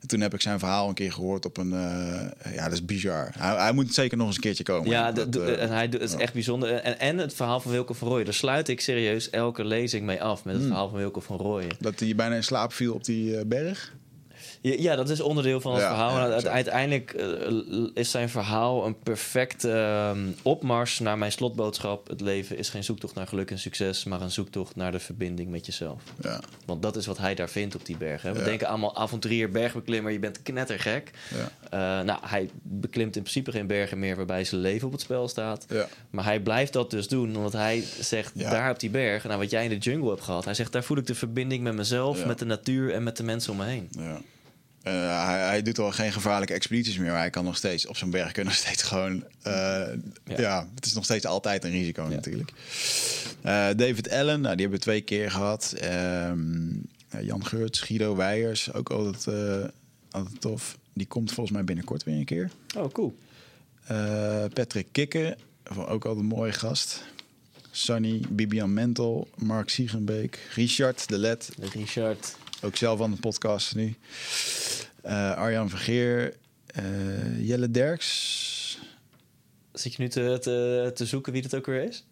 [0.01, 1.73] En toen heb ik zijn verhaal een keer gehoord op een...
[1.73, 3.31] eh, ja, dat is bizar.
[3.39, 4.91] Hij, hij moet zeker nog eens een keertje komen.
[4.91, 6.73] Ja, Dat, eh, en hij doet het is echt bijzonder.
[6.75, 8.25] En, en het verhaal van Wilco van Rooyen.
[8.25, 10.63] Daar sluit ik serieus elke lezing mee af met Hmm.
[10.63, 11.69] het verhaal van Wilco van Rooyen.
[11.81, 13.93] dat hij bijna in slaap viel op die eh, berg.
[14.63, 16.29] Ja, dat is onderdeel van het Ja, verhaal.
[16.31, 17.27] ja, En uiteindelijk eh,
[17.95, 22.09] is zijn verhaal een perfecte ehm, opmars naar mijn slotboodschap.
[22.09, 25.51] Het leven is geen zoektocht naar geluk en succes, maar een zoektocht naar de verbinding
[25.51, 26.03] met jezelf.
[26.23, 28.35] Ja, Want dat is wat hij daar vindt op die bergen.
[28.35, 31.11] We denken allemaal avonturier, bergbeklimmer, je bent knettergek.
[31.35, 31.49] ja,
[32.01, 35.29] Eh, nou, hij beklimt in principe geen bergen meer waarbij zijn leven op het spel
[35.29, 35.67] staat.
[35.69, 35.87] ja.
[36.11, 39.51] Maar hij blijft dat dus doen, omdat hij zegt, daar op die berg, nou wat
[39.51, 42.27] jij in de jungle hebt gehad, hij zegt, daar voel ik de verbinding met mezelf,
[42.27, 43.89] met de natuur en met de mensen om me heen.
[43.91, 44.21] ja.
[44.83, 47.11] Eh, hij, hij doet al geen gevaarlijke expedities meer.
[47.11, 49.25] Maar hij kan nog steeds op zo'n berg kunnen nog steeds gewoon.
[49.43, 49.89] eh,
[50.37, 50.69] ja.
[50.75, 52.53] het is nog steeds altijd een risico natuurlijk.
[53.43, 55.75] Eh, David Allen, nou, die hebben we twee keer gehad.
[55.79, 56.73] Ehm,
[57.11, 59.71] ja, Jan Geurts, Guido Weijers, ook altijd,
[60.11, 60.79] altijd tof.
[60.93, 62.51] Die komt volgens mij binnenkort weer een keer.
[62.77, 63.19] Oh, cool.
[64.53, 65.37] Patrick Kikken,
[65.77, 67.03] ook altijd een mooie gast.
[67.71, 72.37] Sunny, Bibian Mentel, Mark Siegenbeek, Richard de Let, Richard.
[72.63, 73.95] Ook zelf aan de podcast nu.
[75.03, 78.79] Eh, Arjan Vergeer, eh, Jelle Derks.
[79.73, 82.05] Zit je nu te, te, te zoeken wie dat ook weer is?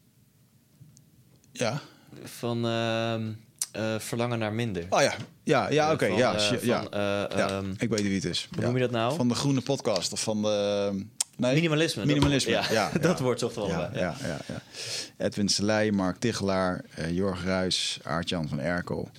[1.52, 1.80] Ja.
[2.24, 3.32] Van ehm,
[3.72, 4.86] eh, Verlangen naar Minder.
[4.90, 6.06] Oh ja, ja, ja oké.
[6.06, 6.86] ja, van, ja.
[6.90, 7.28] ja.
[7.28, 8.46] ehm, ik weet wie het is.
[8.50, 8.66] hoe Ja.
[8.66, 9.14] noem je dat nou?
[9.16, 10.90] Van de Groene Podcast of van de...
[11.36, 11.54] Nee?
[11.54, 12.00] Minimalisme.
[12.00, 14.40] dat- Minimalisme, ja, ja, dat wordt zocht wel Ja, ja, ja.
[15.16, 19.10] Edwin Selei, Mark Tichelaar, Jorg Ruis, Aart-Jan van Erkel,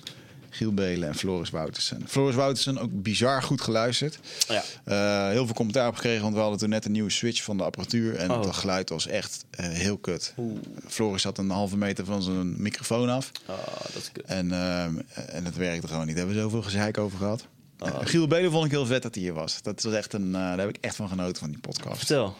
[0.50, 2.02] Giel Belen en Floris Woutersen.
[2.08, 4.18] Floris Woutersen ook bizar goed geluisterd.
[4.48, 4.62] Ja.
[4.84, 7.56] Eh, heel veel commentaar op gekregen, want we hadden toen net een nieuwe switch van
[7.56, 8.16] de apparatuur.
[8.16, 8.42] En Oh.
[8.42, 10.32] dat geluid was echt eh, heel kut.
[10.36, 10.58] Oeh.
[10.88, 13.30] Floris zat een halve meter van zijn microfoon af.
[13.46, 13.56] Oh,
[13.92, 14.24] dat is kut.
[14.24, 14.94] En, ehm,
[15.26, 16.16] en het werkte gewoon niet.
[16.16, 17.46] Daar hebben we zoveel gezeik over gehad.
[17.78, 17.88] Oh.
[17.88, 19.62] Eh, Giel Belen vond ik heel vet dat hij hier was.
[19.62, 21.98] Dat was echt een, eh, daar heb ik echt van genoten van die podcast.
[21.98, 22.36] Vertel.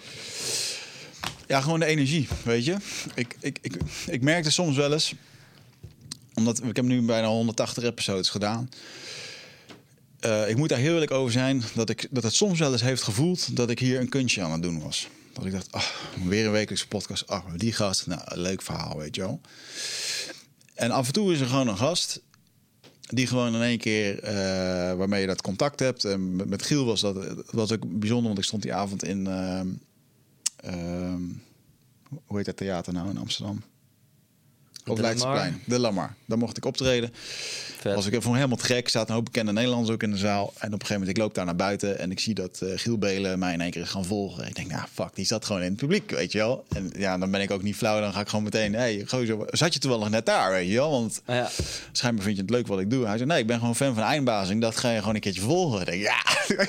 [1.47, 2.77] Ja, gewoon de energie, weet je.
[3.15, 3.77] Ik, ik, ik,
[4.07, 5.15] ik merkte soms wel eens,
[6.41, 8.69] omdat ik heb nu bijna 180 episodes gedaan.
[10.21, 12.83] Eh, ik moet daar heel eerlijk over zijn dat, ik, dat het soms wel eens
[12.83, 15.09] heeft gevoeld dat ik hier een kunstje aan het doen was.
[15.33, 15.85] Dat ik dacht, ah,
[16.25, 17.27] weer een wekelijkse podcast.
[17.27, 19.41] Ah, die gast, nou, leuk verhaal, weet je wel.
[20.75, 22.21] En af en toe is er gewoon een gast
[23.01, 24.35] die gewoon in één keer eh,
[24.95, 26.05] waarmee je dat contact hebt.
[26.05, 29.27] En met, Giel was dat, dat was ook bijzonder, want ik stond die avond in,
[29.27, 29.69] ehm,
[32.25, 33.63] hoe heet dat theater nou in Amsterdam?
[34.87, 35.37] Op De Leidseplein.
[35.37, 35.61] Lamar.
[35.65, 36.15] De Lamar.
[36.25, 37.13] Daar mocht ik optreden.
[37.81, 37.95] Vet.
[37.95, 38.85] Was ik vond helemaal te gek.
[38.85, 40.43] Er zaten een hoop bekende Nederlanders ook in de zaal.
[40.47, 42.69] En op een gegeven moment, ik loop daar naar buiten en ik zie dat eh,
[42.75, 44.47] Giel Belen mij in één keer is gaan volgen.
[44.47, 46.65] Ik denk, nou fuck, die zat gewoon in het publiek, weet je wel.
[46.69, 48.01] En ja, dan ben ik ook niet flauw.
[48.01, 50.91] Dan ga ik gewoon meteen, hey, gozer, zat je toevallig net daar, weet je wel?
[50.91, 51.49] Want Ah, ja.
[51.93, 53.07] schijnbaar vind je het leuk wat ik doe.
[53.07, 54.61] Hij zei, nee, ik ben gewoon fan van Eindbazing.
[54.61, 55.81] Dat ga je gewoon een keertje volgen.
[55.81, 56.23] Ik denk, ja.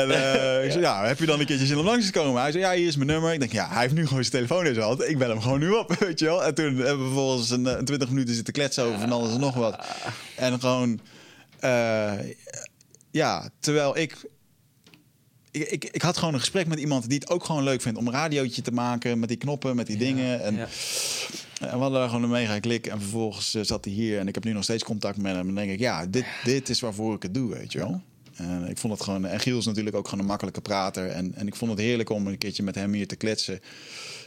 [0.00, 2.42] en eh, ik zei, ja, heb je dan een keertje zin om langs te komen?
[2.42, 3.32] Hij zei, ja, hier is mijn nummer.
[3.32, 5.08] Ik denk, ja, hij heeft nu gewoon zijn telefoon in zijn hand.
[5.08, 6.44] Ik bel hem gewoon nu op, weet je wel.
[6.44, 9.40] En toen hebben vervolgens een, eh, een 20 minuten zitten kletsen over van alles en
[9.40, 9.86] nog wat.
[10.36, 11.00] En gewoon,
[11.60, 12.12] eh,
[13.10, 14.16] ja, terwijl ik
[15.52, 17.98] ik, ik, ik had gewoon een gesprek met iemand die het ook gewoon leuk vindt
[17.98, 20.42] om een radiootje te maken met die knoppen, met die dingen.
[20.42, 20.68] En, ja.
[21.60, 22.86] en we hadden daar gewoon een mega klik.
[22.86, 25.40] En vervolgens eh, zat hij hier en ik heb nu nog steeds contact met hem.
[25.40, 28.00] En dan denk ik, ja, dit, dit is waarvoor ik het doe, weet je wel.
[28.36, 29.24] En ik vond het gewoon.
[29.26, 31.08] En Giel is natuurlijk ook gewoon een makkelijke prater.
[31.08, 33.60] En, en ik vond het heerlijk om een keertje met hem hier te kletsen.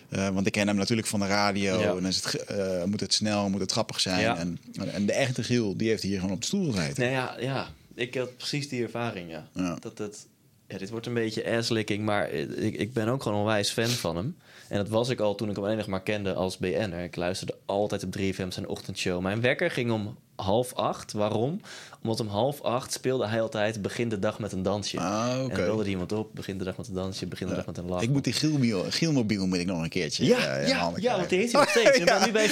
[0.09, 1.79] Eh, want ik ken hem natuurlijk van de radio.
[1.79, 1.87] Ja.
[1.87, 4.21] En dan is het, eh, moet het snel, moet het grappig zijn.
[4.21, 4.37] Ja.
[4.37, 4.59] En,
[4.93, 7.03] en de echte Giel, die heeft hier gewoon op de stoel gezeten.
[7.03, 9.47] Nee, ja, ja, ik had precies die ervaring, ja.
[9.53, 9.77] Ja.
[9.79, 10.27] Dat het,
[10.67, 14.35] dit wordt een beetje asslicking, maar ik, ik ben ook gewoon onwijs fan van hem.
[14.69, 17.03] En dat was ik al toen ik hem alleen nog maar kende als BN'er.
[17.03, 19.21] Ik luisterde altijd op 3FM zijn ochtendshow.
[19.21, 21.11] Mijn wekker ging om half acht.
[21.11, 21.61] Waarom?
[22.05, 24.99] Omdat om half acht speelde hij altijd Begin de dag met een dansje.
[24.99, 27.55] Ah, En dan belde er iemand op, Begin de dag met een dansje, Begin de
[27.55, 28.01] dag met een lach.
[28.01, 31.29] Ik moet die Gielmobiel, Gielmobiel moet ik nog een keertje Ja, in ja, ja, want
[31.29, 31.97] die heeft hij nog steeds.
[31.99, 32.49] Ik ben nu bij.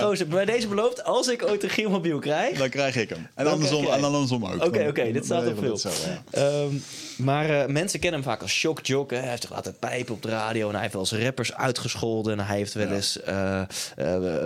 [0.00, 2.58] Gozer, bij deze beloofd, als ik ooit een Gielmobiel krijg...
[2.58, 3.26] Dan krijg ik hem.
[3.34, 4.64] En Dan andersom, en andersom ook.
[4.64, 6.22] Oké, oké, dit staat op zo, ja.
[6.30, 6.74] Ehm,
[7.16, 9.10] maar eh, mensen kennen hem vaak als shockjock.
[9.10, 9.16] hè.
[9.16, 10.66] Hij heeft toch altijd pijpen op de radio.
[10.66, 12.38] En hij heeft wel eens rappers uitgescholden.
[12.38, 13.62] En hij heeft wel eens eh,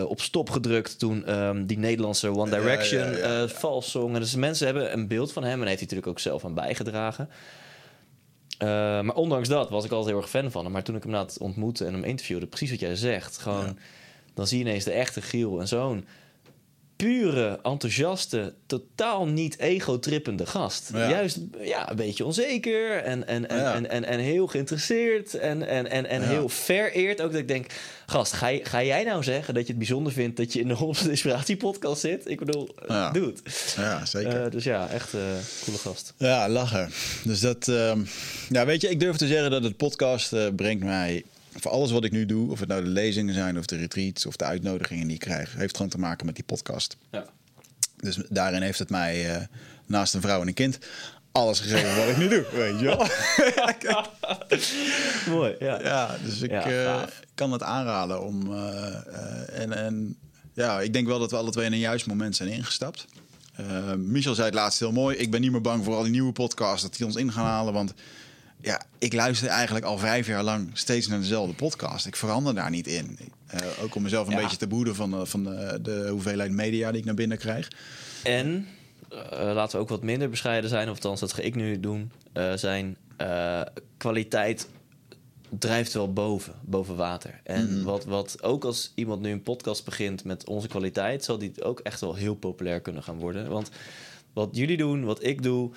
[0.07, 3.43] op stop gedrukt toen ehm, die Nederlandse One Direction ja, ja, ja.
[3.43, 3.49] eh,
[4.41, 5.53] mensen hebben een beeld van hem.
[5.61, 7.29] En heeft hij natuurlijk ook zelf aan bijgedragen.
[8.59, 8.69] Eh,
[9.01, 10.73] maar ondanks dat was ik altijd heel erg fan van hem.
[10.73, 13.39] Maar toen ik hem na het ontmoeten en hem interviewde, precies wat jij zegt.
[13.39, 13.75] Gewoon, Ja.
[14.35, 15.61] dan zie je ineens de echte Giel.
[15.61, 16.05] En zo'n
[17.05, 20.91] pure, enthousiaste, totaal niet ego-trippende gast.
[20.93, 21.09] Ja.
[21.09, 23.75] Juist ja, een beetje onzeker en, en, en, Ja.
[23.75, 26.27] en, en, en heel geïnteresseerd en, en, en, en Ja.
[26.29, 27.21] heel vereerd.
[27.21, 27.67] Ook dat ik denk,
[28.07, 30.77] gast, ga, ga jij nou zeggen dat je het bijzonder vindt dat je in de
[31.05, 32.29] 100% Inspiratie podcast zit?
[32.29, 33.11] Ik bedoel, Ja.
[33.11, 33.75] doe het.
[33.77, 34.45] Ja, zeker.
[34.45, 35.21] Eh, dus ja, echt eh
[35.65, 36.15] coole gast.
[36.17, 36.91] Ja, lachen.
[37.25, 38.01] Dus dat, ehm,
[38.49, 41.25] ja, weet je, ik durf te zeggen dat het podcast eh, brengt mij
[41.55, 44.27] voor alles wat ik nu doe, of het nou de lezingen zijn, of de retreats,
[44.27, 46.97] of de uitnodigingen die ik krijg, heeft gewoon te maken met die podcast.
[47.11, 47.25] Ja.
[47.97, 49.43] Dus daarin heeft het mij, eh,
[49.87, 50.79] naast een vrouw en een kind,
[51.33, 53.07] alles gegeven wat ik nu doe, weet je wel.
[55.37, 55.81] Mooi, ja.
[55.83, 58.53] Ja, dus ik Ja, eh, kan het aanraden om.
[58.55, 60.17] eh, en, en
[60.55, 63.05] ja, ik denk wel dat we alle twee in een juist moment zijn ingestapt.
[63.97, 65.17] Michel zei het laatst heel mooi.
[65.17, 67.45] Ik ben niet meer bang voor al die nieuwe podcasts dat die ons in gaan
[67.45, 67.73] halen.
[67.73, 67.95] Want
[68.63, 72.07] ja, ik luister eigenlijk al vijf jaar lang steeds naar dezelfde podcast.
[72.07, 73.19] Ik verander daar niet in.
[73.47, 74.41] Eh, ook om mezelf een Ja.
[74.43, 77.69] beetje te behoeden van, de, van de, de hoeveelheid media die ik naar binnen krijg.
[78.23, 78.67] En
[79.11, 79.19] eh,
[79.55, 82.53] laten we ook wat minder bescheiden zijn, of althans dat ga ik nu doen, eh,
[82.55, 83.61] zijn eh,
[83.97, 84.69] kwaliteit
[85.59, 87.41] drijft wel boven, boven water.
[87.45, 91.65] En wat, wat ook als iemand nu een podcast begint met onze kwaliteit, zal die
[91.65, 93.49] ook echt wel heel populair kunnen gaan worden.
[93.49, 93.71] Want
[94.33, 95.71] wat jullie doen, wat ik doe,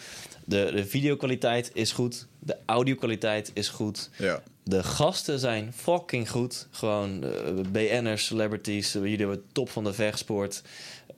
[0.46, 4.10] de, de videokwaliteit is goed, de audiokwaliteit is goed.
[4.18, 4.44] Ja.
[4.64, 6.68] De gasten zijn fucking goed.
[6.72, 7.30] Gewoon eh,
[7.72, 8.92] BN'ers, celebrities.
[8.94, 10.62] jullie hebben top van de vechtsport.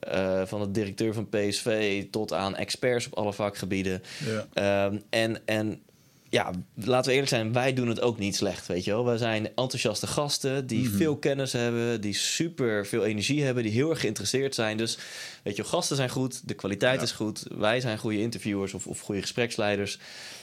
[0.00, 4.02] eh, van de directeur van PSV tot aan experts op alle vakgebieden.
[4.24, 4.46] Ja.
[4.86, 5.80] Ehm, en, en
[6.36, 9.04] ja, laten we eerlijk zijn, wij doen het ook niet slecht, weet je wel.
[9.04, 13.90] Wij zijn enthousiaste gasten die veel kennis hebben, die super veel energie hebben, die heel
[13.90, 14.76] erg geïnteresseerd zijn.
[14.76, 14.98] Dus
[15.42, 17.02] weet je, gasten zijn goed, de kwaliteit Ja.
[17.02, 19.98] is goed, wij zijn goede interviewers of, of goede gespreksleiders.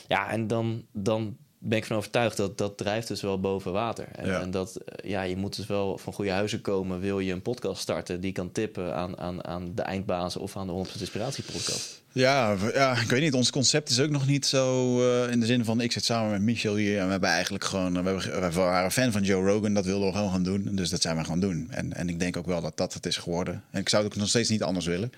[0.08, 4.08] Ja, en dan, dan ben ik van overtuigd dat dat drijft dus wel boven water.
[4.12, 4.42] En, Ja.
[4.42, 7.42] en dat, eh, ja, je moet dus wel van goede huizen komen, wil je een
[7.42, 11.44] podcast starten die kan tippen aan, aan, aan de eindbazen of aan de 100% Inspiratie
[11.44, 12.02] podcast.
[12.12, 13.34] Ja, ja, ik weet niet.
[13.34, 16.32] Ons concept is ook nog niet zo eh, in de zin van ik zit samen
[16.32, 19.46] met Michel hier en we hebben eigenlijk gewoon, we, hebben, we waren fan van Joe
[19.52, 20.70] Rogan, dat wilden we gewoon gaan doen.
[20.76, 21.68] Dus dat zijn we gaan doen.
[21.72, 23.64] En, en ik denk ook wel dat dat het is geworden.
[23.72, 25.12] En ik zou het ook nog steeds niet anders willen.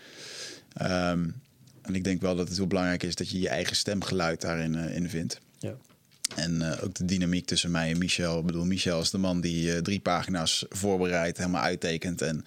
[0.73, 1.29] Ehm,
[1.81, 4.75] en ik denk wel dat het heel belangrijk is dat je je eigen stemgeluid daarin
[4.75, 5.39] eh, in vindt.
[5.59, 5.73] Ja.
[6.35, 8.39] En eh, ook de dynamiek tussen mij en Michel.
[8.39, 12.21] Ik bedoel, Michel is de man die eh, drie pagina's voorbereidt, helemaal uittekent.
[12.21, 12.45] En,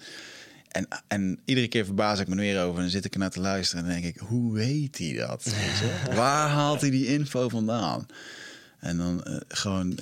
[0.67, 2.75] en, en iedere keer verbaas ik me er weer over.
[2.75, 5.53] En dan zit ik ernaar te luisteren en denk ik, hoe weet hij dat?
[6.15, 8.07] Waar haalt hij die info vandaan?
[8.79, 9.99] En dan eh, gewoon,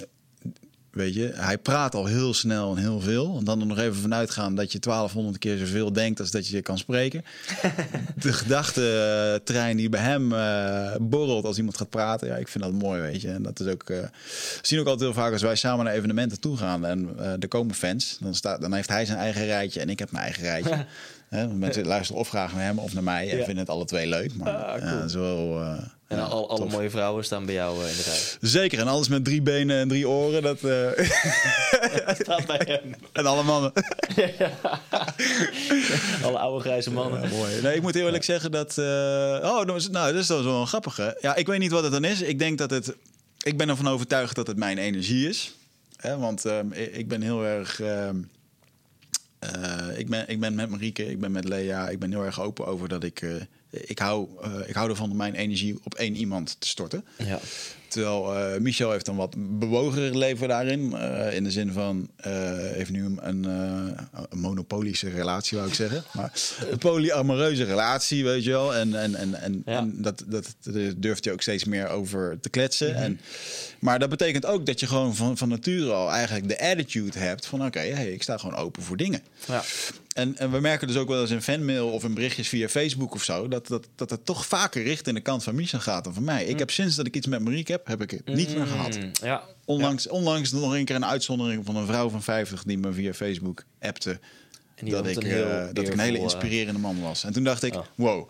[0.97, 3.35] weet je, hij praat al heel snel en heel veel.
[3.37, 6.47] En dan er nog even vanuit gaan dat je 1200 keer zoveel denkt als dat
[6.47, 7.23] je kan spreken.
[8.15, 12.27] De gedachtentrein die bij hem eh, borrelt als iemand gaat praten.
[12.27, 13.31] Ja, ik vind dat mooi, weet je.
[13.31, 14.09] En dat is ook, eh, we
[14.61, 17.47] zien ook altijd heel vaak als wij samen naar evenementen toe gaan en eh, er
[17.47, 18.17] komen fans.
[18.21, 20.85] Dan, staat, dan heeft hij zijn eigen rijtje en ik heb mijn eigen rijtje.
[21.29, 23.43] Hè, mensen luisteren of graag naar hem of naar mij en Ja.
[23.43, 24.35] vinden het alle twee leuk.
[24.35, 25.59] Maar Ah, cool.
[25.61, 26.71] ja, eh, En ja, al, alle tof.
[26.71, 28.19] mooie vrouwen staan bij jou eh, in de rij.
[28.49, 30.41] Zeker, en alles met drie benen en drie oren.
[30.41, 30.87] Dat, eh,
[32.23, 32.95] Staat bij hem.
[33.13, 33.71] en alle mannen.
[36.23, 37.21] Alle oude grijze mannen.
[37.21, 37.61] Ja, mooi.
[37.61, 38.77] Nee, ik moet heel eerlijk zeggen dat.
[38.77, 38.85] eh,
[39.43, 41.17] oh, dat is, nou, dat is dan wel een grappige.
[41.21, 42.21] Ja, ik weet niet wat het dan is.
[42.21, 42.95] Ik denk dat het.
[43.43, 45.55] Ik ben ervan overtuigd dat het mijn energie is.
[45.97, 47.81] Hè, want ehm, ik, ik ben heel erg.
[49.39, 51.89] Eh, ik, ben, ik ben met Marieke, ik ben met Lea.
[51.89, 53.21] Ik ben heel erg open over dat ik.
[53.21, 53.35] eh,
[53.69, 57.05] ik, hou, eh, ik hou ervan om mijn energie op één iemand te storten.
[57.17, 57.39] Ja.
[57.87, 60.91] Terwijl Michel heeft een wat bewogener leven daarin.
[61.33, 62.09] in de zin van,
[62.73, 63.43] heeft nu een, een,
[64.29, 66.03] een monopolische relatie, wou ik zeggen.
[66.15, 66.31] Maar
[66.69, 68.75] een polyamoreuze relatie, weet je wel.
[68.75, 69.77] En, en, en, en, Ja.
[69.77, 70.55] en dat, dat,
[70.97, 72.95] durft hij ook steeds meer over te kletsen.
[72.95, 73.19] en,
[73.79, 77.45] maar dat betekent ook dat je gewoon van, van nature al eigenlijk de attitude hebt
[77.45, 77.65] van...
[77.65, 79.21] oké, hey, ik sta gewoon open voor dingen.
[79.47, 79.63] Ja.
[80.13, 83.13] En, en we merken dus ook wel eens in fanmail of in berichtjes via Facebook
[83.13, 83.47] of zo...
[83.47, 86.45] dat, dat, dat het toch vaker richting de kant van Michel gaat dan van mij.
[86.45, 88.99] Ik heb sinds dat ik iets met Marieke heb, heb ik het niet meer gehad.
[88.99, 89.43] Mm, Ja.
[89.65, 93.13] Onlangs, onlangs nog een keer een uitzondering van een vrouw van 50 die me via
[93.13, 94.19] Facebook appte.
[94.75, 97.23] En die Dat ik, een heel eh, dat ik een hele eh, inspirerende man was.
[97.23, 97.85] En toen dacht ik, Oh.
[97.95, 98.29] wow.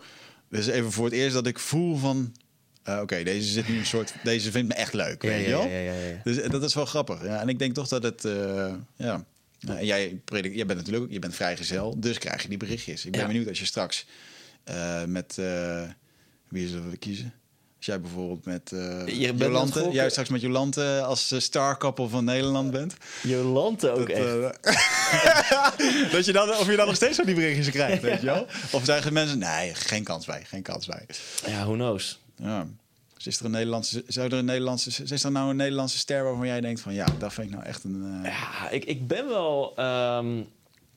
[0.50, 2.32] Dus even voor het eerst dat ik voel van...
[2.94, 4.12] eh, Oké, deze zit nu een soort...
[4.22, 5.66] Deze vindt me echt leuk, Ja, weet je wel?
[5.66, 5.92] ja.
[6.24, 7.24] Dus eh, dat is wel grappig.
[7.24, 8.24] Ja, en ik denk toch dat het...
[8.24, 9.24] eh, ja,
[9.60, 13.04] Nou, en jij, predik, jij bent natuurlijk je bent vrijgezel, dus krijg je die berichtjes.
[13.04, 14.06] Ik ben benieuwd als je straks
[15.06, 15.34] met...
[16.48, 17.32] wie zullen we kiezen?
[17.76, 22.70] Als jij bijvoorbeeld met bent Jolante, jij straks met Jolante als uh, starkoppel van Nederland
[22.70, 22.94] bent.
[23.22, 26.12] Jolante ook Dat, echt.
[26.12, 28.46] dat je dan, of je dan nog steeds van die berichtjes krijgt, weet je wel?
[28.70, 31.06] Of zeggen mensen, nee, geen kans bij, geen kans bij.
[31.46, 32.18] Ja, who knows?
[32.42, 32.66] Ja.
[33.14, 36.24] Dus is er een Nederlandse, zou er een Nederlandse, is er nou een Nederlandse ster
[36.24, 38.20] waarvan jij denkt van, ja, dat vind ik nou echt een...
[38.24, 39.72] eh, Ja, ik, ik ben wel...
[39.76, 40.38] ehm,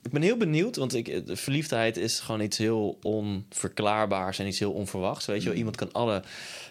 [0.02, 2.98] ik ben heel benieuwd, want ik, de verliefdheid is gewoon iets heel
[3.56, 5.26] onverklaarbaars en iets heel onverwachts.
[5.26, 6.22] Weet je wel, iemand kan alle...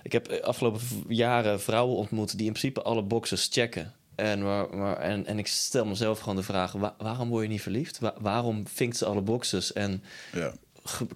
[0.03, 3.93] Ik heb eh, afgelopen jaren vrouwen ontmoet die in principe alle boxes checken.
[4.15, 7.49] En, maar, maar, en, en ik stel mezelf gewoon de vraag, wa- waarom word je
[7.49, 7.99] niet verliefd?
[7.99, 9.73] Wa- waarom vinkt ze alle boxes?
[9.73, 10.03] En
[10.33, 10.53] ja.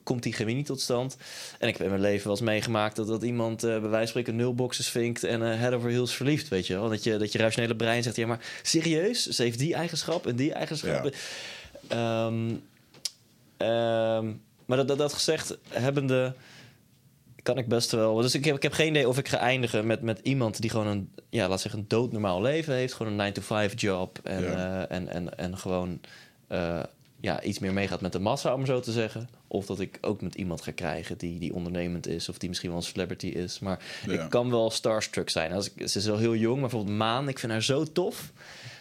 [0.03, 1.17] Komt die chemie niet tot stand.
[1.59, 3.97] En ik heb in mijn leven wel eens meegemaakt dat, dat iemand eh, bij wijze
[3.97, 6.89] van spreken nul boxes vinkt en eh head over heels verliefd, weet je wel.
[6.89, 9.25] Dat je, dat je rationele brein zegt, ja maar serieus?
[9.27, 11.03] Ze heeft die eigenschap en die eigenschap.
[11.87, 12.53] Ehm,
[13.57, 14.25] ehm,
[14.65, 16.33] maar dat, dat, dat gezegd hebbende
[17.43, 18.15] kan ik best wel.
[18.15, 20.69] Dus ik heb, ik heb geen idee of ik ga eindigen met, met iemand die
[20.69, 22.93] gewoon een, ja, laat zeggen, een doodnormaal leven heeft.
[22.93, 24.19] Gewoon een 9-to-5 job.
[24.23, 24.85] En, Ja.
[24.87, 25.99] eh, en, en, en gewoon
[27.25, 29.29] ja, iets meer meegaat met de massa, om zo te zeggen.
[29.47, 32.29] Of dat ik ook met iemand ga krijgen die, die ondernemend is.
[32.29, 33.59] Of die misschien wel een celebrity is.
[33.59, 34.23] Maar Ja.
[34.23, 35.51] ik kan wel starstruck zijn.
[35.51, 38.31] Als ik, ze is wel heel jong, maar bijvoorbeeld Maan, ik vind haar zo tof.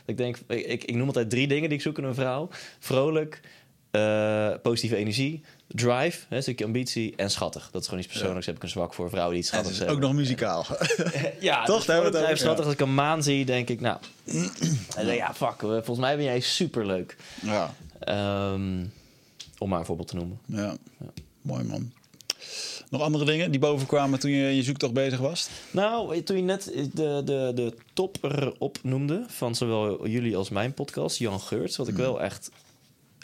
[0.05, 2.49] Ik denk, ik, ik, ik noem altijd drie dingen die ik zoek in een vrouw:
[2.79, 3.41] vrolijk,
[3.91, 7.69] eh, positieve energie, drive, hè, een stukje ambitie en schattig.
[7.73, 8.47] Dat is gewoon iets persoonlijks.
[8.47, 9.97] Heb ik een zwak voor vrouwen die iets schattigs is hebben.
[9.97, 10.67] ook nog muzikaal.
[11.41, 11.85] Ja, Toch?
[11.85, 12.65] dus over, schattig.
[12.65, 13.99] Als ik een maan zie, denk ik, nou,
[15.07, 15.49] ja, fuck.
[15.63, 17.17] eh, Volgens mij ben jij superleuk.
[17.43, 17.75] ja,
[18.05, 18.85] Ehm
[19.59, 20.39] om maar een voorbeeld te noemen.
[20.47, 20.77] ja.
[21.43, 21.93] Mooi man.
[22.91, 25.49] Nog andere dingen die bovenkwamen toen je je zoektocht bezig was?
[25.71, 31.19] Nou, toen je net de, de, de topper opnoemde van zowel jullie als mijn podcast,
[31.19, 32.51] Jan Geurts, wat ik wel echt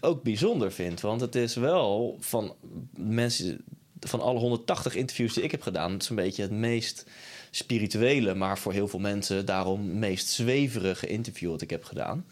[0.01, 1.01] ook bijzonder vind.
[1.01, 2.55] Want het is wel van
[2.97, 3.65] mensen,
[4.01, 7.07] van alle 180 interviews die ik heb gedaan, het is een beetje het meest
[7.51, 12.25] spirituele, maar voor heel veel mensen daarom meest zweverige interview dat ik heb gedaan.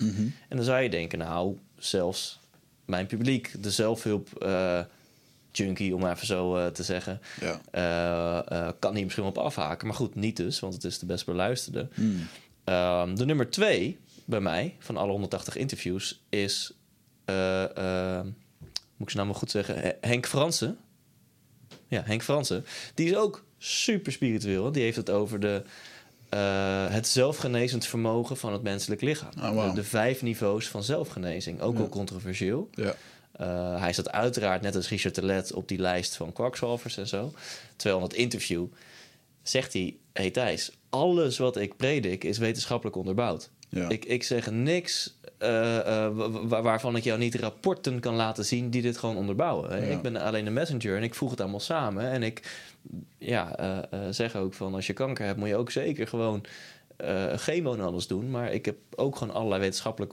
[0.49, 2.41] En dan zou je denken, nou, zelfs
[2.85, 4.81] mijn publiek, de zelfhulp eh,
[5.53, 7.61] junkie, om maar even zo eh, te zeggen, Ja.
[8.45, 9.87] eh, kan hier misschien op afhaken.
[9.87, 11.89] Maar goed, niet dus, want het is de best beluisterde.
[11.95, 12.27] Hmm.
[12.65, 16.73] Ehm, de nummer twee bij mij, van alle 180 interviews, is...
[18.97, 19.81] moet ik zijn naam wel goed zeggen?
[19.81, 20.79] He- Henk Fransen.
[21.89, 22.65] Ja, Henk Fransen.
[22.95, 24.73] Die is ook super spiritueel.
[24.73, 25.63] Die heeft het over de,
[26.29, 29.31] eh, het zelfgenezend vermogen van het menselijk lichaam.
[29.39, 29.69] Oh, wauw.
[29.69, 31.61] de, de vijf niveaus van zelfgenezing.
[31.61, 31.79] Ook Ja.
[31.79, 32.69] wel controversieel.
[32.73, 32.95] Ja.
[33.41, 37.33] Uh, hij staat uiteraard net als Richard Telet op die lijst van kwakzalvers en zo.
[37.77, 38.67] Terwijl in dat interview
[39.43, 39.97] zegt hij...
[40.13, 43.51] Hey Thijs, alles wat ik predik is wetenschappelijk onderbouwd.
[43.69, 43.89] Ja.
[43.89, 48.71] Ik, ik zeg niks wa- wa- waarvan ik jou niet rapporten kan laten zien...
[48.71, 49.71] die dit gewoon onderbouwen.
[49.87, 49.93] Ja.
[49.97, 52.11] Ik ben alleen de messenger en ik voeg het allemaal samen.
[52.11, 52.59] En ik
[53.19, 55.39] ja, eh, zeg ook van als je kanker hebt...
[55.39, 56.45] moet je ook zeker gewoon
[57.37, 58.31] chemo en alles doen.
[58.31, 60.13] Maar ik heb ook gewoon allerlei wetenschappelijk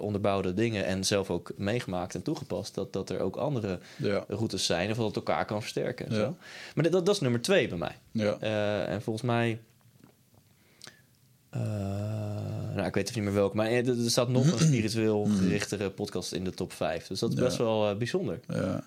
[0.00, 0.84] onderbouwde dingen...
[0.84, 2.74] en zelf ook meegemaakt en toegepast...
[2.74, 4.24] dat, dat er ook andere Ja.
[4.28, 4.90] routes zijn...
[4.90, 6.06] of dat het elkaar kan versterken.
[6.08, 6.14] Ja.
[6.14, 6.36] zo.
[6.74, 7.96] Maar dat, dat is nummer twee bij mij.
[8.12, 8.38] Ja.
[8.86, 9.60] En volgens mij...
[11.50, 11.60] eh,
[12.74, 13.56] nou, ik weet even niet meer welke.
[13.56, 17.06] Maar er, er staat nog een spiritueel gerichtere podcast in de top 5.
[17.06, 17.42] Dus dat is Ja.
[17.44, 18.40] best wel eh, bijzonder.
[18.48, 18.84] Ja,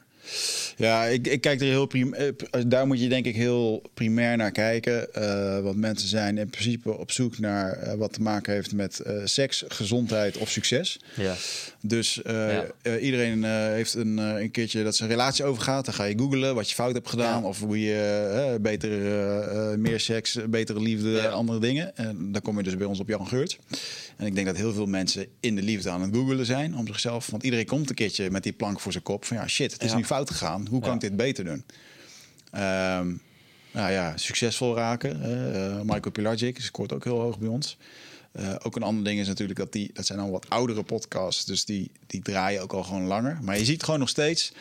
[0.77, 3.81] ja ik, ik kijk er heel prim eh, p- daar moet je denk ik heel
[3.93, 5.13] primair naar kijken.
[5.13, 8.99] Eh, want mensen zijn in principe op zoek naar eh, wat te maken heeft met
[8.99, 10.99] eh, seks, gezondheid of succes.
[11.15, 11.35] Ja.
[11.81, 12.65] Dus eh, Ja.
[12.81, 15.85] eh, iedereen eh, heeft een, eh, een keertje dat zijn relatie overgaat.
[15.85, 17.41] Dan ga je googlen wat je fout hebt gedaan.
[17.41, 17.47] Ja.
[17.47, 21.97] Of hoe je eh, beter, eh, eh, meer seks, betere liefde, andere dingen.
[21.97, 23.57] En dan kom je dus bij ons op Jan Geurt.
[24.17, 26.87] En ik denk dat heel veel mensen in de liefde aan het googelen zijn om
[26.87, 27.27] zichzelf.
[27.29, 29.25] Want iedereen komt een keertje met die plank voor zijn kop.
[29.25, 29.97] Van ja, shit, het is Ja.
[29.97, 30.67] nu fout gegaan.
[30.69, 30.95] Hoe kan Ja.
[30.95, 31.63] ik dit beter doen?
[32.51, 33.13] Ehm,
[33.71, 35.23] nou ja, succesvol raken.
[35.23, 37.77] Eh, Michael Pilarczyk scoort ook heel hoog bij ons.
[38.31, 41.45] Eh, ook een ander ding is natuurlijk dat die, dat zijn al wat oudere podcasts,
[41.45, 43.39] dus die, die draaien ook al gewoon langer.
[43.41, 44.51] Maar je ziet gewoon nog steeds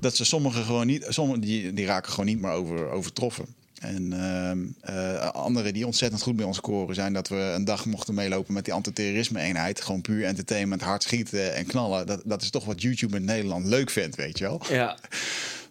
[0.00, 3.46] dat ze sommigen gewoon niet, sommigen die, die raken gewoon niet meer over, overtroffen.
[3.86, 7.86] En ehm eh, anderen die ontzettend goed bij ons scoren zijn dat we een dag
[7.86, 9.80] mochten meelopen met die antiterrorisme-eenheid.
[9.80, 12.06] Gewoon puur entertainment, hard schieten en knallen.
[12.06, 14.62] Dat, dat is toch wat YouTube in Nederland leuk vindt, weet je wel.
[14.68, 14.96] Ja.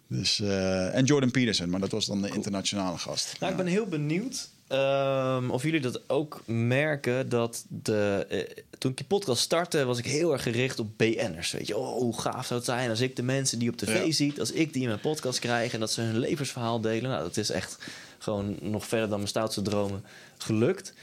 [0.08, 3.36] Dus, eh, en Jordan Peterson, maar dat was dan de internationale gast.
[3.40, 7.28] Nou, ik ben heel benieuwd ehm, of jullie dat ook merken.
[7.28, 11.50] Dat de, eh, toen ik die podcast startte, was ik heel erg gericht op BN'ers.
[11.52, 14.04] Weet je, oh, hoe gaaf zou het zijn als ik de mensen die op tv
[14.04, 14.12] Ja.
[14.12, 17.10] ziet, als ik die in mijn podcast krijg en dat ze hun levensverhaal delen.
[17.10, 17.78] Nou, dat is echt
[18.26, 20.04] gewoon nog verder dan mijn stoutste dromen
[20.38, 20.94] gelukt.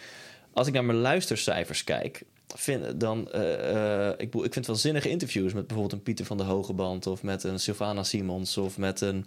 [0.53, 2.23] Als ik naar mijn luistercijfers kijk,
[2.55, 6.37] vind, dan, eh, eh, ik, ik vind wel zinnige interviews met bijvoorbeeld een Pieter van
[6.37, 9.25] de Hogeband of met een Sylvana Simons of met een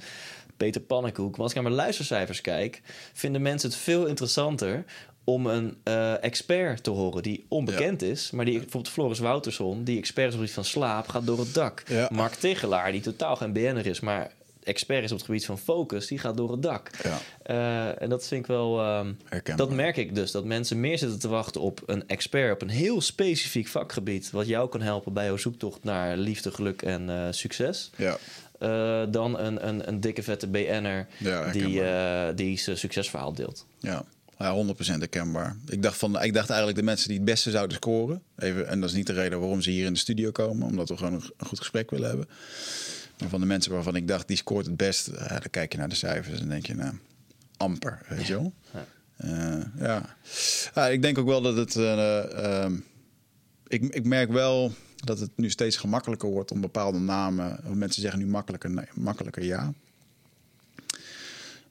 [0.57, 1.31] Peter Pannenkoek.
[1.31, 2.83] Maar als ik naar mijn luistercijfers kijk,
[3.13, 4.85] vinden mensen het veel interessanter
[5.25, 9.99] om een eh, expert te horen die onbekend is, maar die bijvoorbeeld Floris Wouterson, die
[9.99, 11.83] expert is op gebied van slaap, gaat door het dak.
[11.89, 12.09] Ja.
[12.13, 14.33] Mark Tegelaar, die totaal geen BN'er is, maar
[14.67, 16.91] expert is op het gebied van focus, die gaat door het dak.
[17.03, 17.19] Ja.
[17.43, 18.81] Eh, en dat vind ik wel.
[18.81, 19.13] ehm,
[19.57, 20.31] dat merk ik dus.
[20.31, 24.31] Dat mensen meer zitten te wachten op een expert op een heel specifiek vakgebied.
[24.31, 27.91] Wat jou kan helpen bij jouw zoektocht naar liefde, geluk en eh, succes.
[27.97, 28.17] Ja,
[28.59, 31.83] eh, dan een, een, een dikke vette BN'er Ja, die,
[32.35, 33.67] die zijn succesverhaal deelt.
[33.81, 34.05] ja.
[34.39, 35.57] Ja, 100% herkenbaar.
[35.69, 38.23] Ik dacht, van, ik dacht eigenlijk de mensen die het beste zouden scoren.
[38.39, 40.67] Even, en dat is niet de reden waarom ze hier in de studio komen.
[40.67, 42.29] Omdat we gewoon een, een goed gesprek willen hebben.
[43.29, 45.07] Van de mensen waarvan ik dacht, die scoort het best.
[45.07, 46.95] ja, dan kijk je naar de cijfers en denk je, nou,
[47.57, 48.03] amper.
[48.09, 48.53] Weet je wel?
[48.73, 48.87] Ja.
[49.17, 50.17] Eh, ja.
[50.75, 50.89] ja.
[50.89, 51.77] Ik denk ook wel dat het...
[51.77, 52.77] eh, ehm,
[53.67, 57.61] ik, ik merk wel dat het nu steeds gemakkelijker wordt om bepaalde namen...
[57.73, 59.73] Mensen zeggen nu makkelijker, nee, makkelijker ja.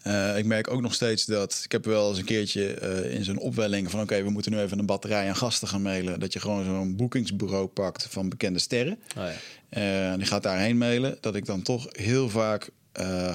[0.05, 3.23] Eh, ik merk ook nog steeds dat ik heb wel eens een keertje eh, in
[3.23, 6.19] zo'n opwelling van oké, we moeten nu even een batterij aan gasten gaan mailen.
[6.19, 8.97] Dat je gewoon zo'n boekingsbureau pakt van bekende sterren.
[9.17, 9.33] Oh, ja.
[9.69, 11.17] Eh, en die gaat daarheen mailen.
[11.21, 12.69] Dat ik dan toch heel vaak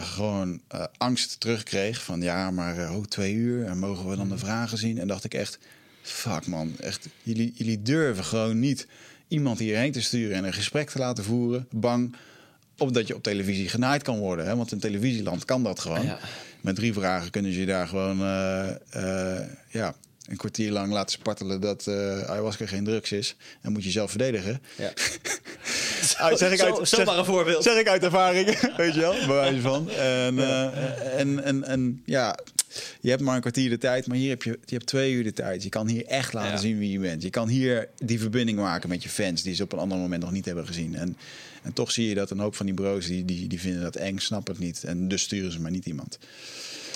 [0.01, 0.61] gewoon
[0.97, 2.03] angst terugkreeg.
[2.03, 4.99] Van ja, maar oh, twee uur en mogen we dan de vragen zien?
[4.99, 5.59] En dacht ik echt,
[6.03, 8.87] fuck man, echt, jullie, jullie durven gewoon niet
[9.29, 11.67] iemand hierheen te sturen en een gesprek te laten voeren.
[11.71, 12.17] Bang
[12.81, 14.47] opdat je op televisie genaaid kan worden.
[14.47, 14.57] Hè?
[14.57, 16.03] Want in televisieland kan dat gewoon.
[16.05, 16.19] Ja.
[16.61, 19.95] Met drie vragen kunnen ze je daar gewoon eh, eh, ja,
[20.27, 23.37] een kwartier lang laten spartelen dat eh ayahuasca geen drugs is.
[23.61, 24.63] En moet je zelf verdedigen.
[24.77, 24.93] Ja.
[26.37, 27.63] Zeg ik Zo- uit, een voorbeeld.
[27.63, 28.47] Zeg ik uit ervaring,
[28.77, 29.91] weet je wel, bij wijze van.
[29.91, 30.39] En,
[31.19, 32.39] en, en, en ja,
[33.01, 35.25] je hebt maar een kwartier de tijd, maar hier heb je, je hebt twee uur
[35.25, 35.63] de tijd.
[35.63, 36.57] Je kan hier echt laten Ja.
[36.57, 37.23] zien wie je bent.
[37.23, 40.23] Je kan hier die verbinding maken met je fans die ze op een ander moment
[40.23, 40.95] nog niet hebben gezien.
[40.95, 41.17] En,
[41.63, 43.97] en toch zie je dat een hoop van die bureaus die, die, die vinden dat
[43.97, 44.85] eng, snappen het niet.
[44.85, 46.19] En dus sturen ze maar niet iemand.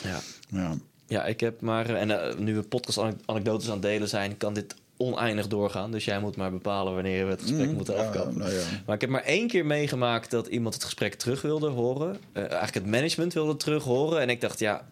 [0.04, 0.20] Ja.
[0.48, 0.76] Ja,
[1.06, 1.94] Ja, ik heb maar...
[1.94, 4.36] En eh, nu we podcast-anekdotes aan het delen zijn...
[4.36, 5.90] kan dit oneindig doorgaan.
[5.90, 8.38] Dus jij moet maar bepalen wanneer we het gesprek Mm, moeten ja, afkomen.
[8.38, 8.60] nou ja.
[8.86, 12.16] Maar ik heb maar één keer meegemaakt dat iemand het gesprek terug wilde horen.
[12.32, 14.20] Eh, eigenlijk het management wilde terug horen.
[14.20, 14.88] En ik dacht, ja,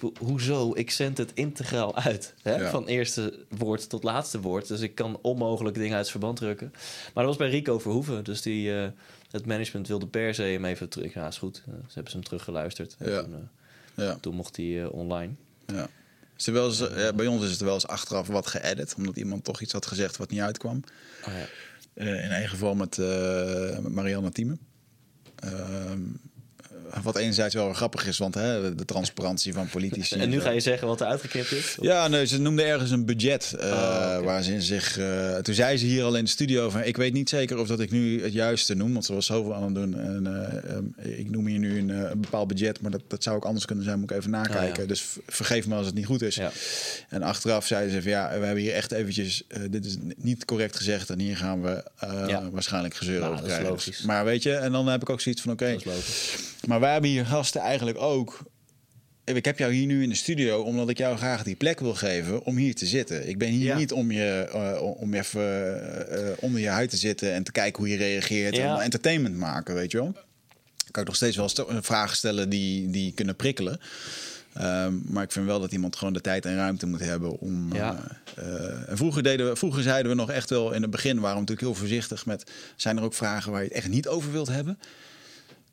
[0.00, 0.72] ho- hoezo?
[0.74, 2.34] Ik zend het integraal uit.
[2.42, 2.54] Hè?
[2.56, 2.70] Ja.
[2.70, 4.68] Van eerste woord tot laatste woord.
[4.68, 6.70] Dus ik kan onmogelijk dingen uit het verband drukken.
[7.14, 8.24] Maar dat was bij Rico Verhoeven.
[8.24, 8.88] Dus die, eh,
[9.30, 11.14] het management wilde per se hem even terug.
[11.14, 11.62] Ja, is goed.
[11.66, 12.96] Eh, ze hebben ze hem teruggeluisterd.
[12.98, 13.22] En Ja.
[13.22, 13.34] Toen,
[13.94, 15.32] eh, ja, toen mocht hij eh, online.
[15.66, 15.88] ja.
[16.36, 19.44] Is wel eens, eh, bij ons is het wel eens achteraf wat geëdit, omdat iemand
[19.44, 20.82] toch iets had gezegd wat niet uitkwam.
[21.26, 21.46] Oh, ja.
[22.04, 22.96] In één geval met,
[23.82, 24.58] met Marianne Thieme.
[25.36, 26.00] Ehm,
[27.02, 30.14] wat enerzijds wel weer grappig is, want hè, de transparantie van politici.
[30.20, 31.76] En nu ga je zeggen wat er uitgeknipt is?
[31.80, 33.54] Ja, nee, ze noemde ergens een budget.
[33.60, 34.98] eh, Oh, waar ze in zich.
[34.98, 36.82] eh, toen zei ze hier al in de studio van.
[36.82, 38.92] Ik weet niet zeker of dat ik nu het juiste noem.
[38.92, 39.98] Want ze was zoveel aan het doen.
[40.00, 40.84] En, eh, ehm,
[41.18, 42.80] ik noem hier nu een, een bepaald budget.
[42.80, 43.98] Maar dat, dat zou ook anders kunnen zijn.
[44.00, 44.72] Moet ik even nakijken.
[44.72, 44.86] Oh, ja.
[44.86, 46.34] Dus vergeef me als het niet goed is.
[46.34, 46.50] Ja.
[47.08, 49.42] En achteraf zeiden ze van ja, we hebben hier echt eventjes.
[49.70, 51.10] dit is niet correct gezegd.
[51.10, 51.84] En hier gaan we
[52.26, 52.50] Ja.
[52.50, 54.06] waarschijnlijk gezeur Nou, over krijgen.
[54.06, 55.76] Maar weet je, en dan heb ik ook zoiets van oké.
[56.66, 58.38] Maar wij hebben hier gasten eigenlijk ook.
[59.24, 61.94] Ik heb jou hier nu in de studio omdat ik jou graag die plek wil
[61.94, 63.28] geven om hier te zitten.
[63.28, 63.76] Ik ben hier Ja.
[63.76, 67.52] niet om je eh, om even eh, eh, onder je huid te zitten en te
[67.52, 68.76] kijken hoe je reageert Ja.
[68.76, 70.12] en entertainment maken, weet je wel.
[70.90, 73.80] Kan ik nog steeds wel st- vragen stellen die, die kunnen prikkelen.
[74.52, 77.72] Ehm, maar ik vind wel dat iemand gewoon de tijd en ruimte moet hebben om.
[77.74, 78.18] Ja.
[78.36, 81.14] eh, eh, en vroeger, deden we, vroeger zeiden we nog echt wel in het begin
[81.20, 82.50] waren we natuurlijk heel voorzichtig met.
[82.76, 84.78] Zijn er ook vragen waar je het echt niet over wilt hebben?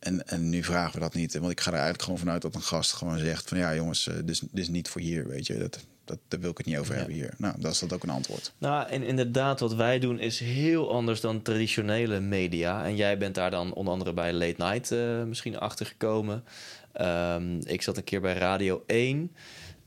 [0.04, 1.34] En, en nu vragen we dat niet.
[1.38, 4.08] Want ik ga er eigenlijk gewoon vanuit dat een gast gewoon zegt: van ja, jongens,
[4.08, 5.28] eh, dit, is, dit is niet voor hier.
[5.28, 6.98] Weet je, dat, dat, daar wil ik het niet over Ja.
[6.98, 7.34] hebben hier.
[7.38, 8.54] Nou, dat is dat ook een antwoord.
[8.58, 12.86] Nou, en inderdaad, wat wij doen is heel anders dan traditionele media.
[12.86, 16.44] En jij bent daar dan onder andere bij Late Night eh, misschien achter gekomen.
[16.92, 19.32] Ehm, ik zat een keer bij Radio 1.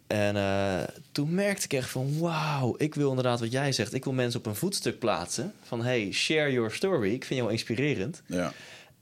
[0.06, 0.82] En eh,
[1.12, 3.94] toen merkte ik echt van, wauw, ik wil inderdaad wat jij zegt.
[3.94, 5.52] Ik wil mensen op een voetstuk plaatsen.
[5.62, 7.12] Van, hey, share your story.
[7.12, 8.22] Ik vind jou inspirerend.
[8.26, 8.52] Ja,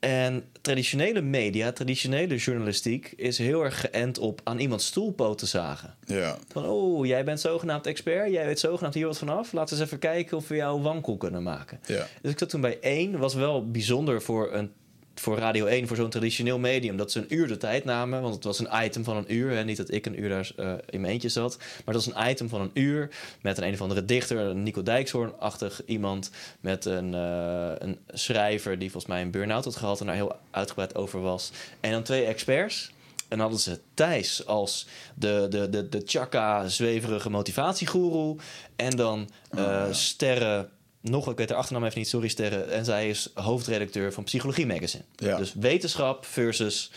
[0.05, 3.13] En traditionele media, traditionele journalistiek...
[3.17, 5.95] is heel erg geënt op aan iemands stoelpoten zagen.
[6.07, 9.53] ja, Van, oh, jij bent zogenaamd expert, jij weet zogenaamd hier wat vanaf.
[9.53, 11.81] Laten we eens even kijken of we jou wankel kunnen maken.
[11.87, 12.07] ja.
[12.23, 14.73] Dus ik zat toen bij 1, was wel bijzonder voor, een,
[15.15, 18.23] voor Radio 1, voor zo'n traditioneel medium, dat ze een uur de tijd namen.
[18.23, 19.51] Want het was een item van een uur.
[19.51, 19.65] Hè.
[19.65, 21.57] Niet dat ik een uur daar eh, in mijn eentje zat.
[21.57, 23.11] Maar het was een item van een uur
[23.43, 26.31] met een een of andere dichter, een Nico Dijkshoorn-achtig iemand.
[26.61, 30.37] Met een, eh, een schrijver die volgens mij een burn-out had gehad en daar heel
[30.51, 31.51] uitgebreid over was.
[31.81, 32.93] En dan twee experts.
[33.29, 38.37] En hadden ze Thijs als de, de, de, de chakka zweverige motivatiegoeroe.
[38.77, 40.69] En dan eh, Sterre,
[41.11, 42.63] nog, ik weet de achternaam even niet, sorry Sterre.
[42.63, 45.03] En zij is hoofdredacteur van Psychologie Magazine.
[45.17, 45.37] Ja.
[45.37, 46.91] Dus wetenschap versus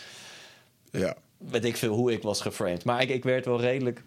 [0.90, 1.16] ja.
[1.36, 2.84] weet ik veel hoe ik was geframed.
[2.84, 4.02] Maar ik, ik werd wel redelijk.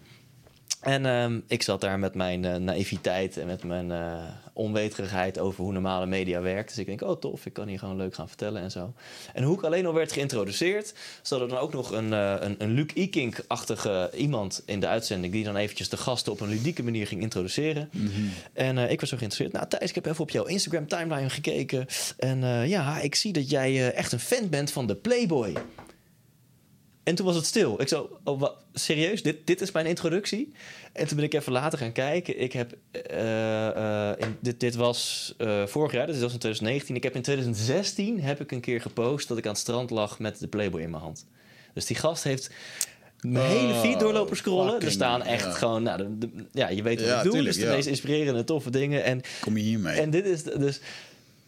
[0.80, 5.62] En ehm, ik zat daar met mijn eh, naïviteit en met mijn eh, onweterigheid over
[5.62, 6.68] hoe normale media werkt.
[6.68, 8.92] Dus ik denk, oh tof, ik kan hier gewoon leuk gaan vertellen en zo.
[9.34, 12.54] En hoe ik alleen al werd geïntroduceerd, zat er dan ook nog een, eh, een,
[12.58, 15.32] een Luc Ikink-achtige iemand in de uitzending...
[15.32, 17.90] die dan eventjes de gasten op een ludieke manier ging introduceren.
[18.52, 19.52] En eh, ik was zo geïnteresseerd.
[19.52, 21.86] Nou Thijs, ik heb even op jouw Instagram-timeline gekeken.
[22.18, 25.54] En eh, ja, ik zie dat jij echt een fan bent van de Playboy.
[27.02, 27.80] En toen was het stil.
[27.80, 30.52] Ik zo, oh, wa- serieus, dit, dit is mijn introductie?
[30.92, 32.40] En toen ben ik even later gaan kijken.
[32.40, 36.38] Ik heb, eh, eh, in, dit, dit was eh, vorig jaar, dus dit was in
[36.38, 36.96] 2019.
[36.96, 40.18] Ik heb in 2016 heb ik een keer gepost dat ik aan het strand lag
[40.18, 41.26] met de Playboy in mijn hand.
[41.74, 42.50] Dus die gast heeft
[43.20, 44.80] mijn hele feed doorlopen scrollen.
[44.80, 45.50] Er staan echt ja.
[45.50, 47.32] gewoon, nou, de, de- ja, je weet wat Ja, ik doe.
[47.32, 47.74] tuurlijk, dus de ja.
[47.76, 49.04] meest inspirerende, toffe dingen.
[49.04, 50.00] En Kom je hiermee?
[50.00, 50.80] en dit is dus.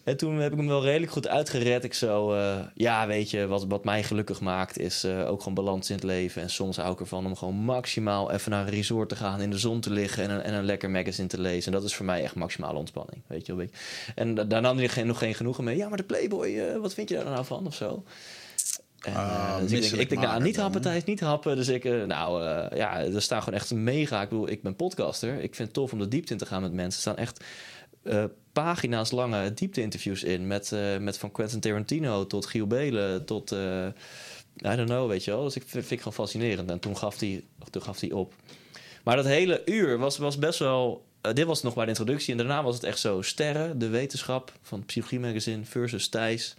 [0.05, 1.85] En toen heb ik hem wel redelijk goed uitgered.
[1.85, 5.55] Ik zo, eh, ja, weet je, wat, wat mij gelukkig maakt is eh, ook gewoon
[5.55, 6.43] balans in het leven.
[6.43, 9.51] En soms hou ik ervan om gewoon maximaal even naar een resort te gaan, in
[9.51, 11.73] de zon te liggen en een, en een lekker magazine te lezen.
[11.73, 13.67] En dat is voor mij echt maximale ontspanning, weet je wel.
[14.15, 15.77] En da- daar nam hij geen, nog geen genoegen mee.
[15.77, 18.03] Ja, maar de Playboy, eh, wat vind je daar nou van of zo?
[19.01, 20.81] En, Ah, dus ik denk, ik denk nou, niet happen?
[20.81, 21.57] Thijs, niet happen.
[21.57, 22.43] Dus ik, nou
[22.77, 24.23] ja, er staan gewoon echt mega.
[24.23, 25.33] Ik bedoel, ik ben podcaster.
[25.35, 26.93] Ik vind het tof om de diepte in te gaan met mensen.
[26.95, 27.45] Er staan echt
[28.05, 30.47] eh, pagina's lange diepte-interviews in.
[30.47, 33.53] Met, eh, met van Quentin Tarantino tot Giel Belen tot...
[33.53, 33.87] eh,
[34.73, 35.43] I don't know, weet je wel.
[35.45, 36.71] Dus ik vind, ik gewoon fascinerend.
[36.71, 38.35] En toen gaf hij, toen gaf hij op.
[39.05, 41.05] Maar dat hele uur was, was best wel...
[41.25, 42.31] eh, dit was nog maar de introductie.
[42.33, 43.79] En daarna was het echt zo sterren.
[43.79, 46.55] De wetenschap van Psychologie Magazine versus Thijs.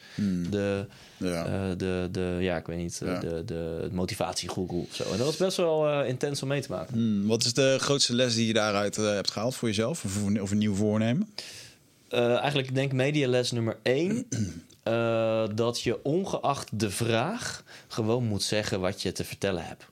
[0.49, 0.85] De,
[1.17, 1.45] Ja.
[1.45, 3.19] eh, de, de, ja, ik weet niet, eh, Ja.
[3.19, 5.03] de, de motivatiegoeroe of zo.
[5.03, 6.93] En dat was best wel intens om mee te maken.
[6.93, 10.03] Hmm, wat is de grootste les die je daaruit hebt gehaald voor jezelf?
[10.05, 11.29] Of, of een nieuw voornemen?
[12.09, 14.27] Eigenlijk, ik denk mediales nummer één.
[15.55, 19.85] dat je ongeacht de vraag gewoon moet zeggen wat je te vertellen hebt.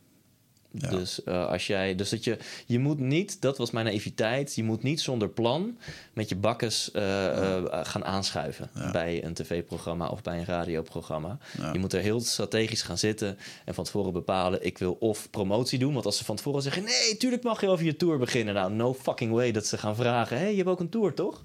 [0.78, 0.90] Ja.
[0.90, 4.64] Dus eh, als jij, dus dat je, je moet niet, dat was mijn naïviteit, je
[4.64, 5.78] moet niet zonder plan
[6.14, 8.92] met je bakkes eh, eh, gaan aanschuiven Ja.
[8.92, 11.38] bij een tv-programma of bij een radioprogramma.
[11.74, 15.80] Je moet er heel strategisch gaan zitten en van tevoren bepalen, ik wil of promotie
[15.80, 18.54] doen, want als ze van tevoren zeggen, nee, tuurlijk mag je over je tour beginnen.
[18.54, 21.14] Nou, no fucking way dat ze gaan vragen, hé, hey, je hebt ook een tour,
[21.14, 21.42] toch?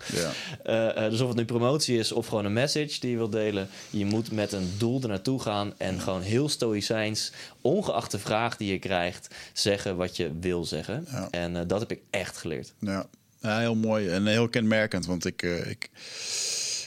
[0.65, 1.09] Ja.
[1.09, 3.69] Dus of het nu promotie is of gewoon een message die je wilt delen.
[3.91, 8.57] Je moet met een doel er naartoe gaan en gewoon heel stoïcijns, ongeacht de vraag
[8.57, 9.18] die je krijgt,
[9.53, 11.07] zeggen wat je wil zeggen.
[11.11, 11.29] Ja.
[11.31, 12.73] En eh, dat heb ik echt geleerd.
[12.79, 13.07] Ja.
[13.41, 15.07] ja, heel mooi en heel kenmerkend.
[15.07, 15.91] Want ik, eh, ik,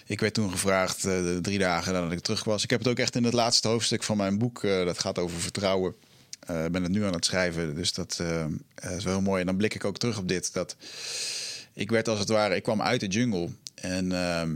[0.06, 2.64] ik werd toen gevraagd, eh, drie dagen nadat ik terug was.
[2.64, 5.40] Ik heb het ook echt in het laatste hoofdstuk van mijn boek, dat gaat over
[5.40, 5.96] vertrouwen.
[6.42, 8.12] Ik ben het nu aan het schrijven, dus dat
[8.98, 9.40] is wel heel mooi.
[9.40, 10.54] En dan blik ik ook terug op dit.
[10.54, 10.76] Dat
[11.74, 13.50] ik werd als het ware, ik kwam uit de jungle.
[13.76, 14.56] En ehm,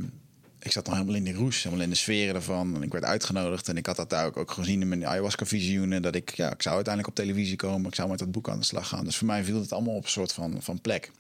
[0.66, 2.76] ik zat nog helemaal in die roes, helemaal in de sferen ervan.
[2.76, 6.02] En ik werd uitgenodigd en ik had dat daar ook, gezien in mijn ayahuasca-visioenen.
[6.02, 7.88] Dat ik, ja, ik zou uiteindelijk op televisie komen.
[7.88, 9.06] Ik zou met dat boek aan de slag gaan.
[9.06, 11.12] Dus voor mij viel het allemaal op een soort van, van plek.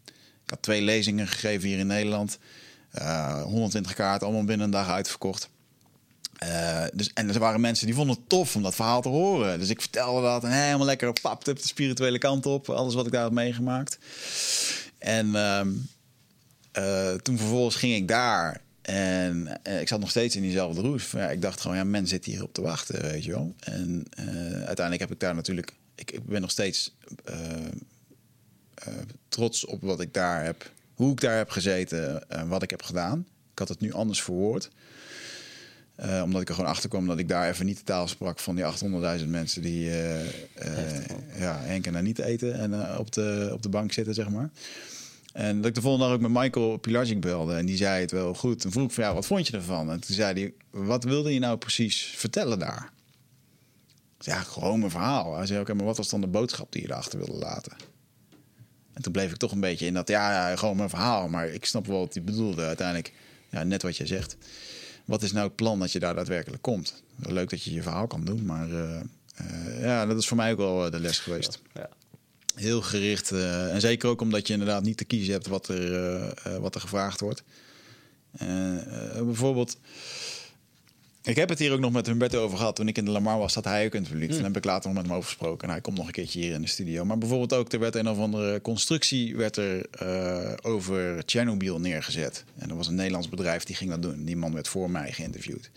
[0.43, 2.37] Ik had twee lezingen gegeven hier in Nederland.
[2.91, 5.49] Eh, 120 kaarten, allemaal binnen een dag uitverkocht.
[6.37, 9.59] Eh, dus, en er waren mensen die vonden het tof om dat verhaal te horen.
[9.59, 12.69] Dus ik vertelde dat en helemaal lekker pap, de spirituele kant op.
[12.69, 13.97] Alles wat ik daar had meegemaakt.
[14.97, 15.71] En ehm,
[16.71, 18.63] eh, toen vervolgens ging ik daar.
[18.85, 21.11] En eh, ik zat nog steeds in diezelfde roes.
[21.11, 23.55] Ja, ik dacht gewoon, ja, men zit hier op te wachten, weet je wel.
[23.59, 25.73] En eh, uiteindelijk heb ik daar natuurlijk...
[25.95, 27.35] Ik, ik ben nog steeds eh,
[29.29, 30.71] trots op wat ik daar heb...
[30.93, 33.27] Hoe ik daar heb gezeten en wat ik heb gedaan.
[33.51, 34.69] Ik had het nu anders verwoord.
[36.23, 38.55] Omdat ik er gewoon achter kwam dat ik daar even niet de taal sprak van
[38.55, 38.65] die
[39.19, 43.61] 800.000 mensen die eh eh, ja, Henk en daar niet eten en op, de, op
[43.61, 44.49] de bank zitten, zeg maar.
[45.35, 48.11] En dat ik de volgende dag ook met Michael Pilagic belde en die zei het
[48.11, 48.63] wel goed.
[48.63, 49.91] En vroeg ik van ja, wat vond je ervan?
[49.91, 52.91] En toen zei hij, wat wilde je nou precies vertellen daar?
[54.19, 55.35] Ja, gewoon mijn verhaal.
[55.35, 57.71] Hij zei, oké, maar wat was dan de boodschap die je erachter wilde laten?
[58.93, 61.27] En toen bleef ik toch een beetje in dat, ja, ja, gewoon mijn verhaal.
[61.27, 63.13] Maar ik snap wel wat hij bedoelde uiteindelijk.
[63.49, 64.37] Ja, net wat je zegt.
[65.05, 67.03] Wat is nou het plan dat je daar daadwerkelijk komt?
[67.15, 68.99] Leuk dat je je verhaal kan doen, maar eh,
[69.35, 71.61] eh, ja, dat is voor mij ook wel eh, de les geweest.
[71.73, 71.89] Ja.
[72.55, 73.31] Heel gericht.
[73.31, 76.61] eh, en zeker ook omdat je inderdaad niet te kiezen hebt wat er, eh, eh,
[76.61, 77.43] wat er gevraagd wordt.
[79.23, 79.77] Bijvoorbeeld,
[81.23, 82.75] ik heb het hier ook nog met Humberto over gehad.
[82.75, 84.31] Toen ik in de Lamar was, zat hij ook in het publiek.
[84.31, 85.67] Toen heb ik later nog met hem over gesproken.
[85.67, 87.05] En hij komt nog een keertje hier in de studio.
[87.05, 89.85] Maar bijvoorbeeld ook, er werd een of andere constructie werd er,
[90.61, 92.43] over Chernobyl neergezet.
[92.57, 94.25] En er was een Nederlands bedrijf die ging dat doen.
[94.25, 95.69] Die man werd voor mij geïnterviewd.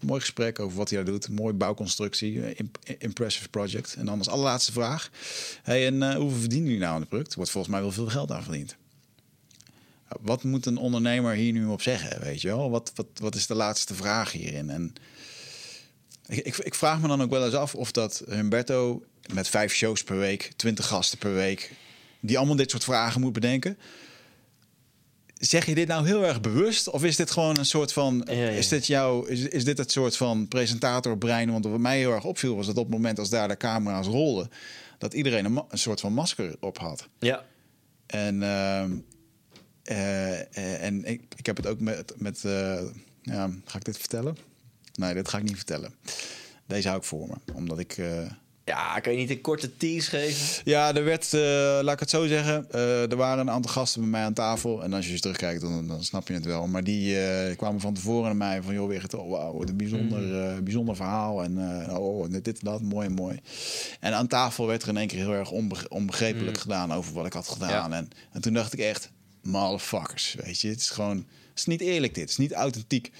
[0.00, 1.28] Mooi gesprek over wat hij daar doet.
[1.28, 2.42] Mooie bouwconstructie.
[2.42, 3.94] eh, imp- impressive project.
[3.94, 5.10] En dan als allerlaatste vraag.
[5.62, 7.30] Hey, en eh, hoeveel verdienen jullie nou aan het product?
[7.30, 8.76] Er wordt volgens mij wel veel geld aan verdiend.
[10.20, 12.20] Wat moet een ondernemer hier nu op zeggen?
[12.20, 12.70] Weet je wel?
[12.70, 14.70] Wat, wat, wat is de laatste vraag hierin?
[14.70, 14.92] En
[16.26, 19.72] ik, ik, ik vraag me dan ook wel eens af of dat Humberto met vijf
[19.74, 21.72] shows per week, twintig gasten per week,
[22.20, 23.78] die allemaal dit soort vragen moet bedenken.
[25.38, 26.88] Zeg je dit nou heel erg bewust?
[26.88, 28.22] Of is dit gewoon een soort van.
[28.26, 28.48] Ja, ja.
[28.48, 31.52] Is, dit jouw, is, is dit het soort van presentatorbrein?
[31.52, 34.06] Want wat mij heel erg opviel was dat op het moment als daar de camera's
[34.06, 34.50] rolden,
[34.98, 37.08] dat iedereen een, soort van masker op had.
[37.18, 37.44] ja.
[38.06, 38.96] En, ehm,
[39.82, 42.14] eh, eh, en ik, ik heb het ook met.
[42.16, 42.82] met eh,
[43.22, 44.36] ja, ga ik dit vertellen?
[44.94, 45.94] Nee, dit ga ik niet vertellen.
[46.66, 47.52] Deze hou ik voor me.
[47.54, 48.00] Omdat ik.
[48.66, 50.62] Ja, kan je niet een korte tease geven?
[50.64, 51.40] ja, er werd, eh,
[51.82, 52.66] laat ik het zo zeggen.
[52.70, 54.82] eh, er waren een aantal gasten bij mij aan tafel.
[54.82, 56.66] En als je eens terugkijkt, dan, dan snap je het wel.
[56.66, 58.74] Maar die eh, kwamen van tevoren naar mij van...
[58.74, 61.42] joh, weer oh, wauw, wat een bijzonder, eh, bijzonder verhaal.
[61.42, 63.40] En eh, oh, dit en dat, mooi, mooi.
[64.00, 66.92] En aan tafel werd er in één keer heel erg onbe- onbegrijpelijk gedaan...
[66.92, 67.92] over wat ik had gedaan.
[67.92, 69.10] En, en toen dacht ik echt...
[69.42, 70.68] motherfuckers, weet je.
[70.68, 73.10] Het is gewoon, het is niet eerlijk dit, het is niet authentiek.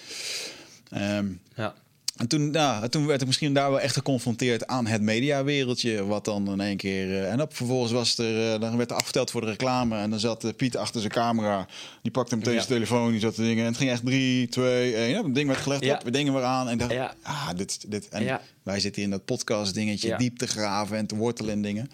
[0.91, 1.75] Ehm, Ja.
[2.17, 6.05] En toen, nou, toen werd ik misschien daar wel echt geconfronteerd aan het mediawereldje.
[6.07, 7.11] Wat dan in één keer.
[7.23, 9.99] eh, en op, vervolgens was er, eh, dan werd er afgeteld voor de reclame.
[9.99, 11.67] En dan zat eh, Piet achter zijn camera.
[12.03, 12.59] Die pakte meteen Ja.
[12.61, 13.11] zijn telefoon.
[13.11, 13.62] Die zat te dingen.
[13.62, 15.09] En het ging echt drie, twee, één.
[15.11, 15.95] Ja, het ding werd gelegd Ja.
[15.95, 16.03] op.
[16.03, 16.69] We dingen weer aan.
[16.69, 17.15] En dacht, Ja.
[17.23, 18.09] ah, dit, dit.
[18.09, 21.62] En wij zitten hier in dat podcast dingetje diep te graven en te wortelen in
[21.62, 21.91] dingen.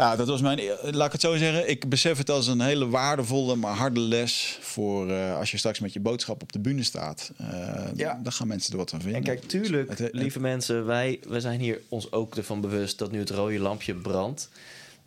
[0.00, 0.58] Ja, dat was mijn.
[0.58, 1.70] e- Laat ik het zo zeggen.
[1.70, 4.58] Ik besef het als een hele waardevolle, maar harde les.
[4.60, 7.32] Voor eh, als je straks met je boodschap op de bühne staat.
[7.36, 8.20] Eh, Ja.
[8.22, 9.18] Dan gaan mensen er wat van vinden.
[9.18, 12.98] En kijk, tuurlijk, Het- het- lieve mensen, wij, wij zijn hier ons ook ervan bewust
[12.98, 14.48] dat nu het rode lampje brandt.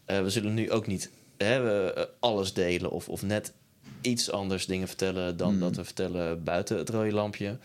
[0.05, 3.53] Eh, we zullen nu ook niet hè, we, eh, alles delen of, of net
[4.01, 7.57] iets anders dingen vertellen dan dat we vertellen buiten het rode lampje.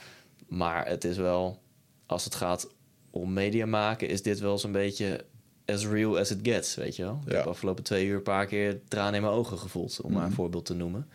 [0.49, 1.59] Maar het is wel,
[2.07, 2.69] als het gaat
[3.11, 5.25] om media maken, is dit wel zo'n beetje
[5.73, 7.21] as real as it gets, weet je wel.
[7.27, 7.37] Ik Ja.
[7.39, 10.33] heb afgelopen twee uur een paar keer tranen in mijn ogen gevoeld, om maar een
[10.33, 11.09] voorbeeld te noemen.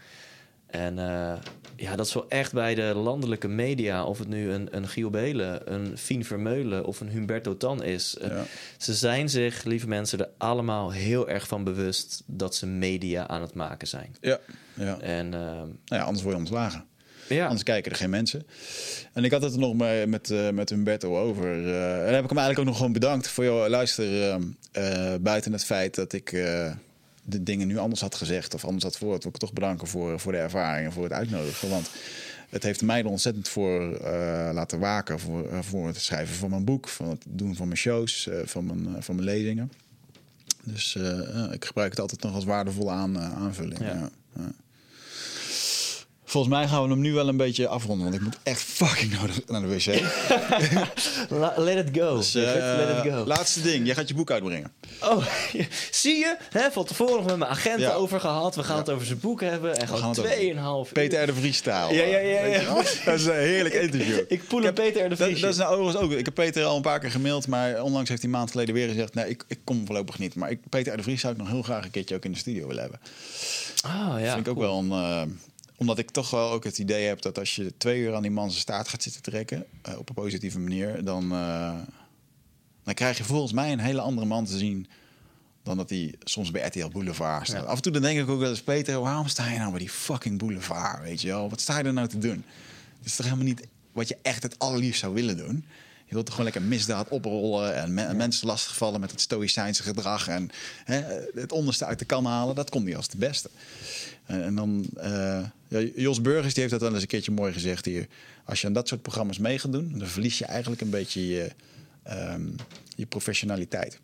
[0.67, 1.33] En eh,
[1.75, 5.09] ja, dat is wel echt bij de landelijke media, of het nu een, een Giel
[5.09, 8.17] Belen, een Fien Vermeulen of een Humberto Tan is.
[8.17, 8.41] eh.
[8.77, 13.41] Ze zijn zich, lieve mensen, er allemaal heel erg van bewust dat ze media aan
[13.41, 14.15] het maken zijn.
[14.22, 14.40] Ja,
[14.73, 14.99] ja.
[14.99, 16.85] En eh, Nou ja, anders word je ontslagen.
[17.34, 18.45] Ja, Anders kijken er geen mensen.
[19.14, 21.68] En ik had het er nog met, met, eh, met Humberto over.
[21.68, 23.70] eh, en dan heb ik hem eigenlijk ook nog gewoon bedankt voor jou.
[23.70, 24.30] Luister,
[24.72, 26.30] eh, buiten het feit dat ik
[27.26, 30.20] de dingen nu anders had gezegd of anders had voor, wil ik toch bedanken voor,
[30.20, 31.70] voor de ervaring en voor het uitnodigen.
[31.70, 31.90] Want
[32.50, 33.82] het heeft mij er ontzettend voor
[34.53, 35.20] laten waken.
[35.20, 39.03] Voor, voor het schrijven van mijn boek, van het doen van mijn shows, van, mijn,
[39.03, 39.72] van mijn lezingen.
[40.64, 40.95] Dus
[41.52, 43.80] ik gebruik het altijd nog als waardevolle aan, aanvulling.
[43.80, 43.86] Ja.
[43.86, 44.10] Ja.
[44.36, 44.52] Ja.
[46.34, 49.12] Volgens mij gaan we hem nu wel een beetje afronden, want ik moet echt fucking
[49.20, 49.86] nodig naar de wc.
[51.58, 52.16] Let it go.
[52.18, 53.26] Dus, Let eh, it go.
[53.26, 54.72] laatste ding, jij gaat je boek uitbrengen.
[55.02, 55.26] Oh,
[55.92, 56.36] zie je?
[56.50, 57.92] Hè, van tevoren nog met mijn agent Ja.
[57.94, 58.56] over gehad.
[58.56, 59.78] We gaan het over zijn boek hebben.
[59.78, 60.94] En gewoon het over- tweeënhalf uur.
[60.94, 61.26] Peter R.
[61.26, 61.94] de Vries taal.
[61.94, 62.64] Ja, ja, ja?
[63.06, 64.20] Dat is een heerlijk interview.
[64.28, 65.10] Ik poel een Peter R.
[65.10, 65.42] de Dat, Vries.
[65.42, 66.12] dat is nou overigens ook.
[66.12, 68.76] Ik heb Peter al een paar keer gemaild, maar onlangs heeft hij een maand geleden
[68.76, 70.36] weer gezegd: Nee, ik, ik kom voorlopig niet.
[70.36, 70.98] Maar ik, Peter R.
[70.98, 73.00] de Vries zou ik nog heel graag een keertje ook in de studio willen hebben.
[73.86, 74.34] Ah, ja.
[74.34, 74.92] vind ik ook wel een.
[74.92, 75.22] eh,
[75.76, 78.32] omdat ik toch wel ook het idee heb dat als je twee uur aan die
[78.32, 81.76] man zijn staart gaat zitten trekken, eh, op een positieve manier, dan, eh,
[82.84, 84.88] dan krijg je volgens mij een hele andere man te zien
[85.64, 87.64] dan dat hij soms bij RTL Boulevard staat.
[87.64, 87.68] Ja.
[87.68, 89.80] Af en toe dan denk ik ook wel eens, Peter, waarom sta je nou bij
[89.80, 91.50] die fucking Boulevard, weet je wel?
[91.50, 92.45] Wat sta je er nou te doen?
[92.98, 95.66] Het is toch helemaal niet wat je echt het allerliefst zou willen doen?
[96.06, 100.27] Je wilt toch gewoon lekker misdaad oprollen en me- mensen lastigvallen met het stoïcijnse gedrag
[100.27, 100.50] en
[100.84, 101.02] hè,
[101.34, 102.56] het onderste uit de kan halen.
[102.56, 103.50] Dat komt niet als de beste.
[104.26, 105.43] En, en dan, eh,
[105.95, 108.08] Jos Burgers die heeft dat wel eens een keertje mooi gezegd hier.
[108.45, 111.27] Als je aan dat soort programma's mee gaat doen, dan verlies je eigenlijk een beetje
[111.27, 111.52] je,
[112.03, 112.48] ehm,
[112.95, 114.00] je professionaliteit.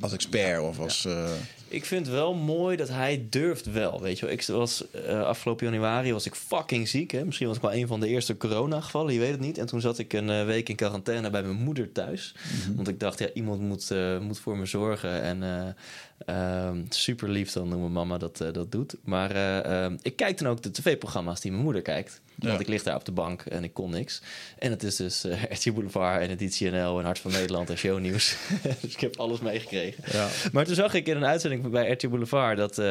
[0.00, 1.04] Als expert of als.
[1.04, 1.30] eh,
[1.72, 4.34] Ik vind wel mooi dat hij durft wel, weet je wel.
[4.34, 7.24] Ik was eh, afgelopen januari was ik fucking ziek, hè.
[7.24, 9.58] Misschien was ik wel een van de eerste corona-gevallen, je weet het niet.
[9.58, 12.34] En toen zat ik een eh, week in quarantaine bij mijn moeder thuis.
[12.74, 15.22] Want ik dacht, ja, iemand moet, eh, moet voor me zorgen.
[15.22, 18.94] En eh, ehm, super lief dan hoe mijn mama dat, dat doet.
[19.04, 22.20] Maar eh, ehm, ik kijk dan ook de tv-programma's die mijn moeder kijkt.
[22.36, 22.60] Want Ja.
[22.60, 24.22] ik lig daar op de bank en ik kon niks.
[24.58, 27.76] En het is dus uh, RTL Boulevard en Editie NL en Hart van Nederland en
[27.78, 28.36] Shownieuws.
[28.80, 30.04] dus ik heb alles meegekregen.
[30.12, 30.28] ja.
[30.52, 32.82] Maar toen zag ik in een uitzending bij RTL Boulevard dat...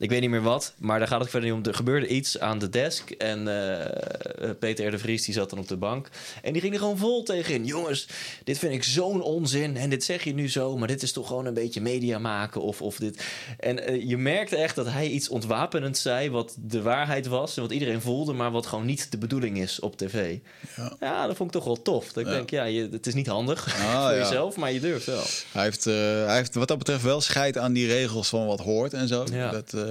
[0.00, 1.64] eh, ik weet niet meer wat, maar daar gaat het verder niet om.
[1.66, 4.90] Er gebeurde iets aan de desk en eh, Peter R.
[4.90, 6.08] de Vries die zat dan op de bank.
[6.42, 7.64] En die ging er gewoon vol tegenin.
[7.64, 8.06] Jongens,
[8.44, 10.76] dit vind ik zo'n onzin en dit zeg je nu zo...
[10.76, 13.24] maar dit is toch gewoon een beetje media maken of, of dit...
[13.58, 16.30] En eh, je merkte echt dat hij iets ontwapenend zei...
[16.30, 18.32] wat de waarheid was en wat iedereen voelde...
[18.32, 20.38] maar wat gewoon niet de bedoeling is op tv.
[20.76, 20.96] Ja.
[21.00, 22.12] Ja, dat vond ik toch wel tof.
[22.12, 22.34] Dat ik Ja.
[22.36, 24.18] denk, ja, je, het is niet handig Ah, voor ja.
[24.18, 25.22] jezelf, maar je durft wel.
[25.52, 25.94] Hij, heeft, eh,
[26.26, 29.24] hij heeft wat dat betreft wel scheid aan die regels van wat hoort en zo.
[29.32, 29.50] Ja.
[29.50, 29.82] Dat, eh,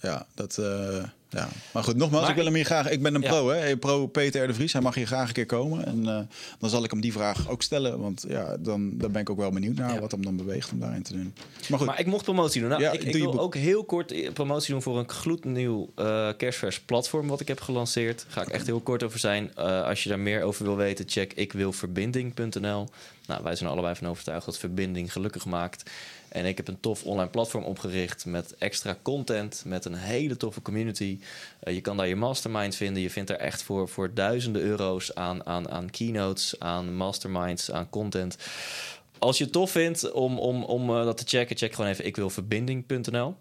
[0.00, 1.48] ja, dat, eh, ja.
[1.72, 2.90] Maar goed, nogmaals, Maar ik wil hem hier graag.
[2.90, 3.28] Ik ben een Ja.
[3.28, 3.76] pro, hè?
[3.76, 4.46] Pro Peter R.
[4.46, 4.72] de Vries.
[4.72, 5.86] Hij mag hier graag een keer komen.
[5.86, 6.20] En eh,
[6.58, 7.98] dan zal ik hem die vraag ook stellen.
[8.00, 10.00] Want ja, dan, dan ben ik ook wel benieuwd naar Ja.
[10.00, 11.34] wat hem dan beweegt om daarin te doen.
[11.68, 12.70] Maar goed, Maar ik mocht promotie doen.
[12.70, 16.80] Nou, Ja, ik, wil ook heel kort eh, promotie doen voor een gloednieuw eh kerstvers
[16.80, 18.24] platform wat ik heb gelanceerd.
[18.28, 19.50] Ga ik echt heel kort over zijn.
[19.54, 22.88] Eh, als je daar meer over wil weten, check ikwilverbinding.nl.
[23.26, 25.90] Nou, wij zijn allebei van overtuigd dat verbinding gelukkig maakt.
[26.28, 30.62] En ik heb een tof online platform opgericht met extra content, met een hele toffe
[30.62, 31.18] community.
[31.60, 33.02] Eh, je kan daar je mastermind vinden.
[33.02, 37.90] Je vindt daar echt voor, voor duizenden euro's aan, aan, aan keynotes, aan masterminds, aan
[37.90, 38.36] content.
[39.18, 42.04] Als je het tof vindt om, om, om eh, dat te checken, check gewoon even
[42.04, 43.36] ikwilverbinding.nl.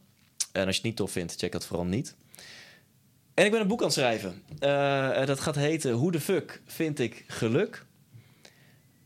[0.51, 2.15] En als je het niet tof vindt, check dat vooral niet.
[3.33, 4.43] En ik ben een boek aan het schrijven.
[4.59, 7.85] Eh, dat gaat heten Hoe de fuck vind ik geluk?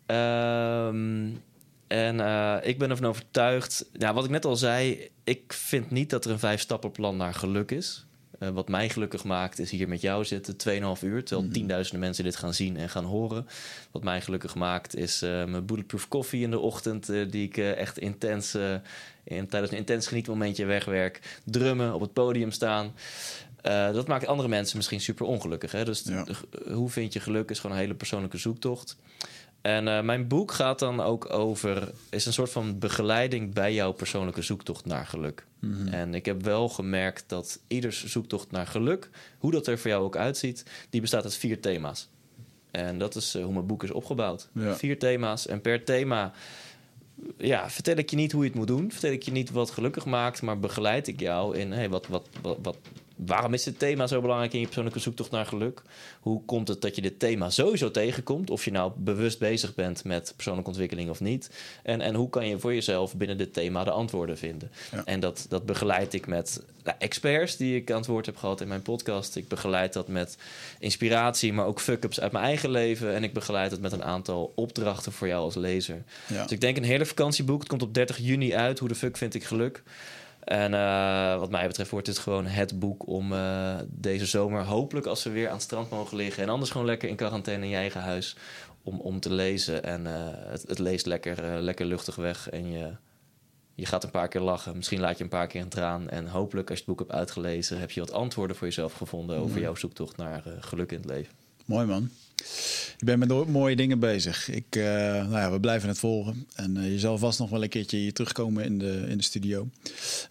[0.05, 1.29] Ehm,
[1.91, 6.09] En uh, ik ben ervan overtuigd, ja, wat ik net al zei, ik vind niet
[6.09, 8.05] dat er een vijf stappenplan naar geluk is.
[8.39, 11.23] Uh, wat mij gelukkig maakt, is hier met jou zitten 2,5 uur.
[11.23, 11.55] Terwijl Mhm.
[11.55, 13.47] tienduizenden mensen dit gaan zien en gaan horen.
[13.91, 17.05] Wat mij gelukkig maakt, is uh, mijn bulletproof koffie in de ochtend.
[17.05, 18.55] die ik echt intens,
[19.23, 21.39] in, tijdens een intens genietmomentje wegwerk.
[21.43, 22.93] Drummen, op het podium staan.
[23.93, 25.71] Dat maakt andere mensen misschien super ongelukkig.
[25.71, 25.85] Hè?
[25.85, 26.23] Dus Ja.
[26.23, 28.95] de- hoe vind je geluk is gewoon een hele persoonlijke zoektocht.
[29.61, 33.91] En uh, mijn boek gaat dan ook over, is een soort van begeleiding bij jouw
[33.91, 35.45] persoonlijke zoektocht naar geluk.
[35.59, 35.87] Mhm.
[35.87, 40.03] En ik heb wel gemerkt dat ieders zoektocht naar geluk, hoe dat er voor jou
[40.03, 42.09] ook uitziet, die bestaat uit vier thema's.
[42.71, 44.49] En dat is uh, hoe mijn boek is opgebouwd.
[44.53, 44.75] Ja.
[44.75, 45.47] Vier thema's.
[45.47, 46.33] En per thema
[47.37, 48.91] ja, vertel ik je niet hoe je het moet doen.
[48.91, 52.27] Vertel ik je niet wat gelukkig maakt, maar begeleid ik jou in hey, wat, wat,
[52.41, 52.77] wat, wat,
[53.25, 55.81] waarom is dit thema zo belangrijk in je persoonlijke zoektocht naar geluk?
[56.19, 58.49] Hoe komt het dat je dit thema sowieso tegenkomt?
[58.49, 61.49] Of je nou bewust bezig bent met persoonlijke ontwikkeling of niet?
[61.83, 64.71] En, en hoe kan je voor jezelf binnen dit thema de antwoorden vinden?
[64.91, 65.05] Ja.
[65.05, 68.61] En dat, dat begeleid ik met nou, experts die ik aan het woord heb gehad
[68.61, 69.35] in mijn podcast.
[69.35, 70.37] Ik begeleid dat met
[70.79, 73.15] inspiratie, maar ook fuck-ups uit mijn eigen leven.
[73.15, 76.03] En ik begeleid het met een aantal opdrachten voor jou als lezer.
[76.27, 76.43] Ja.
[76.43, 77.59] Dus ik denk een hele vakantieboek.
[77.59, 78.79] Het komt op 30 juni uit.
[78.79, 79.83] Hoe de fuck vind ik geluk?
[80.43, 85.05] En uh, wat mij betreft wordt dit gewoon het boek om uh, deze zomer, hopelijk
[85.05, 86.43] als we weer aan het strand mogen liggen.
[86.43, 88.35] En anders gewoon lekker in quarantaine in je eigen huis
[88.83, 89.83] om, om te lezen.
[89.83, 92.49] En uh, het, het, leest lekker, lekker luchtig weg.
[92.49, 92.95] En je,
[93.75, 94.75] je gaat een paar keer lachen.
[94.75, 96.09] Misschien laat je een paar keer een traan.
[96.09, 99.37] En hopelijk als je het boek hebt uitgelezen, heb je wat antwoorden voor jezelf gevonden
[99.37, 101.33] over jouw zoektocht naar geluk in het leven.
[101.65, 102.09] Mooi man.
[102.97, 104.49] Je bent met mooie dingen bezig.
[104.49, 106.47] Ik, uh, nou ja, we blijven het volgen.
[106.55, 109.69] En uh, je zal vast nog wel een keertje terugkomen in de, in de studio.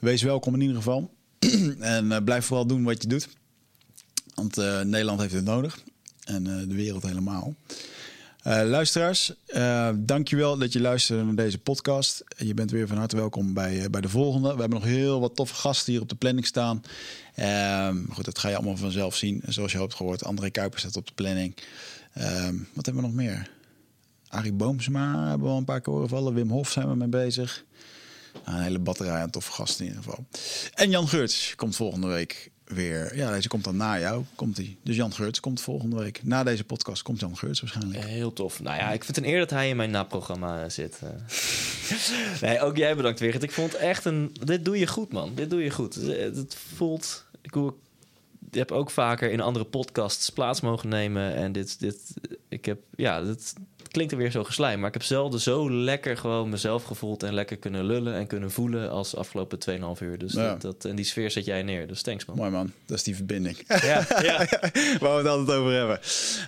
[0.01, 1.11] Wees welkom in ieder geval.
[1.81, 3.29] en uh, blijf vooral doen wat je doet.
[4.35, 5.81] Want eh, Nederland heeft het nodig.
[6.25, 7.55] En eh, de wereld helemaal.
[8.43, 9.33] Luisteraars,
[9.95, 12.25] dankjewel dat je luisterde naar deze podcast.
[12.37, 14.55] Je bent weer van harte welkom bij, bij de volgende.
[14.55, 16.83] We hebben nog heel wat toffe gasten hier op de planning staan.
[17.37, 19.43] Uh, goed, dat ga je allemaal vanzelf zien.
[19.45, 21.55] En zoals je hebt gehoord, André Kuipers staat op de planning.
[22.73, 23.51] Wat hebben we nog meer?
[24.29, 26.35] Arie Boomsma hebben we al een paar keer horen vallen.
[26.35, 27.65] Wim Hof zijn we mee bezig.
[28.45, 30.25] Nou, een hele batterij aan toffe gasten in ieder geval.
[30.75, 33.17] En Jan Geurts komt volgende week weer.
[33.17, 34.25] Ja, deze komt dan na jou.
[34.35, 34.77] Komt hij.
[34.83, 36.21] Dus Jan Geurts komt volgende week.
[36.25, 38.05] Na deze podcast komt Jan Geurts waarschijnlijk.
[38.05, 38.63] Heel tof.
[38.63, 41.01] Nou ja, ik vind het een eer dat hij in mijn naprogramma zit.
[41.03, 42.41] eh.
[42.49, 43.43] nee, ook jij bedankt weer.
[43.43, 44.37] Ik vond echt een...
[44.45, 45.35] Dit doe je goed, man.
[45.35, 45.95] Dit doe je goed.
[45.95, 47.25] Het voelt...
[47.43, 47.51] Ik
[48.51, 51.35] heb ook vaker in andere podcasts plaats mogen nemen.
[51.35, 51.81] En dit...
[51.81, 52.01] dit
[52.49, 52.79] ik heb...
[52.97, 53.55] Ja, dit
[53.91, 54.79] klinkt er weer zo geslijm.
[54.79, 57.23] Maar ik heb zelden zo lekker gewoon mezelf gevoeld...
[57.23, 58.91] en lekker kunnen lullen en kunnen voelen...
[58.91, 59.59] als de afgelopen
[59.99, 60.19] 2,5 uur.
[60.19, 60.49] Dus Ja.
[60.49, 61.87] dat, dat, en die sfeer zet jij neer.
[61.87, 62.37] Dus thanks, man.
[62.37, 63.57] Mooi man, dat is die verbinding.
[63.67, 64.37] Ja, ja.
[65.01, 66.01] Waar we het altijd over hebben.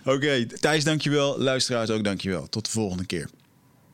[0.05, 1.39] Oké, Thijs dankjewel.
[1.39, 2.49] Luisteraars ook dankjewel.
[2.49, 3.29] Tot de volgende keer.